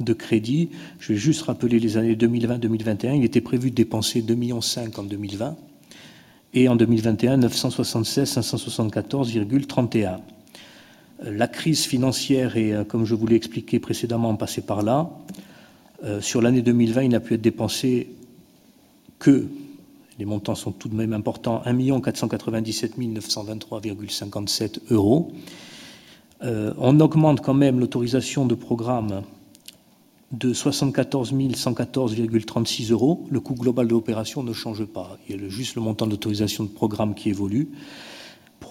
[0.00, 0.70] de crédit.
[0.98, 3.16] Je vais juste rappeler les années 2020-2021.
[3.16, 4.60] Il était prévu de dépenser 2,5 millions
[4.96, 5.56] en 2020
[6.54, 10.18] et en 2021 976 574,31.
[11.26, 15.08] La crise financière est, euh, comme je vous l'ai expliqué précédemment, passée par là.
[16.04, 18.10] Euh, sur l'année 2020, il n'a pu être dépensé
[19.18, 19.46] que,
[20.18, 25.32] les montants sont tout de même importants, 1 497 923,57 euros.
[26.42, 29.22] Euh, on augmente quand même l'autorisation de programme
[30.30, 33.26] de 74 114,36 euros.
[33.30, 35.16] Le coût global de l'opération ne change pas.
[35.28, 37.70] Il y a juste le montant d'autorisation de programme qui évolue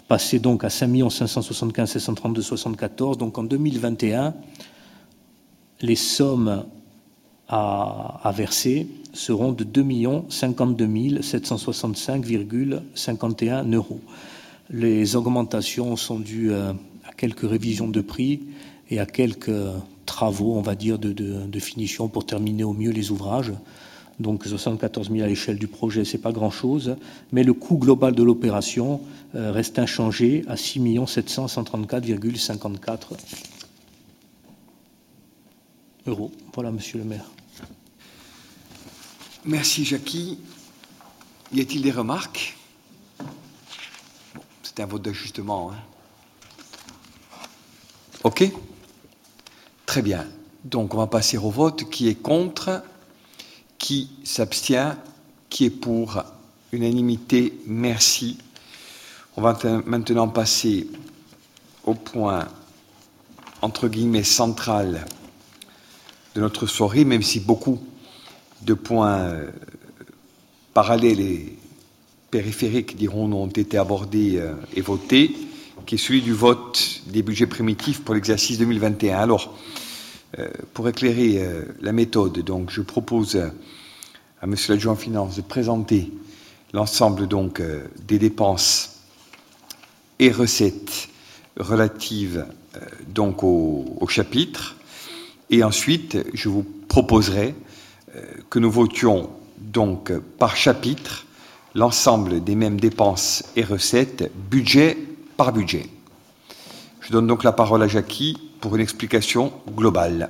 [0.04, 3.18] pour passer donc à 5 575 732 74.
[3.18, 4.34] Donc en 2021,
[5.82, 6.66] les sommes
[7.48, 9.86] à, verser seront de 2
[10.30, 10.86] 52
[11.22, 14.02] 765,51 euros.
[14.70, 16.74] Les augmentations sont dues euh,
[17.08, 18.42] à quelques révisions de prix
[18.90, 19.52] et à quelques
[20.06, 23.52] travaux, on va dire, de, de finition pour terminer au mieux les ouvrages.
[24.19, 26.95] Donc 74 000 à l'échelle du projet, ce n'est pas grand-chose,
[27.31, 29.02] mais le coût global de l'opération
[29.35, 32.99] euh, reste inchangé à 6 734,54
[36.07, 36.31] euros.
[36.53, 37.26] Voilà, monsieur le maire.
[39.45, 40.38] Merci, Jackie.
[41.52, 42.56] Y a-t-il des remarques?
[44.61, 45.72] C'est un vote d'ajustement.
[45.72, 45.77] Hein.
[48.23, 48.45] OK
[49.85, 50.26] Très bien.
[50.64, 51.90] Donc, on va passer au vote.
[51.90, 52.84] Qui est contre?
[53.84, 54.95] Qui s'abstient
[55.49, 56.23] Qui est pour
[56.72, 58.38] Unanimité, merci.
[59.35, 60.88] On va maintenant passer
[61.84, 62.47] au point,
[63.61, 65.05] entre guillemets, central
[66.34, 67.77] de notre soirée, même si beaucoup
[68.61, 69.51] de points euh,
[70.73, 71.57] parallèles et
[72.31, 75.35] périphériques, dirons-nous, ont été abordés euh, et votés,
[75.85, 79.19] qui est celui du vote des budgets primitifs pour l'exercice 2021.
[79.19, 79.53] Alors,
[80.73, 83.39] pour éclairer euh, la méthode, je propose
[84.41, 86.11] à Monsieur l'adjoint finance de présenter
[86.73, 89.01] l'ensemble euh, des dépenses
[90.19, 91.10] et recettes
[91.57, 92.45] relatives
[93.43, 94.76] au, chapitre,
[95.51, 97.53] et ensuite je vous proposerai
[98.49, 99.30] que nous votions
[100.39, 101.26] par chapitre
[101.76, 104.97] l'ensemble des mêmes dépenses et recettes, budget
[105.38, 105.88] par budget.
[107.01, 110.30] Je donne donc la parole à Jackie pour une explication globale.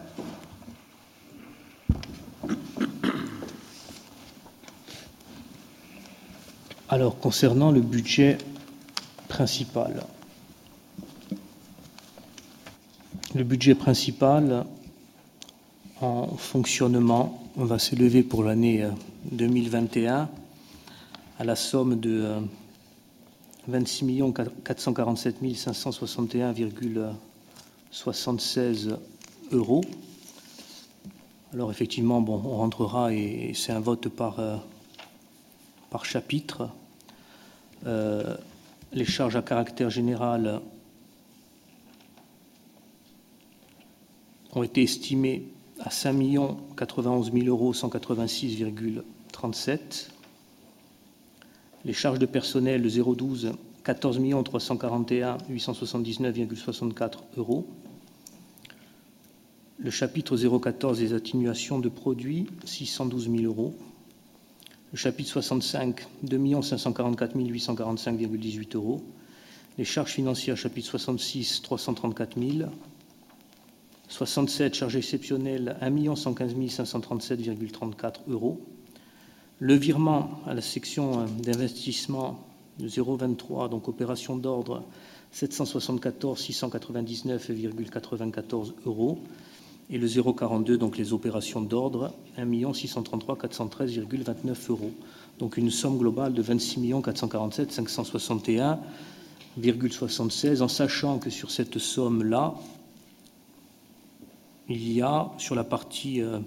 [6.90, 8.40] Alors, concernant le budget
[9.28, 10.04] principal,
[13.36, 14.66] le budget principal
[16.02, 18.84] en fonctionnement va s'élever pour l'année
[19.32, 20.26] 2021 euh,
[21.38, 22.38] à la somme de
[23.68, 24.24] 26
[24.66, 27.14] 447 561,5
[27.94, 28.98] 76
[29.52, 29.84] euros.
[31.54, 34.58] Alors effectivement, bon, on rentrera et c'est un vote par, euh,
[35.92, 36.70] par chapitre.
[37.86, 38.36] Euh,
[38.94, 40.60] les charges à caractère général
[44.54, 45.46] ont été estimées
[45.80, 46.16] à 5
[46.76, 50.08] 91 000 euros 186,37.
[51.86, 53.52] Les charges de personnel de 012
[53.84, 57.68] 14 341 879,64 euros.
[59.84, 63.76] Le chapitre 014 des atténuations de produits, 612 000 euros.
[64.94, 69.04] Le chapitre 65, 2 544 845,18 euros.
[69.78, 72.70] Les charges financières, chapitre 66, 334 000.
[74.08, 78.62] 67, charges exceptionnelles, 1 115 537,34 euros.
[79.60, 82.40] Le virement à la section d'investissement
[82.80, 84.84] Le 023, donc opération d'ordre
[85.32, 89.20] 774 699,94 euros.
[89.90, 94.92] Et le 042, donc les opérations d'ordre, 1 633 413,29 euros.
[95.40, 102.56] Donc une somme globale de 26 447 561,76, en sachant que sur cette somme-là,
[104.70, 106.40] il y a sur la partie euh,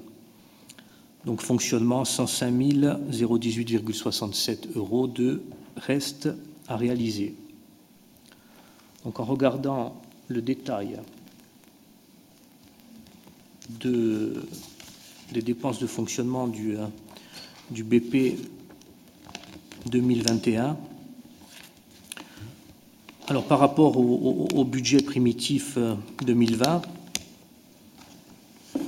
[1.25, 5.43] donc fonctionnement 105 018,67 euros de
[5.77, 6.29] reste
[6.69, 7.35] à réaliser.
[9.05, 10.99] Donc en regardant le détail
[13.81, 14.35] de,
[15.33, 16.87] des dépenses de fonctionnement du, euh,
[17.71, 18.39] du BP
[19.87, 20.77] 2021,
[23.29, 25.79] alors par rapport au, budget primitif
[26.25, 26.83] 2020,
[28.77, 28.79] euh,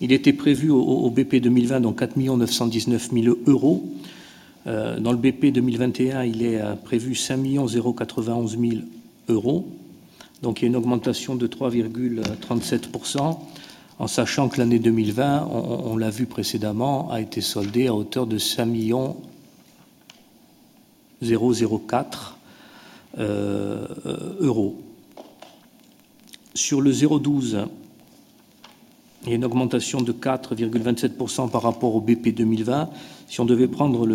[0.00, 3.88] il était prévu au, BP 2020 donc 4 919 000 euros.
[4.66, 7.40] Euh, dans le BP 2021, il est prévu 5
[7.96, 8.72] 091 000
[9.28, 9.66] euros.
[10.42, 13.38] Donc il y a une augmentation de 3,37%,
[13.98, 18.38] en sachant que l'année 2020, on, l'a vu précédemment, a été soldée à hauteur de
[18.38, 18.68] 5
[21.20, 22.38] 004
[23.18, 23.86] euh,
[24.40, 24.80] euros.
[26.54, 27.66] Sur le 012,
[29.24, 32.88] il y a une augmentation de 4,27% par rapport au BP 2020.
[33.26, 34.06] Si on devait prendre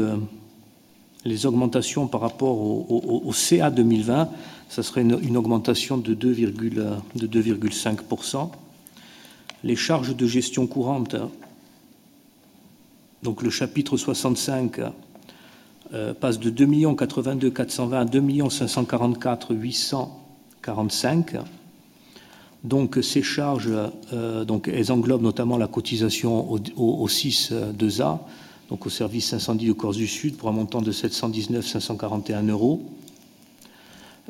[1.26, 4.30] les augmentations par rapport au, CA 2020,
[4.69, 8.49] ça serait une, augmentation de 2,5%.
[9.64, 11.15] Les charges de gestion courante,
[13.23, 14.81] donc le chapitre 65
[15.94, 21.38] euh, passe de 2 82 420 à 2 544 845.
[22.64, 23.72] Donc ces charges,
[24.11, 28.19] euh, donc, elles englobent notamment la cotisation au, 6-2A,
[28.69, 32.81] donc au service incendie de Corse du Sud, pour un montant de 719 541 euros.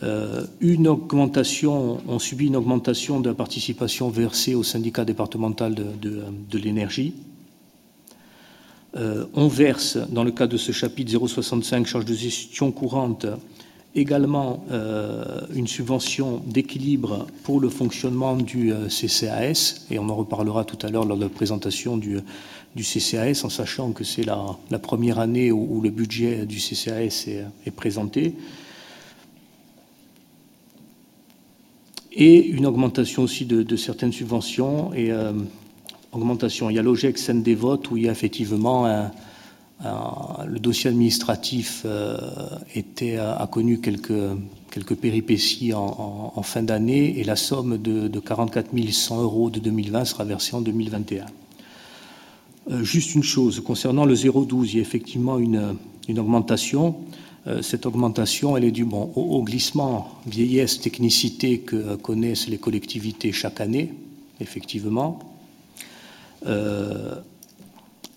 [0.02, 6.58] Euh, une augmentation, on subit une augmentation de la participation versée au syndicat départemental de,
[6.58, 7.14] l'énergie.
[8.96, 13.28] Euh, on verse, dans le cadre de ce chapitre 065, charges de gestion courante,
[13.96, 20.84] également euh, une subvention d'équilibre pour le fonctionnement du CCAS, et on en reparlera tout
[20.84, 22.20] à l'heure lors de la présentation du,
[22.76, 28.34] CCAS, en sachant que c'est la, première année où, le budget du CCAS est, présenté.
[32.16, 35.34] Et une augmentation aussi de, certaines subventions, et euh,
[36.12, 36.70] augmentation.
[36.70, 38.88] Il y a l'OGEX des votes où il y a effectivement
[40.48, 42.18] le dossier administratif euh,
[43.20, 49.60] a connu quelques, péripéties en, fin d'année et la somme de, 44 100 euros de
[49.60, 51.26] 2020 sera versée en 2021.
[52.72, 56.96] Euh, juste une chose, concernant le 0,12, il y a effectivement une augmentation.
[57.62, 63.94] Cette augmentation, elle est due au, glissement vieillesse, technicité que connaissent les collectivités chaque année,
[64.40, 65.20] effectivement.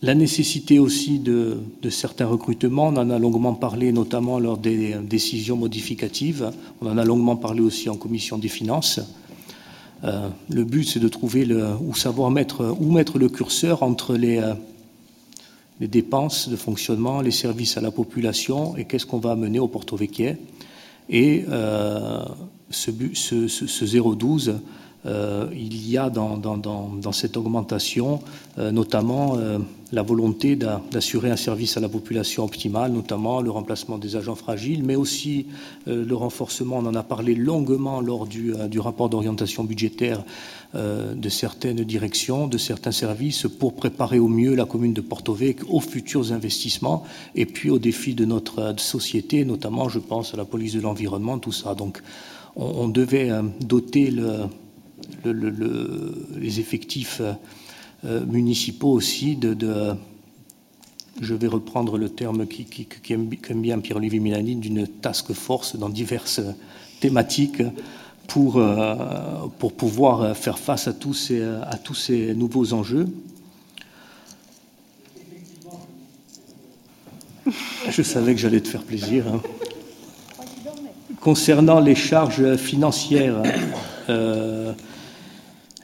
[0.03, 1.59] La nécessité aussi de,
[1.89, 7.05] certains recrutements, on en a longuement parlé notamment lors des décisions modificatives, on en a
[7.05, 9.01] longuement parlé aussi en commission des finances.
[10.05, 14.15] Euh, le but, c'est de trouver le, ou savoir mettre, où mettre le curseur entre
[14.15, 14.53] les, euh,
[15.81, 19.69] les, dépenses de fonctionnement, les services à la population et qu'est-ce qu'on va amener au
[19.69, 20.35] Porto Vecchia.
[21.09, 22.25] Et euh,
[22.71, 24.61] ce, ce, ce 012
[25.07, 28.21] euh, il y a dans, cette augmentation
[28.59, 29.37] euh, notamment
[29.93, 34.83] la volonté d'assurer un service à la population optimal, notamment le remplacement des agents fragiles,
[34.83, 35.47] mais aussi
[35.87, 40.25] le renforcement, on en a parlé longuement lors du, rapport d'orientation budgétaire
[40.75, 45.37] de certaines directions, de certains services, pour préparer au mieux la commune de Porto
[45.69, 47.05] aux futurs investissements
[47.35, 51.39] et puis aux défis de notre société, notamment je pense à la police de l'environnement,
[51.39, 51.75] tout ça.
[51.75, 52.03] Donc
[52.57, 53.31] on devait
[53.61, 54.47] doter le
[55.25, 57.33] les effectifs euh,
[58.05, 59.97] municipaux aussi de,
[61.21, 63.29] je vais reprendre le terme qui, qui, aime,
[63.61, 66.41] bien Pierre-Olivier Milani, d'une task force dans diverses
[67.01, 67.63] thématiques
[68.27, 68.95] pour, euh,
[69.59, 73.07] pour pouvoir faire face à tous ces, à tous ces nouveaux enjeux.
[77.89, 79.27] Je savais que j'allais te faire plaisir.
[79.29, 79.41] Hein.
[81.21, 83.43] Concernant les charges financières,
[84.09, 84.73] euh,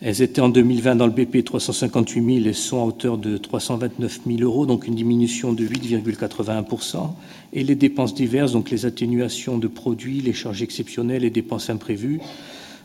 [0.04, 4.20] elles étaient en 2020 dans le BP 358 000 et sont à hauteur de 329
[4.26, 7.10] 000 euros, donc une diminution de 8,81%.
[7.52, 12.20] Et les dépenses diverses, donc les atténuations de produits, les charges exceptionnelles et dépenses imprévues,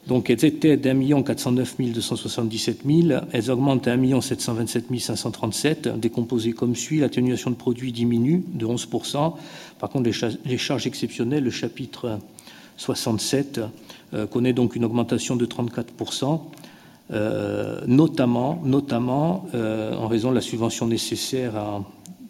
[0.08, 6.54] Donc elles étaient d'un million 409 277 000, elles augmentent à 1 727 537, décomposées
[6.54, 7.00] comme suit.
[7.00, 9.34] L'atténuation de produits diminue de 11%.
[9.80, 10.10] Par contre,
[10.46, 12.20] les, charges exceptionnelles, le chapitre
[12.78, 13.60] 67
[14.14, 16.40] euh, connaît donc une augmentation de 34%.
[17.10, 18.62] Euh, notamment,
[19.56, 21.54] euh, en raison de la subvention nécessaire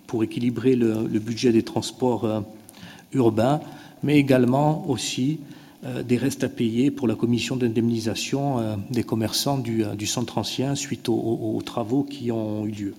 [0.06, 2.44] pour équilibrer le, budget des transports
[3.14, 3.60] urbains,
[4.04, 5.40] mais également aussi
[5.86, 10.40] euh, des restes à payer pour la commission d'indemnisation euh, des commerçants du, euh, centre
[10.40, 12.96] ancien suite aux, travaux qui ont eu lieu.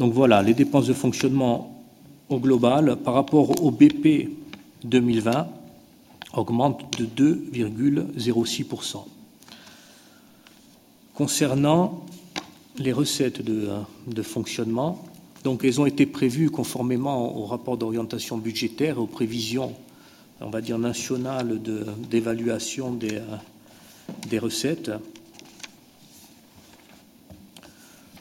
[0.00, 1.84] Donc voilà, les dépenses de fonctionnement
[2.28, 4.28] au global par rapport au BP
[4.82, 5.46] 2020
[6.32, 9.04] augmentent de 2,06%.
[11.14, 12.04] Concernant
[12.76, 15.04] les recettes de, fonctionnement,
[15.44, 19.74] donc elles ont été prévues conformément au rapport d'orientation budgétaire et aux prévisions
[20.40, 21.60] on va dire, nationale
[22.10, 24.90] d'évaluation des recettes.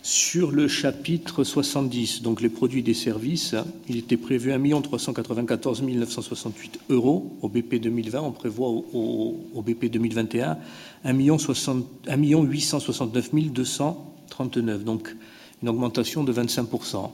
[0.05, 3.55] Sur le chapitre 70, donc les produits des services,
[3.88, 8.19] il était prévu 1 394 968 euros au BP 2020.
[8.19, 10.57] On prévoit au, BP 2021
[11.05, 15.15] 1 869 239, donc
[15.61, 17.09] une augmentation de 25%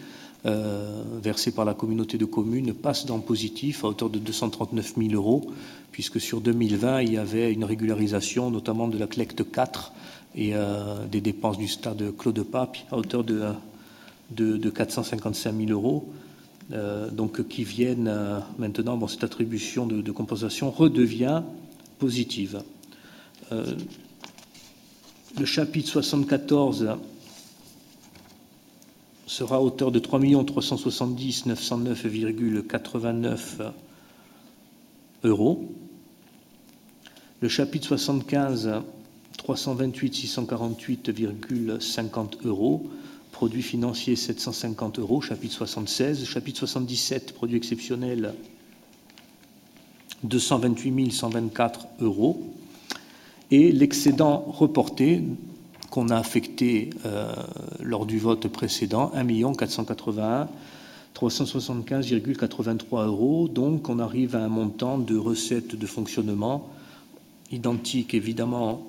[0.46, 5.12] euh, versée par la communauté de communes passe dans positif à hauteur de 239 000
[5.12, 5.50] euros,
[5.92, 9.92] puisque sur 2020, il y avait une régularisation, notamment de la collecte 4
[10.36, 13.42] et euh, des dépenses du stade Claude Pape à hauteur de
[14.30, 16.08] de, 455 000 euros,
[16.72, 18.12] euh, donc qui viennent
[18.58, 21.42] maintenant, bon, cette attribution de, compensation redevient
[22.00, 22.62] positive.
[23.52, 23.76] Euh,
[25.38, 26.96] le chapitre 74
[29.26, 33.70] sera à hauteur de 3 370 909,89
[35.22, 35.72] euros.
[37.40, 38.82] Le chapitre 75,
[39.38, 42.90] 328 648,50 euros
[43.40, 46.26] produits financiers 750 euros, chapitre 76.
[46.26, 48.34] Chapitre 77, produits exceptionnels
[50.24, 52.42] 228 124 euros.
[53.50, 55.22] Et l'excédent reporté
[55.90, 57.32] qu'on a affecté euh,
[57.80, 60.48] lors du vote précédent, 1 481
[61.14, 63.48] 375,83 euros.
[63.48, 66.68] Donc on arrive à un montant de recettes de fonctionnement
[67.50, 68.86] identique évidemment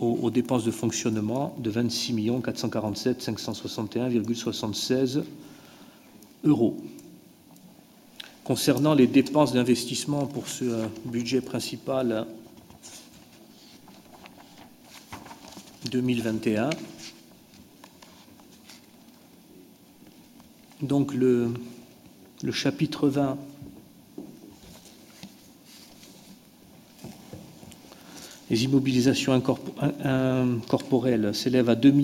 [0.00, 5.22] aux, dépenses de fonctionnement de 26 447 561,76
[6.44, 6.76] euros.
[8.44, 12.26] Concernant les dépenses d'investissement pour ce euh, budget principal
[15.90, 16.68] 2021,
[20.82, 21.54] donc le,
[22.42, 23.38] le chapitre 20
[28.50, 31.94] Les immobilisations incorporelles s'élèvent à 2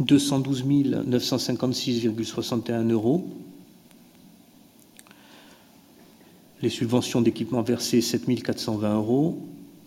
[0.00, 3.28] 212 956,61 euros.
[6.62, 9.38] Les subventions d'équipement versées 7 420 euros.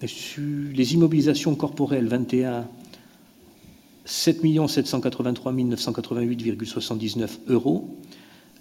[0.01, 2.67] les immobilisations corporelles 21,
[4.05, 7.97] 7 783 988,79 euros.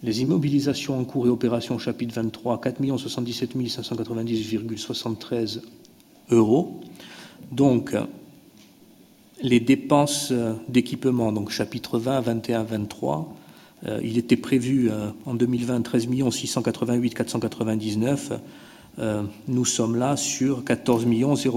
[0.03, 5.61] Les immobilisations en cours et opérations chapitre 23, 4 77 590,73
[6.31, 6.81] euros.
[7.53, 7.95] Donc,
[9.43, 10.33] les dépenses
[10.69, 13.35] d'équipement, donc chapitre 20, 21, 23,
[14.03, 18.33] il était prévu euh, en 2020 13 688 499.
[19.47, 21.07] nous sommes là sur 14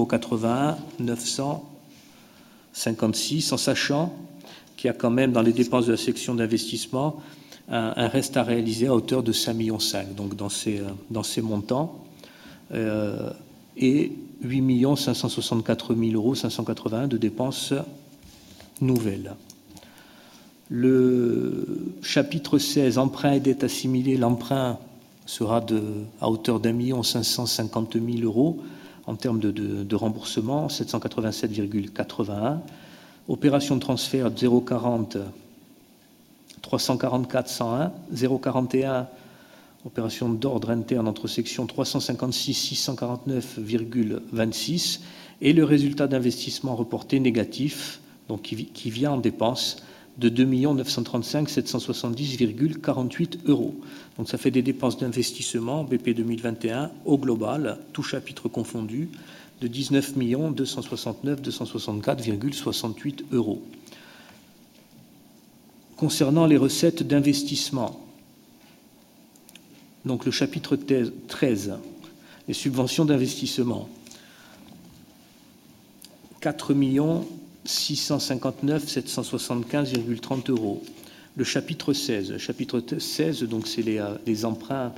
[0.09, 4.13] 081 956, en sachant
[4.77, 7.19] qu'il y a quand même dans les dépenses de la section d'investissement
[7.71, 9.77] un, reste à réaliser à hauteur de 5,5 millions,
[10.15, 12.03] donc dans ces, euh, dans ces montants,
[12.73, 13.31] euh,
[13.77, 14.11] et
[14.41, 17.73] 8 564 000 euros 581 de dépenses
[18.81, 19.35] nouvelles.
[20.73, 21.67] Le
[22.01, 24.79] chapitre 16, emprunt et dette assimilée, l'emprunt
[25.25, 25.83] sera de,
[26.21, 28.57] à hauteur d'un million 550 000 euros
[29.05, 32.59] en termes de, de, de remboursement, 787,81.
[33.27, 35.17] Opération de transfert 040
[36.61, 37.91] 344 101,
[38.41, 39.07] 041
[39.83, 45.01] opération d'ordre interne entre sections 356 649,26
[45.41, 47.99] et le résultat d'investissement reporté négatif,
[48.29, 49.83] donc qui, vient en dépense
[50.21, 53.75] de 2 935 770,48 euros.
[54.17, 59.09] Donc ça fait des dépenses d'investissement BP 2021 au global, tout chapitre confondu,
[59.61, 60.13] de 19
[60.53, 63.63] 269 264,68 euros
[65.97, 67.99] concernant les recettes d'investissement.
[70.03, 70.75] Donc le chapitre
[71.27, 71.73] 13,
[72.47, 73.87] les subventions d'investissement.
[76.39, 76.73] 4
[77.65, 80.81] 659 775,30 euros.
[81.37, 84.93] Le chapitre 16, chapitre 16, donc c'est les, euh, emprunts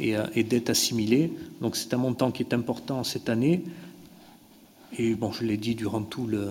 [0.00, 1.32] euh, et, dettes assimilées.
[1.60, 3.64] Donc c'est un montant qui est important cette année.
[4.98, 6.50] Et bon, je l'ai dit durant tout le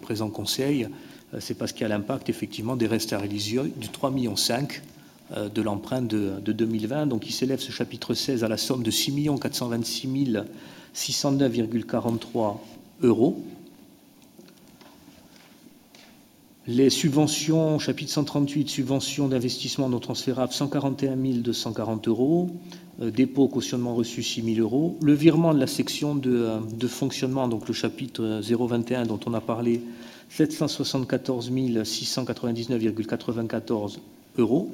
[0.00, 0.88] présent conseil,
[1.34, 4.34] euh, c'est parce qu'il y a l'impact effectivement des restes à réaliser du 3,5 millions
[5.54, 7.06] de l'emprunt de, 2020.
[7.06, 10.08] Donc il s'élève ce chapitre 16 à la somme de 6 426
[10.94, 12.58] 609,43
[13.02, 13.42] euros.
[16.68, 22.50] Les subventions, chapitre 138, subventions d'investissement non transférables, 141 240 euros.
[23.00, 24.96] Euh, dépôt, cautionnement reçu, 6 000 euros.
[25.02, 29.40] Le virement de la section de, de fonctionnement, donc le chapitre 021 dont on a
[29.40, 29.82] parlé,
[30.28, 33.98] 774 699,94
[34.38, 34.70] euros,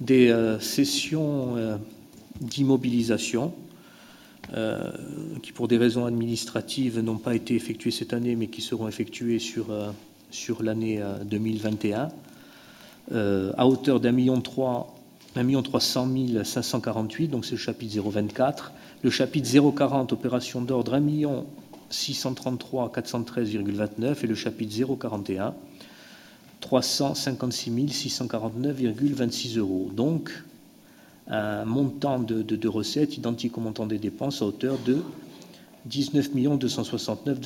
[0.00, 1.76] des euh, sessions euh,
[2.40, 3.54] d'immobilisation
[4.54, 4.90] euh,
[5.42, 9.38] qui, pour des raisons administratives, n'ont pas été effectuées cette année, mais qui seront effectuées
[9.38, 9.66] sur,
[10.32, 12.08] sur l'année 2021,
[13.14, 14.94] à hauteur d'un million trois
[15.34, 16.08] 1 300
[16.44, 18.72] 548, donc c'est le chapitre 024.
[19.02, 21.46] Le chapitre 040, opération d'ordre, 1 million
[21.90, 25.54] 633 413,29 et le chapitre 041
[26.60, 29.90] 356 649,26 euros.
[29.94, 30.30] Donc,
[31.28, 34.98] un montant de, recettes identique au montant des dépenses à hauteur de
[35.86, 37.40] 19 269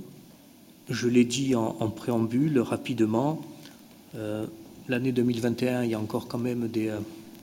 [0.89, 3.41] je l'ai dit en, préambule rapidement,
[4.15, 4.45] euh,
[4.87, 6.93] l'année 2021, il y a encore quand même des,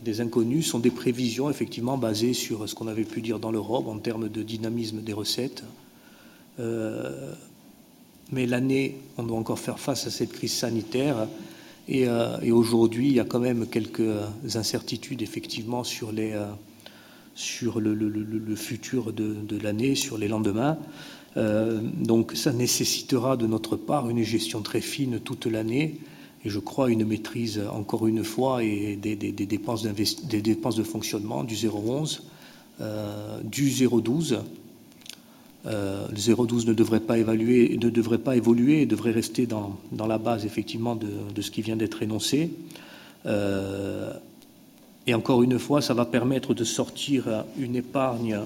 [0.02, 3.86] des inconnus, sont des prévisions effectivement basées sur ce qu'on avait pu dire dans l'Europe
[3.86, 5.62] en termes de dynamisme des recettes.
[8.33, 11.28] Mais l'année, on doit encore faire face à cette crise sanitaire.
[11.88, 14.02] Et, euh, aujourd'hui, il y a quand même quelques
[14.54, 16.34] incertitudes effectivement sur, les,
[17.34, 20.78] sur le, futur de, l'année, sur les lendemains.
[21.36, 26.00] donc ça nécessitera de notre part une gestion très fine toute l'année
[26.44, 31.42] et je crois une maîtrise, encore une fois, et des, dépenses, des dépenses, de fonctionnement
[31.42, 32.20] du 0,11,
[32.80, 34.40] euh, du 0,12.
[35.67, 40.18] Euh, le 0,12 ne devrait pas évaluer, ne devrait pas évoluer, devrait rester dans, la
[40.18, 42.51] base effectivement de, ce qui vient d'être énoncé.
[43.26, 44.12] Euh,
[45.07, 48.41] et encore une fois, ça va permettre de sortir une épargne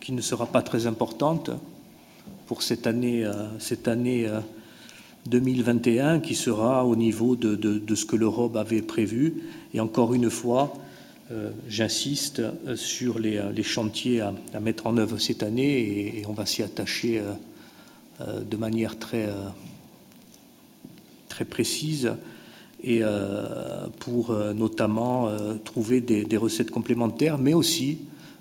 [0.00, 1.50] qui ne sera pas très importante,
[2.46, 4.30] pour cette année, euh, cette année
[5.26, 9.42] 2021 euh, qui sera au niveau de, ce que l'Europe avait prévu.
[9.74, 10.72] Et encore une fois,
[11.30, 12.42] euh, j'insiste
[12.76, 17.22] sur les, chantiers à, mettre en œuvre cette année et, on va s'y attacher
[18.20, 19.28] de manière très,
[21.28, 22.12] très précise
[22.82, 23.02] et
[23.98, 25.30] pour notamment
[25.64, 27.98] trouver des, recettes complémentaires, mais aussi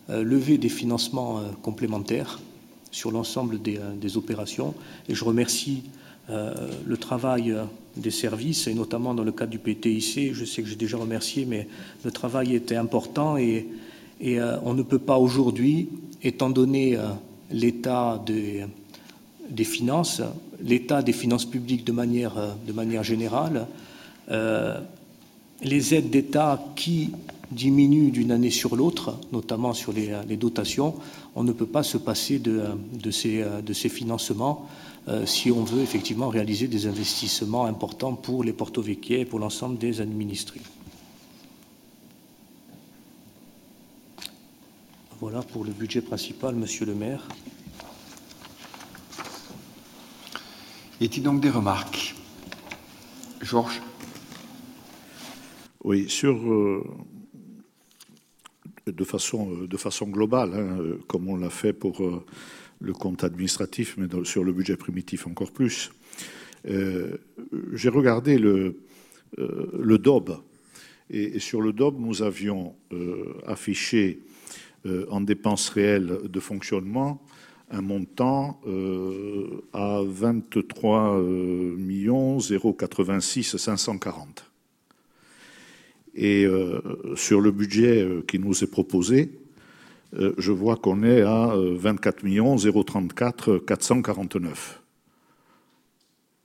[0.07, 2.39] lever des financements complémentaires
[2.95, 4.73] sur l'ensemble euh, des, opérations.
[5.09, 5.83] Et je remercie
[6.29, 6.53] euh,
[6.85, 7.65] le travail euh,
[7.97, 10.33] des services, et notamment dans le cadre du PTIC.
[10.33, 11.67] Je sais que j'ai déjà remercié, mais
[12.03, 13.67] le travail était important et,
[14.21, 15.89] et on ne peut pas aujourd'hui,
[16.23, 16.97] étant donné
[17.51, 18.65] l'état des,
[19.63, 20.21] finances,
[20.61, 23.67] l'état des finances publiques de manière, manière générale,
[25.61, 27.11] les aides d'État qui
[27.51, 30.95] diminuent d'une année sur l'autre, notamment sur les dotations,
[31.35, 34.67] on ne peut pas se passer de, ces, financements
[35.07, 39.39] euh, si on veut effectivement réaliser des investissements importants pour les Porto Vecchie et pour
[39.39, 40.61] l'ensemble des administrés.
[45.19, 47.27] Voilà pour le budget principal, Monsieur le maire.
[50.99, 52.15] Y a-t-il donc des remarques?
[53.41, 53.81] Georges?
[55.83, 56.83] Oui, sur euh,
[58.87, 62.25] de façon, euh, de façon globale, hein, comme on l'a fait pour euh,
[62.79, 65.91] le compte administratif, mais sur le budget primitif encore plus.
[66.65, 68.77] J'ai regardé le,
[69.37, 70.37] le DOB,
[71.09, 72.75] et, sur le DOB, nous avions
[73.45, 74.19] affiché
[75.09, 77.21] en dépenses réelles de fonctionnement
[77.69, 78.59] un montant
[79.73, 81.21] à 23
[82.77, 84.51] 086 540.
[86.15, 86.79] Et euh,
[87.15, 89.44] sur le budget euh, qui nous est proposé, euh,
[90.37, 92.23] je vois qu'on est à 24
[92.83, 94.81] 034 449.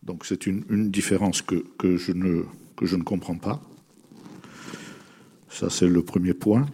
[0.02, 1.64] Donc c'est une, différence que,
[1.96, 2.42] je ne,
[2.76, 3.60] que je ne comprends pas.
[5.48, 6.66] Ça, c'est le premier point.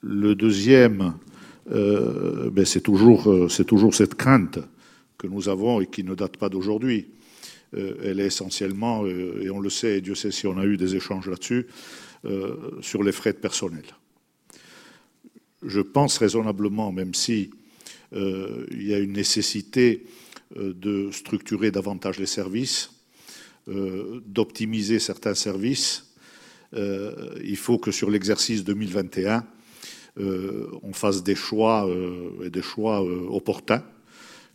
[0.00, 1.14] Le deuxième,
[1.66, 3.28] ben, c'est toujours,
[3.66, 4.58] toujours cette crainte
[5.18, 7.08] que nous avons et qui ne date pas d'aujourd'hui.
[7.76, 10.64] Euh, elle est essentiellement, euh, et on le sait, et Dieu sait si on a
[10.64, 11.66] eu des échanges là-dessus,
[12.24, 13.84] euh, sur les frais de personnel.
[15.62, 17.50] Je pense raisonnablement, même si
[18.12, 20.06] il y a une nécessité
[20.56, 22.90] de structurer davantage les services,
[23.66, 26.06] d'optimiser certains services,
[26.72, 29.44] il faut que sur l'exercice 2021,
[30.16, 31.88] on fasse des choix
[32.42, 33.84] et des choix opportuns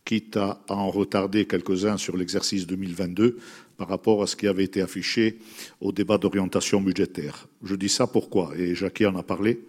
[0.05, 3.37] quitte à, en retarder quelques-uns sur l'exercice 2022
[3.77, 5.39] par rapport à ce qui avait été affiché
[5.81, 7.47] au débat d'orientation budgétaire.
[7.63, 9.61] Je dis ça pourquoi, et Jackie en a parlé,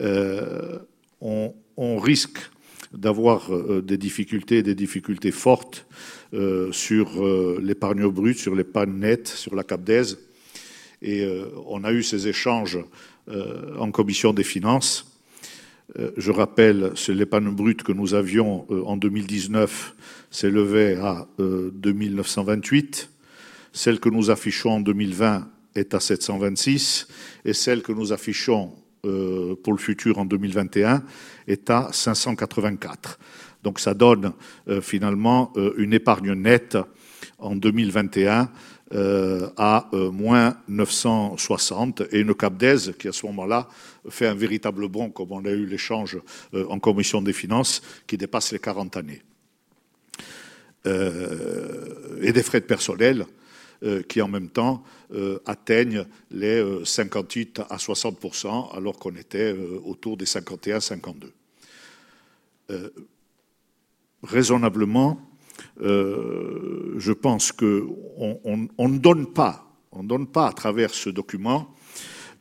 [0.00, 0.78] euh,
[1.20, 2.38] on, risque
[2.92, 5.86] d'avoir euh, des difficultés, des difficultés fortes
[6.34, 7.24] euh, sur
[7.60, 10.16] l'épargne brute, sur l'épargne nette, sur la CAPDES.
[11.02, 11.28] Et
[11.66, 12.78] on a eu ces échanges
[13.28, 15.16] en commission des finances
[16.16, 19.94] je rappelle, c'est l'épargne brute que nous avions en 2019
[20.30, 23.08] s'élevait à 2928.
[23.08, 23.16] Euh,
[23.72, 27.08] celle que nous affichons en 2020 est à 726
[27.44, 28.72] et celle que nous affichons
[29.62, 31.02] pour le futur en 2021
[31.46, 33.18] est à 584.
[33.62, 34.32] Donc ça donne
[34.80, 36.76] finalement une épargne nette
[37.38, 38.48] en 2021
[38.94, 43.68] euh, à euh, moins 960 et une CAPDES qui à ce moment-là
[44.08, 46.20] fait un véritable bond, comme on a eu l'échange
[46.54, 49.22] euh, en commission des finances, qui dépasse les 40 années.
[50.84, 53.26] et des frais de personnel
[54.08, 54.82] qui en même temps
[55.44, 61.30] atteignent les 58 à 60% alors qu'on était autour des 51-52.
[64.22, 65.20] raisonnablement,
[65.78, 68.40] je pense qu'on
[68.78, 71.74] on, ne donne pas, on donne pas à travers ce document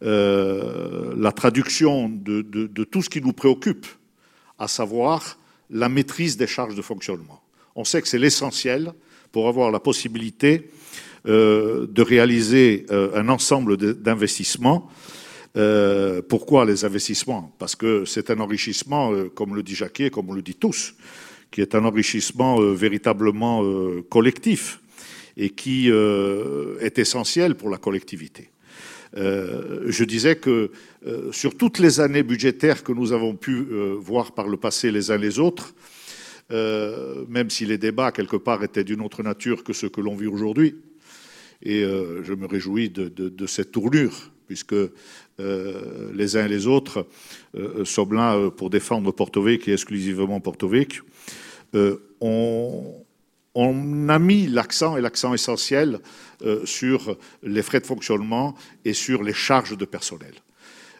[0.01, 3.87] la traduction de, tout ce qui nous préoccupe,
[4.57, 5.37] à savoir
[5.69, 7.41] la maîtrise des charges de fonctionnement.
[7.75, 8.93] On sait que c'est l'essentiel
[9.31, 10.74] pour avoir la possibilité euh,
[11.25, 14.89] de réaliser euh, un ensemble d'investissements.
[15.57, 17.55] Euh, pourquoi les investissements?
[17.59, 20.95] Parce que c'est un enrichissement, comme le dit Jacquet, comme on le dit tous,
[21.51, 23.63] qui est un enrichissement véritablement
[24.09, 24.81] collectif
[25.37, 28.49] et qui est essentiel pour la collectivité.
[29.15, 30.71] je disais que
[31.31, 33.65] sur toutes les années budgétaires que nous avons pu
[33.97, 35.73] voir par le passé les uns les autres,
[36.51, 40.15] euh, même si les débats, quelque part, étaient d'une autre nature que ce que l'on
[40.15, 40.75] vit aujourd'hui.
[41.61, 47.07] Et euh, je me réjouis de, cette tournure, puisque euh, les uns et les autres
[47.83, 50.71] sommes là pour défendre Porto et exclusivement Porto
[52.21, 52.95] on,
[53.53, 55.99] on, a mis l'accent, et l'accent essentiel,
[56.63, 60.33] sur les frais de fonctionnement et sur les charges de personnel.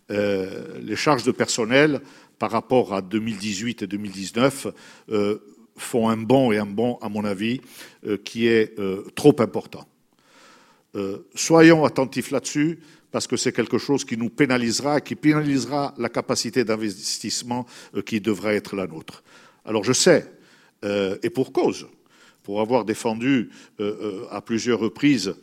[0.10, 2.02] les charges de personnel,
[2.40, 4.68] par rapport à 2018 et 2019
[5.10, 5.40] euh,
[5.78, 7.62] font un bond et un bond, à mon avis,
[8.06, 9.86] euh, qui est euh, trop important.
[11.34, 12.80] Soyons attentifs là-dessus
[13.12, 17.66] parce que c'est quelque chose qui nous pénalisera, qui pénalisera la capacité d'investissement
[18.06, 19.24] qui devra être la nôtre.
[19.66, 20.32] Alors je sais,
[20.84, 21.88] et pour cause,
[22.44, 23.50] pour avoir défendu
[24.32, 25.36] à plusieurs reprises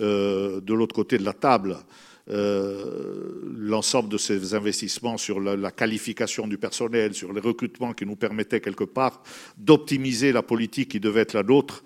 [0.00, 1.78] de l'autre côté de la table
[2.30, 8.14] euh, l'ensemble de ces investissements sur la, qualification du personnel, sur les recrutements qui nous
[8.14, 9.22] permettaient quelque part
[9.56, 11.82] d'optimiser la politique qui devait être la nôtre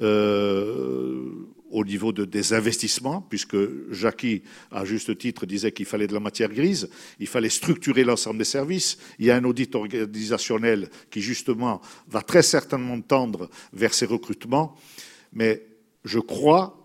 [0.00, 1.30] euh,
[1.70, 3.56] au niveau de, des investissements, puisque
[3.90, 6.88] Jackie, à juste titre, disait qu'il fallait de la matière grise,
[7.20, 8.98] il fallait structurer l'ensemble des services.
[9.18, 14.76] Il y a un audit organisationnel qui, justement, va très certainement tendre vers ces recrutements,
[15.32, 15.62] mais
[16.04, 16.78] je crois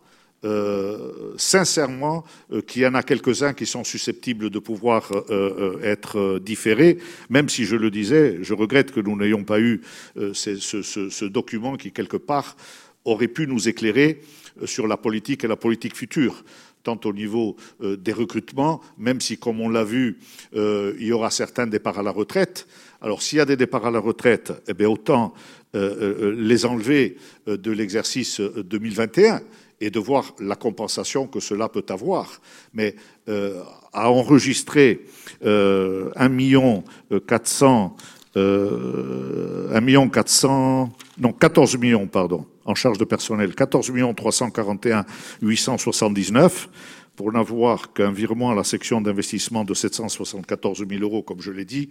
[0.45, 6.37] euh, sincèrement euh, qu'il y en a quelques-uns qui sont susceptibles de pouvoir euh, être
[6.39, 6.97] différés,
[7.29, 9.79] même si je le disais, je regrette que nous n'ayons pas eu
[10.17, 12.57] ce, document qui, quelque part,
[13.05, 14.19] aurait pu nous éclairer
[14.65, 16.43] sur la politique et la politique future
[16.83, 20.19] tant au niveau des recrutements, même si, comme on l'a vu,
[20.53, 22.67] il y aura certains départs à la retraite.
[22.99, 25.33] Alors, s'il y a des départs à la retraite, eh bien, autant
[25.73, 27.15] les enlever
[27.47, 29.41] de l'exercice 2021
[29.83, 32.39] et de voir la compensation que cela peut avoir.
[32.73, 32.95] Mais
[33.27, 35.05] euh, à enregistrer
[35.45, 36.83] euh, 1 million
[37.27, 37.95] 400,
[38.37, 45.05] euh, 1 million 400, non 14 millions pardon, en charge de personnel, 14 millions 341
[45.41, 46.69] 879
[47.15, 51.65] pour n'avoir qu'un virement à la section d'investissement de 774 000 euros, comme je l'ai
[51.65, 51.89] dit,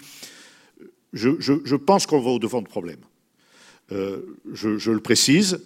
[1.13, 3.01] je, pense qu'on va au-devant de problème.
[3.93, 5.65] Euh, je, je, le précise,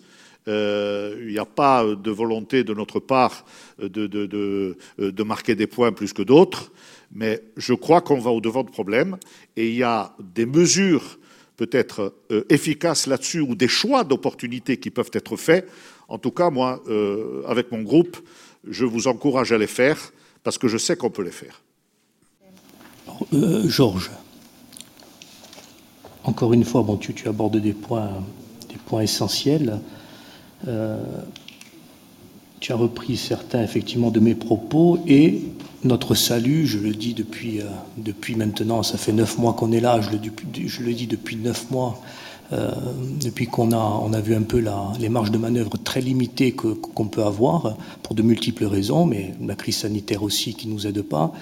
[0.48, 3.44] euh, il n'y a pas de volonté de notre part
[3.78, 6.72] de, de, marquer des points plus que d'autres,
[7.12, 9.16] mais je crois qu'on va au-devant de problèmes
[9.56, 11.18] et il y a des mesures
[11.56, 15.68] peut-être euh, efficaces là-dessus ou des choix d'opportunités qui peuvent être faits.
[16.08, 18.16] En tout cas, moi, euh, avec mon groupe,
[18.68, 20.12] je vous encourage à les faire
[20.42, 21.62] parce que je sais qu'on peut les faire.
[23.32, 24.10] Georges,
[26.26, 28.10] encore une fois, bon, tu, abordes des points,
[28.68, 29.80] des points essentiels.
[30.66, 31.00] Euh,
[32.58, 35.42] tu as repris certains effectivement de mes propos et
[35.84, 37.64] notre salut, je le dis depuis, euh,
[37.98, 42.00] depuis maintenant, ça fait neuf mois qu'on est là, je le, dis depuis neuf mois,
[42.52, 42.70] euh,
[43.22, 46.52] depuis qu'on a, on a vu un peu la, les marges de manœuvre très limitées
[46.52, 50.86] qu'on peut avoir, pour de multiples raisons, mais la crise sanitaire aussi qui ne nous
[50.86, 51.32] aide pas.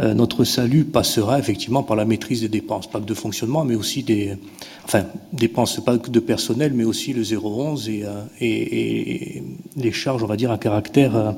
[0.00, 3.76] Euh, notre salut passera effectivement par la maîtrise des dépenses, pas que de fonctionnement, mais
[3.76, 4.36] aussi des,
[4.84, 9.44] enfin, dépenses pas que de personnel, mais aussi le 011 et, euh, et, et
[9.76, 11.32] les charges, on va dire, à caractère, euh,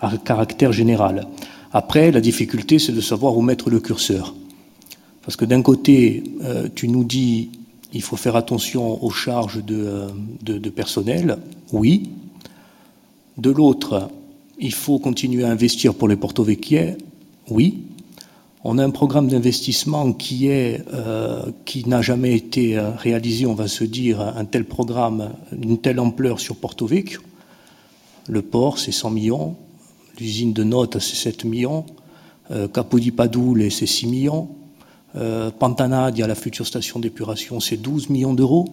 [0.00, 1.26] à caractère général.
[1.72, 4.34] Après, la difficulté, c'est de savoir où mettre le curseur.
[5.22, 6.22] Parce que d'un côté,
[6.74, 7.50] tu nous dis,
[7.92, 10.08] il faut faire attention aux charges de,
[10.42, 11.38] de, personnel,
[11.72, 12.10] oui.
[13.36, 14.10] De l'autre,
[14.58, 16.96] il faut continuer à investir pour les Porto Vecchie,
[17.50, 17.82] oui.
[18.64, 23.68] On a un programme d'investissement qui euh, qui n'a jamais été euh, réalisé, on va
[23.68, 27.20] se dire, un tel programme d'une telle ampleur sur Porto Vecchio.
[28.28, 29.56] Le port, c'est 100 millions.
[30.20, 31.84] L'usine de Notes, c'est 7 millions.
[32.50, 32.68] Euh,
[33.70, 34.48] c'est 6 millions.
[35.16, 38.66] Euh, Pantanadia, la future station d'épuration, c'est 12 millions d'euros.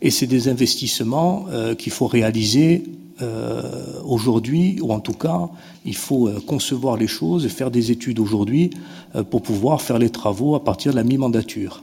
[0.00, 2.84] Et c'est des investissements euh, qu'il faut réaliser
[3.20, 5.48] euh, aujourd'hui, ou en tout cas,
[5.84, 8.70] il faut euh, concevoir les choses et faire des études aujourd'hui
[9.30, 11.82] pour pouvoir faire les travaux à partir de la mi-mandature.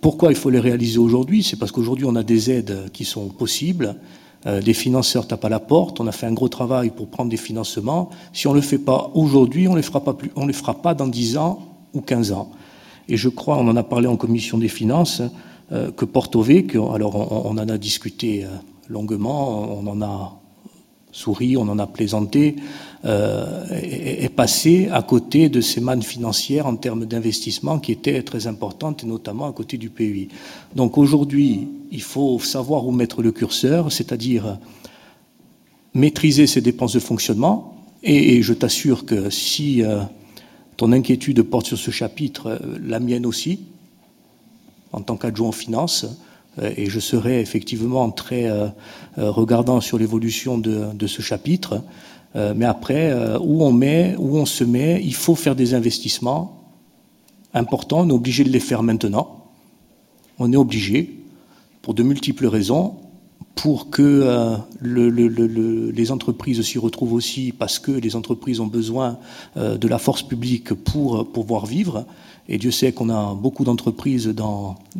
[0.00, 1.42] Pourquoi il faut les réaliser aujourd'hui?
[1.42, 3.96] C'est parce qu'aujourd'hui, on a des aides qui sont possibles.
[4.46, 6.00] Euh, des financeurs tapent à la porte.
[6.00, 8.08] On a fait un gros travail pour prendre des financements.
[8.32, 10.54] Si on ne le fait pas aujourd'hui, on ne les fera pas plus, on les
[10.54, 11.58] fera pas dans 10 ans
[11.92, 12.50] ou 15 ans.
[13.08, 15.20] Et je crois, on en a parlé en commission des finances,
[15.72, 18.48] euh, que Porto Vecchio, alors on, on, en a discuté euh,
[18.88, 20.40] longuement, on en a
[21.12, 22.56] souri, on en a plaisanté,
[23.06, 28.46] euh, est, passé à côté de ces mannes financières en termes d'investissement qui étaient très
[28.46, 30.28] importantes, et notamment à côté du PUI.
[30.76, 34.58] Donc aujourd'hui, il faut savoir où mettre le curseur, c'est-à-dire
[35.94, 40.02] maîtriser ses dépenses de fonctionnement, et, je t'assure que si euh,
[40.76, 43.60] ton inquiétude porte sur ce chapitre, euh, la mienne aussi,
[44.92, 46.04] en tant qu'adjoint aux finances,
[46.76, 48.50] et je serai effectivement très
[49.16, 51.80] regardant sur l'évolution de, ce chapitre.
[52.34, 56.60] Mais après, où on met, où on se met, il faut faire des investissements
[57.54, 58.00] importants.
[58.00, 59.44] On est obligé de les faire maintenant.
[60.38, 61.18] On est obligé,
[61.82, 62.94] pour de multiples raisons,
[63.54, 68.60] pour que euh, le, le, le, les entreprises s'y retrouvent aussi, parce que les entreprises
[68.60, 69.18] ont besoin
[69.56, 72.06] euh, de la force publique pour pouvoir vivre.
[72.52, 74.34] Et Dieu sait qu'on a beaucoup d'entreprises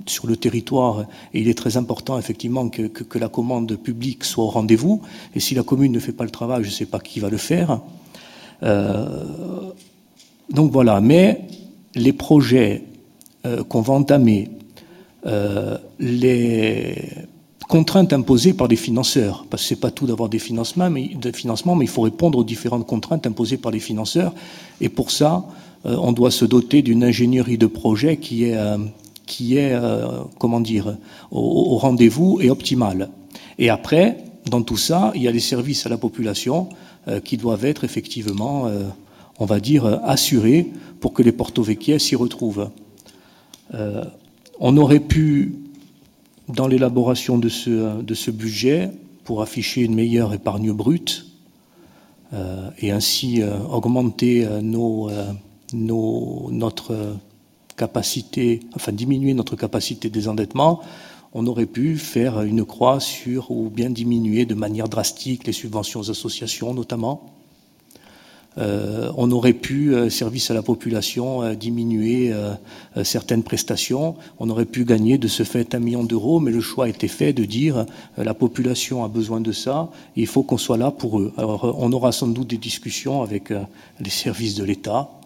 [0.07, 1.05] sur le territoire
[1.35, 5.03] et il est très important effectivement que, la commande publique soit au rendez-vous.
[5.35, 7.29] Et si la commune ne fait pas le travail, je ne sais pas qui va
[7.29, 7.81] le faire.
[8.63, 9.25] Euh,
[10.49, 11.43] donc voilà, mais
[11.97, 12.85] les projets
[13.45, 14.49] euh, qu'on va entamer,
[15.27, 16.95] euh, les
[17.69, 21.33] contraintes imposées par les financeurs, parce que c'est pas tout d'avoir des financements, mais, de
[21.33, 24.35] financement, mais il faut répondre aux différentes contraintes imposées par les financeurs.
[24.81, 25.45] Et pour ça,
[25.85, 28.77] on doit se doter d'une ingénierie de projet qui est, euh,
[29.41, 30.97] euh, comment dire,
[31.31, 33.11] au, rendez-vous et optimale.
[33.59, 34.19] Et après,
[34.51, 36.69] dans tout ça, il y a les services à la population
[37.09, 38.85] euh, qui doivent être effectivement, euh,
[39.39, 42.71] on va dire, assurés pour que les porto-vecchiais s'y retrouvent.
[43.75, 44.05] Euh,
[44.59, 45.55] on aurait pu,
[46.49, 48.91] dans l'élaboration de ce, budget,
[49.25, 51.27] pour afficher une meilleure épargne brute
[52.33, 55.09] euh, et ainsi euh, augmenter nos
[55.73, 57.17] notre
[57.77, 60.81] capacité, enfin diminuer notre capacité des endettements,
[61.33, 66.01] on aurait pu faire une croix sur ou bien diminuer de manière drastique les subventions
[66.01, 67.31] aux associations notamment.
[68.59, 72.33] Euh, on aurait pu, euh, service à la population, euh, diminuer
[73.05, 74.17] certaines prestations.
[74.39, 77.09] On aurait pu gagner de ce fait un million d'euros, mais le choix a été
[77.09, 81.21] fait de dire la population a besoin de ça, il faut qu'on soit là pour
[81.21, 81.33] eux.
[81.37, 83.51] Alors on aura sans doute des discussions avec
[84.01, 85.20] les services de l'État,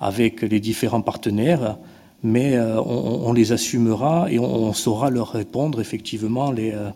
[0.00, 1.76] avec les différents partenaires,
[2.22, 6.90] mais euh, on, les assumera et on, saura leur répondre effectivement euh,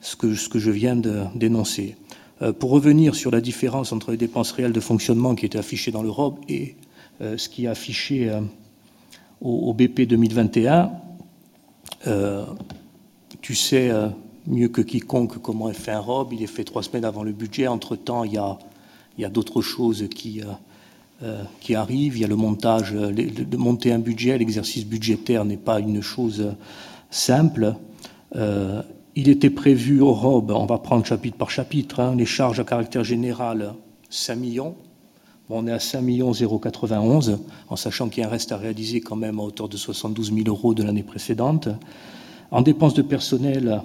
[0.00, 0.96] ce, que, je viens
[1.34, 1.96] dénoncer.
[2.42, 5.90] Euh, pour revenir sur la différence entre les dépenses réelles de fonctionnement qui étaient affichées
[5.90, 6.76] dans l'Europe et
[7.20, 8.28] ce qui est affiché
[9.40, 10.90] au, BP 2021,
[13.40, 13.92] tu sais
[14.48, 16.32] mieux que quiconque comment est fait un ROB.
[16.32, 17.68] Il est fait trois semaines avant le budget.
[17.68, 20.42] Entre-temps, il y a, d'autres choses qui
[21.60, 22.16] qui arrive.
[22.16, 26.02] Il y a le montage, euh, de monter un budget, l'exercice budgétaire n'est pas une
[26.02, 26.54] chose
[27.10, 27.74] simple.
[28.36, 28.82] Euh,
[29.14, 32.64] il était prévu au ROB, on va prendre chapitre par chapitre, hein, les charges à
[32.64, 33.74] caractère général,
[34.10, 34.74] 5 millions.
[35.48, 38.56] Bon, on est à 5 millions 091, en sachant qu'il y a un reste à
[38.56, 41.68] réaliser quand même à hauteur de 72 000 euros de l'année précédente.
[42.50, 43.82] En dépenses de personnel,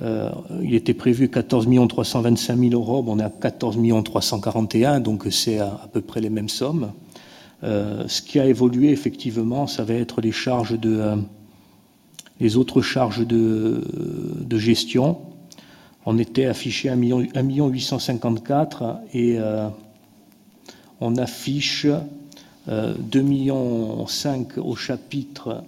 [0.00, 0.30] euh,
[0.62, 5.80] il était prévu 14 325 000 euros, on est à 14 341, donc c'est à,
[5.84, 6.92] à, peu près les mêmes sommes.
[7.62, 11.16] Euh, ce qui a évolué effectivement, ça va être les charges de euh,
[12.40, 13.82] les autres charges de,
[14.58, 15.18] gestion.
[16.06, 19.38] On était affiché 1 million, 1 854 et
[21.00, 21.86] on affiche
[22.66, 25.62] 2 millions 5 au chapitre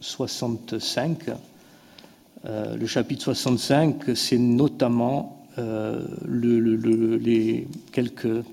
[0.00, 1.26] 65
[2.44, 8.44] euh, le chapitre 65, c'est notamment euh, le, le, le, les quelques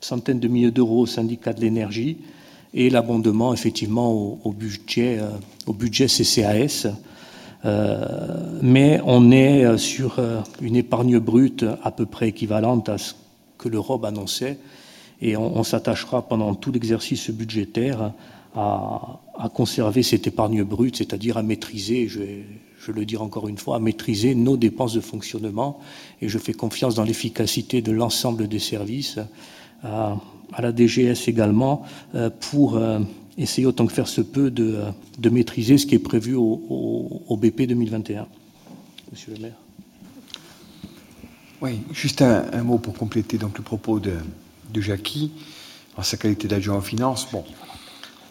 [0.00, 2.18] centaines de milliers d'euros au syndicat de l'énergie
[2.74, 4.12] et l'abondement effectivement
[4.44, 6.88] au, budget, euh, CCAS.
[8.62, 10.20] Mais on est sur
[10.60, 13.14] une épargne brute à peu près équivalente à ce
[13.56, 14.58] que l'Europe annonçait
[15.22, 18.12] et on, s'attachera pendant tout l'exercice budgétaire
[18.54, 19.20] à,
[19.54, 22.08] conserver cette épargne brute, c'est-à-dire à maîtriser,
[22.84, 25.80] je le dire encore une fois, à maîtriser nos dépenses de fonctionnement
[26.20, 29.18] et je fais confiance dans l'efficacité de l'ensemble des services,
[29.82, 30.16] à,
[30.52, 31.82] à, la DGS également,
[32.14, 33.00] euh, pour euh,
[33.38, 34.80] essayer autant que faire se peut de,
[35.18, 38.26] de maîtriser ce qui est prévu au, BP 2021.
[39.10, 39.56] Monsieur le maire.
[41.60, 44.12] Oui, juste un, mot pour compléter donc le propos de,
[44.72, 45.32] de Jackie
[45.96, 47.28] en sa qualité d'adjoint aux finances.
[47.30, 47.44] Bon,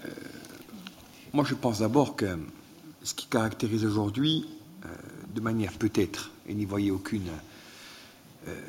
[0.05, 0.09] euh,
[1.33, 2.37] moi je pense d'abord que
[3.03, 4.45] ce qui caractérise aujourd'hui,
[4.85, 4.89] euh,
[5.35, 7.27] de manière peut-être, et n'y voyez aucune
[8.47, 8.61] euh,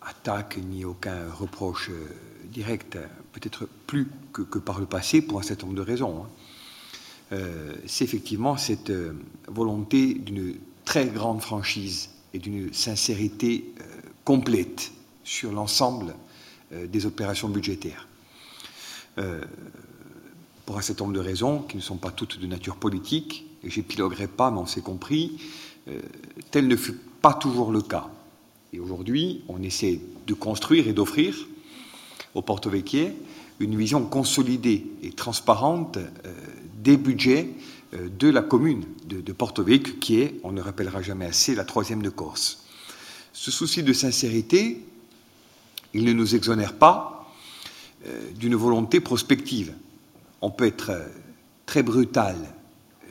[0.00, 2.08] attaque ni aucun reproche euh,
[2.44, 2.98] direct,
[3.32, 7.38] peut-être plus que, par le passé pour un certain nombre de raisons, hein.
[7.86, 8.92] c'est effectivement cette
[9.48, 13.74] volonté d'une très grande franchise et d'une sincérité
[14.24, 14.92] complète
[15.24, 16.14] sur l'ensemble
[16.70, 18.06] des opérations budgétaires.
[20.64, 24.26] pour un certain nombre de raisons qui ne sont pas toutes de nature politique, j'épiloguerai
[24.26, 25.40] pas, mais on s'est compris,
[26.50, 28.08] tel ne fut pas toujours le cas.
[28.72, 31.46] Et aujourd'hui, on essaie de construire et d'offrir
[32.34, 33.08] au Porto Vecchie
[33.60, 36.34] une vision consolidée et transparente euh,
[36.82, 37.48] des budgets
[37.94, 41.64] euh, de la commune de, Porto Vecchio, qui est, on ne rappellera jamais assez, la
[41.64, 42.64] troisième de Corse.
[43.32, 44.82] Ce souci de sincérité,
[45.94, 47.32] il ne nous exonère pas
[48.06, 49.74] euh, d'une volonté prospective.
[50.40, 51.06] On peut être euh,
[51.66, 52.36] très brutal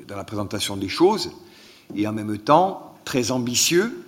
[0.07, 1.31] dans la présentation des choses
[1.95, 4.05] et en même temps très ambitieux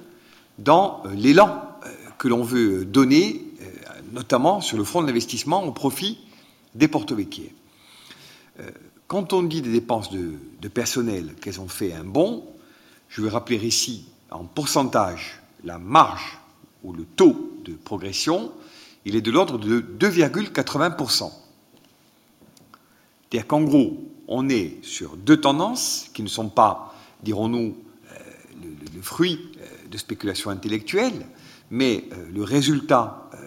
[0.58, 3.66] dans euh, l'élan euh, que l'on veut donner, euh,
[4.12, 6.18] notamment sur le front de l'investissement au profit
[6.76, 7.54] des porte-véquiers.
[9.08, 12.44] Quand on dit des dépenses de, personnel qu'elles ont fait un bon,
[13.08, 16.40] je vais rappeler ici en pourcentage la marge
[16.84, 18.52] ou le taux de progression,
[19.06, 21.32] il est de l'ordre de 2,80%.
[23.30, 27.76] C'est-à-dire qu'en gros, on est sur deux tendances qui ne sont pas, dirons-nous,
[28.62, 29.40] le, le, fruit
[29.90, 31.26] de spéculation intellectuelle,
[31.70, 33.38] mais euh, le résultat euh,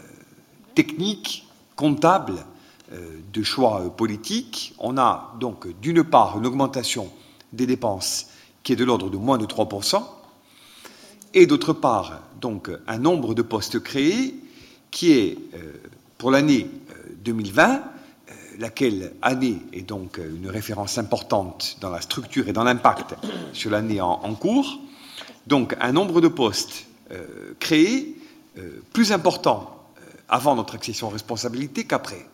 [0.74, 2.44] technique, comptable
[2.92, 4.74] euh, de choix politiques.
[4.78, 7.10] On a donc d'une part une augmentation
[7.52, 8.28] des dépenses
[8.62, 10.02] qui est de l'ordre de moins de 3%,
[11.32, 14.34] et d'autre part donc un nombre de postes créés
[14.90, 15.38] qui est
[16.18, 16.68] pour l'année
[17.24, 17.82] 2020
[18.60, 23.14] laquelle année est donc une référence importante dans la structure et dans l'impact
[23.54, 24.78] sur l'année en, cours,
[25.46, 28.16] donc un nombre de postes euh, créés
[28.58, 32.26] euh, plus important euh, avant notre accession aux responsabilités qu'après.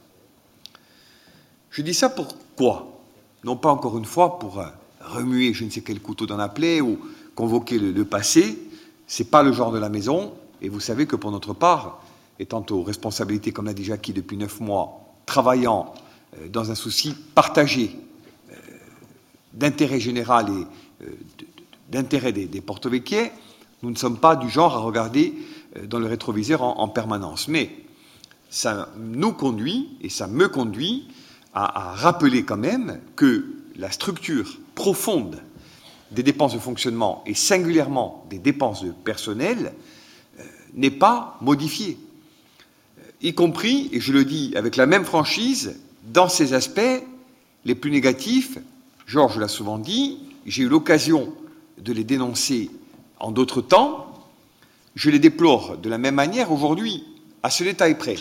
[1.71, 3.01] Je dis ça pourquoi
[3.45, 4.65] Non pas encore une fois pour
[5.01, 6.99] remuer je ne sais quel couteau dans la plaie ou
[7.37, 8.59] convoquer le, le passé,
[9.07, 12.03] c'est pas le genre de la maison, et vous savez que pour notre part,
[12.41, 15.95] étant aux responsabilités, comme l'a dit Jackie, depuis neuf mois, travaillant
[16.51, 17.97] dans un souci partagé
[18.51, 18.55] euh,
[19.55, 21.11] d'intérêt général et euh,
[21.91, 22.61] d'intérêt des, des
[23.83, 25.35] nous ne sommes pas du genre à regarder
[25.77, 27.49] euh, dans le rétroviseur en, en, permanence.
[27.49, 27.71] Mais
[28.51, 31.09] ça nous conduit, et ça me conduit,
[31.55, 33.47] à, rappeler quand même que
[33.77, 35.41] la structure profonde
[36.11, 39.73] des dépenses de fonctionnement, et singulièrement des dépenses de personnel,
[40.39, 40.43] euh,
[40.75, 41.99] n'est pas modifiée.
[42.99, 46.81] Euh, y compris, et je le dis avec la même franchise, dans ces aspects
[47.65, 48.59] les plus négatifs,
[49.07, 51.33] Georges l'a souvent dit, j'ai eu l'occasion
[51.79, 52.71] de les dénoncer
[53.19, 54.15] en d'autres temps,
[54.95, 57.05] je les déplore de la même manière aujourd'hui,
[57.43, 58.17] à ce détail près,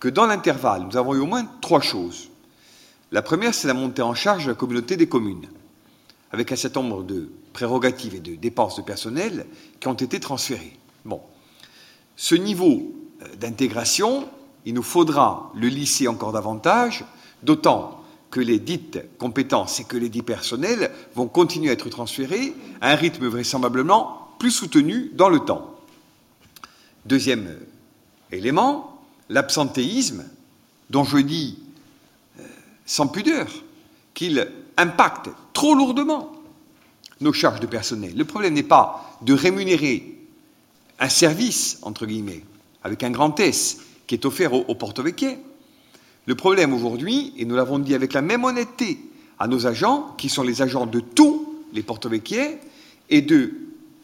[0.00, 2.30] que dans l'intervalle, nous avons eu au moins trois choses.
[3.10, 5.48] La première, c'est la montée en charge de la communauté des communes,
[6.32, 9.46] avec un certain nombre de prérogatives et de dépenses de personnel
[9.78, 10.76] qui ont été transférées.
[11.04, 11.20] Bon.
[12.16, 14.28] Ce niveau euh, d'intégration,
[14.64, 17.04] il nous faudra le lisser encore davantage,
[17.42, 22.54] d'autant que les dites compétences et que les dits personnels vont continuer à être transférés
[22.80, 25.76] à un rythme vraisemblablement plus soutenu dans le temps.
[27.04, 27.58] Deuxième
[28.30, 30.24] élément, l'absentéisme,
[30.90, 31.58] dont je dis
[32.38, 32.44] euh,
[32.86, 33.48] sans pudeur
[34.14, 36.32] qu'il impacte trop lourdement
[37.20, 38.16] nos charges de personnel.
[38.16, 40.18] Le problème n'est pas de rémunérer
[40.98, 42.44] un service, entre guillemets,
[42.82, 45.38] avec un grand S, qui est offert au, au porte-véquier,
[46.26, 48.98] le problème aujourd'hui, et nous l'avons dit avec la même honnêteté
[49.38, 52.58] à nos agents, qui sont les agents de tous les porte-véquiers,
[53.10, 53.52] est de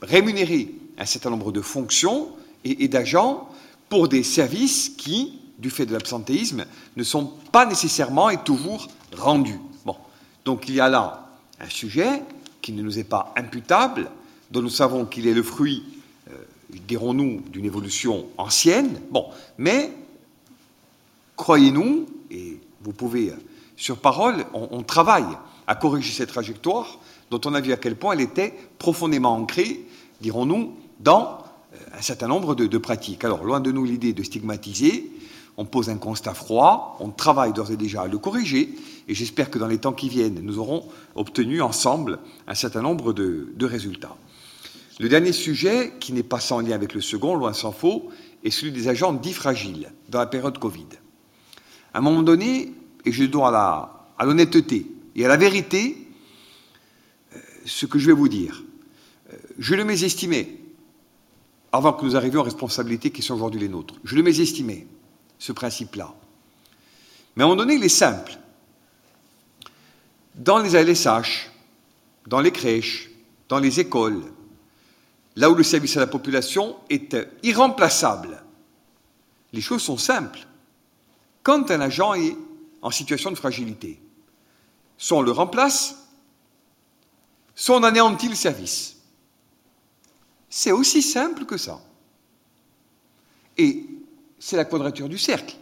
[0.03, 2.29] rémunérer un certain nombre de fonctions
[2.65, 3.49] et, et d'agents
[3.89, 6.65] pour des services qui, du fait de l'absentéisme,
[6.97, 9.61] ne sont pas nécessairement et toujours rendus.
[9.85, 9.97] Bon.
[10.45, 12.23] Donc il y a là un sujet
[12.61, 14.11] qui ne nous est pas imputable,
[14.51, 15.85] dont nous savons qu'il est le fruit,
[16.71, 19.93] dirons-nous, d'une évolution ancienne, bon, mais
[21.37, 23.33] croyez-nous, et vous pouvez,
[23.77, 25.27] sur parole, on, travaille
[25.67, 26.99] à corriger cette trajectoire
[27.31, 29.85] dont on a vu à quel point elle était profondément ancrée,
[30.21, 31.39] dirons-nous, dans
[31.75, 33.25] euh, un certain nombre de, pratiques.
[33.25, 35.11] Alors, loin de nous l'idée de stigmatiser,
[35.57, 38.75] on pose un constat froid, on travaille d'ores et déjà à le corriger,
[39.09, 43.13] et j'espère que dans les temps qui viennent, nous aurons obtenu ensemble un certain nombre
[43.13, 44.17] de résultats.
[44.99, 48.11] Le dernier sujet, qui n'est pas sans lien avec le second, loin s'en faut,
[48.45, 50.87] est celui des agents dits fragiles dans la période Covid.
[51.95, 52.73] À un moment donné,
[53.05, 53.49] et je dois
[54.19, 56.09] à l'honnêteté et à la vérité,
[57.69, 58.65] ce que je vais vous dire.
[59.33, 60.57] Euh, je le mésestimais,
[61.71, 63.95] avant que nous arrivions aux responsabilités qui sont aujourd'hui les nôtres.
[64.05, 64.87] Je le mésestimais,
[65.39, 66.15] ce principe-là.
[67.37, 68.39] Mais à un moment donné, il est simple.
[70.35, 71.51] Dans les ALSH,
[72.27, 73.11] dans les crèches,
[73.49, 74.23] dans les écoles,
[75.39, 78.43] là où le service à la population est irremplaçable,
[79.53, 80.41] les choses sont simples.
[81.45, 82.37] Quand un agent est
[82.83, 84.01] en situation de fragilité,
[84.97, 85.95] soit on le remplace,
[87.55, 88.97] soit on anéantit le service.
[90.51, 91.81] C'est aussi simple que ça.
[93.57, 93.87] Et
[94.41, 95.55] c'est la quadrature du cercle.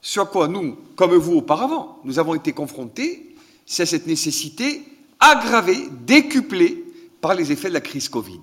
[0.00, 3.36] Sur quoi nous, comme vous auparavant, nous avons été confrontés,
[3.66, 4.82] c'est cette nécessité
[5.20, 6.85] aggravée, décuplée
[7.26, 8.42] par les effets de la crise Covid.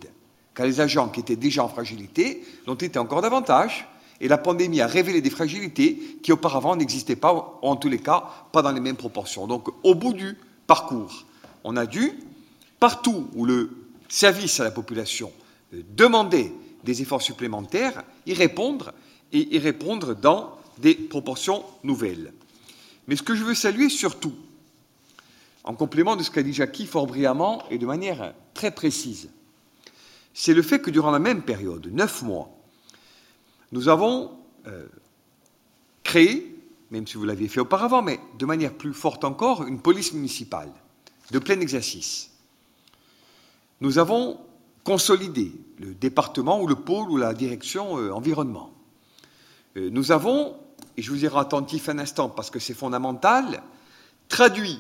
[0.53, 3.87] Car les agents qui étaient déjà en fragilité l'ont été encore davantage,
[4.19, 8.25] et la pandémie a révélé des fragilités qui auparavant n'existaient pas, en tous les cas,
[8.51, 9.47] pas dans les mêmes proportions.
[9.47, 10.35] Donc, au bout du
[10.67, 11.25] parcours,
[11.63, 12.11] on a dû,
[12.81, 13.69] partout où le
[14.09, 15.31] service à la population
[15.73, 16.51] euh, demandait
[16.83, 18.91] des efforts supplémentaires, y répondre,
[19.31, 22.33] et y répondre dans des proportions nouvelles.
[23.07, 24.33] Mais ce que je veux saluer surtout,
[25.63, 29.29] en complément de ce qu'a dit Jackie fort brillamment et de manière très précise,
[30.33, 32.49] c'est le fait que durant la même période, neuf mois,
[33.71, 34.31] nous avons
[34.67, 34.87] euh,
[36.03, 36.55] créé,
[36.91, 40.71] même si vous l'aviez fait auparavant, mais de manière plus forte encore, une police municipale
[41.31, 42.31] de plein exercice.
[43.81, 44.39] Nous avons
[44.83, 48.73] consolidé le département ou le pôle ou la direction euh, environnement.
[49.77, 50.55] Euh, nous avons,
[50.97, 53.63] et je vous ai attentif un instant parce que c'est fondamental,
[54.27, 54.79] traduit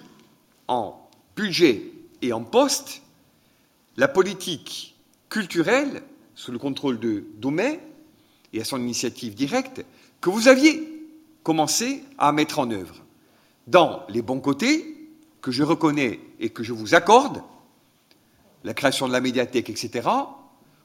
[0.67, 3.01] en budget et en poste
[3.97, 4.95] la politique
[5.29, 6.03] culturelle
[6.35, 7.79] sous le contrôle de Doumet
[8.53, 9.85] et à son initiative directe
[10.21, 10.87] que vous aviez
[11.43, 13.03] commencé à mettre en œuvre
[13.67, 14.93] dans les bons côtés
[15.41, 17.43] que je reconnais et que je vous accorde,
[18.63, 20.07] la création de la médiathèque, etc.,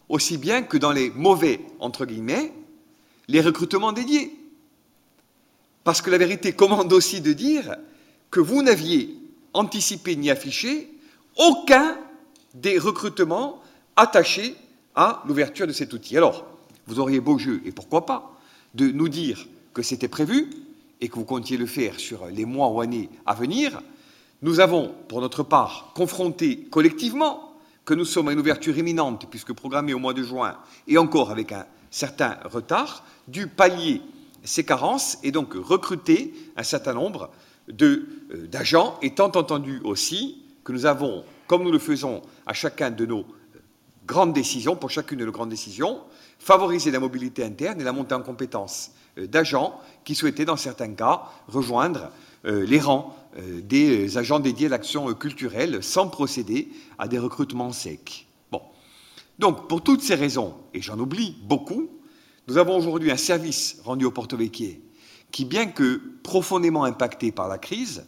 [0.08, 2.52] aussi bien que dans les mauvais, entre guillemets,
[3.28, 4.34] les recrutements dédiés.
[5.84, 7.76] Parce que la vérité commande aussi de dire
[8.30, 9.14] que vous n'aviez
[9.58, 10.88] anticipé ni affiché
[11.36, 11.98] aucun
[12.54, 13.60] des recrutements
[13.96, 14.54] attachés
[14.94, 16.16] à l'ouverture de cet outil.
[16.16, 16.46] Alors,
[16.86, 18.38] vous auriez beau jeu, et pourquoi pas,
[18.74, 20.48] de nous dire que c'était prévu
[21.00, 23.80] et que vous comptiez le faire sur les mois ou années à venir.
[24.42, 27.52] Nous avons, pour notre part, confronté collectivement
[27.84, 30.56] que nous sommes à une ouverture imminente, puisque programmée au mois de juin,
[30.86, 34.02] et encore avec un certain retard, dû pallier
[34.44, 37.30] ces carences et donc recruter un certain nombre
[37.70, 43.24] d'agents, étant entendu aussi que nous avons, comme nous le faisons à chacun de nos
[44.06, 46.00] grandes décisions, pour chacune de nos grandes décisions,
[46.38, 50.92] favoriser la mobilité interne et la montée en compétences euh, d'agents qui souhaitaient, dans certains
[50.94, 52.10] cas, rejoindre
[52.46, 57.72] euh, les rangs euh, des agents dédiés à l'action culturelle sans procéder à des recrutements
[57.72, 58.26] secs.
[59.38, 61.88] Donc, pour toutes ces raisons, et j'en oublie beaucoup,
[62.48, 64.80] nous avons aujourd'hui un service rendu au Porto Vecchie
[65.30, 68.06] qui, bien que profondément impacté par la crise,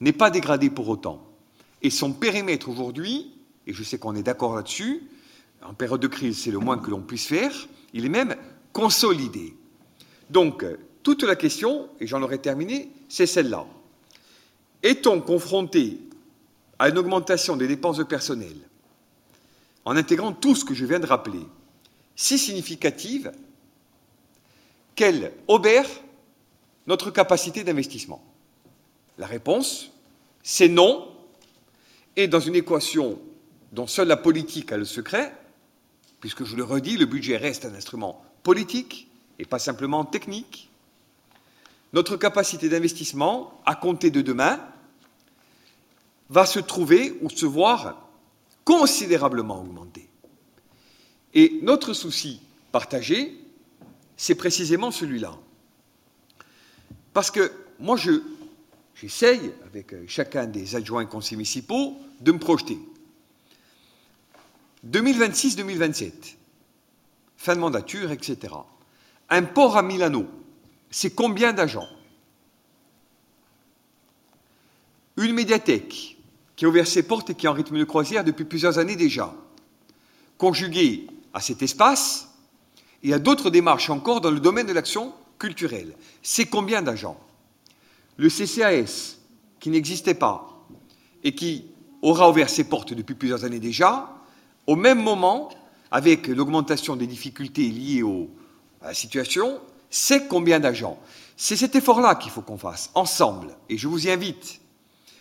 [0.00, 1.26] n'est pas dégradé pour autant.
[1.82, 3.32] Et son périmètre aujourd'hui,
[3.66, 5.02] et je sais qu'on est d'accord là-dessus,
[5.64, 7.52] en période de crise, c'est le moins que l'on puisse faire,
[7.92, 8.36] il est même
[8.72, 9.54] consolidé.
[10.30, 10.64] Donc,
[11.02, 13.66] toute la question, et j'en aurai terminé, c'est celle-là.
[14.82, 16.00] Est-on confronté
[16.78, 18.56] à une augmentation des dépenses de personnel
[19.84, 21.44] en intégrant tout ce que je viens de rappeler,
[22.14, 23.32] si significative
[24.94, 25.88] qu'elle obère
[26.86, 28.22] notre capacité d'investissement
[29.18, 29.92] La réponse,
[30.42, 31.08] c'est non.
[32.16, 33.18] Et dans une équation
[33.72, 35.34] dont seule la politique a le secret,
[36.20, 40.70] puisque je le redis, le budget reste un instrument politique et pas simplement technique.
[41.92, 44.60] Notre capacité d'investissement, à compter de demain,
[46.30, 48.08] va se trouver ou se voir
[48.64, 50.08] considérablement augmenter.
[51.34, 52.40] Et notre souci
[52.72, 53.38] partagé,
[54.16, 55.38] c'est précisément celui-là.
[57.12, 57.96] Parce que moi,
[58.94, 62.78] j'essaye, avec chacun des adjoints conseils municipaux, de me projeter.
[64.88, 66.12] 2026-2027,
[67.36, 68.54] fin de mandature, etc.
[69.30, 70.26] Un port à Milano,
[70.90, 71.88] c'est combien d'agents?
[75.16, 76.16] Une médiathèque
[76.56, 78.96] qui a ouvert ses portes et qui est en rythme de croisière depuis plusieurs années
[78.96, 79.34] déjà,
[80.38, 82.28] conjuguée à cet espace
[83.02, 85.96] et à d'autres démarches encore dans le domaine de l'action culturelle.
[86.22, 87.18] C'est combien d'agents
[88.16, 89.16] Le CCAS,
[89.58, 90.64] qui n'existait pas
[91.24, 91.64] et qui
[92.00, 94.08] aura ouvert ses portes depuis plusieurs années déjà,
[94.68, 95.50] au même moment,
[95.90, 98.04] avec l'augmentation des difficultés liées
[98.82, 99.58] à la situation,
[99.90, 101.00] c'est combien d'agents
[101.36, 103.56] C'est cet effort-là qu'il faut qu'on fasse, ensemble.
[103.68, 104.60] Et je vous y invite.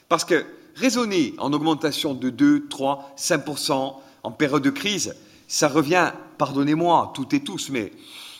[0.07, 5.15] Parce que raisonner en augmentation de 2, 3, 5% en période de crise,
[5.47, 7.91] ça revient, pardonnez-moi, toutes et tous, mais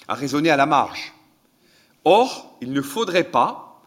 [0.08, 1.14] à raisonner à la marge.
[2.04, 3.82] Or, il ne faudrait pas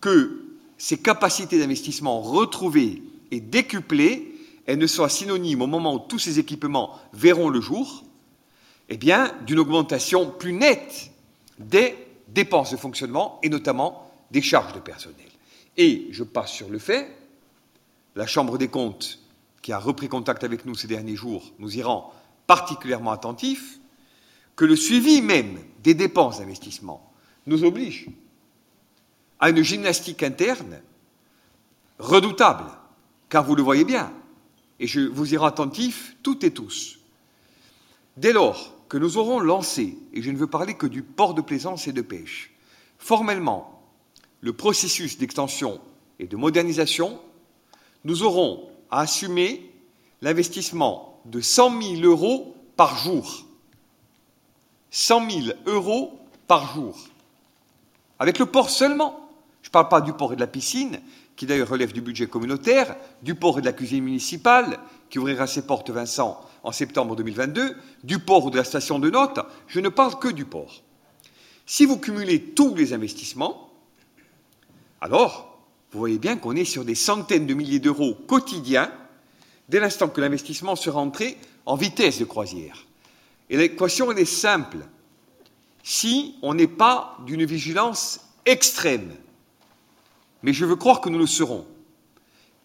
[0.00, 0.42] que
[0.78, 4.34] ces capacités d'investissement retrouvées et décuplées,
[4.66, 8.04] elles ne soient synonymes au moment où tous ces équipements verront le jour,
[8.88, 11.12] eh d'une augmentation plus nette
[11.58, 11.96] des
[12.28, 15.28] dépenses de fonctionnement et notamment des charges de personnel.
[15.76, 17.16] Et je passe sur le fait,
[18.16, 19.20] la Chambre des comptes,
[19.62, 22.12] qui a repris contact avec nous ces derniers jours, nous y rend
[22.48, 23.78] particulièrement attentifs,
[24.56, 27.11] que le suivi même des dépenses d'investissement
[27.46, 28.08] nous oblige
[29.40, 30.80] à une gymnastique interne
[31.98, 32.70] redoutable,
[33.28, 34.12] car vous le voyez bien,
[34.78, 36.98] et je vous y rends attentifs toutes et tous.
[38.16, 41.40] Dès lors que nous aurons lancé, et je ne veux parler que du port de
[41.40, 42.52] plaisance et de pêche,
[42.98, 43.82] formellement
[44.40, 45.80] le processus d'extension
[46.18, 47.20] et de modernisation,
[48.04, 49.72] nous aurons à assumer
[50.20, 53.46] l'investissement de 100 000 euros par jour.
[54.90, 56.96] 100 000 euros par jour.
[58.22, 59.18] Avec le port seulement.
[59.62, 61.00] Je ne parle pas du port et de la piscine,
[61.34, 64.78] qui d'ailleurs relève du budget communautaire, du port et de la cuisine municipale,
[65.10, 69.10] qui ouvrira ses portes, Vincent, en septembre 2022, du port ou de la station de
[69.10, 70.82] notes, je ne parle que du port.
[71.66, 73.72] Si vous cumulez tous les investissements,
[75.00, 75.58] alors
[75.90, 78.92] vous voyez bien qu'on est sur des centaines de milliers d'euros quotidiens
[79.68, 82.86] dès l'instant que l'investissement sera entré en vitesse de croisière.
[83.50, 84.78] Et l'équation, elle est simple.
[85.82, 89.12] Si on n'est pas d'une vigilance extrême,
[90.42, 91.66] mais je veux croire que nous le serons,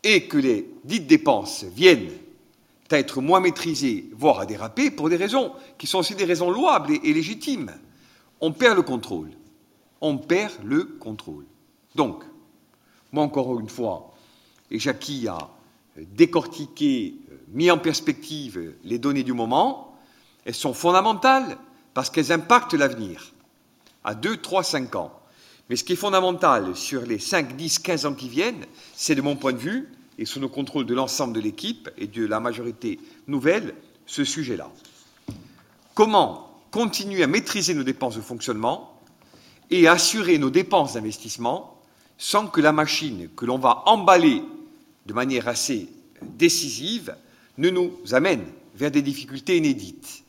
[0.03, 2.11] et que les dites dépenses viennent
[2.91, 6.49] à être moins maîtrisées, voire à déraper, pour des raisons qui sont aussi des raisons
[6.49, 7.73] louables et, légitimes,
[8.39, 9.31] on perd le contrôle.
[9.99, 11.45] On perd le contrôle.
[11.95, 12.23] Donc,
[13.11, 14.13] moi encore une fois,
[14.69, 15.37] et Jackie a
[15.97, 17.15] décortiqué,
[17.49, 19.97] mis en perspective les données du moment,
[20.45, 21.57] elles sont fondamentales
[21.97, 23.33] parce qu'elles impactent l'avenir
[24.03, 25.19] à 2, 3, 5 ans.
[25.67, 29.21] Mais ce qui est fondamental sur les 5, 10, 15 ans qui viennent, c'est de
[29.23, 32.39] mon point de vue, et sous le contrôle de l'ensemble de l'équipe et de la
[32.39, 33.73] majorité nouvelle,
[34.05, 34.69] ce sujet-là.
[35.95, 39.01] Comment continuer à maîtriser nos dépenses de fonctionnement
[39.71, 41.81] et assurer nos dépenses d'investissement
[42.19, 44.43] sans que la machine que l'on va emballer
[45.07, 45.89] de manière assez
[46.21, 47.15] décisive
[47.57, 48.45] ne nous amène
[48.75, 50.25] vers des difficultés inédites?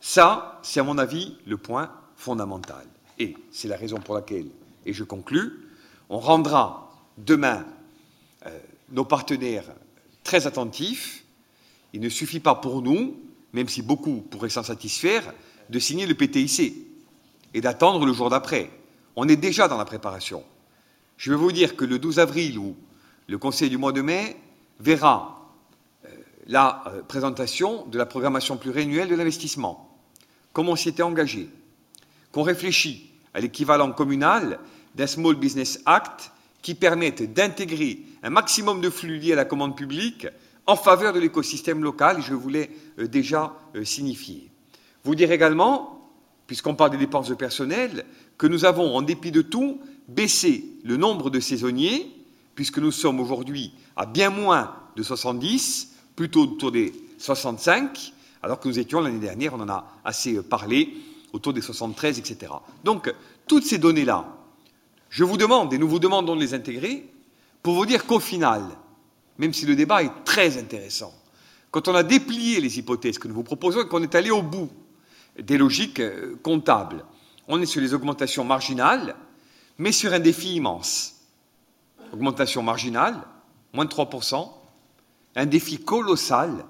[0.00, 2.86] Ça, c'est à mon avis le point fondamental.
[3.18, 4.48] Et c'est la raison pour laquelle,
[4.86, 5.68] et je conclus,
[6.08, 7.64] on rendra demain
[8.46, 8.58] euh,
[8.90, 9.66] nos partenaires
[10.24, 11.24] très attentifs.
[11.92, 13.20] Il ne suffit pas pour nous,
[13.52, 15.34] même si beaucoup pourraient s'en satisfaire,
[15.68, 16.74] de signer le PTIC
[17.52, 18.70] et d'attendre le jour d'après.
[19.16, 20.42] On est déjà dans la préparation.
[21.16, 22.74] Je vais vous dire que le 12 avril, où
[23.26, 24.36] le Conseil du mois de mai
[24.78, 25.52] verra
[26.06, 26.08] euh,
[26.46, 29.89] la euh, présentation de la programmation pluriannuelle de l'investissement,
[30.52, 31.48] comme on s'y était engagé,
[32.32, 34.58] qu'on réfléchit à l'équivalent communal
[34.94, 39.76] d'un Small Business Act qui permette d'intégrer un maximum de flux liés à la commande
[39.76, 40.26] publique
[40.66, 44.50] en faveur de l'écosystème local, je voulais euh, déjà euh, signifier.
[45.04, 46.00] Vous dire également,
[46.46, 48.04] puisqu'on parle des dépenses de personnel,
[48.38, 52.10] que nous avons, en dépit de tout, baissé le nombre de saisonniers,
[52.54, 58.12] puisque nous sommes aujourd'hui à bien moins de 70, plutôt autour des 65,
[58.42, 60.94] alors que nous étions l'année dernière, on en a assez euh, parlé,
[61.32, 62.52] autour des 73, etc.
[62.84, 63.12] Donc,
[63.46, 64.26] toutes ces données-là,
[65.10, 67.08] je vous demande, et nous vous demandons de les intégrer,
[67.62, 68.62] pour vous dire qu'au final,
[69.38, 71.12] même si le débat est très intéressant,
[71.70, 74.42] quand on a déplié les hypothèses que nous vous proposons et qu'on est allé au
[74.42, 74.70] bout
[75.38, 77.04] des logiques euh, comptables,
[77.46, 79.16] on est sur les augmentations marginales,
[79.78, 81.16] mais sur un défi immense.
[82.12, 83.16] Augmentation marginale,
[83.72, 84.48] moins de 3%,
[85.36, 86.64] un défi colossal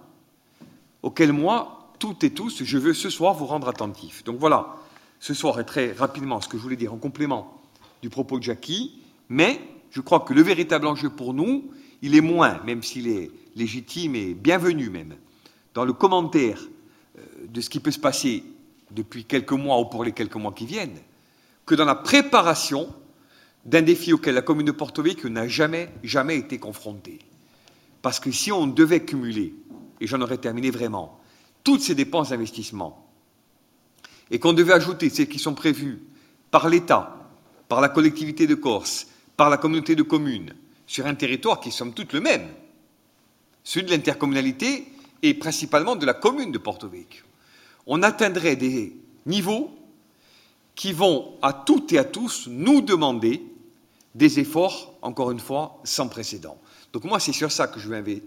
[1.03, 4.25] auquel moi, toutes et tous, je veux ce soir vous rendre attentifs.
[4.25, 4.77] Donc voilà,
[5.19, 7.61] ce soir est très rapidement ce que je voulais dire en complément
[8.03, 11.70] du propos de Jackie, mais je crois que le véritable enjeu pour nous,
[12.03, 15.17] il est moins, même s'il est légitime et bienvenu même,
[15.75, 16.61] dans le commentaire
[17.19, 18.45] euh, de ce qui peut se passer
[18.91, 20.99] depuis quelques mois ou pour les quelques mois qui viennent,
[21.67, 22.89] que dans la préparation
[23.65, 27.19] d'un défi auquel la commune de Porto Vecchio n'a jamais, jamais été confrontée.
[28.03, 29.55] Parce que si on devait cumuler,
[30.01, 31.20] et j'en aurais terminé vraiment,
[31.62, 33.07] toutes ces dépenses d'investissement.
[34.31, 36.03] Et qu'on devait ajouter celles qui sont prévues
[36.51, 37.17] par l'État,
[37.69, 40.55] par la collectivité de Corse, par la communauté de communes,
[40.87, 42.49] sur un territoire qui somme toute le même,
[43.62, 44.87] celui de l'intercommunalité
[45.23, 47.25] et principalement de la commune de Porto Vecchio,
[47.87, 48.97] on atteindrait des
[49.27, 49.70] niveaux
[50.75, 53.43] qui vont à toutes et à tous nous demander
[54.15, 56.59] des efforts, encore une fois, sans précédent.
[56.93, 58.23] Donc moi, c'est sur ça que je vais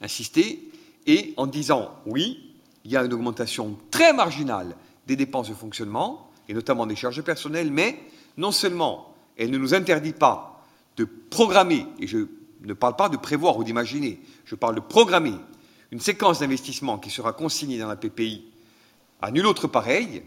[0.00, 0.69] insister,
[1.06, 2.54] et en disant, oui,
[2.84, 7.22] il y a une augmentation très marginale des dépenses de fonctionnement, et notamment des charges
[7.22, 7.98] personnelles, mais
[8.36, 10.64] non seulement elle ne nous interdit pas
[10.96, 12.26] de programmer, et je
[12.62, 15.34] ne parle pas de prévoir ou d'imaginer, je parle de programmer
[15.90, 18.44] une séquence d'investissement qui sera consignée dans la PPI
[19.22, 20.22] à nul autre pareil,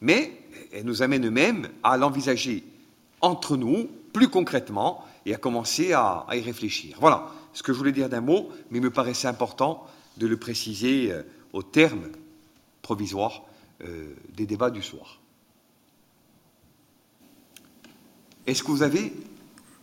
[0.00, 0.32] mais
[0.72, 2.64] elle nous amène même à l'envisager
[3.20, 6.96] entre nous, plus concrètement, et à commencer à, y réfléchir.
[7.00, 9.86] Voilà ce que je voulais dire d'un mot, mais il me paraissait important
[10.18, 11.22] de le préciser euh,
[11.52, 12.08] au terme
[12.82, 13.44] provisoire
[13.82, 15.20] euh, des débats du soir.
[18.46, 19.12] Est-ce que vous avez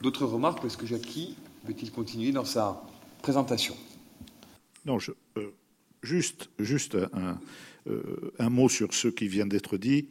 [0.02, 2.82] d'autres remarques Est-ce que Jackie veut-il continuer dans sa
[3.22, 3.76] présentation?
[4.86, 5.52] Non, je, euh,
[6.04, 10.08] juste, juste un, mot sur ce qui vient d'être dit.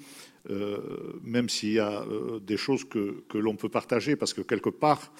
[1.22, 2.04] Même s'il y a
[2.42, 5.12] des choses que, l'on peut partager, parce que quelque part,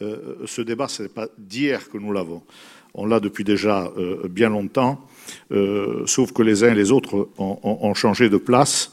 [0.00, 2.44] ce débat, ce n'est pas d'hier que nous l'avons.
[2.94, 3.92] On l'a depuis déjà
[4.28, 5.06] bien longtemps,
[6.06, 8.92] sauf que les uns et les autres ont, changé de place.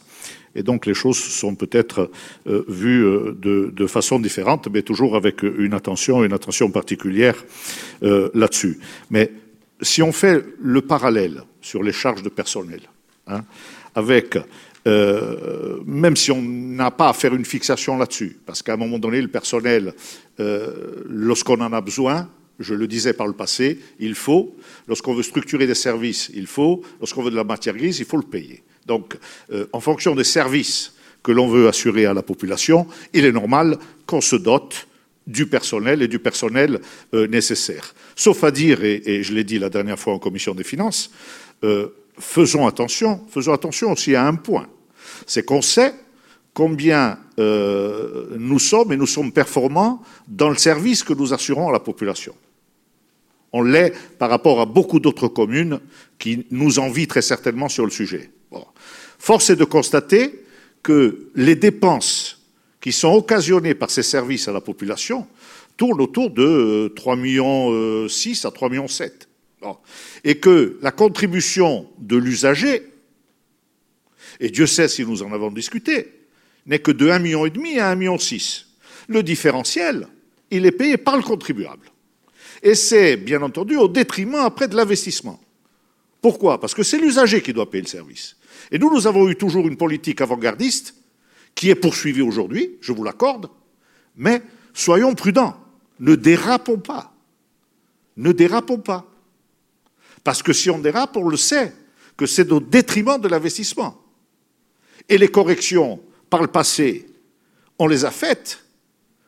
[0.54, 2.12] Et donc les choses sont peut-être
[2.46, 3.04] vues
[3.36, 7.44] de, façon différente, mais toujours avec une attention, une attention particulière
[8.02, 8.80] là-dessus.
[9.10, 9.32] Mais
[9.82, 12.82] si on fait le parallèle sur les charges de personnel,
[13.28, 13.42] hein,
[13.94, 14.38] avec
[14.88, 19.00] euh, même si on n'a pas à faire une fixation là-dessus, parce qu'à un moment
[19.00, 19.94] donné, le personnel,
[20.40, 24.56] euh, lorsqu'on en a besoin, je le disais par le passé, il faut,
[24.88, 28.18] lorsqu'on veut structurer des services, il faut, lorsqu'on veut de la matière grise, il faut
[28.18, 28.64] le payer.
[28.86, 29.18] Donc,
[29.52, 30.94] euh, en fonction des services
[31.24, 34.88] que l'on veut assurer à la population, il est normal qu'on se dote
[35.26, 36.80] du personnel et du personnel
[37.12, 37.96] nécessaire.
[38.16, 41.10] Sauf à dire, et, je l'ai dit la dernière fois en commission des finances,
[42.20, 44.68] faisons attention, faisons attention aussi à un point
[45.26, 45.94] c'est qu'on sait
[46.54, 51.72] combien euh, nous sommes et nous sommes performants dans le service que nous assurons à
[51.72, 52.34] la population.
[53.58, 55.80] On l'est par rapport à beaucoup d'autres communes
[56.20, 58.30] qui nous envient très certainement sur le sujet.
[59.18, 60.44] Force est de constater
[60.84, 62.44] que les dépenses
[62.82, 65.26] qui sont occasionnées par ces services à la population
[65.78, 69.78] tournent autour de 3,6 euh, millions euh, à 3,7 millions.
[70.26, 72.84] Et que la contribution de l'usager
[74.42, 76.12] et Dieu sait si nous en avons discuté,
[76.66, 78.18] n'est que de 1,5 million à 1,6 million.
[79.08, 80.10] Le différentiel,
[80.52, 81.90] il est payé par le contribuable.
[82.66, 85.40] Et c'est, bien entendu, au détriment après de l'investissement.
[86.20, 86.60] Pourquoi?
[86.60, 88.38] Parce que c'est l'usager qui doit payer le service.
[88.72, 90.96] Et nous, nous avons eu toujours une politique avant-gardiste
[91.54, 93.52] qui est poursuivie aujourd'hui, je vous l'accorde,
[94.16, 94.42] mais
[94.74, 95.56] soyons prudents,
[96.00, 97.14] ne dérapons pas.
[98.18, 99.06] Ne dérapons pas.
[100.24, 101.72] Parce que si on dérape, on le sait,
[102.18, 104.02] que c'est au détriment de l'investissement.
[105.08, 107.06] Et les corrections, par le passé,
[107.78, 108.66] on les a faites.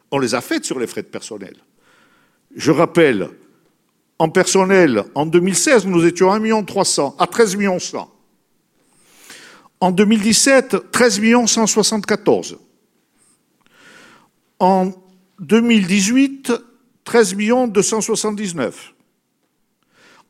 [0.09, 1.55] On les a faites sur les frais de personnel.
[2.57, 3.29] Je rappelle,
[4.17, 8.11] en personnel, en 2016, nous étions à 1 300 à 13 millions 100.
[9.79, 12.57] En 2017, 13 174.
[14.57, 14.91] En
[15.39, 16.51] 2018,
[17.03, 17.35] 13
[17.67, 18.95] 279.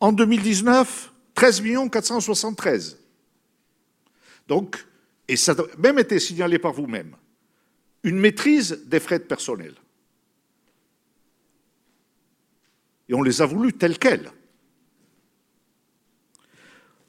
[0.01, 2.97] En 2019, 13 473.
[4.49, 4.85] Donc,
[5.29, 7.15] et ça a même été signalé par vous-même,
[8.03, 9.75] une maîtrise des frais de personnel.
[13.09, 14.31] Et on les a voulus tels quels.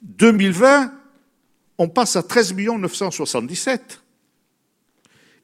[0.03, 0.93] 2020,
[1.79, 4.03] on passe à 13 977.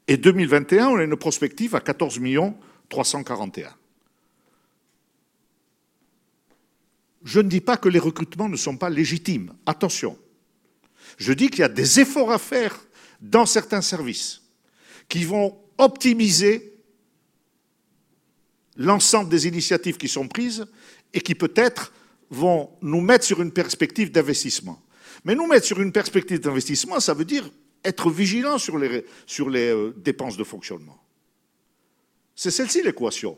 [0.07, 2.19] Et 2021, on a une prospective à 14
[2.89, 3.75] 341.
[7.23, 9.53] Je ne dis pas que les recrutements ne sont pas légitimes.
[9.65, 10.17] Attention.
[11.17, 12.85] Je dis qu'il y a des efforts à faire
[13.19, 14.43] dans certains services
[15.09, 16.74] qui vont optimiser
[18.77, 20.65] l'ensemble des initiatives qui sont prises
[21.13, 21.93] et qui peut-être
[22.29, 24.81] vont nous mettre sur une perspective d'investissement.
[25.23, 27.49] Mais nous mettre sur une perspective d'investissement, ça veut dire
[27.83, 29.03] être vigilant sur les,
[29.37, 31.01] euh, dépenses de fonctionnement.
[32.35, 33.37] C'est celle-ci l'équation,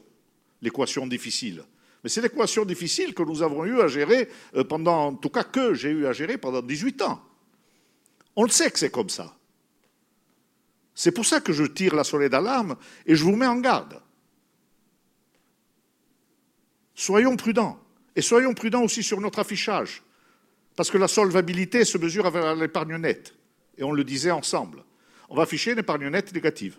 [0.62, 1.64] l'équation difficile.
[2.04, 5.44] Mais c'est l'équation difficile que nous avons eu à gérer euh, pendant, en tout cas
[5.44, 7.22] que j'ai eu à gérer pendant 18 ans.
[8.36, 9.36] On le sait que c'est comme ça.
[10.96, 12.76] C'est pour ça que je tire la sonnette d'alarme
[13.06, 14.02] et je vous mets en garde.
[16.98, 17.80] Soyons prudents.
[18.16, 20.02] Et soyons prudents aussi sur notre affichage.
[20.76, 23.36] Parce que la solvabilité se mesure avec l'épargne nette.
[23.78, 24.84] Et on le disait ensemble.
[25.30, 26.76] On va afficher une épargne nette négative.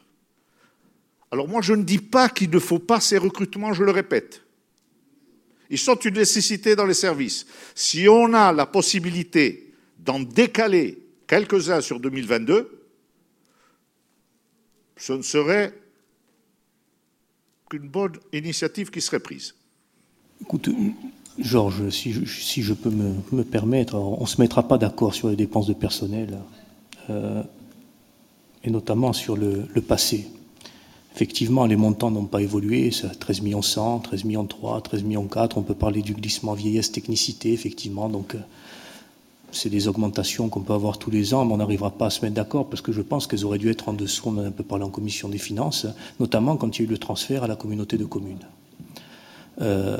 [1.30, 4.42] Alors moi, je ne dis pas qu'il ne faut pas ces recrutements, je le répète.
[5.70, 7.46] Ils sont une nécessité dans les services.
[7.76, 10.98] Si on a la possibilité d'en décaler
[11.28, 12.88] quelques-uns sur 2022,
[14.96, 15.78] ce ne serait
[17.70, 19.54] qu'une bonne initiative qui serait prise.
[20.40, 20.70] Écoute,
[21.38, 25.36] Georges, si je, peux me, me permettre, on ne se mettra pas d'accord sur les
[25.36, 26.38] dépenses de personnel,
[27.10, 27.42] euh,
[28.64, 30.28] et notamment sur le, passé.
[31.14, 35.26] Effectivement, les montants n'ont pas évolué, c'est 13 millions 100, 13 millions 3, 13 millions
[35.26, 38.38] 4, on peut parler du glissement vieillesse technicité, effectivement, donc euh,
[39.50, 42.22] c'est des augmentations qu'on peut avoir tous les ans, mais on n'arrivera pas à se
[42.22, 44.46] mettre d'accord parce que je pense qu'elles auraient dû être en dessous, on en a
[44.46, 45.86] un peu parlé en commission des finances,
[46.20, 48.46] notamment quand il y a eu le transfert à la communauté de communes
[49.60, 49.98] euh,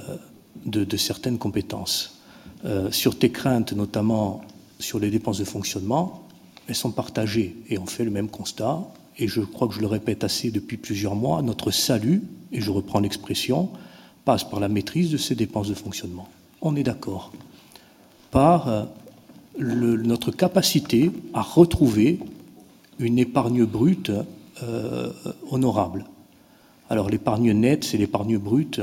[0.66, 2.20] de, certaines compétences.
[2.64, 4.42] Euh, sur tes craintes, notamment
[4.78, 6.24] sur les dépenses de fonctionnement,
[6.66, 8.80] elles sont partagées et on fait le même constat.
[9.18, 12.22] Et je crois que je le répète assez depuis plusieurs mois, notre salut,
[12.52, 13.70] et je reprends l'expression,
[14.24, 16.28] passe par la maîtrise de ces dépenses de fonctionnement.
[16.60, 17.32] On est d'accord.
[18.30, 18.84] Par euh,
[19.58, 22.20] notre capacité à retrouver
[22.98, 24.12] une épargne brute
[24.62, 25.12] euh,
[25.50, 26.04] honorable.
[26.90, 28.80] Alors l'épargne nette, c'est l'épargne brute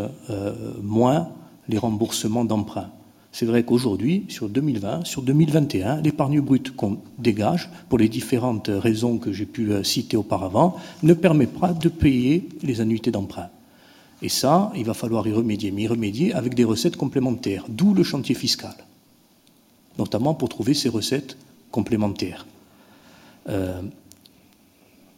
[0.81, 1.29] moins
[1.69, 2.89] les remboursements d'emprunts.
[3.31, 9.17] C'est vrai qu'aujourd'hui, sur 2020, sur 2021, l'épargne brute qu'on dégage, pour les différentes raisons
[9.17, 13.49] que j'ai pu euh, citer auparavant, ne permet pas de payer les annuités d'emprunt.
[14.21, 17.93] Et ça, il va falloir y remédier, mais y remédier avec des recettes complémentaires, d'où
[17.93, 18.75] le chantier fiscal
[19.97, 21.37] notamment pour trouver ces recettes
[21.71, 22.45] complémentaires.
[23.49, 23.81] Euh,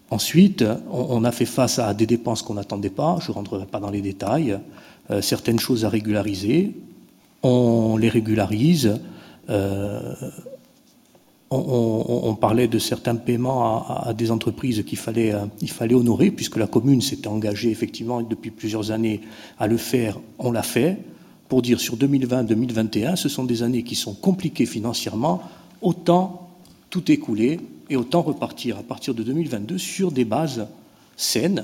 [0.10, 3.66] ensuite, on, on, a fait face à des dépenses qu'on n'attendait pas, je ne rentrerai
[3.66, 4.60] pas dans les détails,
[5.22, 6.74] certaines choses à régulariser,
[7.44, 9.00] on les régularise.
[9.50, 10.14] Euh,
[11.50, 16.68] on, parlait de certains paiements à, des entreprises qu'il fallait, euh, fallait honorer, puisque la
[16.68, 19.22] commune s'était engagée effectivement depuis plusieurs années
[19.58, 20.98] à le faire, on l'a fait.
[21.48, 25.42] Pour dire sur 2020-2021, ce sont des années qui sont compliquées financièrement,
[25.82, 26.50] autant
[26.90, 30.68] tout écouler et autant repartir à partir de 2022 sur des bases
[31.16, 31.64] saines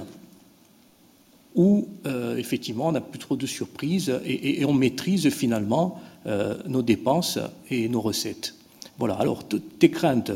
[1.55, 6.81] où euh, effectivement on n'a plus trop de surprises et, on maîtrise finalement euh, nos
[6.81, 8.55] dépenses et nos recettes.
[8.97, 10.31] Voilà, alors tes craintes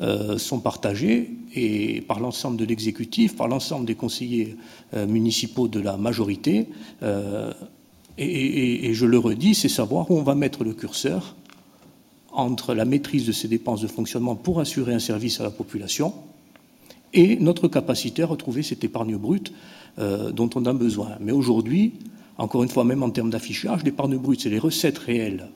[0.00, 4.56] euh, sont partagées et par l'ensemble de l'exécutif, par l'ensemble des conseillers
[4.94, 6.68] municipaux de la majorité.
[8.18, 11.36] Et, et, et je le redis, c'est savoir où on va mettre le curseur
[12.32, 16.12] entre la maîtrise de ces dépenses de fonctionnement pour assurer un service à la population
[17.12, 19.52] et notre capacité à retrouver cette épargne brute
[19.98, 21.10] euh, dont on a besoin.
[21.20, 21.94] Mais aujourd'hui,
[22.36, 25.48] encore une fois, même en termes d'affichage, l'épargne brute, c'est les recettes réelles,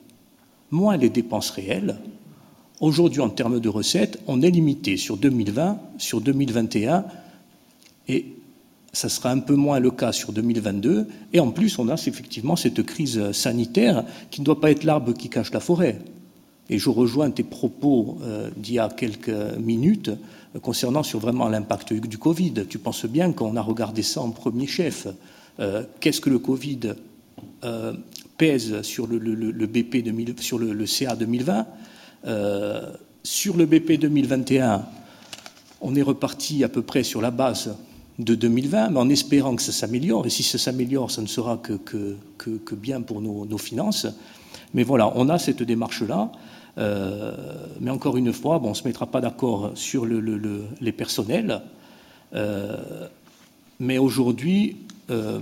[0.71, 1.97] moins les dépenses réelles.
[2.81, 7.05] Aujourd'hui, en termes de recettes, on est limité sur 2020, sur 2021,
[8.09, 8.25] et
[8.91, 11.07] ça sera un peu moins le cas sur 2022.
[11.31, 15.13] Et en plus, on a effectivement cette crise sanitaire qui ne doit pas être l'arbre
[15.13, 15.99] qui cache la forêt.
[16.69, 20.11] Et je rejoins tes propos euh, d'il y a quelques minutes
[20.61, 22.65] concernant vraiment l'impact du Covid.
[22.69, 25.07] Tu penses bien qu'on a regardé ça en premier chef.
[25.59, 26.93] Euh, Qu'est-ce que le Covid
[27.63, 27.93] euh,
[28.37, 29.17] pèse sur le,
[29.65, 31.67] BP 2000, sur le, CA 2020
[32.25, 32.91] euh,
[33.23, 34.85] Sur le BP 2021,
[35.81, 37.75] on est reparti à peu près sur la base
[38.19, 40.25] de 2020, mais en espérant que ça s'améliore.
[40.27, 44.07] Et si ça s'améliore, ça ne sera que, bien pour nos, nos, finances.
[44.73, 46.31] Mais voilà, on a cette démarche-là.
[46.77, 47.33] Euh,
[47.79, 50.63] mais encore une fois, bon, on ne se mettra pas d'accord sur le, le, le,
[50.81, 51.61] les personnels.
[52.33, 53.07] Euh,
[53.79, 54.77] mais aujourd'hui,
[55.09, 55.39] euh,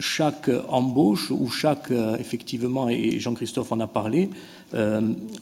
[0.00, 4.30] chaque embauche ou chaque, effectivement, et Jean-Christophe en a parlé,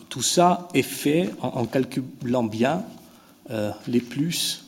[0.08, 2.84] tout ça est fait en, calculant bien
[3.86, 4.65] les plus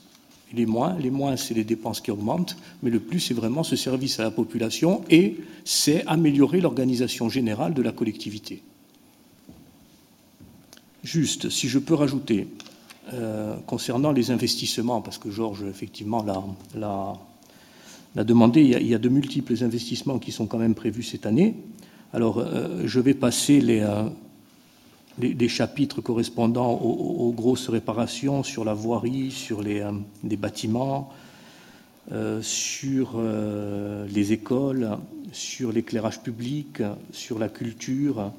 [0.53, 0.97] les moins.
[0.99, 4.25] Les moins, c'est les dépenses qui augmentent, mais le plus, c'est vraiment ce service à
[4.25, 8.63] la population et c'est améliorer l'organisation générale de la collectivité.
[11.05, 12.49] Juste, si je peux rajouter,
[13.15, 16.23] euh, concernant les investissements, parce que Georges, effectivement,
[16.75, 21.55] l'a demandé, il y, a, de multiples investissements qui sont quand même prévus cette année.
[22.13, 29.31] Alors, euh, je vais passer les, euh, chapitres correspondant aux, grosses réparations sur la voirie,
[29.31, 29.83] sur les,
[30.37, 31.11] bâtiments,
[32.43, 33.21] sur
[34.09, 34.99] les écoles,
[35.33, 38.33] sur l'éclairage public, sur la culture.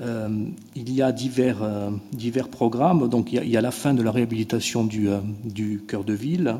[0.00, 1.90] Euh, il y a divers, euh,
[2.50, 3.08] programmes.
[3.08, 5.20] Donc, il y, a, la fin de la réhabilitation du, euh,
[5.86, 6.56] cœur de ville.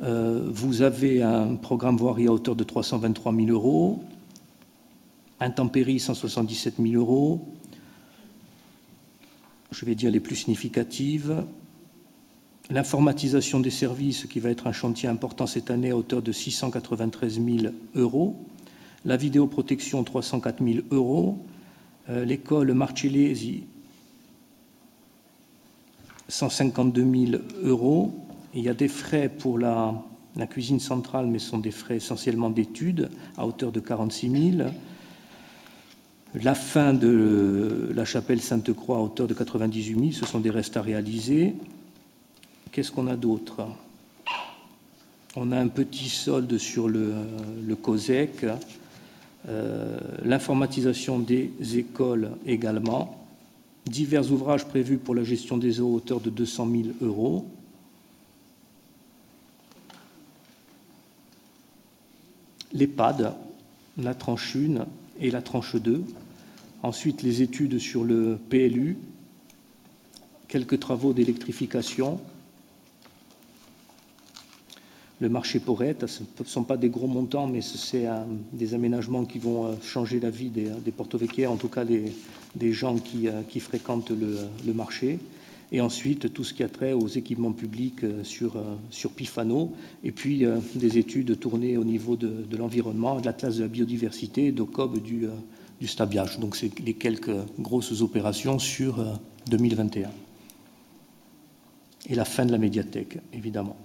[0.00, 4.04] vous avez un programme voirie à hauteur de 323 000 euros,
[5.40, 7.40] intempéries 177 000 euros,
[9.70, 11.44] je vais dire les plus significatives.
[12.70, 17.40] L'informatisation des services, qui va être un chantier important cette année à hauteur de 693
[17.40, 18.36] 000 euros.
[19.04, 21.38] La vidéoprotection, 304 000 euros.
[22.10, 23.64] Euh, L'école Marcellesi,
[26.28, 28.12] 152 000 euros.
[28.54, 30.02] Il y a des frais pour la
[30.48, 34.68] cuisine centrale, mais ce sont des frais essentiellement d'études à hauteur de 46 000.
[36.42, 40.76] La fin de la chapelle Sainte-Croix à hauteur de 98 000, ce sont des restes
[40.76, 41.54] à réaliser.
[42.70, 43.66] Qu'est-ce qu'on a d'autre?
[45.36, 48.44] On a un petit solde sur le COSEC,
[49.48, 53.24] euh, l'informatisation des écoles également,
[53.86, 57.46] divers ouvrages prévus pour la gestion des eaux à hauteur de 200 000 euros.
[62.72, 63.34] L'EHPAD,
[63.98, 64.86] la tranche 1
[65.20, 66.02] et la tranche 2.
[66.82, 68.96] Ensuite, les études sur le PLU,
[70.48, 72.20] quelques travaux d'électrification,
[75.24, 76.06] le marché Porrette.
[76.06, 78.06] Ce ne sont pas des gros montants, mais c'est
[78.52, 82.96] des aménagements qui vont euh, changer la vie des, des en tout cas des, gens
[82.96, 85.18] qui, euh, fréquentent le, marché.
[85.72, 89.72] Et ensuite, tout ce qui a trait aux équipements publics euh, sur, Pifano,
[90.04, 90.44] et puis
[90.74, 95.26] des études tournées au niveau de, l'environnement, de l'Atlas de la biodiversité d'OCOB du,
[95.80, 96.38] du stabiage.
[96.38, 99.02] Donc, c'est les quelques grosses opérations sur
[99.48, 100.10] 2021.
[102.10, 103.78] Et la fin de la médiathèque, évidemment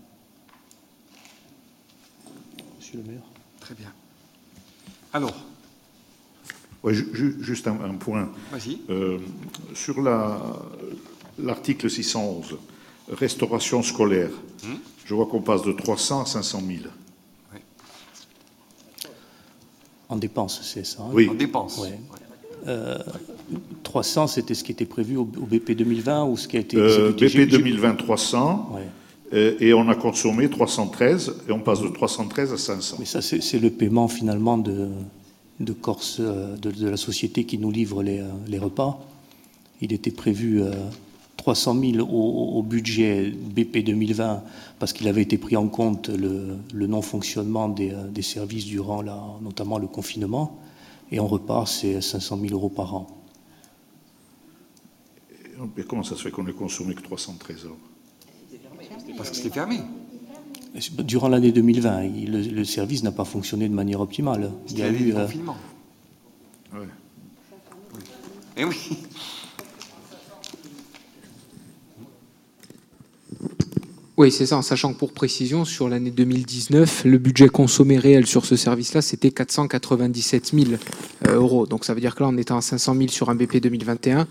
[2.98, 3.22] le maire.
[3.60, 3.92] Très bien.
[5.14, 5.36] Alors
[6.86, 8.30] Juste un, point.
[8.52, 8.80] Vas-y.
[8.90, 9.18] Euh,
[9.74, 10.02] sur
[11.38, 12.58] l'article 611,
[13.12, 14.30] restauration scolaire,
[14.64, 14.76] hmm.
[15.06, 16.80] je vois qu'on passe de 300 à 500 000.
[17.54, 17.60] Oui.
[20.08, 21.10] En dépenses, c'est ça hein?
[21.12, 21.28] Oui.
[21.30, 21.82] En dépenses.
[23.84, 26.78] 300, euh, c'était ce qui était prévu au, BP 2020 ou ce qui a été.
[26.78, 28.80] Euh, BP 2020, 300.
[29.34, 32.98] Euh, et on a consommé 313 et on passe de 313 à 500.
[33.00, 34.90] Mais ça, c'est le paiement finalement de,
[35.60, 39.00] de Corse, euh, de, la société qui nous livre les, euh, les repas.
[39.82, 40.62] Il était prévu
[41.38, 44.44] 300 000 au, budget BP 2020
[44.78, 49.18] parce qu'il avait été pris en compte le, le non-fonctionnement des, des, services durant la,
[49.42, 50.60] notamment le confinement.
[51.14, 53.08] Et en repas, c'est 500 000 euros par an.
[55.78, 57.78] Et comment ça se fait qu'on n'ait consommé que 313 euros
[59.20, 59.82] parce que c'était fermé.
[61.00, 64.50] Durant l'année 2020, le, service n'a pas fonctionné de manière optimale.
[64.70, 65.14] Il y a eu.
[65.14, 65.26] Euh...
[65.26, 65.58] confinement.
[66.74, 66.86] Oui.
[68.56, 68.76] Eh oui.
[74.16, 78.26] Oui, c'est ça, en sachant que pour précision, sur l'année 2019, le budget consommé réel
[78.26, 80.72] sur ce service-là, c'était 497 000
[81.28, 81.66] euh, euros.
[81.68, 84.28] Donc ça veut dire que là, on était à 500 000 sur un BP 2021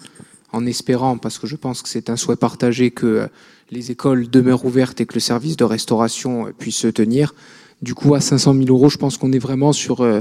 [0.52, 3.26] en espérant, parce que je pense que c'est un souhait partagé, que euh,
[3.70, 7.34] les écoles demeurent ouvertes et que le service de restauration euh, puisse se tenir.
[7.82, 10.20] Du coup, à 500 000 euros, je pense qu'on est vraiment sur euh,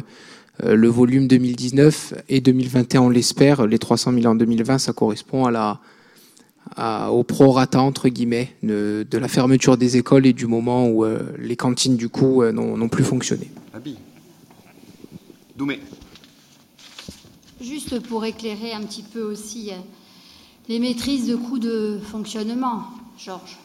[0.64, 3.66] le volume 2019 et 2021, on l'espère.
[3.66, 9.28] Les 300 000 en 2020, ça correspond à la, au prorata, entre guillemets, de, la
[9.28, 11.06] fermeture des écoles et du moment où
[11.40, 13.52] les cantines, du coup, n'ont plus fonctionné.
[15.56, 15.80] Doumé.
[17.62, 19.72] Juste pour éclairer un petit peu aussi
[20.70, 22.84] les maîtrises de coûts de fonctionnement,
[23.18, 23.58] Georges.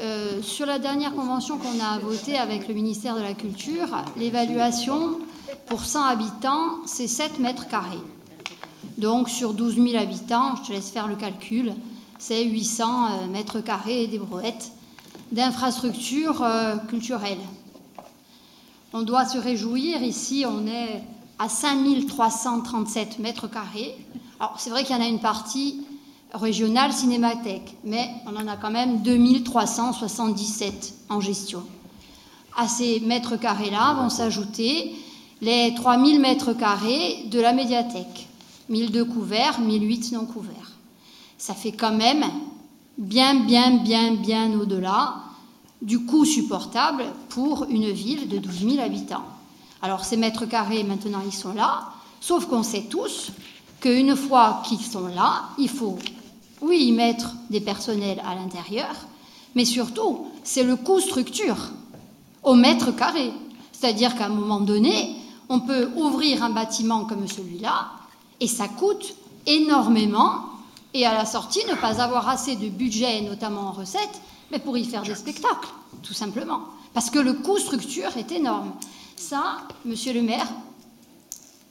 [0.00, 5.18] Euh, sur la dernière convention qu'on a votée avec le ministère de la Culture, l'évaluation
[5.66, 8.00] pour 100 habitants, c'est 7 mètres carrés.
[8.98, 11.74] Donc sur 12 000 habitants, je te laisse faire le calcul,
[12.18, 14.72] c'est 800 euh, mètres carrés des brouettes
[15.32, 17.38] d'infrastructures euh, culturelles.
[18.92, 21.02] On doit se réjouir, ici on est
[21.38, 23.96] à 5337 mètres carrés.
[24.38, 25.83] Alors c'est vrai qu'il y en a une partie
[26.34, 31.62] régionale cinémathèque, mais on en a quand même 2377 en gestion.
[32.56, 34.94] À ces mètres carrés-là vont s'ajouter
[35.40, 38.28] les 3000 mètres carrés de la médiathèque,
[38.68, 40.72] 1002 couverts, 1008 non couverts.
[41.38, 42.24] Ça fait quand même
[42.98, 45.16] bien, bien, bien, bien au-delà
[45.82, 49.24] du coût supportable pour une ville de 12 000 habitants.
[49.82, 51.88] Alors ces mètres carrés, maintenant, ils sont là,
[52.20, 53.32] sauf qu'on sait tous
[53.80, 55.98] qu'une fois qu'ils sont là, il faut,
[56.64, 58.94] oui, y mettre des personnels à l'intérieur,
[59.54, 61.70] mais surtout, c'est le coût structure
[62.42, 63.32] au mètre carré.
[63.72, 65.14] C'est-à-dire qu'à un moment donné,
[65.50, 67.90] on peut ouvrir un bâtiment comme celui-là,
[68.40, 69.14] et ça coûte
[69.46, 70.40] énormément,
[70.94, 74.20] et à la sortie, ne pas avoir assez de budget, notamment en recettes,
[74.50, 75.68] mais pour y faire des spectacles,
[76.02, 76.60] tout simplement.
[76.94, 78.72] Parce que le coût structure est énorme.
[79.16, 80.48] Ça, monsieur le maire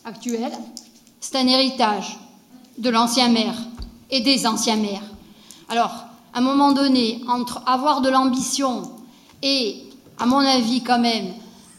[0.06, 0.52] actuel,
[1.20, 2.20] c'est un héritage
[2.78, 3.56] de l'ancien maire
[4.14, 5.02] et des anciens maires.
[5.70, 5.92] Alors,
[6.34, 8.84] à un moment donné, entre avoir de l'ambition
[9.42, 9.82] et,
[10.20, 11.34] à mon avis, quand même,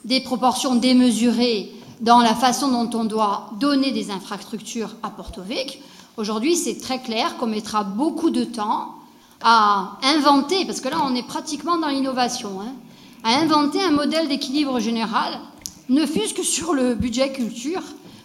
[0.04, 5.80] des proportions démesurées dans la façon dont on doit donner des infrastructures à Porto Vecchio,
[6.16, 8.96] aujourd'hui, c'est très clair qu'on mettra beaucoup de temps
[9.40, 12.72] à inventer, parce que là, on est pratiquement dans l'innovation, hein,
[13.22, 15.38] à inventer un modèle d'équilibre général,
[15.88, 17.82] ne fût-ce que sur le budget culture,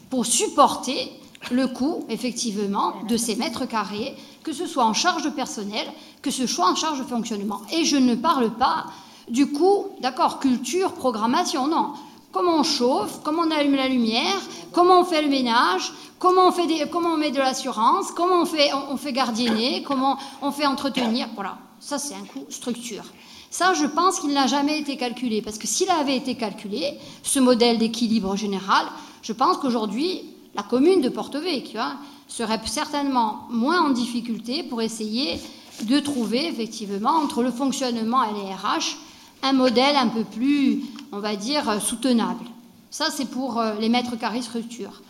[0.10, 1.12] pour supporter
[1.52, 5.88] le coût, effectivement, de ces mètres carrés, que ce soit en charge de personnel,
[6.22, 7.62] que ce soit en charge de fonctionnement.
[7.72, 8.86] Et je ne parle pas
[9.30, 11.94] du coût, d'accord, culture, programmation, non.
[12.32, 14.40] Comment on chauffe, comment on allume la lumière,
[14.72, 18.46] comment on fait le ménage, comment on, fait comment on met de l'assurance, comment on
[18.46, 21.28] fait, on, fait gardienner, comment on fait entretenir.
[21.34, 23.04] Voilà, ça c'est un coût structure.
[23.50, 26.94] Ça, je pense qu'il n'a jamais été calculé, parce que s'il avait été calculé,
[27.24, 28.86] ce modèle d'équilibre général,
[29.24, 31.98] je pense qu'aujourd'hui, la commune de Porto Vecchio hein,
[32.28, 35.40] serait certainement moins en difficulté pour essayer
[35.84, 38.98] de trouver effectivement entre le fonctionnement et les RH
[39.42, 42.46] un modèle un peu plus, on va dire, soutenable.
[42.92, 45.02] Ça, c'est pour euh, les mètres carrés structure.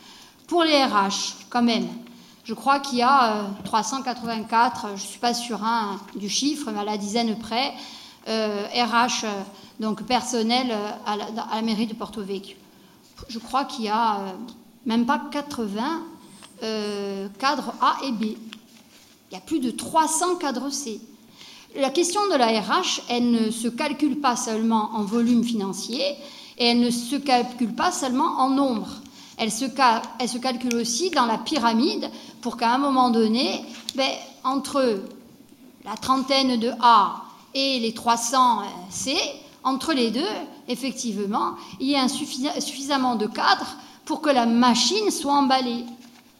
[0.48, 1.88] Pour les RH, quand même,
[2.43, 6.72] je crois qu'il y a 384, euh, je ne suis pas sûr hein, du chiffre,
[6.72, 7.74] mais à la dizaine près,
[8.27, 9.42] RH, euh,
[9.80, 12.58] donc personnel à la, mairie de Porto Vecchio.
[13.27, 14.19] Je crois qu'il y a
[14.85, 16.03] même pas 80
[17.40, 18.24] cadres A et B.
[19.32, 20.99] Il y a plus de 300 cadres C.
[21.75, 26.01] La question de la RH, elle ne se calcule pas seulement en volume financier
[26.58, 28.90] et elle ne se calcule pas seulement en nombre.
[29.38, 29.66] Elle se,
[30.38, 32.09] calcule aussi dans la pyramide
[32.41, 33.64] pour qu'à un moment donné,
[33.95, 34.09] ben,
[34.43, 34.99] entre
[35.85, 39.16] la trentaine de A et les 300 C,
[39.64, 40.27] entre les deux,
[40.67, 43.77] effectivement, il y ait suffisamment de cadres
[44.10, 45.86] pour que la machine soit emballée.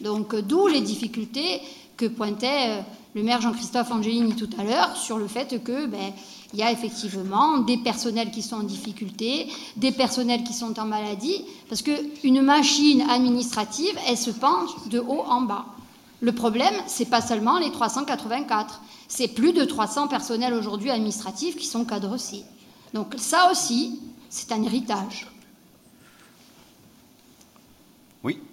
[0.02, 1.62] Donc, d'où les difficultés
[1.98, 2.82] que pointait euh,
[3.14, 6.12] le maire Jean-Christophe Angelini tout à l'heure sur le fait que ben,
[6.52, 10.86] il y a effectivement des personnels qui sont en difficulté, des personnels qui sont en
[10.86, 15.66] maladie, parce qu'une machine administrative, elle se penche de haut en bas.
[16.22, 21.68] Le problème, c'est pas seulement les 384, c'est plus de 300 personnels aujourd'hui administratifs qui
[21.68, 22.18] sont cadrés.
[22.96, 25.28] Donc ça aussi, c'est un héritage.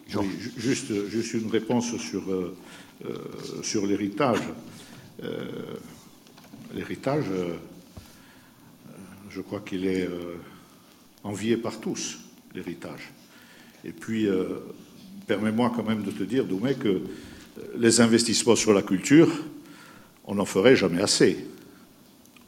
[0.08, 0.90] Juste,
[1.34, 2.56] une réponse sur euh,
[3.04, 4.38] euh, l'héritage.
[5.22, 5.44] Euh,
[6.74, 7.24] l'héritage,
[9.30, 10.08] je crois qu'il est
[11.24, 12.18] envié par tous,
[12.54, 13.12] l'héritage.
[13.84, 14.28] Et puis,
[15.26, 17.00] permets-moi quand même de te dire, Doumé, que
[17.76, 19.28] les investissements sur la culture,
[20.26, 21.46] on n'en ferait jamais assez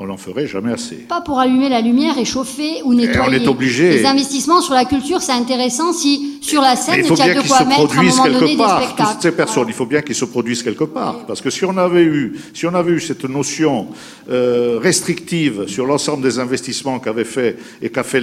[0.01, 0.95] on n'en ferait jamais assez.
[0.95, 3.21] Pas pour allumer la lumière et chauffer ou nettoyer.
[3.21, 3.91] on est obligé.
[3.91, 7.47] Les investissements sur la culture, c'est intéressant si sur la scène il, y a de
[7.47, 9.13] quoi mettre à un moment donné part, des spectacles.
[9.15, 11.77] Toutes ces personnes, il faut bien qu'ils se produisent quelque part, parce que si on
[11.77, 13.89] avait eu, si on avait eu cette notion
[14.31, 18.23] euh, restrictive sur l'ensemble des investissements qu'avait fait et qu'a fait,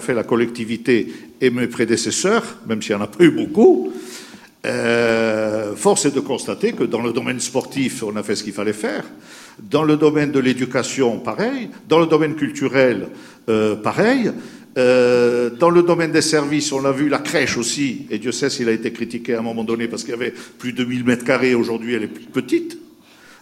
[0.00, 3.92] fait, la collectivité et mes prédécesseurs, même s'il n'y en a pas eu beaucoup.
[4.66, 8.52] Euh, force est de constater que dans le domaine sportif, on a fait ce qu'il
[8.52, 9.04] fallait faire.
[9.68, 11.70] Dans le domaine de l'éducation, pareil.
[11.88, 13.08] Dans le domaine culturel,
[13.48, 14.30] euh, pareil.
[14.78, 18.48] Euh, dans le domaine des services, on a vu la crèche aussi, et Dieu sait
[18.48, 21.04] s'il a été critiqué à un moment donné parce qu'il y avait plus de 1000
[21.04, 22.78] mètres carrés, aujourd'hui elle est plus petite.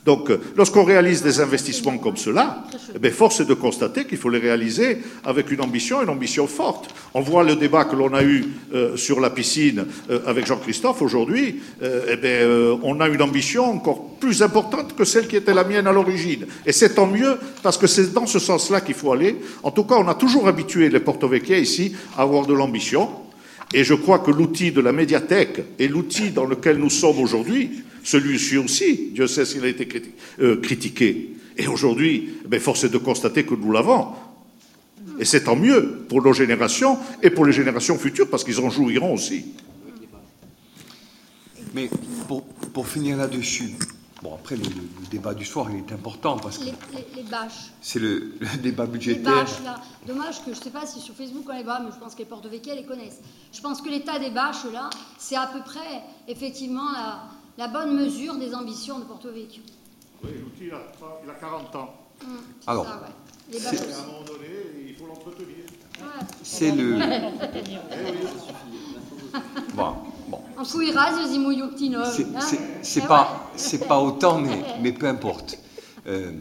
[0.04, 2.64] Donc, euh, lorsqu'on réalise des investissements comme cela,
[3.02, 6.88] eh force est de constater qu'il faut les réaliser avec une ambition, une ambition forte.
[7.14, 8.44] On voit le débat que l'on a eu
[8.74, 11.60] euh, sur la piscine euh, avec Jean-Christophe aujourd'hui.
[11.82, 12.18] Eh
[12.82, 16.46] on a une ambition encore plus importante que celle qui était la mienne à l'origine.
[16.66, 19.36] Et c'est tant mieux parce que c'est dans ce sens-là qu'il faut aller.
[19.62, 23.08] En tout cas, on a toujours habitué les porto-vecchiais ici à avoir de l'ambition.
[23.74, 27.82] Et je crois que l'outil de la médiathèque et l'outil dans lequel nous sommes aujourd'hui,
[28.02, 29.88] celui-ci aussi, Dieu sait s'il a été
[30.40, 31.34] euh, critiqué.
[31.56, 34.08] Et aujourd'hui, eh force est de constater que nous l'avons.
[35.18, 38.70] Et c'est tant mieux pour nos générations et pour les générations futures, parce qu'ils en
[38.70, 39.46] jouiront aussi.
[41.74, 41.90] Mais
[42.28, 43.74] pour, pour finir là-dessus,
[44.22, 44.64] Bon, après, le,
[45.10, 46.64] débat du soir, il est important parce que.
[46.64, 46.74] Les,
[47.14, 47.70] les, bâches.
[47.80, 49.32] C'est le, débat budgétaire.
[49.32, 49.80] Les bâches, là.
[50.06, 52.14] Dommage que je ne sais pas si sur Facebook on les voit, mais je pense
[52.14, 53.20] que les porte véquiers les connaissent.
[53.52, 57.22] Je pense que l'état des bâches, là, c'est à peu près, effectivement, la,
[57.66, 59.62] bonne mesure des ambitions de Porto Vecchio.
[60.22, 61.94] Oui, l'outil, il, a 40 ans.
[62.22, 62.84] Hum, Alors.
[62.84, 63.52] Ça, ouais.
[63.52, 64.48] Les bâches À un moment donné,
[64.86, 65.56] il faut l'entretenir.
[66.42, 66.98] c'est le.
[69.74, 69.94] bon.
[72.82, 73.50] C'est pas,
[73.88, 75.58] pas autant, mais, mais peu importe.
[76.06, 76.32] Euh,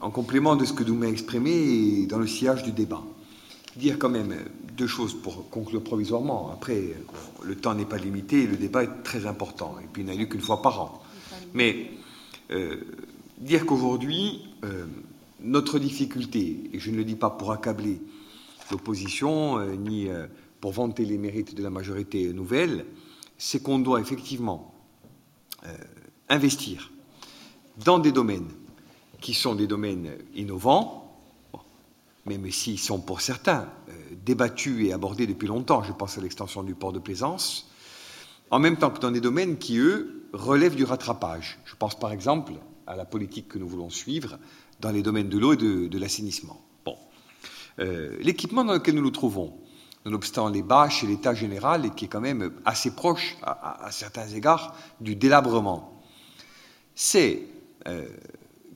[0.00, 3.02] en complément de ce que Doumé a exprimé dans le sillage du débat.
[3.76, 4.34] Dire quand même
[4.76, 6.50] deux choses pour conclure provisoirement.
[6.52, 6.94] Après,
[7.42, 9.76] le temps n'est pas limité et le débat est très important.
[9.82, 11.02] Et puis il n'a lieu qu'une fois par an.
[11.52, 11.90] Mais
[12.50, 12.76] euh,
[13.38, 14.86] dire qu'aujourd'hui, euh,
[15.40, 18.00] notre difficulté, et je ne le dis pas pour accabler
[18.70, 20.08] l'opposition, ni
[20.60, 22.86] pour vanter les mérites de la majorité nouvelle,
[23.36, 24.74] c'est qu'on doit effectivement
[25.66, 25.76] euh,
[26.28, 26.90] investir
[27.84, 28.48] dans des domaines
[29.20, 31.20] qui sont des domaines innovants.
[32.26, 33.68] même s'ils sont pour certains
[34.24, 37.70] débattus et abordés depuis longtemps, je pense à l'extension du port de plaisance,
[38.50, 41.58] en même temps que dans des domaines qui, eux, relèvent du rattrapage.
[41.64, 42.52] Je pense par exemple
[42.86, 44.38] à la politique que nous voulons suivre
[44.80, 46.60] dans les domaines de l'eau et de, l'assainissement.
[46.84, 46.96] Bon.
[47.78, 49.58] Euh, l'équipement dans lequel nous nous trouvons,
[50.04, 54.28] nonobstant les bâches et l'état général, et qui est quand même assez proche, à, certains
[54.28, 56.02] égards, du délabrement,
[56.94, 57.42] c'est
[57.86, 58.06] euh,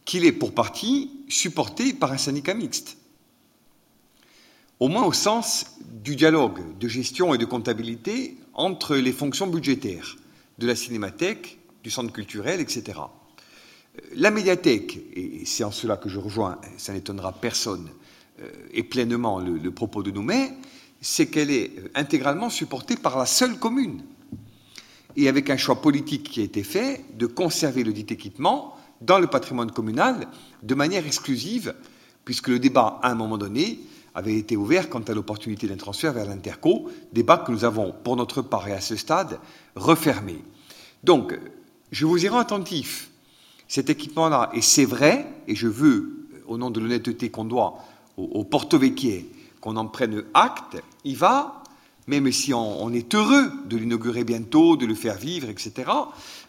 [0.04, 2.97] qu'il est pour partie supporté par un syndicat mixte.
[4.80, 10.16] Au moins au sens du dialogue de gestion et de comptabilité entre les fonctions budgétaires
[10.58, 13.00] de la cinémathèque, du centre culturel, etc.
[14.14, 17.88] La médiathèque, et c'est en cela que je rejoins, ça n'étonnera personne,
[18.40, 20.52] euh, et pleinement le, propos de Noumet,
[21.00, 24.02] c'est qu'elle est intégralement supportée par la seule commune.
[25.16, 29.18] Et avec un choix politique qui a été fait de conserver le dit équipement dans
[29.18, 30.28] le patrimoine communal
[30.62, 31.74] de manière exclusive,
[32.24, 33.80] puisque le débat, à un moment donné,
[34.18, 38.16] avait été ouvert quant à l'opportunité d'un transfert vers l'Interco, débat que nous avons, pour
[38.16, 39.38] notre part et à ce stade,
[39.76, 40.42] refermé.
[41.04, 41.38] Donc,
[41.92, 43.10] je vous y rends attentif.
[43.68, 47.78] Cet équipement-là, et c'est vrai, et je veux, au nom de l'honnêteté qu'on doit
[48.16, 48.80] au, au Porto
[49.60, 51.62] qu'on en prenne acte, il va,
[52.08, 55.90] même si on, est heureux de l'inaugurer bientôt, de le faire vivre, etc.,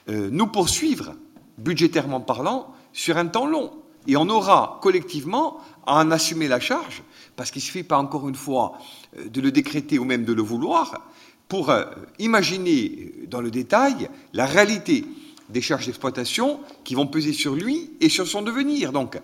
[0.09, 1.13] euh, nous poursuivre,
[1.59, 3.71] budgétairement parlant, sur un temps long.
[4.07, 7.03] Et on aura collectivement à en assumer la charge,
[7.35, 8.73] parce qu'il ne suffit pas encore une fois
[9.17, 11.09] euh, de le décréter ou même de le vouloir,
[11.47, 11.85] pour euh,
[12.19, 15.05] imaginer dans le détail la réalité
[15.49, 18.91] des charges d'exploitation qui vont peser sur lui et sur son devenir.
[18.91, 19.19] Donc,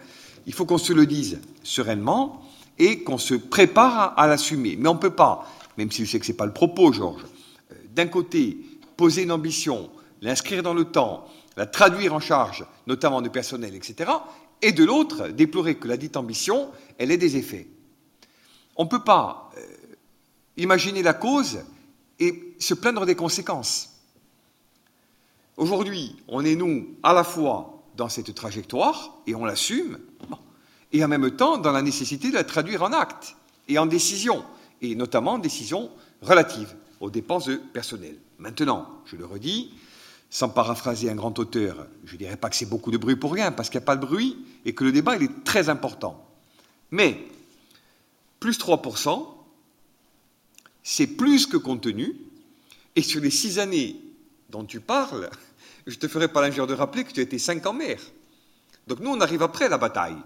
[0.48, 2.42] il faut qu'on se le dise sereinement
[2.78, 4.76] et qu'on se prépare à, l'assumer.
[4.78, 5.48] Mais on ne peut pas,
[5.78, 7.26] même si je sais que ce n'est pas le propos, Georges,
[7.72, 8.58] euh, d'un côté,
[8.98, 9.90] poser une ambition,
[10.22, 11.26] l'inscrire dans le temps,
[11.58, 14.12] la traduire en charge, notamment de personnel, etc.,
[14.66, 17.68] et de l'autre, déplorer que la dite ambition, elle ait des effets.
[18.76, 19.62] On ne peut pas euh,
[20.58, 21.60] imaginer la cause
[22.20, 24.02] et se plaindre des conséquences.
[25.56, 30.00] Aujourd'hui, on est, nous, à la fois dans cette trajectoire, et on l'assume,
[30.92, 33.36] et en même temps dans la nécessité de la traduire en actes
[33.68, 34.44] et en décisions,
[34.82, 35.92] et notamment en décisions
[36.24, 38.18] relatives aux dépenses de personnel.
[38.40, 39.76] Maintenant, je le redis,
[40.30, 43.34] sans paraphraser un grand auteur, je ne dirais pas que c'est beaucoup de bruit pour
[43.34, 45.70] rien, parce qu'il n'y a pas de bruit, et que le débat, il est très
[45.70, 46.28] important.
[46.92, 47.26] Mais,
[48.40, 49.28] plus 3%,
[50.84, 52.16] c'est plus que contenu,
[52.96, 53.96] et sur les six années
[54.50, 55.30] dont tu parles,
[55.88, 58.02] je te ferai pas l'injure de rappeler que tu as été cinq ans maire.
[58.88, 60.18] Donc nous, on arrive après la bataille.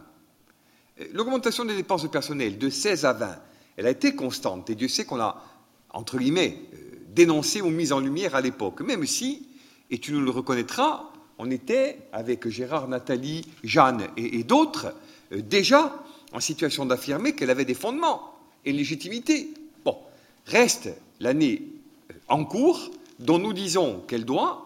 [1.13, 3.35] L'augmentation des dépenses de personnel de 16 à 20,
[3.77, 5.43] elle a été constante, et Dieu sait qu'on a,
[5.91, 6.77] entre guillemets, euh,
[7.09, 9.47] dénoncé ou mis en lumière à l'époque, même si,
[9.91, 14.93] et tu nous le reconnaîtras, on était, avec Gérard, Nathalie, Jeanne et, d'autres,
[15.31, 16.03] euh, déjà
[16.33, 18.35] en situation d'affirmer qu'elle avait des fondements
[18.65, 19.53] et légitimité.
[19.85, 19.97] Bon,
[20.45, 21.63] reste l'année
[22.11, 24.65] euh, en cours dont nous disons qu'elle doit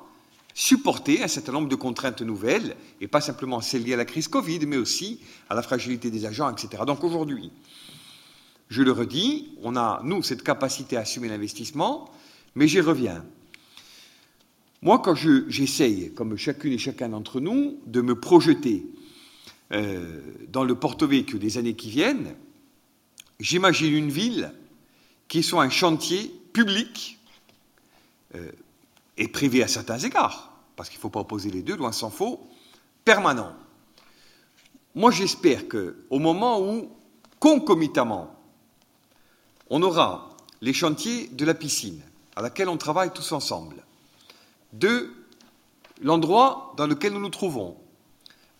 [0.53, 4.27] supporter un certain nombre de contraintes nouvelles, et pas simplement celles liées à la crise
[4.27, 5.19] Covid, mais aussi
[5.49, 6.83] à la fragilité des agents, etc.
[6.85, 7.51] Donc aujourd'hui,
[8.69, 12.11] je le redis, on a, nous, cette capacité à assumer l'investissement,
[12.55, 13.23] mais j'y reviens.
[14.83, 18.85] Moi, quand j'essaye, comme chacune et chacun d'entre nous, de me projeter
[19.71, 22.35] euh, dans le porte-véhicule des années qui viennent,
[23.39, 24.51] j'imagine une ville
[25.29, 27.17] qui soit un chantier public
[28.35, 28.51] euh,
[29.15, 32.09] et privé à certains égards, parce qu'il ne faut pas opposer les deux, loin s'en
[32.09, 32.45] faut,
[33.05, 33.53] permanent.
[34.95, 36.91] Moi, j'espère qu'au moment où,
[37.39, 38.35] concomitamment,
[39.69, 42.01] on aura les chantiers de la piscine,
[42.35, 43.77] à laquelle on travaille tous ensemble,
[44.73, 45.09] de
[46.01, 47.77] l'endroit dans lequel nous nous trouvons,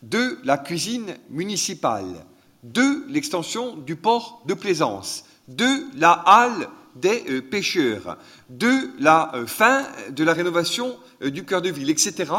[0.02, 2.26] de la cuisine municipale,
[2.64, 8.18] de l'extension du port de plaisance, de la halle des euh, pêcheurs,
[8.50, 12.32] de la euh, fin de la rénovation euh, du cœur de ville, etc.,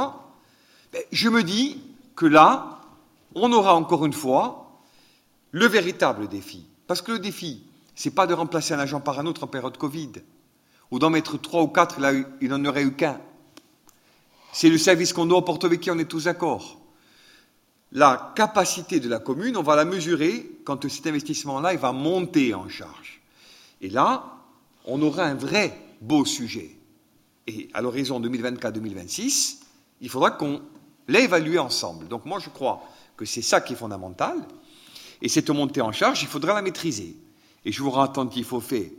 [1.10, 1.82] je me dis
[2.14, 2.80] que là,
[3.34, 4.80] on aura encore une fois
[5.50, 6.66] le véritable défi.
[6.86, 7.64] Parce que le défi,
[7.96, 10.12] ce n'est pas de remplacer un agent par un autre en période Covid,
[10.92, 11.98] ou d'en mettre trois ou quatre
[12.40, 13.20] il n'en aurait eu qu'un.
[14.54, 16.80] C'est le service qu'on doit au Porto qui on est tous d'accord.
[17.90, 22.54] La capacité de la commune, on va la mesurer quand cet investissement-là, il va monter
[22.54, 23.20] en charge.
[23.80, 24.36] Et là,
[24.84, 26.70] on aura un vrai beau sujet.
[27.48, 29.56] Et à l'horizon 2024-2026,
[30.00, 30.62] il faudra qu'on
[31.08, 32.06] l'ait évalué ensemble.
[32.06, 32.80] Donc moi, je crois
[33.16, 34.36] que c'est ça qui est fondamental.
[35.20, 37.16] Et cette montée en charge, il faudra la maîtriser.
[37.64, 38.92] Et je vous rends attentif au fait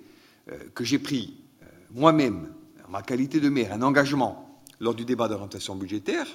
[0.51, 2.51] euh, que j'ai pris euh, moi-même,
[2.85, 4.44] en ma qualité de maire, un engagement
[4.79, 6.27] lors du débat d'orientation budgétaire,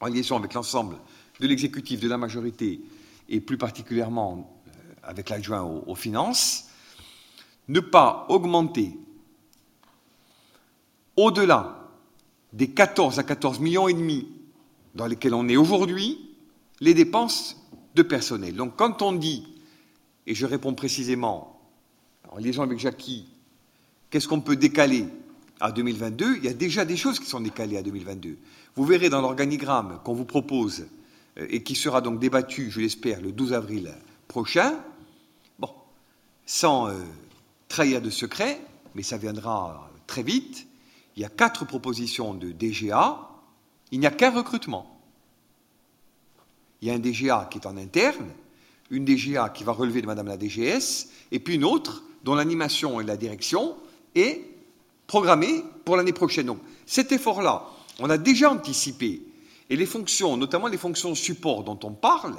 [0.00, 0.96] en liaison avec l'ensemble
[1.40, 2.80] de l'exécutif, de la majorité,
[3.28, 4.70] et plus particulièrement euh,
[5.02, 6.68] avec l'adjoint aux, finances,
[7.68, 8.98] ne pas augmenter
[11.16, 11.90] au-delà
[12.52, 14.28] des 14 à 14 millions et demi
[14.94, 16.30] dans lesquels on est aujourd'hui,
[16.80, 17.56] les dépenses
[17.94, 18.54] de personnel.
[18.54, 19.46] Donc quand on dit,
[20.26, 21.60] et je réponds précisément,
[22.30, 23.26] en liaison avec Jackie,
[24.10, 25.06] qu'est-ce qu'on peut décaler
[25.64, 28.36] à 2022 Il y a déjà des choses qui sont décalées à 2022.
[28.76, 30.86] Vous verrez dans l'organigramme qu'on vous propose
[31.38, 33.94] euh, et qui sera donc débattu, je l'espère, le 12 avril
[34.28, 34.74] prochain,
[35.58, 35.70] bon,
[36.44, 36.92] sans euh,
[37.68, 38.60] trahir de secret,
[38.94, 40.66] mais ça viendra très vite,
[41.16, 43.18] il y a quatre propositions de DGA,
[43.90, 45.00] il n'y a qu'un recrutement.
[46.82, 48.28] Il y a un DGA qui est en interne,
[48.90, 53.00] une DGA qui va relever de Madame la DGS, et puis une autre dont l'animation
[53.00, 53.76] et la direction
[54.14, 54.53] est
[55.06, 56.46] programmée pour l'année prochaine.
[56.46, 57.66] Donc cet effort-là,
[57.98, 59.22] on a déjà anticipé,
[59.70, 62.36] et les fonctions, notamment les fonctions support dont on parle,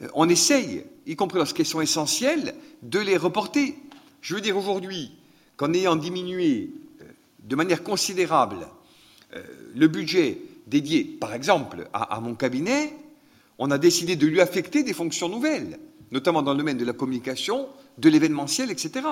[0.00, 3.76] ben, on essaye, y compris lorsqu'elles sont essentielles, de les reporter.
[4.22, 5.12] Je veux dire aujourd'hui
[5.56, 6.70] qu'en ayant diminué
[7.00, 7.04] euh,
[7.40, 8.68] de manière considérable
[9.34, 9.42] euh,
[9.74, 12.94] le budget dédié, par exemple, à, mon cabinet,
[13.58, 15.78] on a décidé de lui affecter des fonctions nouvelles,
[16.12, 19.06] notamment dans le domaine de la communication, de l'événementiel, etc.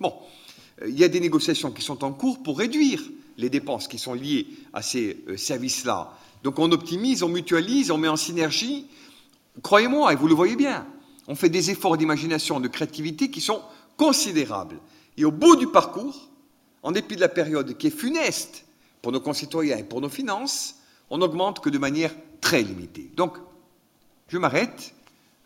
[0.00, 0.43] Bon, euh,
[0.86, 3.02] il y a des négociations qui sont en cours pour réduire
[3.36, 6.16] les dépenses qui sont liées à ces euh, services-là.
[6.42, 8.86] Donc on optimise, on mutualise, on met en synergie.
[9.62, 10.86] Croyez-moi, et vous le voyez bien,
[11.26, 13.62] on fait des efforts d'imagination, de créativité qui sont
[13.96, 14.78] considérables.
[15.16, 16.28] Et au bout du parcours,
[16.82, 18.66] en dépit de la période qui est funeste
[19.00, 20.76] pour nos concitoyens et pour nos finances,
[21.08, 23.10] on n'augmente que de manière très limitée.
[23.16, 23.38] Donc,
[24.28, 24.94] je m'arrête.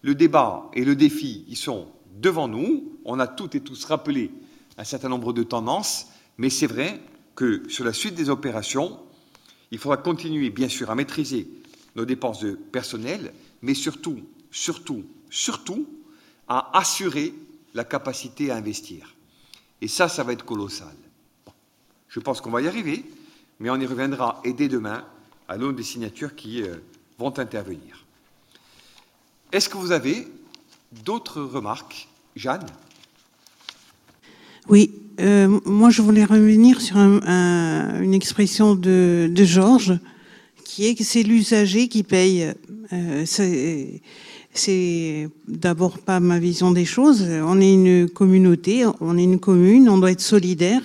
[0.02, 1.88] Le débat et le défi, ils sont
[2.20, 2.92] devant nous.
[3.04, 4.30] On a toutes et tous rappelé
[4.78, 6.06] un certain nombre de tendances,
[6.38, 7.00] mais c'est vrai
[7.34, 8.98] que sur la suite des opérations,
[9.70, 11.46] il faudra continuer, bien sûr, à maîtriser
[11.96, 15.86] nos dépenses de personnel, mais surtout, surtout, surtout,
[16.48, 17.34] à assurer
[17.74, 19.14] la capacité à investir.
[19.82, 20.96] Et ça, ça va être colossal.
[22.08, 23.04] Je pense qu'on va y arriver
[23.60, 25.04] mais on y reviendra et dès demain
[25.48, 26.76] à l'aune des signatures qui euh,
[27.18, 28.04] vont intervenir.
[29.52, 30.28] Est-ce que vous avez
[31.04, 32.08] d'autres remarques?
[32.36, 32.66] Jeanne?
[34.68, 39.98] Oui, euh, moi je voulais revenir sur une expression de, Georges
[40.62, 42.52] qui est que c'est l'usager qui paye.
[42.92, 43.24] Euh,
[44.52, 47.26] c'est d'abord pas ma vision des choses.
[47.46, 50.82] On est une communauté, on est une commune, on doit être solidaire.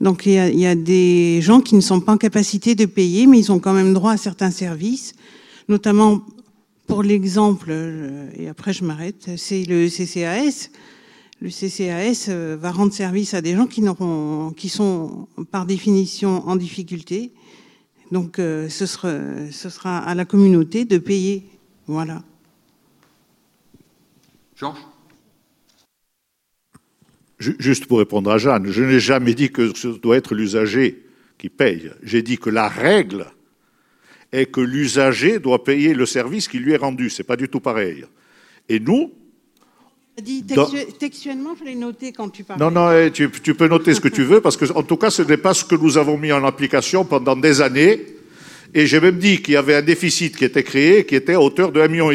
[0.00, 3.38] Donc il y, a, des gens qui ne sont pas en capacité de payer, mais
[3.38, 5.14] ils ont quand même droit à certains services,
[5.68, 6.20] notamment
[6.88, 7.72] pour l'exemple,
[8.36, 10.70] et après je m'arrête, c'est le CCAS.
[11.44, 13.82] Le CCAS euh, va rendre service à des gens qui,
[14.56, 17.32] qui sont par définition en difficulté.
[18.12, 19.12] Donc euh, ce, sera,
[19.50, 21.44] ce sera à la communauté de payer.
[21.86, 22.22] Voilà.
[24.56, 24.86] Georges?
[27.38, 31.04] Juste pour répondre à Jeanne, je n'ai jamais dit que ce doit être l'usager
[31.36, 31.90] qui paye.
[32.02, 33.26] J'ai dit que la règle
[34.32, 37.10] est que l'usager doit payer le service qui lui est rendu.
[37.10, 38.06] C'est pas du tout pareil.
[38.70, 39.12] Et nous,
[40.22, 40.44] dit
[40.98, 42.60] textuellement, je l'ai noté quand tu parles.
[42.60, 44.96] Non, non, eh, tu, tu, peux noter ce que tu veux, parce que, en tout
[44.96, 48.06] cas, ce n'est pas ce que nous avons mis en application pendant des années.
[48.74, 51.40] Et j'ai même dit qu'il y avait un déficit qui était créé, qui était à
[51.40, 52.10] hauteur de 1,5 million,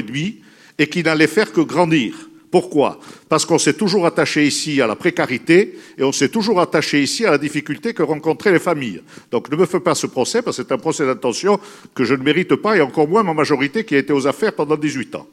[0.78, 2.30] et qui n'allait faire que grandir.
[2.52, 3.00] Pourquoi?
[3.28, 7.26] Parce qu'on s'est toujours attaché ici à la précarité et on s'est toujours attaché ici
[7.26, 9.04] à la difficulté que rencontraient les familles.
[9.30, 11.60] Donc ne me fais pas ce procès parce que c'est un procès d'intention
[11.94, 14.54] que je ne mérite pas et encore moins ma majorité qui a été aux affaires
[14.54, 15.28] pendant 18 ans.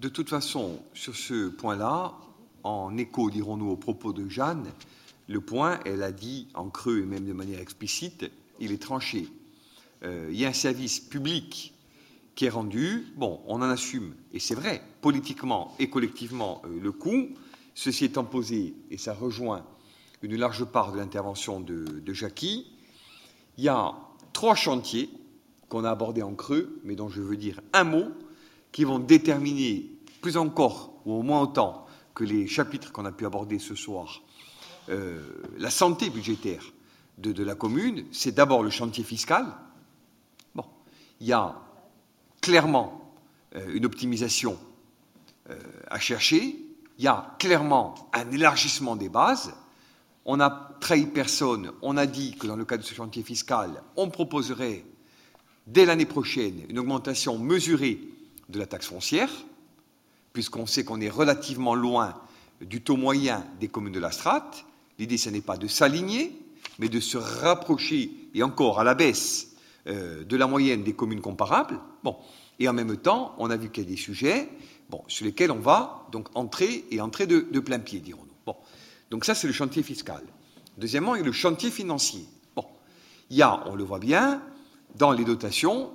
[0.00, 2.14] De toute façon, sur ce point-là,
[2.62, 4.72] en écho, dirons-nous, aux propos de Jeanne,
[5.28, 8.30] le point, elle a dit en creux et même de manière explicite,
[8.60, 9.28] il est tranché.
[10.02, 11.74] Euh, il y a un service public
[12.34, 13.08] qui est rendu.
[13.16, 17.28] Bon, on en assume, et c'est vrai, politiquement et collectivement, euh, le coût.
[17.74, 19.66] Ceci étant posé, et ça rejoint
[20.22, 22.72] une large part de l'intervention de, de Jackie,
[23.58, 23.94] il y a
[24.32, 25.10] trois chantiers
[25.68, 28.06] qu'on a abordés en creux, mais dont je veux dire un mot,
[28.72, 29.89] qui vont déterminer
[30.20, 34.22] plus encore, ou au moins autant, que les chapitres qu'on a pu aborder ce soir,
[34.88, 35.20] euh,
[35.58, 36.64] la santé budgétaire
[37.18, 38.06] de, la commune.
[38.12, 39.46] C'est d'abord le chantier fiscal.
[40.54, 40.64] Bon,
[41.20, 41.54] il y a
[42.40, 43.12] clairement
[43.54, 44.58] euh, une optimisation
[45.50, 45.58] euh,
[45.88, 46.56] à chercher,
[46.98, 49.54] il y a clairement un élargissement des bases.
[50.24, 53.82] On n'a trahi personne, on a dit que dans le cadre de ce chantier fiscal,
[53.96, 54.84] on proposerait
[55.66, 58.00] dès l'année prochaine une augmentation mesurée
[58.48, 59.30] de la taxe foncière,
[60.32, 62.14] puisqu'on sait qu'on est relativement loin
[62.60, 64.64] du taux moyen des communes de la strate.
[64.98, 66.36] L'idée, ce n'est pas de s'aligner,
[66.78, 71.20] mais de se rapprocher, et encore à la baisse, euh, de la moyenne des communes
[71.20, 71.80] comparables.
[72.04, 72.16] Bon.
[72.58, 74.48] Et en même temps, on a vu qu'il y a des sujets
[75.08, 78.26] sur lesquels on va donc entrer et entrer de, plein pied, dirons-nous.
[79.10, 80.22] Donc ça, c'est le chantier fiscal.
[80.78, 82.26] Deuxièmement, il y a le chantier financier.
[82.54, 82.64] Bon.
[83.30, 84.42] Il y a, on le voit bien,
[84.96, 85.92] dans les dotations,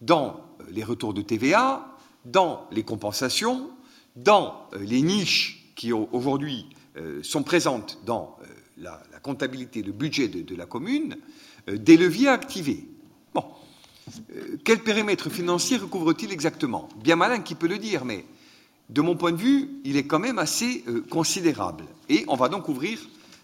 [0.00, 1.95] dans euh, les retours de TVA,
[2.26, 3.70] dans les compensations,
[4.16, 8.36] dans euh, les niches qui aujourd'hui euh, sont présentes dans
[8.78, 11.16] la, la, comptabilité, le budget de, la commune,
[11.66, 12.86] des leviers activés.
[13.34, 13.44] Bon.
[14.64, 16.88] quel périmètre financier recouvre-t-il exactement?
[17.02, 18.24] Bien malin qui peut le dire, mais
[18.90, 21.84] de mon point de vue, il est quand même assez considérable.
[22.08, 22.98] Et on va donc ouvrir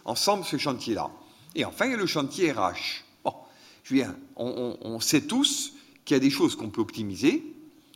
[0.05, 1.11] ensemble ce chantier-là.
[1.55, 3.05] Et enfin, il y a le chantier RH.
[3.25, 3.35] Bon,
[3.83, 5.73] je viens, on sait tous
[6.05, 7.51] qu'il y a des choses qu'on peut optimiser,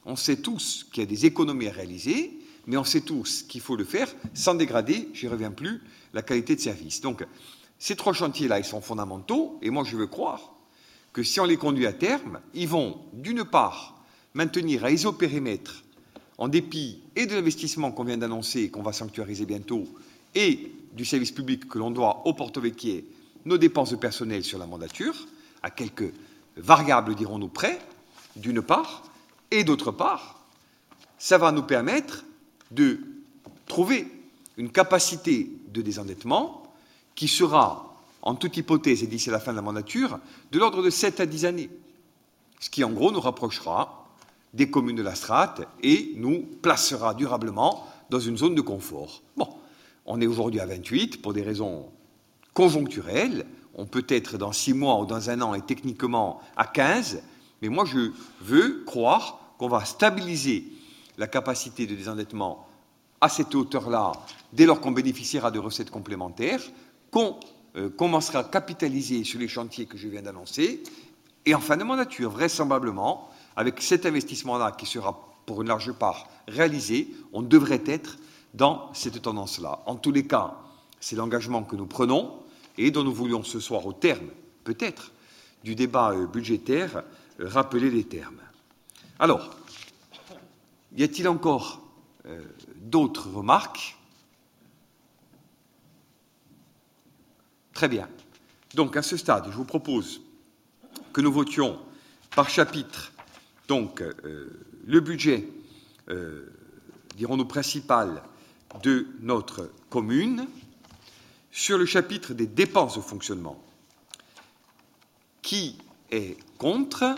[0.07, 3.61] on sait tous qu'il y a des économies à réaliser, mais on sait tous qu'il
[3.61, 5.83] faut le faire sans dégrader, j'y reviens plus,
[6.15, 7.01] la qualité de service.
[7.01, 7.25] Donc,
[7.79, 10.55] ces trois chantiers-là, ils sont fondamentaux, et moi je veux croire
[11.13, 14.03] que si on les conduit à terme, ils vont, d'une part,
[14.35, 15.83] maintenir à isopérimètre,
[16.39, 19.85] en dépit et de l'investissement qu'on vient d'annoncer et qu'on va sanctuariser bientôt,
[20.35, 23.09] et du service public que l'on doit au Porto-Vecchier,
[23.45, 25.27] nos dépenses de personnel sur la mandature,
[25.63, 26.13] à quelques
[26.57, 27.79] variables, dirons-nous, près,
[28.37, 29.03] d'une part,
[29.51, 30.45] et d'autre part,
[31.19, 32.25] ça va nous permettre
[32.71, 33.01] de
[33.67, 34.07] trouver
[34.57, 36.73] une capacité de désendettement
[37.15, 40.19] qui sera, en toute hypothèse et d'ici la fin de la mandature,
[40.53, 41.71] de l'ordre de 7 à 10 années.
[42.61, 44.07] Ce qui, en gros, nous rapprochera
[44.55, 49.23] des communes de la strate et nous placera durablement dans une zone de confort.
[49.37, 49.49] Bon,
[50.07, 51.87] on est aujourd'hui à 28 pour des raisons
[52.55, 53.45] conjoncturelles.
[53.75, 57.23] On peut être dans 6 mois ou dans un an et techniquement à 15,
[57.63, 60.65] mais moi je veux croire qu'on va stabiliser
[61.19, 62.67] la capacité de désendettement
[63.21, 64.13] à cette hauteur-là
[64.53, 66.63] dès lors qu'on bénéficiera de recettes complémentaires,
[67.11, 67.39] qu'on
[67.77, 70.83] euh, commencera à capitaliser sur les chantiers que je viens d'annoncer,
[71.47, 76.29] et en fin de mandature, vraisemblablement, avec cet investissement-là qui sera pour une large part
[76.49, 78.19] réalisé, on devrait être
[78.55, 79.83] dans cette tendance-là.
[79.87, 80.57] En tous les cas,
[81.01, 82.33] c'est l'engagement que nous prenons
[82.79, 84.29] et dont nous voulions ce soir, au terme,
[84.65, 85.13] peut-être,
[85.65, 87.05] du débat euh, budgétaire,
[87.39, 88.41] rappeler les termes.
[89.19, 89.57] Alors,
[90.95, 91.83] y a-t-il encore
[92.27, 92.43] euh,
[92.77, 93.97] d'autres remarques?
[97.73, 98.09] Très bien.
[98.75, 100.23] Donc, à ce stade, je vous propose
[101.13, 101.79] que nous votions
[102.35, 103.13] par chapitre
[103.69, 104.49] donc euh,
[104.87, 105.49] le budget,
[106.09, 106.47] euh,
[107.17, 108.23] dirons-nous, principal
[108.83, 110.47] de notre commune
[111.51, 113.63] sur le chapitre des dépenses de fonctionnement.
[115.43, 115.79] Qui
[116.11, 117.17] est contre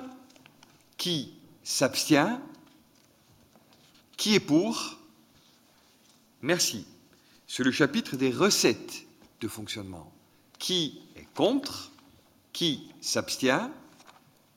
[0.97, 2.41] Qui s'abstient
[4.17, 4.99] Qui est pour
[6.43, 6.87] Merci.
[7.47, 9.07] Sur le chapitre des recettes
[9.41, 10.13] de fonctionnement.
[10.59, 11.91] Qui est contre
[12.53, 13.71] Qui s'abstient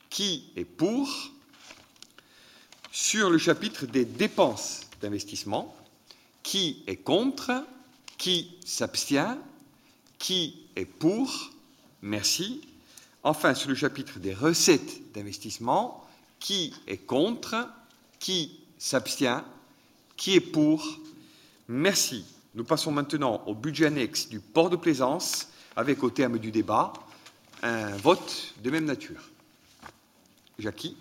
[0.10, 1.32] Qui est pour
[2.92, 5.76] Sur le chapitre des dépenses d'investissement.
[6.44, 7.66] Qui est contre
[8.18, 9.38] Qui s'abstient
[10.20, 11.52] Qui est pour
[12.02, 12.62] Merci.
[13.24, 16.08] Enfin, sur le chapitre des recettes d'investissement,
[16.40, 17.68] qui est contre
[18.20, 19.44] Qui s'abstient
[20.18, 21.00] Qui est pour
[21.68, 22.26] Merci.
[22.56, 26.92] Nous passons maintenant au budget annexe du port de plaisance, avec au terme du débat
[27.64, 29.22] un vote de même nature.
[30.58, 30.98] Jackie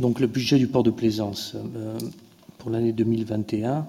[0.00, 1.98] Donc le budget du port de plaisance euh,
[2.56, 3.86] pour l'année 2021,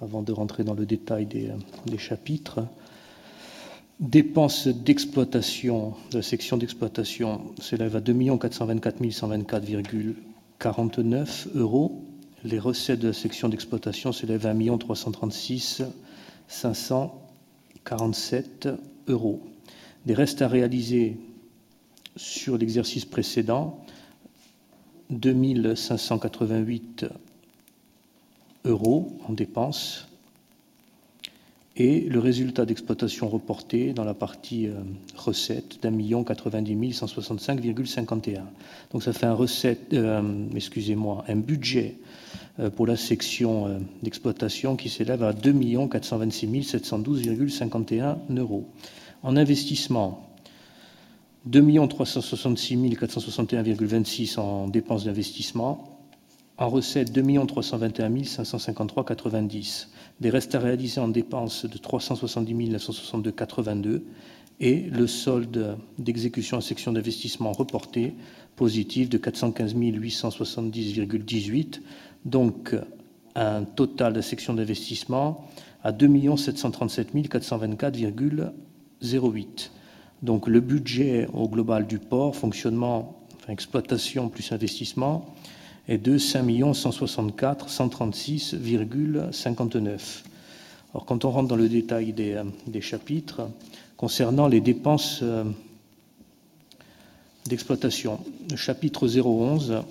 [0.00, 1.50] avant de rentrer dans le détail des,
[1.84, 2.66] des chapitres,
[4.00, 12.02] dépenses d'exploitation, de la section d'exploitation s'élève à 2 424 124,49 euros.
[12.42, 15.82] Les recettes de la section d'exploitation s'élèvent à 1 336
[16.48, 18.70] 547
[19.08, 19.42] euros.
[20.06, 21.18] Des restes à réaliser
[22.16, 23.84] sur l'exercice précédent
[25.10, 27.06] 2588
[28.64, 30.06] euros en dépenses
[31.76, 34.74] et le résultat d'exploitation reporté dans la partie euh,
[35.16, 38.40] recette d'un million 90 165,51.
[38.92, 40.20] Donc ça fait un recette, euh,
[40.54, 41.96] excusez-moi, un budget
[42.58, 45.52] euh, pour la section d'exploitation qui s'élève à 2
[45.90, 48.66] 426 712,51 euros.
[49.22, 50.29] En investissement,
[51.46, 55.98] 2 366 461,26 en dépenses d'investissement,
[56.58, 59.86] en recettes 2 321 553,90,
[60.20, 64.02] des restes à réaliser en dépenses de 370 962,82
[64.60, 68.12] et le solde d'exécution en section d'investissement reporté
[68.54, 71.80] positif de 415 870,18,
[72.26, 72.76] donc
[73.34, 75.48] un total de section d'investissement
[75.82, 79.70] à 2 737 424,08.
[80.22, 85.34] Donc le budget au global du port, fonctionnement, enfin, exploitation plus investissement,
[85.88, 90.22] est de 5 164 136,59.
[90.92, 92.44] Alors quand on rentre dans le détail des, euh,
[92.80, 93.48] chapitres,
[93.96, 95.44] concernant les dépenses euh,
[97.46, 98.18] d'exploitation,
[98.50, 99.82] le chapitre 011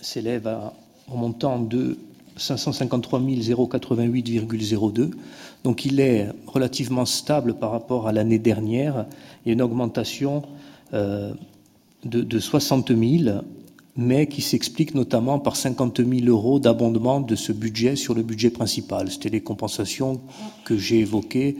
[0.00, 0.50] s'élève
[1.12, 1.98] au montant de
[2.36, 5.10] 553 088,02.
[5.66, 9.04] Donc il est relativement stable par rapport à l'année dernière.
[9.44, 10.44] Il y a une augmentation
[10.94, 11.32] euh,
[12.04, 13.40] de, de 60 000
[13.96, 18.50] mais qui s'explique notamment par 50 000 euros d'abondement de ce budget sur le budget
[18.50, 19.10] principal.
[19.10, 20.20] C'était les compensations
[20.64, 21.56] que j'ai évoquées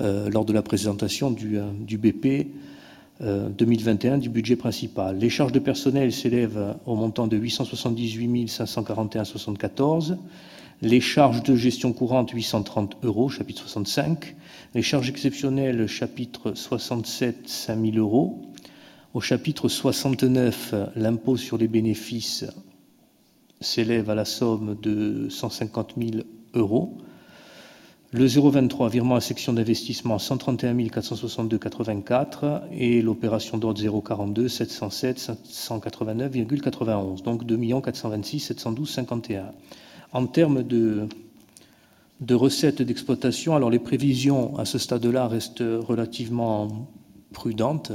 [0.00, 2.48] euh, lors de la présentation du, euh, du BP
[3.22, 5.16] euh, 2021 du budget principal.
[5.16, 10.18] Les charges de personnel s'élèvent au montant de 878 541,74.
[10.82, 14.36] Les charges de gestion courante, 830 euros, chapitre 65.
[14.74, 18.42] Les charges exceptionnelles, chapitre 67, 5 000 euros.
[19.14, 22.44] Au chapitre 69, l'impôt sur les bénéfices
[23.62, 26.98] s'élève à la somme de 150 000 euros.
[28.12, 37.44] Le 023, virement à section d'investissement, 131 462,84 et l'opération d'ordre 042, 707 789,91, donc
[37.46, 39.52] 2 426 712,51.
[40.12, 41.08] En termes de,
[42.30, 46.88] recettes d'exploitation, alors les prévisions à ce stade-là restent relativement
[47.32, 47.92] prudentes.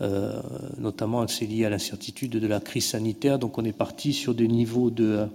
[0.00, 0.40] Euh,
[0.78, 3.38] notamment c'est lié à l'incertitude de la crise sanitaire.
[3.38, 5.28] Donc on est parti sur des niveaux de,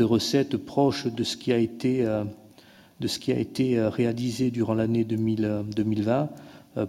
[0.00, 2.24] recettes proches de ce qui a été, euh,
[3.00, 6.28] euh, réalisé durant l'année 2020.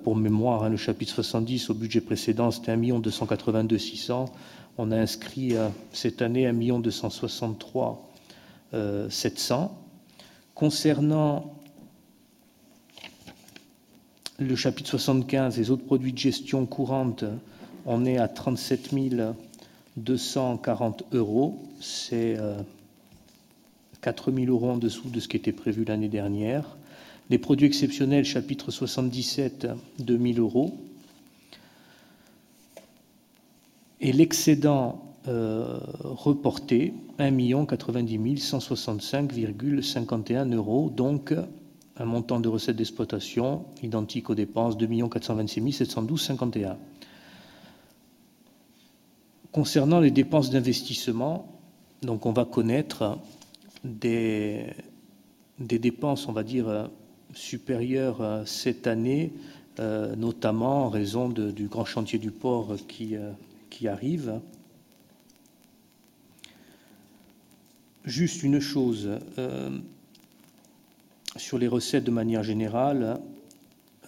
[0.01, 4.25] Pour mémoire, hein, le chapitre 70 au budget précédent, c'était 1 282 600.
[4.77, 5.55] On a inscrit
[5.91, 8.12] cette année 1 263
[9.09, 9.79] 700.
[10.55, 11.53] Concernant
[14.39, 17.23] le chapitre 75, les autres produits de gestion courante,
[17.85, 18.91] on est à 37
[19.97, 21.61] 240 euros.
[21.79, 22.37] C'est
[24.01, 26.77] 4 euh, 000 euros en dessous de ce qui était prévu l'année dernière.
[27.29, 29.67] Les produits exceptionnels, chapitre 77,
[29.99, 30.77] 2 000 euros.
[34.01, 40.89] Et l'excédent euh, reporté, 1 90 165,51 euros.
[40.89, 41.33] Donc,
[41.97, 46.75] un montant de recettes d'exploitation identique aux dépenses 2 426 712,51.
[49.51, 51.47] Concernant les dépenses d'investissement,
[52.01, 53.19] donc on va connaître
[53.83, 54.65] des,
[55.59, 56.89] des dépenses, on va dire,
[57.33, 59.33] supérieures cette année,
[59.79, 63.31] euh, notamment en raison du grand chantier du port qui, euh,
[63.69, 64.39] qui arrive.
[68.05, 69.69] Juste une chose, euh,
[71.37, 73.17] sur les recettes de manière générale,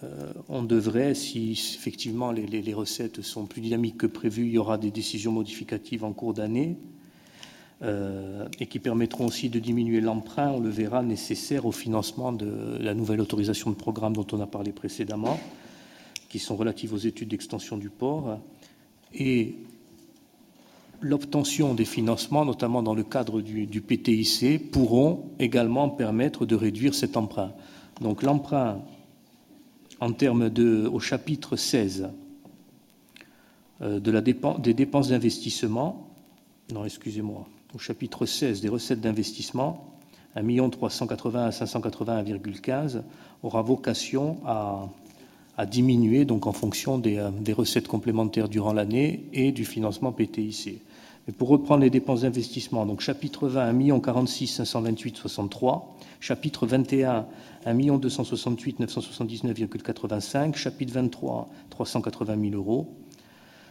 [0.04, 4.76] euh, on devrait, si effectivement les, recettes sont plus dynamiques que prévu, il y aura
[4.76, 6.76] des décisions modificatives en cours d'année
[7.80, 12.76] euh, et qui permettront aussi de diminuer l'emprunt, on le verra, nécessaire au financement de
[12.78, 15.40] la nouvelle autorisation de programme dont on a parlé précédemment,
[16.28, 18.40] qui sont relatives aux études d'extension du port.
[19.14, 19.56] Et
[21.00, 27.16] l'obtention des financements, notamment dans le cadre du, PTIC, pourront également permettre de réduire cet
[27.16, 27.52] emprunt.
[28.00, 28.82] Donc l'emprunt
[30.00, 32.10] en termes de, au chapitre 16
[33.82, 36.08] euh, des dépenses d'investissement,
[36.72, 39.96] non, excusez-moi, au chapitre 16 des recettes d'investissement,
[40.34, 43.02] 1 380 à 581,15
[43.42, 44.88] aura vocation à,
[45.64, 50.82] diminuer donc en fonction des, euh, des recettes complémentaires durant l'année et du financement PTIC.
[51.26, 57.26] Mais pour reprendre les dépenses d'investissement, donc chapitre 20, 1 46 528 63, chapitre 21,
[57.64, 62.94] 1 268 979,85, chapitre 23, 380 000 euros,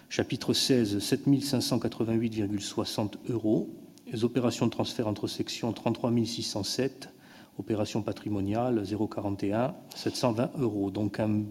[0.09, 3.69] chapitre 16, 7 588,60 euros,
[4.11, 7.09] les opérations de transfert entre sections 33 607,
[7.57, 10.91] opérations patrimoniales 041, 720 euros.
[10.91, 11.43] Donc un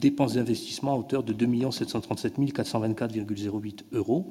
[0.00, 4.30] dépense d'investissement à hauteur de 2 737 424,08 euros.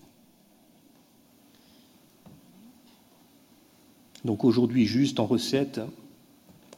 [4.27, 5.81] Donc aujourd'hui, juste en recette,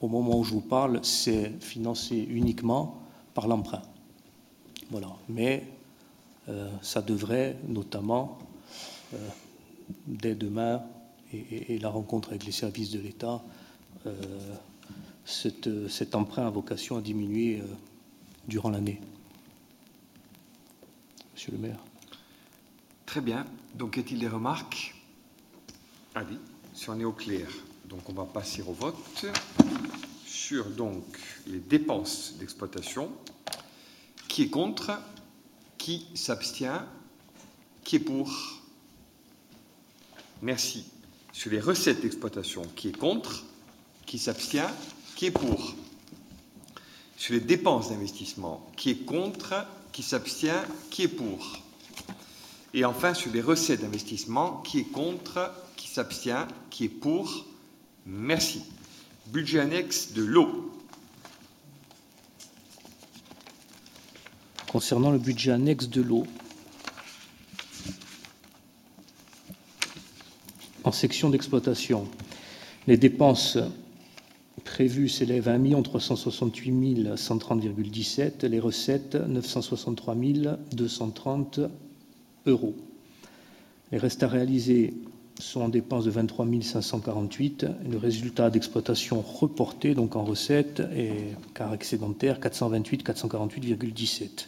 [0.00, 3.02] au moment où je vous parle, c'est financé uniquement
[3.34, 3.82] par l'emprunt.
[4.90, 5.08] Voilà.
[5.28, 5.66] Mais
[6.48, 8.38] euh, ça devrait notamment,
[9.14, 9.28] euh,
[10.06, 10.82] dès demain,
[11.32, 13.40] et, la rencontre avec les services de l'État,
[14.06, 14.12] euh,
[15.24, 17.62] cet emprunt a vocation à diminuer
[18.48, 19.00] durant l'année.
[21.34, 21.78] Monsieur le maire.
[23.06, 23.46] Très bien.
[23.76, 24.96] Donc, est-il des remarques?
[26.16, 26.38] Allez,
[26.74, 27.46] si on est au clair.
[27.88, 29.26] Donc, on va passer au vote
[30.26, 31.04] sur donc
[31.46, 33.08] les dépenses d'exploitation.
[34.40, 34.92] Qui est contre
[35.76, 36.86] Qui s'abstient
[37.84, 38.32] Qui est pour
[40.40, 40.86] Merci.
[41.30, 43.44] Sur les recettes d'exploitation, qui est contre
[44.06, 44.70] Qui s'abstient
[45.14, 45.74] Qui est pour
[47.18, 51.58] Sur les dépenses d'investissement, qui est contre Qui s'abstient Qui est pour
[52.72, 57.44] Et enfin, sur les recettes d'investissement, qui est contre Qui s'abstient Qui est pour
[58.06, 58.62] Merci.
[59.26, 60.79] Budget annexe de l'eau.
[64.70, 66.24] Concernant le budget annexe de l'eau.
[70.84, 72.06] En section d'exploitation,
[72.86, 73.58] les dépenses
[74.64, 80.14] prévues s'élèvent à 1 368 130,17, les recettes 963
[80.72, 81.60] 230
[82.46, 82.76] euros.
[83.90, 84.94] Les restes à réaliser
[85.40, 87.66] sont en dépenses de 23 548.
[87.90, 94.46] Le résultat d'exploitation reporté, donc en recettes, est car excédentaire 428 448,17.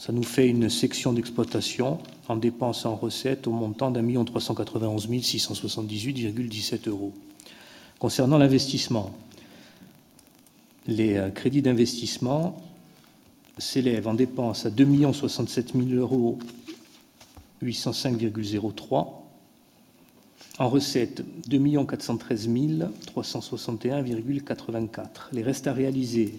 [0.00, 5.10] Ça nous fait une section d'exploitation en dépenses en recettes au montant d'un million 391
[5.10, 7.12] 678,17 euros.
[7.98, 9.14] Concernant l'investissement,
[10.86, 12.56] les euh, crédits d'investissement
[13.58, 16.38] s'élèvent en dépenses à 2 067 000 euros
[17.62, 19.08] 805,03
[20.58, 22.48] en recettes 2 413
[23.14, 24.96] 361,84.
[25.32, 26.32] Les restes à réaliser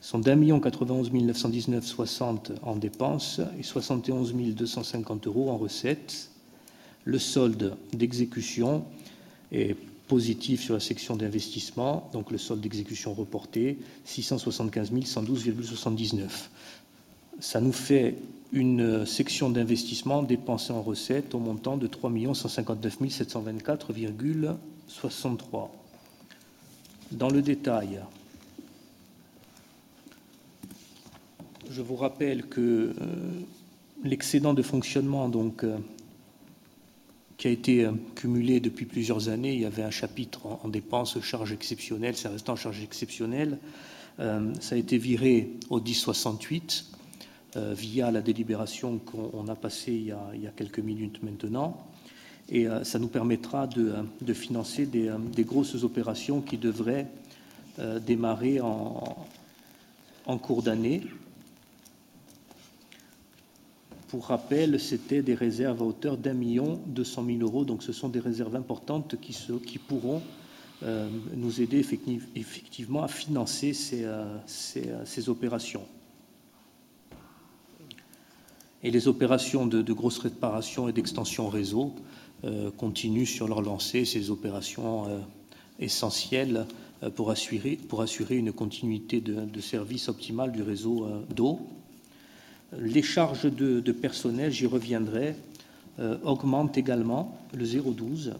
[0.00, 6.30] sont d'un million 91 919,60 en dépenses et 71 250 euros en recettes.
[7.04, 8.84] Le solde d'exécution
[9.50, 16.28] est positif sur la section d'investissement, donc le solde d'exécution reporté, 675 112,79.
[17.40, 18.16] Ça nous fait
[18.52, 25.68] une section d'investissement dépensée en recettes au montant de 3 159 724,63.
[27.12, 28.00] Dans le détail,
[31.70, 32.94] je vous rappelle que euh,
[34.04, 35.76] l'excédent de fonctionnement, donc, euh,
[37.36, 41.20] qui a été euh, cumulé depuis plusieurs années, il y avait un chapitre en, dépenses,
[41.20, 43.58] charges exceptionnelles, c'est restant en charges exceptionnelles,
[44.18, 46.86] ça a été viré au 1068
[47.54, 51.80] via la délibération qu'on a passée il y a, quelques minutes maintenant.
[52.48, 57.06] Et ça nous permettra de, financer des, grosses opérations qui devraient
[58.04, 61.02] démarrer en cours d'année.
[64.08, 67.92] Pour rappel, c'était des réserves à hauteur d'un million deux cent mille euros, donc ce
[67.92, 70.22] sont des réserves importantes qui, pourront
[70.82, 71.84] euh, nous aider
[72.34, 74.24] effectivement à financer ces, euh,
[74.78, 75.82] euh, ces, opérations.
[78.82, 81.94] Et les opérations de, grosse réparation et d'extension réseau
[82.76, 85.06] continuent sur leur lancée, ces opérations
[85.80, 86.64] essentielles
[87.16, 87.76] pour assurer,
[88.30, 91.58] une continuité de, de service optimal du réseau d'eau.
[92.76, 95.34] Les charges de, personnel, j'y reviendrai,
[96.00, 98.34] euh, augmentent également le 0,12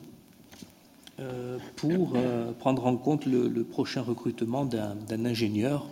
[1.18, 5.86] euh, pour euh, prendre en compte le, prochain recrutement d'un ingénieur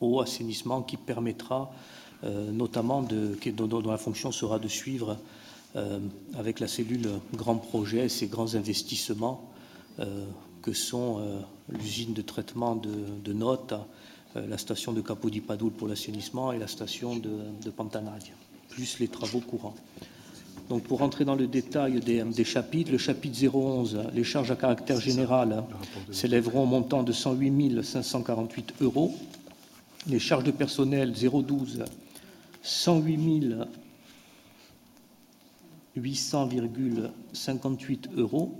[0.00, 1.72] au assainissement qui permettra
[2.22, 5.16] notamment de, dont, la fonction sera de suivre
[6.36, 9.50] avec la cellule grand projet ces grands investissements
[10.60, 11.22] que sont
[11.70, 13.72] l'usine de traitement de notes
[14.34, 17.30] la station de Capodipadoul pour l'assainissement et la station de,
[17.64, 17.72] de
[18.68, 19.74] plus les travaux courants.
[20.68, 24.56] Donc pour rentrer dans le détail des, des, chapitres, le chapitre 011, les charges à
[24.56, 25.64] caractère général
[26.12, 29.12] s'élèveront au montant de 108 548 euros.
[30.06, 31.84] Les charges de personnel 012,
[32.62, 33.54] 108
[35.98, 38.54] 800,58 euros.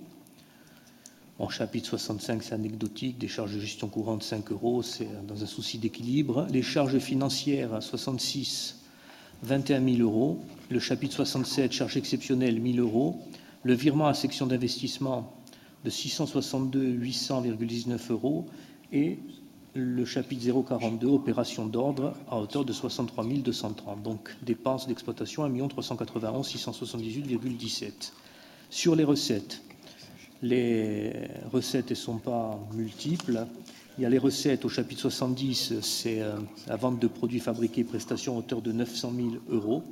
[1.40, 3.16] En chapitre 65, c'est anecdotique.
[3.16, 4.82] Des charges de gestion courante, 5 euros.
[4.82, 6.46] C'est dans un souci d'équilibre.
[6.50, 8.78] Les charges financières, 66,
[9.42, 10.38] 21 000 euros.
[10.68, 13.22] Le chapitre 67, charges exceptionnelles, 1 000 euros.
[13.62, 15.32] Le virement à section d'investissement
[15.82, 18.46] de 662 800,19 euros.
[18.92, 19.18] Et
[19.72, 24.02] le chapitre 042, opération d'ordre, à hauteur de 63 230.
[24.02, 28.12] Donc, dépenses d'exploitation, 1 391 678,17.
[28.68, 29.62] Sur les recettes,
[30.42, 31.12] les
[31.52, 33.46] recettes ne sont pas multiples.
[33.98, 36.22] Il y a les recettes au chapitre 70, c'est
[36.66, 39.82] la vente de produits fabriqués, prestations à hauteur de 900 000 euros.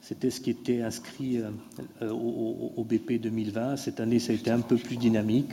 [0.00, 1.40] C'était ce qui était inscrit
[2.00, 3.76] au, BP 2020.
[3.76, 5.52] Cette année, ça a été un peu plus dynamique.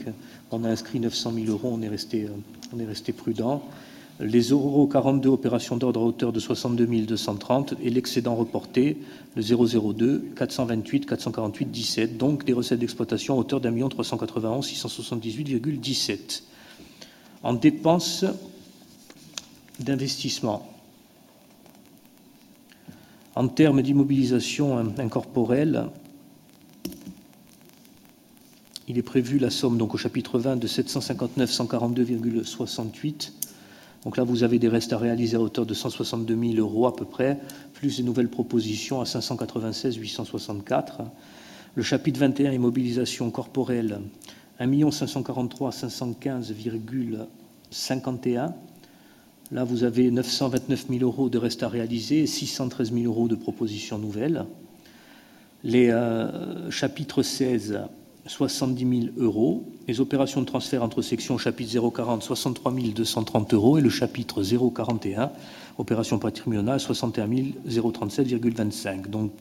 [0.50, 3.62] On a inscrit 900 000 euros, on est resté prudent.
[4.20, 8.96] Les euros 42 opérations d'ordre à hauteur de 62 230 et l'excédent reporté,
[9.36, 16.42] le 002 428 448 17, donc des recettes d'exploitation à hauteur d'un million 391 678,17.
[17.44, 18.24] En dépenses
[19.78, 20.68] d'investissement,
[23.36, 25.86] en termes d'immobilisation incorporelle,
[28.88, 33.30] il est prévu la somme donc au chapitre 20 de 759 142,68
[34.04, 36.94] donc là, vous avez des restes à réaliser à hauteur de 162 000 euros à
[36.94, 37.40] peu près,
[37.74, 41.02] plus des nouvelles propositions à 596 864.
[41.74, 44.00] Le chapitre 21, immobilisation corporelle,
[44.60, 48.52] 1 543 515,51.
[49.50, 53.34] Là, vous avez 929 000 euros de restes à réaliser et 613 000 euros de
[53.34, 54.44] propositions nouvelles.
[55.64, 55.90] Les
[56.70, 57.80] chapitres 16,
[58.26, 59.64] 70 000 euros.
[59.88, 63.78] Les opérations de transfert entre sections chapitre 040, 63 230 euros.
[63.78, 65.32] Et le chapitre 041,
[65.78, 67.26] opération patrimoniale, 61
[67.66, 69.08] 037,25.
[69.08, 69.32] Donc,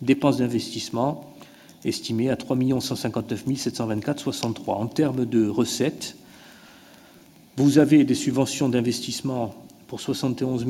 [0.00, 1.34] dépenses d'investissement
[1.84, 4.70] estimées à 3 159 724,63.
[4.70, 6.16] En termes de recettes,
[7.58, 9.54] vous avez des subventions d'investissement
[9.86, 10.64] pour 71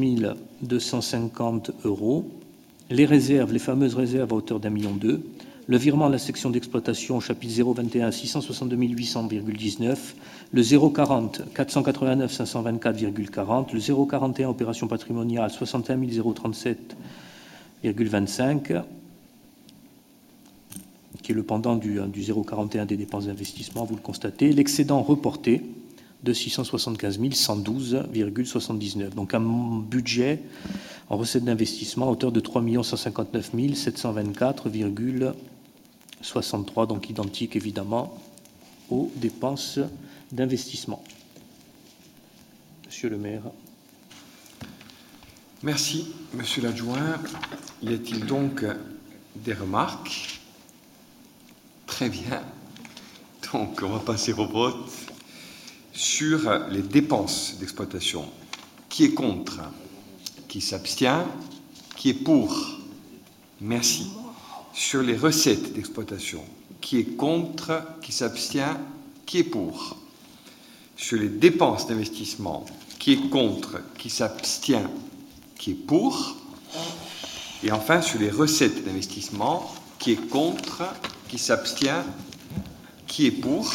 [0.63, 2.29] 250 euros.
[2.91, 5.23] Les réserves, les fameuses réserves à hauteur d'un million d'euros
[5.69, 9.97] le virement à la section d'exploitation, chapitre 021, 662 800,19,
[10.53, 18.83] le 040, 489 524,40, le 041, opération patrimoniale, 61 037,25,
[21.23, 25.61] qui est le pendant du, du 041 des dépenses d'investissement, vous le constatez, l'excédent reporté
[26.25, 29.11] de 675 112,79.
[29.11, 29.43] Donc un
[29.87, 30.41] budget
[31.11, 35.35] en recettes d'investissement à hauteur de 3 159 724,19.
[36.23, 38.21] 63, donc identique évidemment
[38.91, 39.79] aux dépenses
[40.33, 41.03] d'investissement.
[42.87, 43.43] Monsieur le maire.
[45.63, 47.21] Merci, monsieur l'adjoint.
[47.83, 48.65] Y a-t-il donc
[49.37, 50.41] des remarques?
[51.87, 52.43] Très bien.
[53.53, 54.89] Donc, on va passer au vote
[55.93, 58.25] sur les dépenses d'exploitation.
[58.89, 59.61] Qui est contre?
[60.49, 61.25] Qui s'abstient?
[61.97, 62.57] Qui est pour?
[63.61, 64.11] Merci
[64.79, 66.41] sur les recettes d'exploitation.
[66.81, 68.79] Qui est contre Qui s'abstient
[69.27, 69.97] Qui est pour
[70.97, 72.65] Sur les dépenses d'investissement.
[73.01, 74.89] Qui est contre Qui s'abstient
[75.59, 76.37] Qui est pour
[77.65, 79.69] Et enfin, sur les recettes d'investissement.
[79.99, 80.85] Qui est contre
[81.29, 82.05] Qui s'abstient
[83.09, 83.75] Qui est pour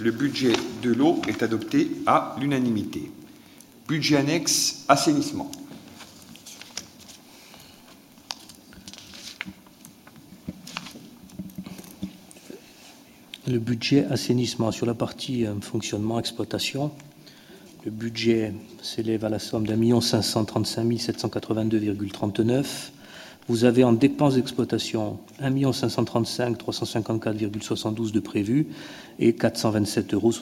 [0.00, 3.08] Le budget de l'eau est adopté à l'unanimité.
[3.86, 5.48] Budget annexe assainissement.
[13.46, 16.90] Le budget assainissement sur la partie euh, fonctionnement, exploitation.
[17.84, 18.52] Le budget
[18.82, 22.92] s'élève à la somme d'un million cinq cent trente-cinq mille sept cent quatre-vingt-deux trente-neuf.
[23.48, 28.66] Vous avez en dépenses d'exploitation 1 535 354,72 de prévus
[29.20, 30.32] et 427,67 euros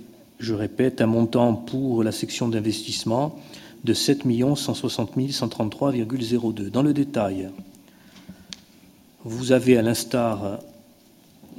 [0.43, 3.39] je répète, un montant pour la section d'investissement
[3.85, 4.23] de 7
[4.57, 6.71] 160 133,02.
[6.71, 7.49] Dans le détail,
[9.25, 10.59] vous avez, à l'instar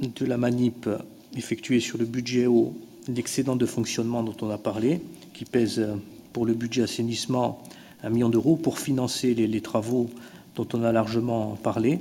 [0.00, 0.88] de la manip
[1.36, 2.74] effectuée sur le budget eau,
[3.08, 5.00] l'excédent de fonctionnement dont on a parlé,
[5.32, 5.86] qui pèse
[6.32, 7.62] pour le budget assainissement
[8.02, 10.10] un million d'euros pour financer les, travaux
[10.56, 12.00] dont on a largement parlé.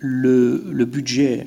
[0.00, 1.46] Le, budget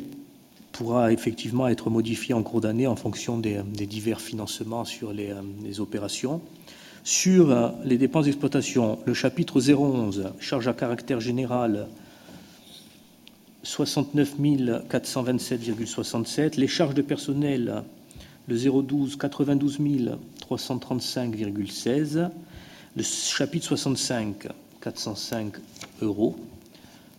[0.73, 5.79] pourra effectivement être modifié en cours d'année en fonction des, divers financements sur les, les,
[5.79, 6.41] opérations.
[7.05, 11.87] Sur les dépenses d'exploitation, le chapitre 011, charge à caractère général,
[13.63, 16.59] 69 427,67.
[16.59, 17.83] Les charges de personnel,
[18.47, 19.79] le 012, 92
[20.49, 22.29] 335,16.
[22.95, 24.47] Le chapitre 65,
[24.81, 25.53] 405
[26.01, 26.35] euros.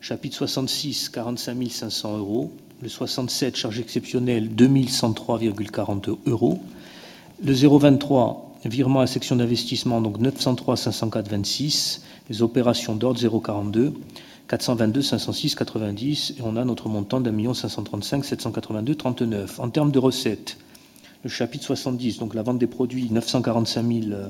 [0.00, 2.52] Chapitre 66, 45 500 euros.
[2.82, 6.60] Le 67, charge exceptionnelle, 2103,40 euros.
[7.42, 12.00] Le 023, virement à section d'investissement, donc 903 504,26.
[12.28, 13.94] Les opérations d'ordre 042.
[14.48, 19.60] 422 506 90 et on a notre montant d'un million 535 782 39.
[19.60, 20.58] En termes de recettes,
[21.22, 24.20] le chapitre 70, donc la vente des produits, 945 000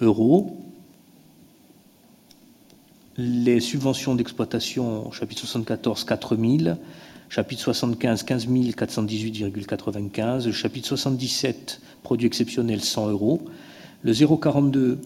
[0.00, 0.56] euros.
[3.18, 6.78] Les subventions d'exploitation, chapitre 74, 4 000
[7.28, 13.42] chapitre 75, 15 418,95, chapitre 77, produits exceptionnel 100 euros,
[14.02, 14.98] le 042,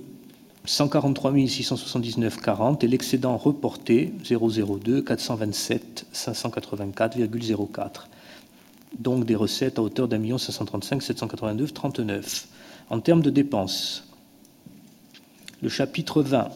[0.65, 7.89] 143 679 40 et l'excédent reporté 002 427 584,04.
[8.99, 12.47] Donc des recettes à hauteur d'un million 535 782 39.
[12.91, 14.07] En termes de dépenses,
[15.63, 16.51] le chapitre 20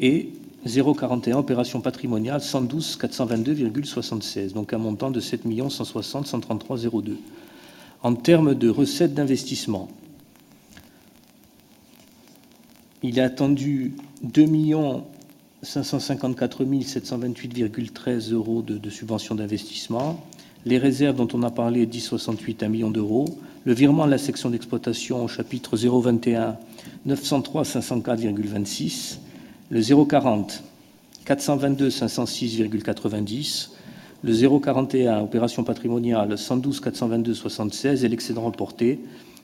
[0.00, 0.30] Et
[0.64, 7.14] 041 opération patrimoniale 112 422,76 donc un montant de 7 160 133,02
[8.02, 9.88] en termes de recettes d'investissement
[13.04, 13.94] il est attendu
[14.24, 14.46] 2
[15.62, 20.24] 554 728,13 euros de, de subventions d'investissement
[20.66, 24.50] les réserves dont on a parlé 10,68 1 million d'euros le virement à la section
[24.50, 26.56] d'exploitation au chapitre 021
[27.06, 29.18] 903 504,26
[29.70, 30.62] le 040
[31.24, 33.68] 422 506,90,
[34.22, 38.98] le 041 opération patrimoniale 112 422 76 et l'excédent reporté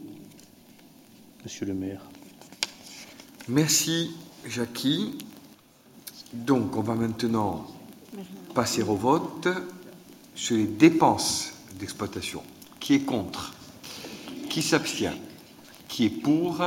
[1.45, 2.03] Monsieur le maire.
[3.49, 4.11] Merci
[4.47, 5.17] Jackie.
[6.33, 7.67] Donc on va maintenant
[8.55, 9.49] passer au vote
[10.35, 12.43] sur les dépenses d'exploitation.
[12.79, 13.53] Qui est contre?
[14.49, 15.17] Qui s'abstient?
[15.89, 16.63] Qui est pour?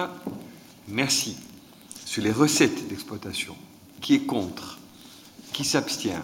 [0.87, 1.37] Merci.
[2.05, 3.55] Sur les recettes d'exploitation.
[4.01, 4.79] Qui est contre?
[5.53, 6.23] Qui s'abstient?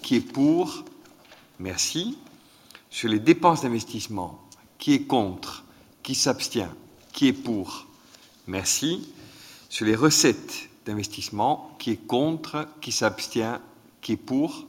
[0.00, 0.84] Qui est pour?
[1.58, 2.16] Merci.
[2.88, 4.40] Sur les dépenses d'investissement.
[4.78, 5.64] Qui est contre?
[6.02, 6.70] Qui s'abstient?
[7.12, 7.86] Qui est pour?
[8.46, 9.12] Merci.
[9.68, 10.69] Sur les recettes
[11.78, 13.60] Qui est contre Qui s'abstient
[14.00, 14.66] Qui est pour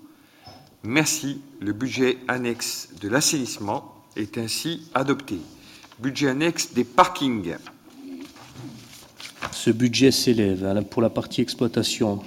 [0.84, 1.42] Merci.
[1.60, 5.38] Le budget annexe de l'assainissement est ainsi adopté.
[6.00, 7.56] Budget annexe des parkings.
[9.52, 12.22] Ce budget s'élève pour la partie exploitation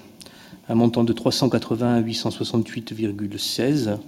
[0.68, 3.98] un montant de 381 868,16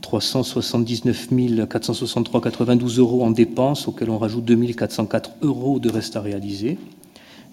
[0.00, 6.78] 379 463,92 euros en dépenses, auxquels on rajoute 2404 euros de reste à réaliser.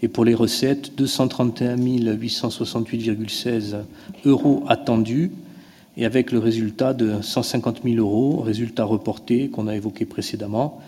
[0.01, 3.77] Et pour les recettes, 231 868,16
[4.25, 5.31] euros attendus,
[5.97, 10.81] et avec le résultat de 150 000 euros, résultat reporté qu'on a évoqué précédemment,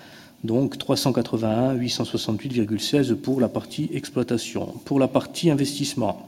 [0.43, 4.67] donc 381 868,16 pour la partie exploitation.
[4.85, 6.27] Pour la partie investissement,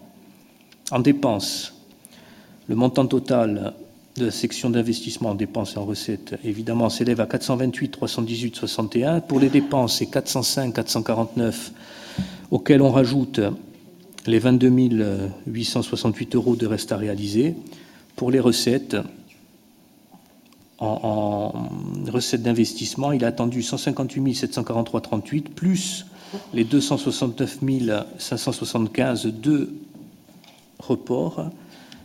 [0.91, 1.75] en dépenses,
[2.67, 3.74] le montant total
[4.16, 9.22] de la section d'investissement en dépenses et en recettes, évidemment, s'élève à 428 318 61.
[9.22, 11.72] Pour les dépenses, c'est 405 449,
[12.51, 13.39] auxquels on rajoute
[14.25, 14.69] les 22
[15.48, 17.56] 868 euros de reste à réaliser.
[18.15, 18.98] Pour les recettes,
[20.80, 21.69] en,
[22.07, 26.06] recettes d'investissement, il a attendu 158 743,38 plus
[26.53, 27.59] les 269
[28.17, 29.73] 575 de
[30.80, 31.49] report.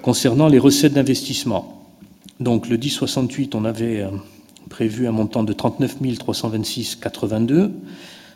[0.00, 1.84] Concernant les recettes d'investissement,
[2.40, 4.08] donc le 1068, on avait euh,
[4.70, 7.70] prévu un montant de 39 326 82.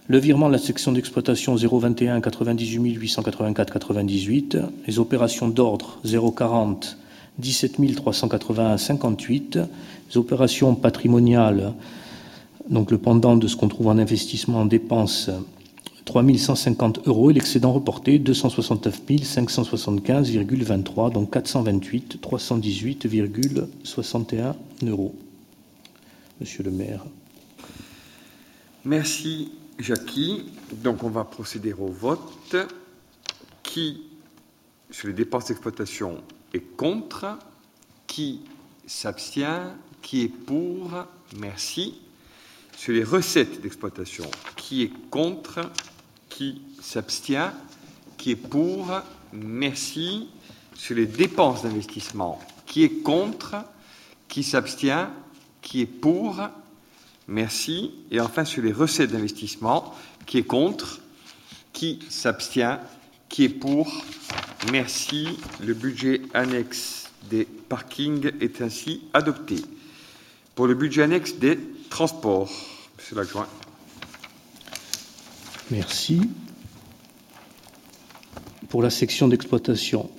[0.06, 4.58] Le virement de la section d'exploitation 021 98 884 98.
[4.86, 6.98] Les opérations d'ordre 040
[7.38, 9.58] 17 381 58.
[10.10, 11.72] Les opérations patrimoniales,
[12.68, 15.30] donc le pendant de ce qu'on trouve en investissement en dépenses,
[16.04, 24.52] 3150 euros et l'excédent reporté 269 575,23, donc 428 318,61
[24.86, 25.14] euros.
[26.40, 27.06] Monsieur le maire.
[28.84, 30.46] Merci Jackie.
[30.72, 32.56] Donc on va procéder au vote.
[33.62, 34.02] Qui,
[34.90, 36.22] sur les dépenses d'exploitation,
[36.52, 37.38] est contre?
[38.06, 38.42] Qui
[38.86, 39.74] s'abstient?
[40.02, 40.90] Qui est pour?
[41.38, 42.00] Merci.
[42.76, 45.60] Sur les recettes d'exploitation, qui est contre?
[46.28, 47.52] Qui s'abstient?
[48.18, 48.90] Qui est pour?
[49.32, 50.28] Merci.
[50.74, 53.54] Sur les dépenses d'investissement, qui est contre?
[54.28, 55.08] Qui s'abstient?
[55.62, 56.42] Qui est pour?
[57.28, 57.92] Merci.
[58.10, 59.94] Et enfin, sur les recettes d'investissement,
[60.26, 61.00] qui est contre
[61.72, 62.78] Qui s'abstient
[63.28, 64.04] Qui est pour
[64.72, 65.28] Merci.
[65.60, 69.56] Le budget annexe des parkings est ainsi adopté.
[70.54, 71.58] Pour le budget annexe des
[71.90, 72.50] transports,
[72.96, 73.48] Monsieur l'adjoint.
[75.70, 76.30] Merci.
[78.68, 80.10] Pour la section d'exploitation,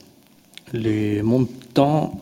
[0.74, 2.20] les montants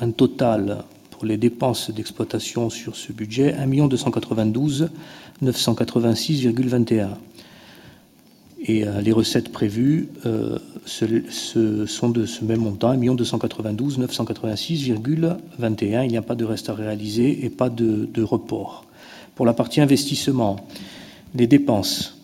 [0.00, 4.88] un total pour les dépenses d'exploitation sur ce budget 1 292
[5.42, 7.08] 986,21.
[8.64, 16.04] Et euh, les recettes prévues euh, sont de ce même montant, 1 292 986,21.
[16.04, 18.84] Il n'y a pas de reste à réaliser et pas de, de report.
[19.34, 20.64] Pour la partie investissement,
[21.34, 22.18] les dépenses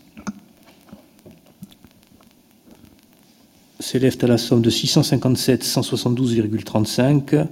[3.80, 7.46] s'élèvent à la somme de 657 172,35.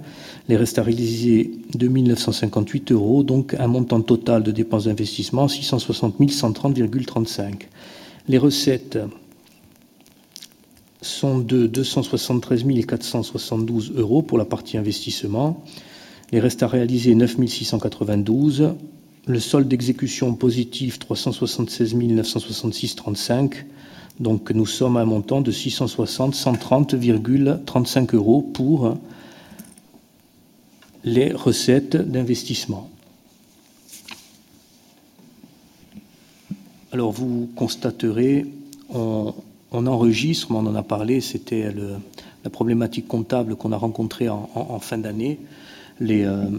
[0.47, 7.53] Les restes à réaliser 2958 euros, donc un montant total de dépenses d'investissement 660 130,35.
[8.27, 8.99] Les recettes
[11.01, 15.63] sont de 273 472 euros pour la partie investissement.
[16.31, 18.73] Les restes à réaliser 9 692.
[19.27, 23.63] Le solde d'exécution positif 376 966,35
[24.19, 28.97] donc nous sommes à un montant de 660 130,35 euros pour
[31.03, 32.89] les recettes d'investissement.
[36.93, 38.45] Alors vous constaterez,
[38.89, 39.33] on,
[39.71, 41.69] enregistre, on en a parlé, c'était
[42.43, 45.39] la problématique comptable qu'on a rencontrée en, fin d'année.
[46.01, 46.49] Euh,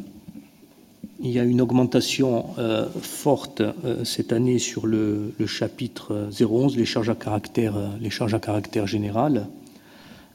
[1.21, 6.85] il y a une augmentation euh, forte euh, cette année sur le, chapitre 011, les
[6.85, 9.47] charges à caractère, les charges à caractère général.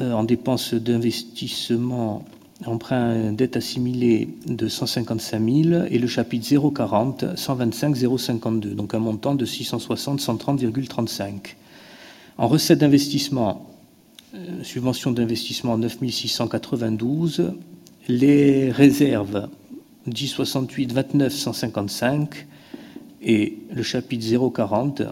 [0.00, 2.24] euh, en dépenses d'investissement,
[2.64, 9.34] emprunt dette assimilée de 155 000 et le chapitre 040 125 052, donc un montant
[9.34, 11.56] de 660 130,35.
[12.38, 13.70] En recettes d'investissement,
[14.34, 17.54] euh, subvention d'investissement 9692,
[18.08, 19.48] les réserves
[20.06, 22.46] 1068 29 155
[23.22, 25.02] et le chapitre 040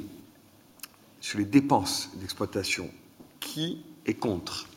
[1.21, 2.89] sur les dépenses d'exploitation,
[3.41, 4.69] qui est contre?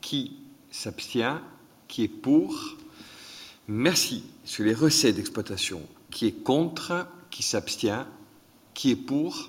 [0.00, 0.36] Qui
[0.70, 1.40] s'abstient?
[1.88, 2.76] Qui est pour?
[3.72, 4.24] Merci.
[4.44, 8.04] Sur les recettes d'exploitation, qui est contre Qui s'abstient
[8.74, 9.48] Qui est pour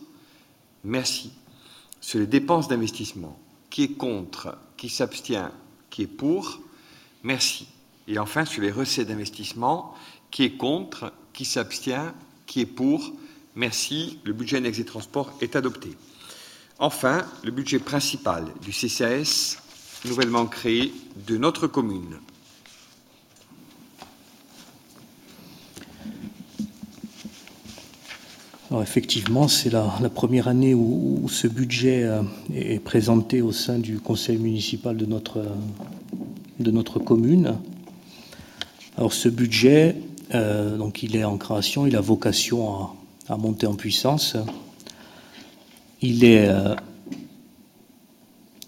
[0.83, 1.31] Merci.
[2.01, 3.39] Sur les dépenses d'investissement,
[3.71, 5.49] qui est contre Qui s'abstient
[5.89, 6.59] Qui est pour
[7.23, 7.67] Merci.
[8.07, 9.95] Et enfin, sur les recettes d'investissement,
[10.29, 12.13] qui est contre qui s'abstient,
[12.45, 13.11] qui est pour.
[13.55, 14.19] Merci.
[14.23, 15.97] Le budget annexe des transports est adopté.
[16.77, 19.57] Enfin, le budget principal du CCAS,
[20.05, 20.93] nouvellement créé
[21.27, 22.19] de notre commune.
[28.79, 29.83] Effectivement, c'est la,
[30.13, 32.21] première année où, ce budget euh,
[32.55, 35.43] est présenté au sein du conseil municipal de notre,
[36.59, 37.57] notre commune.
[38.97, 39.97] Alors ce budget,
[40.33, 42.87] euh, il est en création, il a vocation
[43.27, 44.37] à, monter en puissance.
[46.01, 46.73] Il est euh,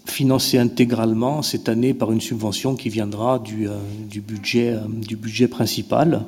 [0.04, 6.26] financé intégralement cette année par une subvention qui viendra du budget principal.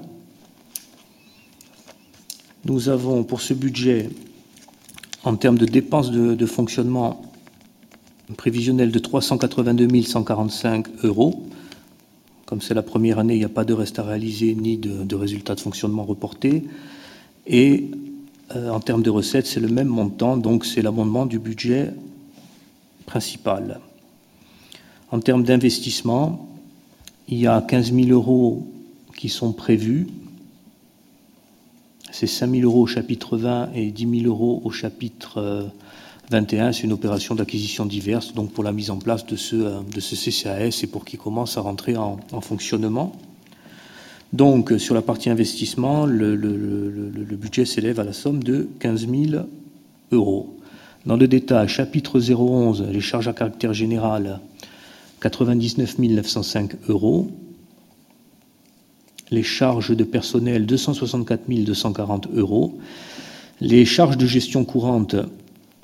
[2.68, 4.10] Nous avons pour ce budget,
[5.22, 7.22] en termes de dépenses de, fonctionnement
[8.36, 11.44] prévisionnel de 382 145 euros.
[12.44, 15.14] Comme c'est la première année, il n'y a pas de reste à réaliser ni de,
[15.14, 16.64] résultats de fonctionnement reportés.
[17.46, 17.88] Et
[18.56, 21.92] euh, en termes de recettes, c'est le même montant, donc c'est l'amendement du budget
[23.06, 23.78] principal.
[25.12, 26.48] En termes d'investissement,
[27.28, 28.66] il y a 15 000 euros
[29.16, 30.08] qui sont prévus
[32.18, 35.68] c'est 5 000 euros au chapitre 20 et 10 000 euros au chapitre
[36.30, 36.68] 21.
[36.68, 39.80] Euh, C'est une opération d'acquisition diverse, donc pour la mise en place de ce, euh,
[39.94, 43.12] de ce CCAS et pour qu'il commence à rentrer en, fonctionnement.
[44.32, 46.36] Donc, sur la partie investissement, le,
[47.36, 49.42] budget s'élève à la somme de 15 000
[50.12, 50.56] euros.
[51.04, 54.40] Dans le détail, chapitre 011, les charges à caractère général,
[55.20, 57.30] 99 905 euros
[59.30, 62.78] les charges de personnel 264 240 euros,
[63.60, 65.16] les charges de gestion courante,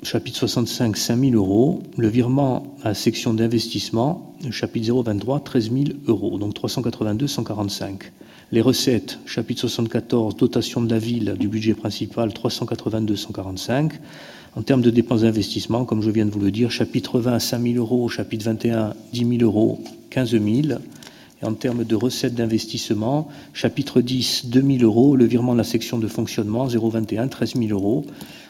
[0.03, 6.37] chapitre 65, 5 000 euros, le virement à section d'investissement, chapitre 023, 13 000 euros,
[6.37, 8.11] donc 382 145.
[8.51, 13.93] Les recettes, chapitre 74, dotation de la ville du budget principal, 382 145.
[14.55, 17.61] En termes de dépenses d'investissement, comme je viens de vous le dire, chapitre 20, 5
[17.61, 20.43] 000 euros, chapitre 21, 10 000 euros, 15 000
[21.43, 25.97] en termes de recettes d'investissement, chapitre 10, 2 000 euros, le virement de la section
[25.97, 28.05] de fonctionnement, 0,21, 13 000 euros.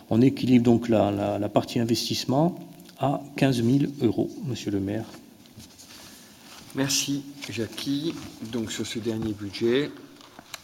[0.10, 2.60] On équilibre donc la, partie investissement
[3.00, 5.06] à 15 000 euros, monsieur le maire.
[6.76, 8.14] Merci, Jackie.
[8.52, 9.92] Donc, sur ce dernier budget,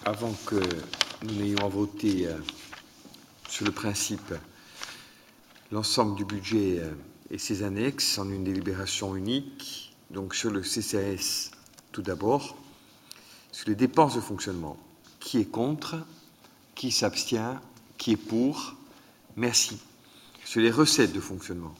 [0.05, 0.61] avant que
[1.23, 2.33] nous n'ayons à voter euh,
[3.47, 4.33] sur le principe
[5.71, 6.91] l'ensemble du budget euh,
[7.29, 11.51] et ses annexes en une délibération unique, donc sur le CCAS
[11.91, 12.55] tout d'abord,
[13.51, 14.77] sur les dépenses de fonctionnement.
[15.19, 15.97] Qui est contre
[16.75, 17.59] Qui s'abstient
[17.97, 18.75] Qui est pour
[19.35, 19.77] Merci.
[20.45, 21.75] Sur les recettes de fonctionnement.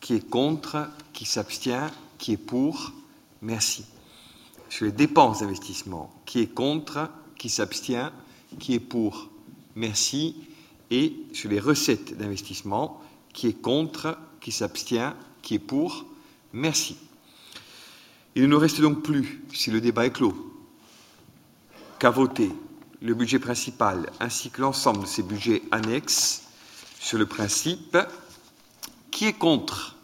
[0.00, 2.92] Qui est contre Qui s'abstient Qui est pour
[3.42, 3.84] Merci.
[4.68, 6.12] Sur les dépenses d'investissement.
[6.26, 8.12] Qui est contre Qui s'abstient
[8.58, 9.30] Qui est pour
[9.74, 10.36] Merci.
[10.90, 13.00] Et sur les recettes d'investissement.
[13.32, 16.06] Qui est contre Qui s'abstient Qui est pour
[16.52, 16.96] Merci.
[18.34, 20.34] Il ne nous reste donc plus, si le débat est clos,
[21.98, 22.50] qu'à voter
[23.00, 26.44] le budget principal ainsi que l'ensemble de ces budgets annexes
[26.98, 27.96] sur le principe
[29.10, 29.96] qui est contre,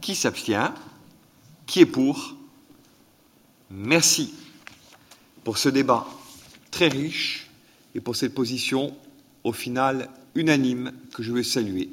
[0.00, 0.74] qui s'abstient,
[1.66, 2.34] qui est pour.
[3.70, 4.34] Merci
[5.44, 6.06] pour ce débat
[6.70, 7.48] très riche
[7.94, 8.96] et pour cette position
[9.44, 11.88] au final unanime que je veux saluer.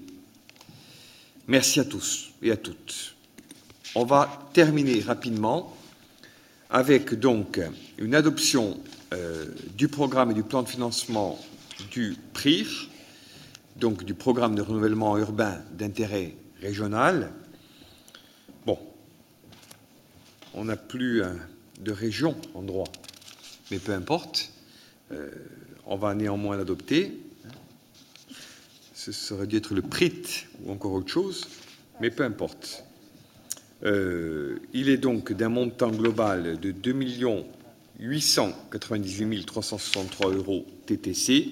[1.47, 3.14] Merci à tous et à toutes.
[3.97, 5.73] On va terminer rapidement
[6.69, 7.61] avec donc
[7.97, 8.77] une adoption
[9.13, 9.45] euh,
[9.77, 11.39] du programme et du plan de financement
[11.91, 12.89] du PRIR,
[13.77, 17.31] donc du programme de renouvellement urbain d'intérêt régional.
[18.65, 18.77] Bon,
[20.53, 21.29] on n'a plus euh,
[21.79, 22.91] de région en droit,
[23.71, 24.51] mais peu importe,
[25.13, 25.31] euh,
[25.85, 27.17] on va néanmoins l'adopter.
[28.93, 31.47] Ce serait dû être le PRIT ou encore autre chose,
[32.01, 32.84] mais peu importe.
[33.85, 36.93] Euh, il est donc d'un montant global de 2
[37.99, 41.49] 898 363 euros TTC.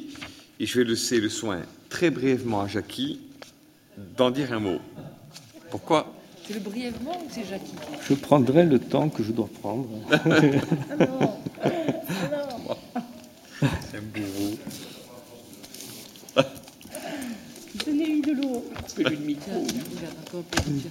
[0.60, 3.22] Et je vais laisser le soin très brièvement à Jackie
[4.18, 4.80] d'en dire un mot.
[5.70, 6.12] Pourquoi?
[6.46, 7.76] C'est le brièvement ou c'est Jackie?
[8.08, 9.88] Je prendrai le temps que je dois prendre.
[10.12, 10.18] ah
[11.00, 11.36] non.
[13.62, 14.58] C'est un bourreau.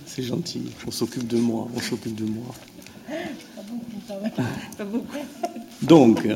[0.06, 2.54] C'est gentil, on s'occupe de moi, on s'occupe de moi.
[5.82, 6.26] Donc,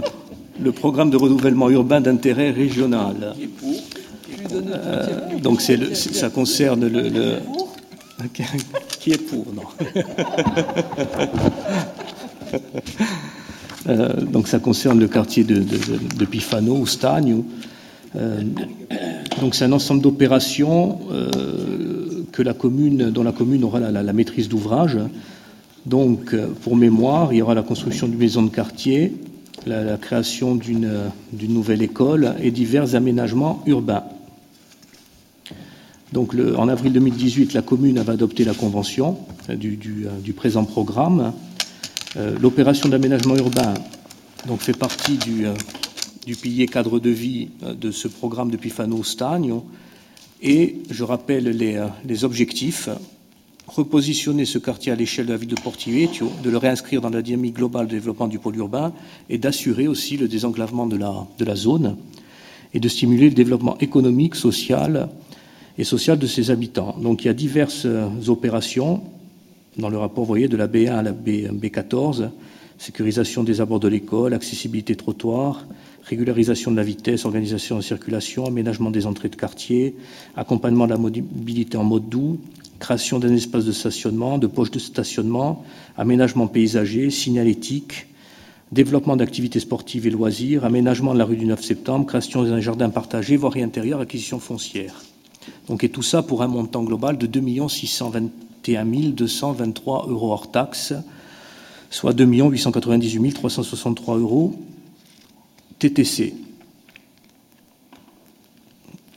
[0.61, 3.35] le programme de renouvellement urbain d'intérêt régional.
[4.53, 7.39] Euh, donc, c'est ça concerne le,
[9.01, 9.63] Qui est pour Non.
[13.89, 17.45] Euh, donc, ça concerne le quartier de, de, Pifano, ou Stagne.
[18.17, 18.43] Euh,
[19.41, 21.01] donc, c'est un ensemble d'opérations
[22.55, 24.99] commune, dont la commune aura la, maîtrise d'ouvrage.
[25.85, 29.15] Donc, euh, pour mémoire, il y aura la construction d'une maison de quartier,
[29.67, 31.11] la, création d'une
[31.49, 34.05] nouvelle école et divers aménagements urbains.
[36.13, 41.33] Donc, en avril 2018, la commune avait adopté la convention du, présent programme.
[42.17, 43.75] Euh, L'opération d'aménagement urbain
[44.47, 45.47] donc, fait partie du,
[46.27, 49.65] du, pilier cadre de vie de ce programme depuis Fano Stagno.
[50.43, 52.89] Et je rappelle les, les objectifs
[53.67, 57.23] repositionner ce quartier à l'échelle de la ville de Portivecchio, de le réinscrire dans la
[57.23, 58.93] dynamique globale de développement du pôle urbain
[59.29, 61.97] et d'assurer aussi le désenclavement de la, zone
[62.75, 65.09] et de stimuler le développement économique, social
[65.79, 66.97] et social de ses habitants.
[67.01, 67.87] Donc il y a diverses
[68.29, 69.03] opérations
[69.77, 72.31] dans le rapport, vous voyez, de la B1 à la B, B14,
[72.79, 75.67] sécurisation des abords de l'école, accessibilité trottoir,
[76.09, 79.97] régularisation de la vitesse, organisation de la circulation, aménagement des entrées de quartier,
[80.37, 82.39] accompagnement de la mobilité en mode doux,
[82.79, 85.65] création d'un espace de stationnement, de poches de stationnement,
[85.97, 88.07] aménagement paysager, signalétique,
[88.71, 92.91] développement d'activités sportives et loisirs, aménagement de la rue du 9 septembre, création d'un jardin
[92.91, 95.03] partagé, voirie intérieure, acquisition foncière.
[95.69, 100.95] Donc, et tout ça pour un montant global de 2 621 223 euros hors taxes,
[101.91, 104.55] soit 2 898 363 euros
[105.79, 106.35] TTC.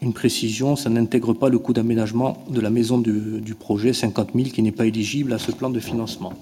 [0.01, 4.49] Une précision, ça n'intègre pas le coût d'aménagement de la maison du, projet 50 000
[4.49, 6.33] qui n'est pas éligible à ce plan de financement.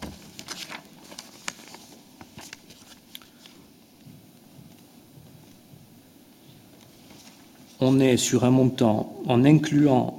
[7.79, 10.17] On est sur un montant en incluant,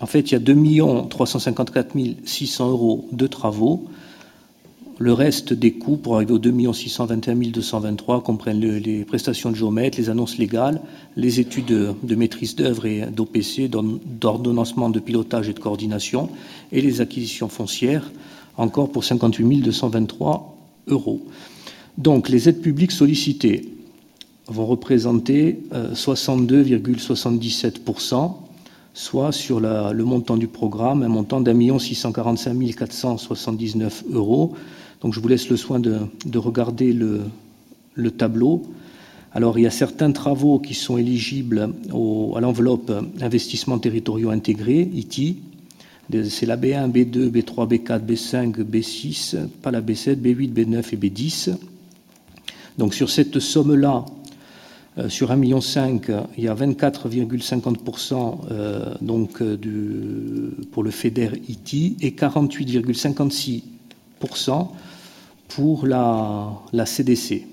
[0.00, 1.94] en fait, il y a 2 354
[2.24, 3.88] 600 euros de travaux.
[4.98, 9.56] Le reste des coûts pour arriver aux 2 621 223 comprennent le, les prestations de
[9.56, 10.80] géomètre, les annonces légales,
[11.16, 16.28] les études de, maîtrise d'œuvre et d'OPC, d'ordonnancement de pilotage et de coordination,
[16.70, 18.12] et les acquisitions foncières,
[18.56, 20.56] encore pour 58 223
[20.86, 21.26] euros.
[21.98, 23.68] Donc les aides publiques sollicitées
[24.46, 28.32] vont représenter euh, 62,77%,
[28.96, 34.54] soit sur le montant du programme, un montant d'un million 645 479 euros.
[35.04, 37.24] Donc je vous laisse le soin de, de regarder le,
[37.92, 38.62] le, tableau.
[39.34, 45.42] Alors il y a certains travaux qui sont éligibles à l'enveloppe investissement territoriaux intégrés, ITI.
[46.30, 51.54] C'est la B1, B2, B3, B4, B5, B6, pas la B7, B8, B9 et B10.
[52.78, 54.06] Donc sur cette somme-là,
[54.96, 55.60] euh, sur 1,5 million,
[56.38, 58.94] il y a 24,50% euh,
[59.42, 64.68] euh, pour le FEDER IT et 48,56%
[65.48, 67.46] pour la, CDC.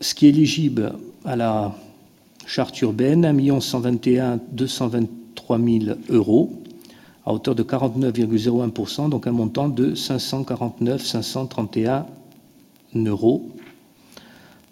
[0.00, 1.74] Ce qui est éligible à la
[2.46, 6.52] charte urbaine, 1 121 223 000 euros
[7.26, 12.06] à hauteur de 49,01%, donc un montant de 549 531
[12.94, 13.50] euros.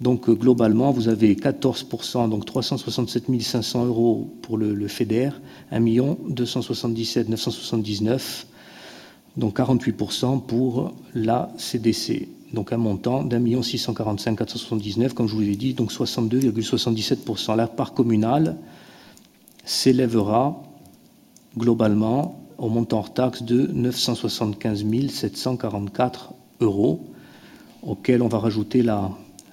[0.00, 5.30] Donc euh, globalement, vous avez 14%, donc 367 500 euros pour le, le FEDER,
[5.72, 5.80] 1
[6.28, 8.46] 277 979,
[9.36, 12.28] donc 48% pour la CDC.
[12.52, 17.56] Donc un montant d'un million 645 479, comme je vous l'ai dit, donc 62,77%.
[17.56, 18.56] La part communale
[19.64, 20.62] s'élèvera
[21.56, 27.00] globalement au montant hors taxe de 975 744 euros,
[27.82, 29.10] auquel on va rajouter la,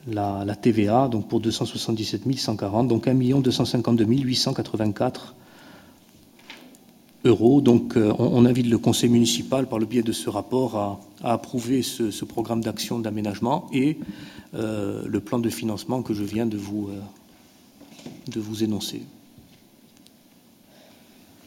[0.08, 5.36] la, la, TVA, donc pour 277 140, donc 1 252 884
[7.24, 11.34] Donc euh, on, invite le conseil municipal, par le biais de ce rapport, à, à
[11.34, 14.00] approuver ce, ce programme d'action d'aménagement et
[14.56, 17.00] euh, le plan de financement que je viens de vous, euh,
[18.28, 19.04] de vous énoncer.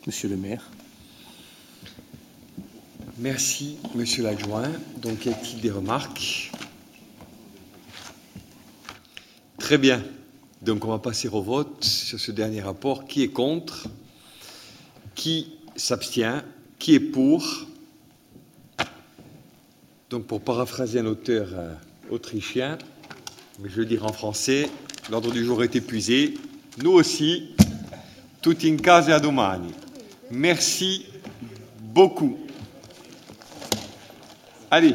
[0.07, 0.71] Monsieur le maire.
[3.19, 4.71] Merci, monsieur l'adjoint.
[5.01, 6.53] Donc, y a-t-il des remarques?
[9.59, 10.03] Très bien.
[10.63, 13.07] Donc on va passer au vote sur ce dernier rapport.
[13.07, 13.87] Qui est contre?
[15.15, 16.43] Qui s'abstient
[16.79, 17.67] Qui est pour?
[20.11, 21.75] Donc pour paraphraser un auteur euh,
[22.11, 22.79] autrichien,
[23.59, 24.69] mais je veux dire en français,
[25.11, 26.35] l'ordre du jour est épuisé.
[26.83, 27.55] Nous aussi,
[28.43, 29.73] tout in casa domani.
[30.31, 31.07] Merci
[31.81, 32.39] beaucoup.
[34.71, 34.93] Allez.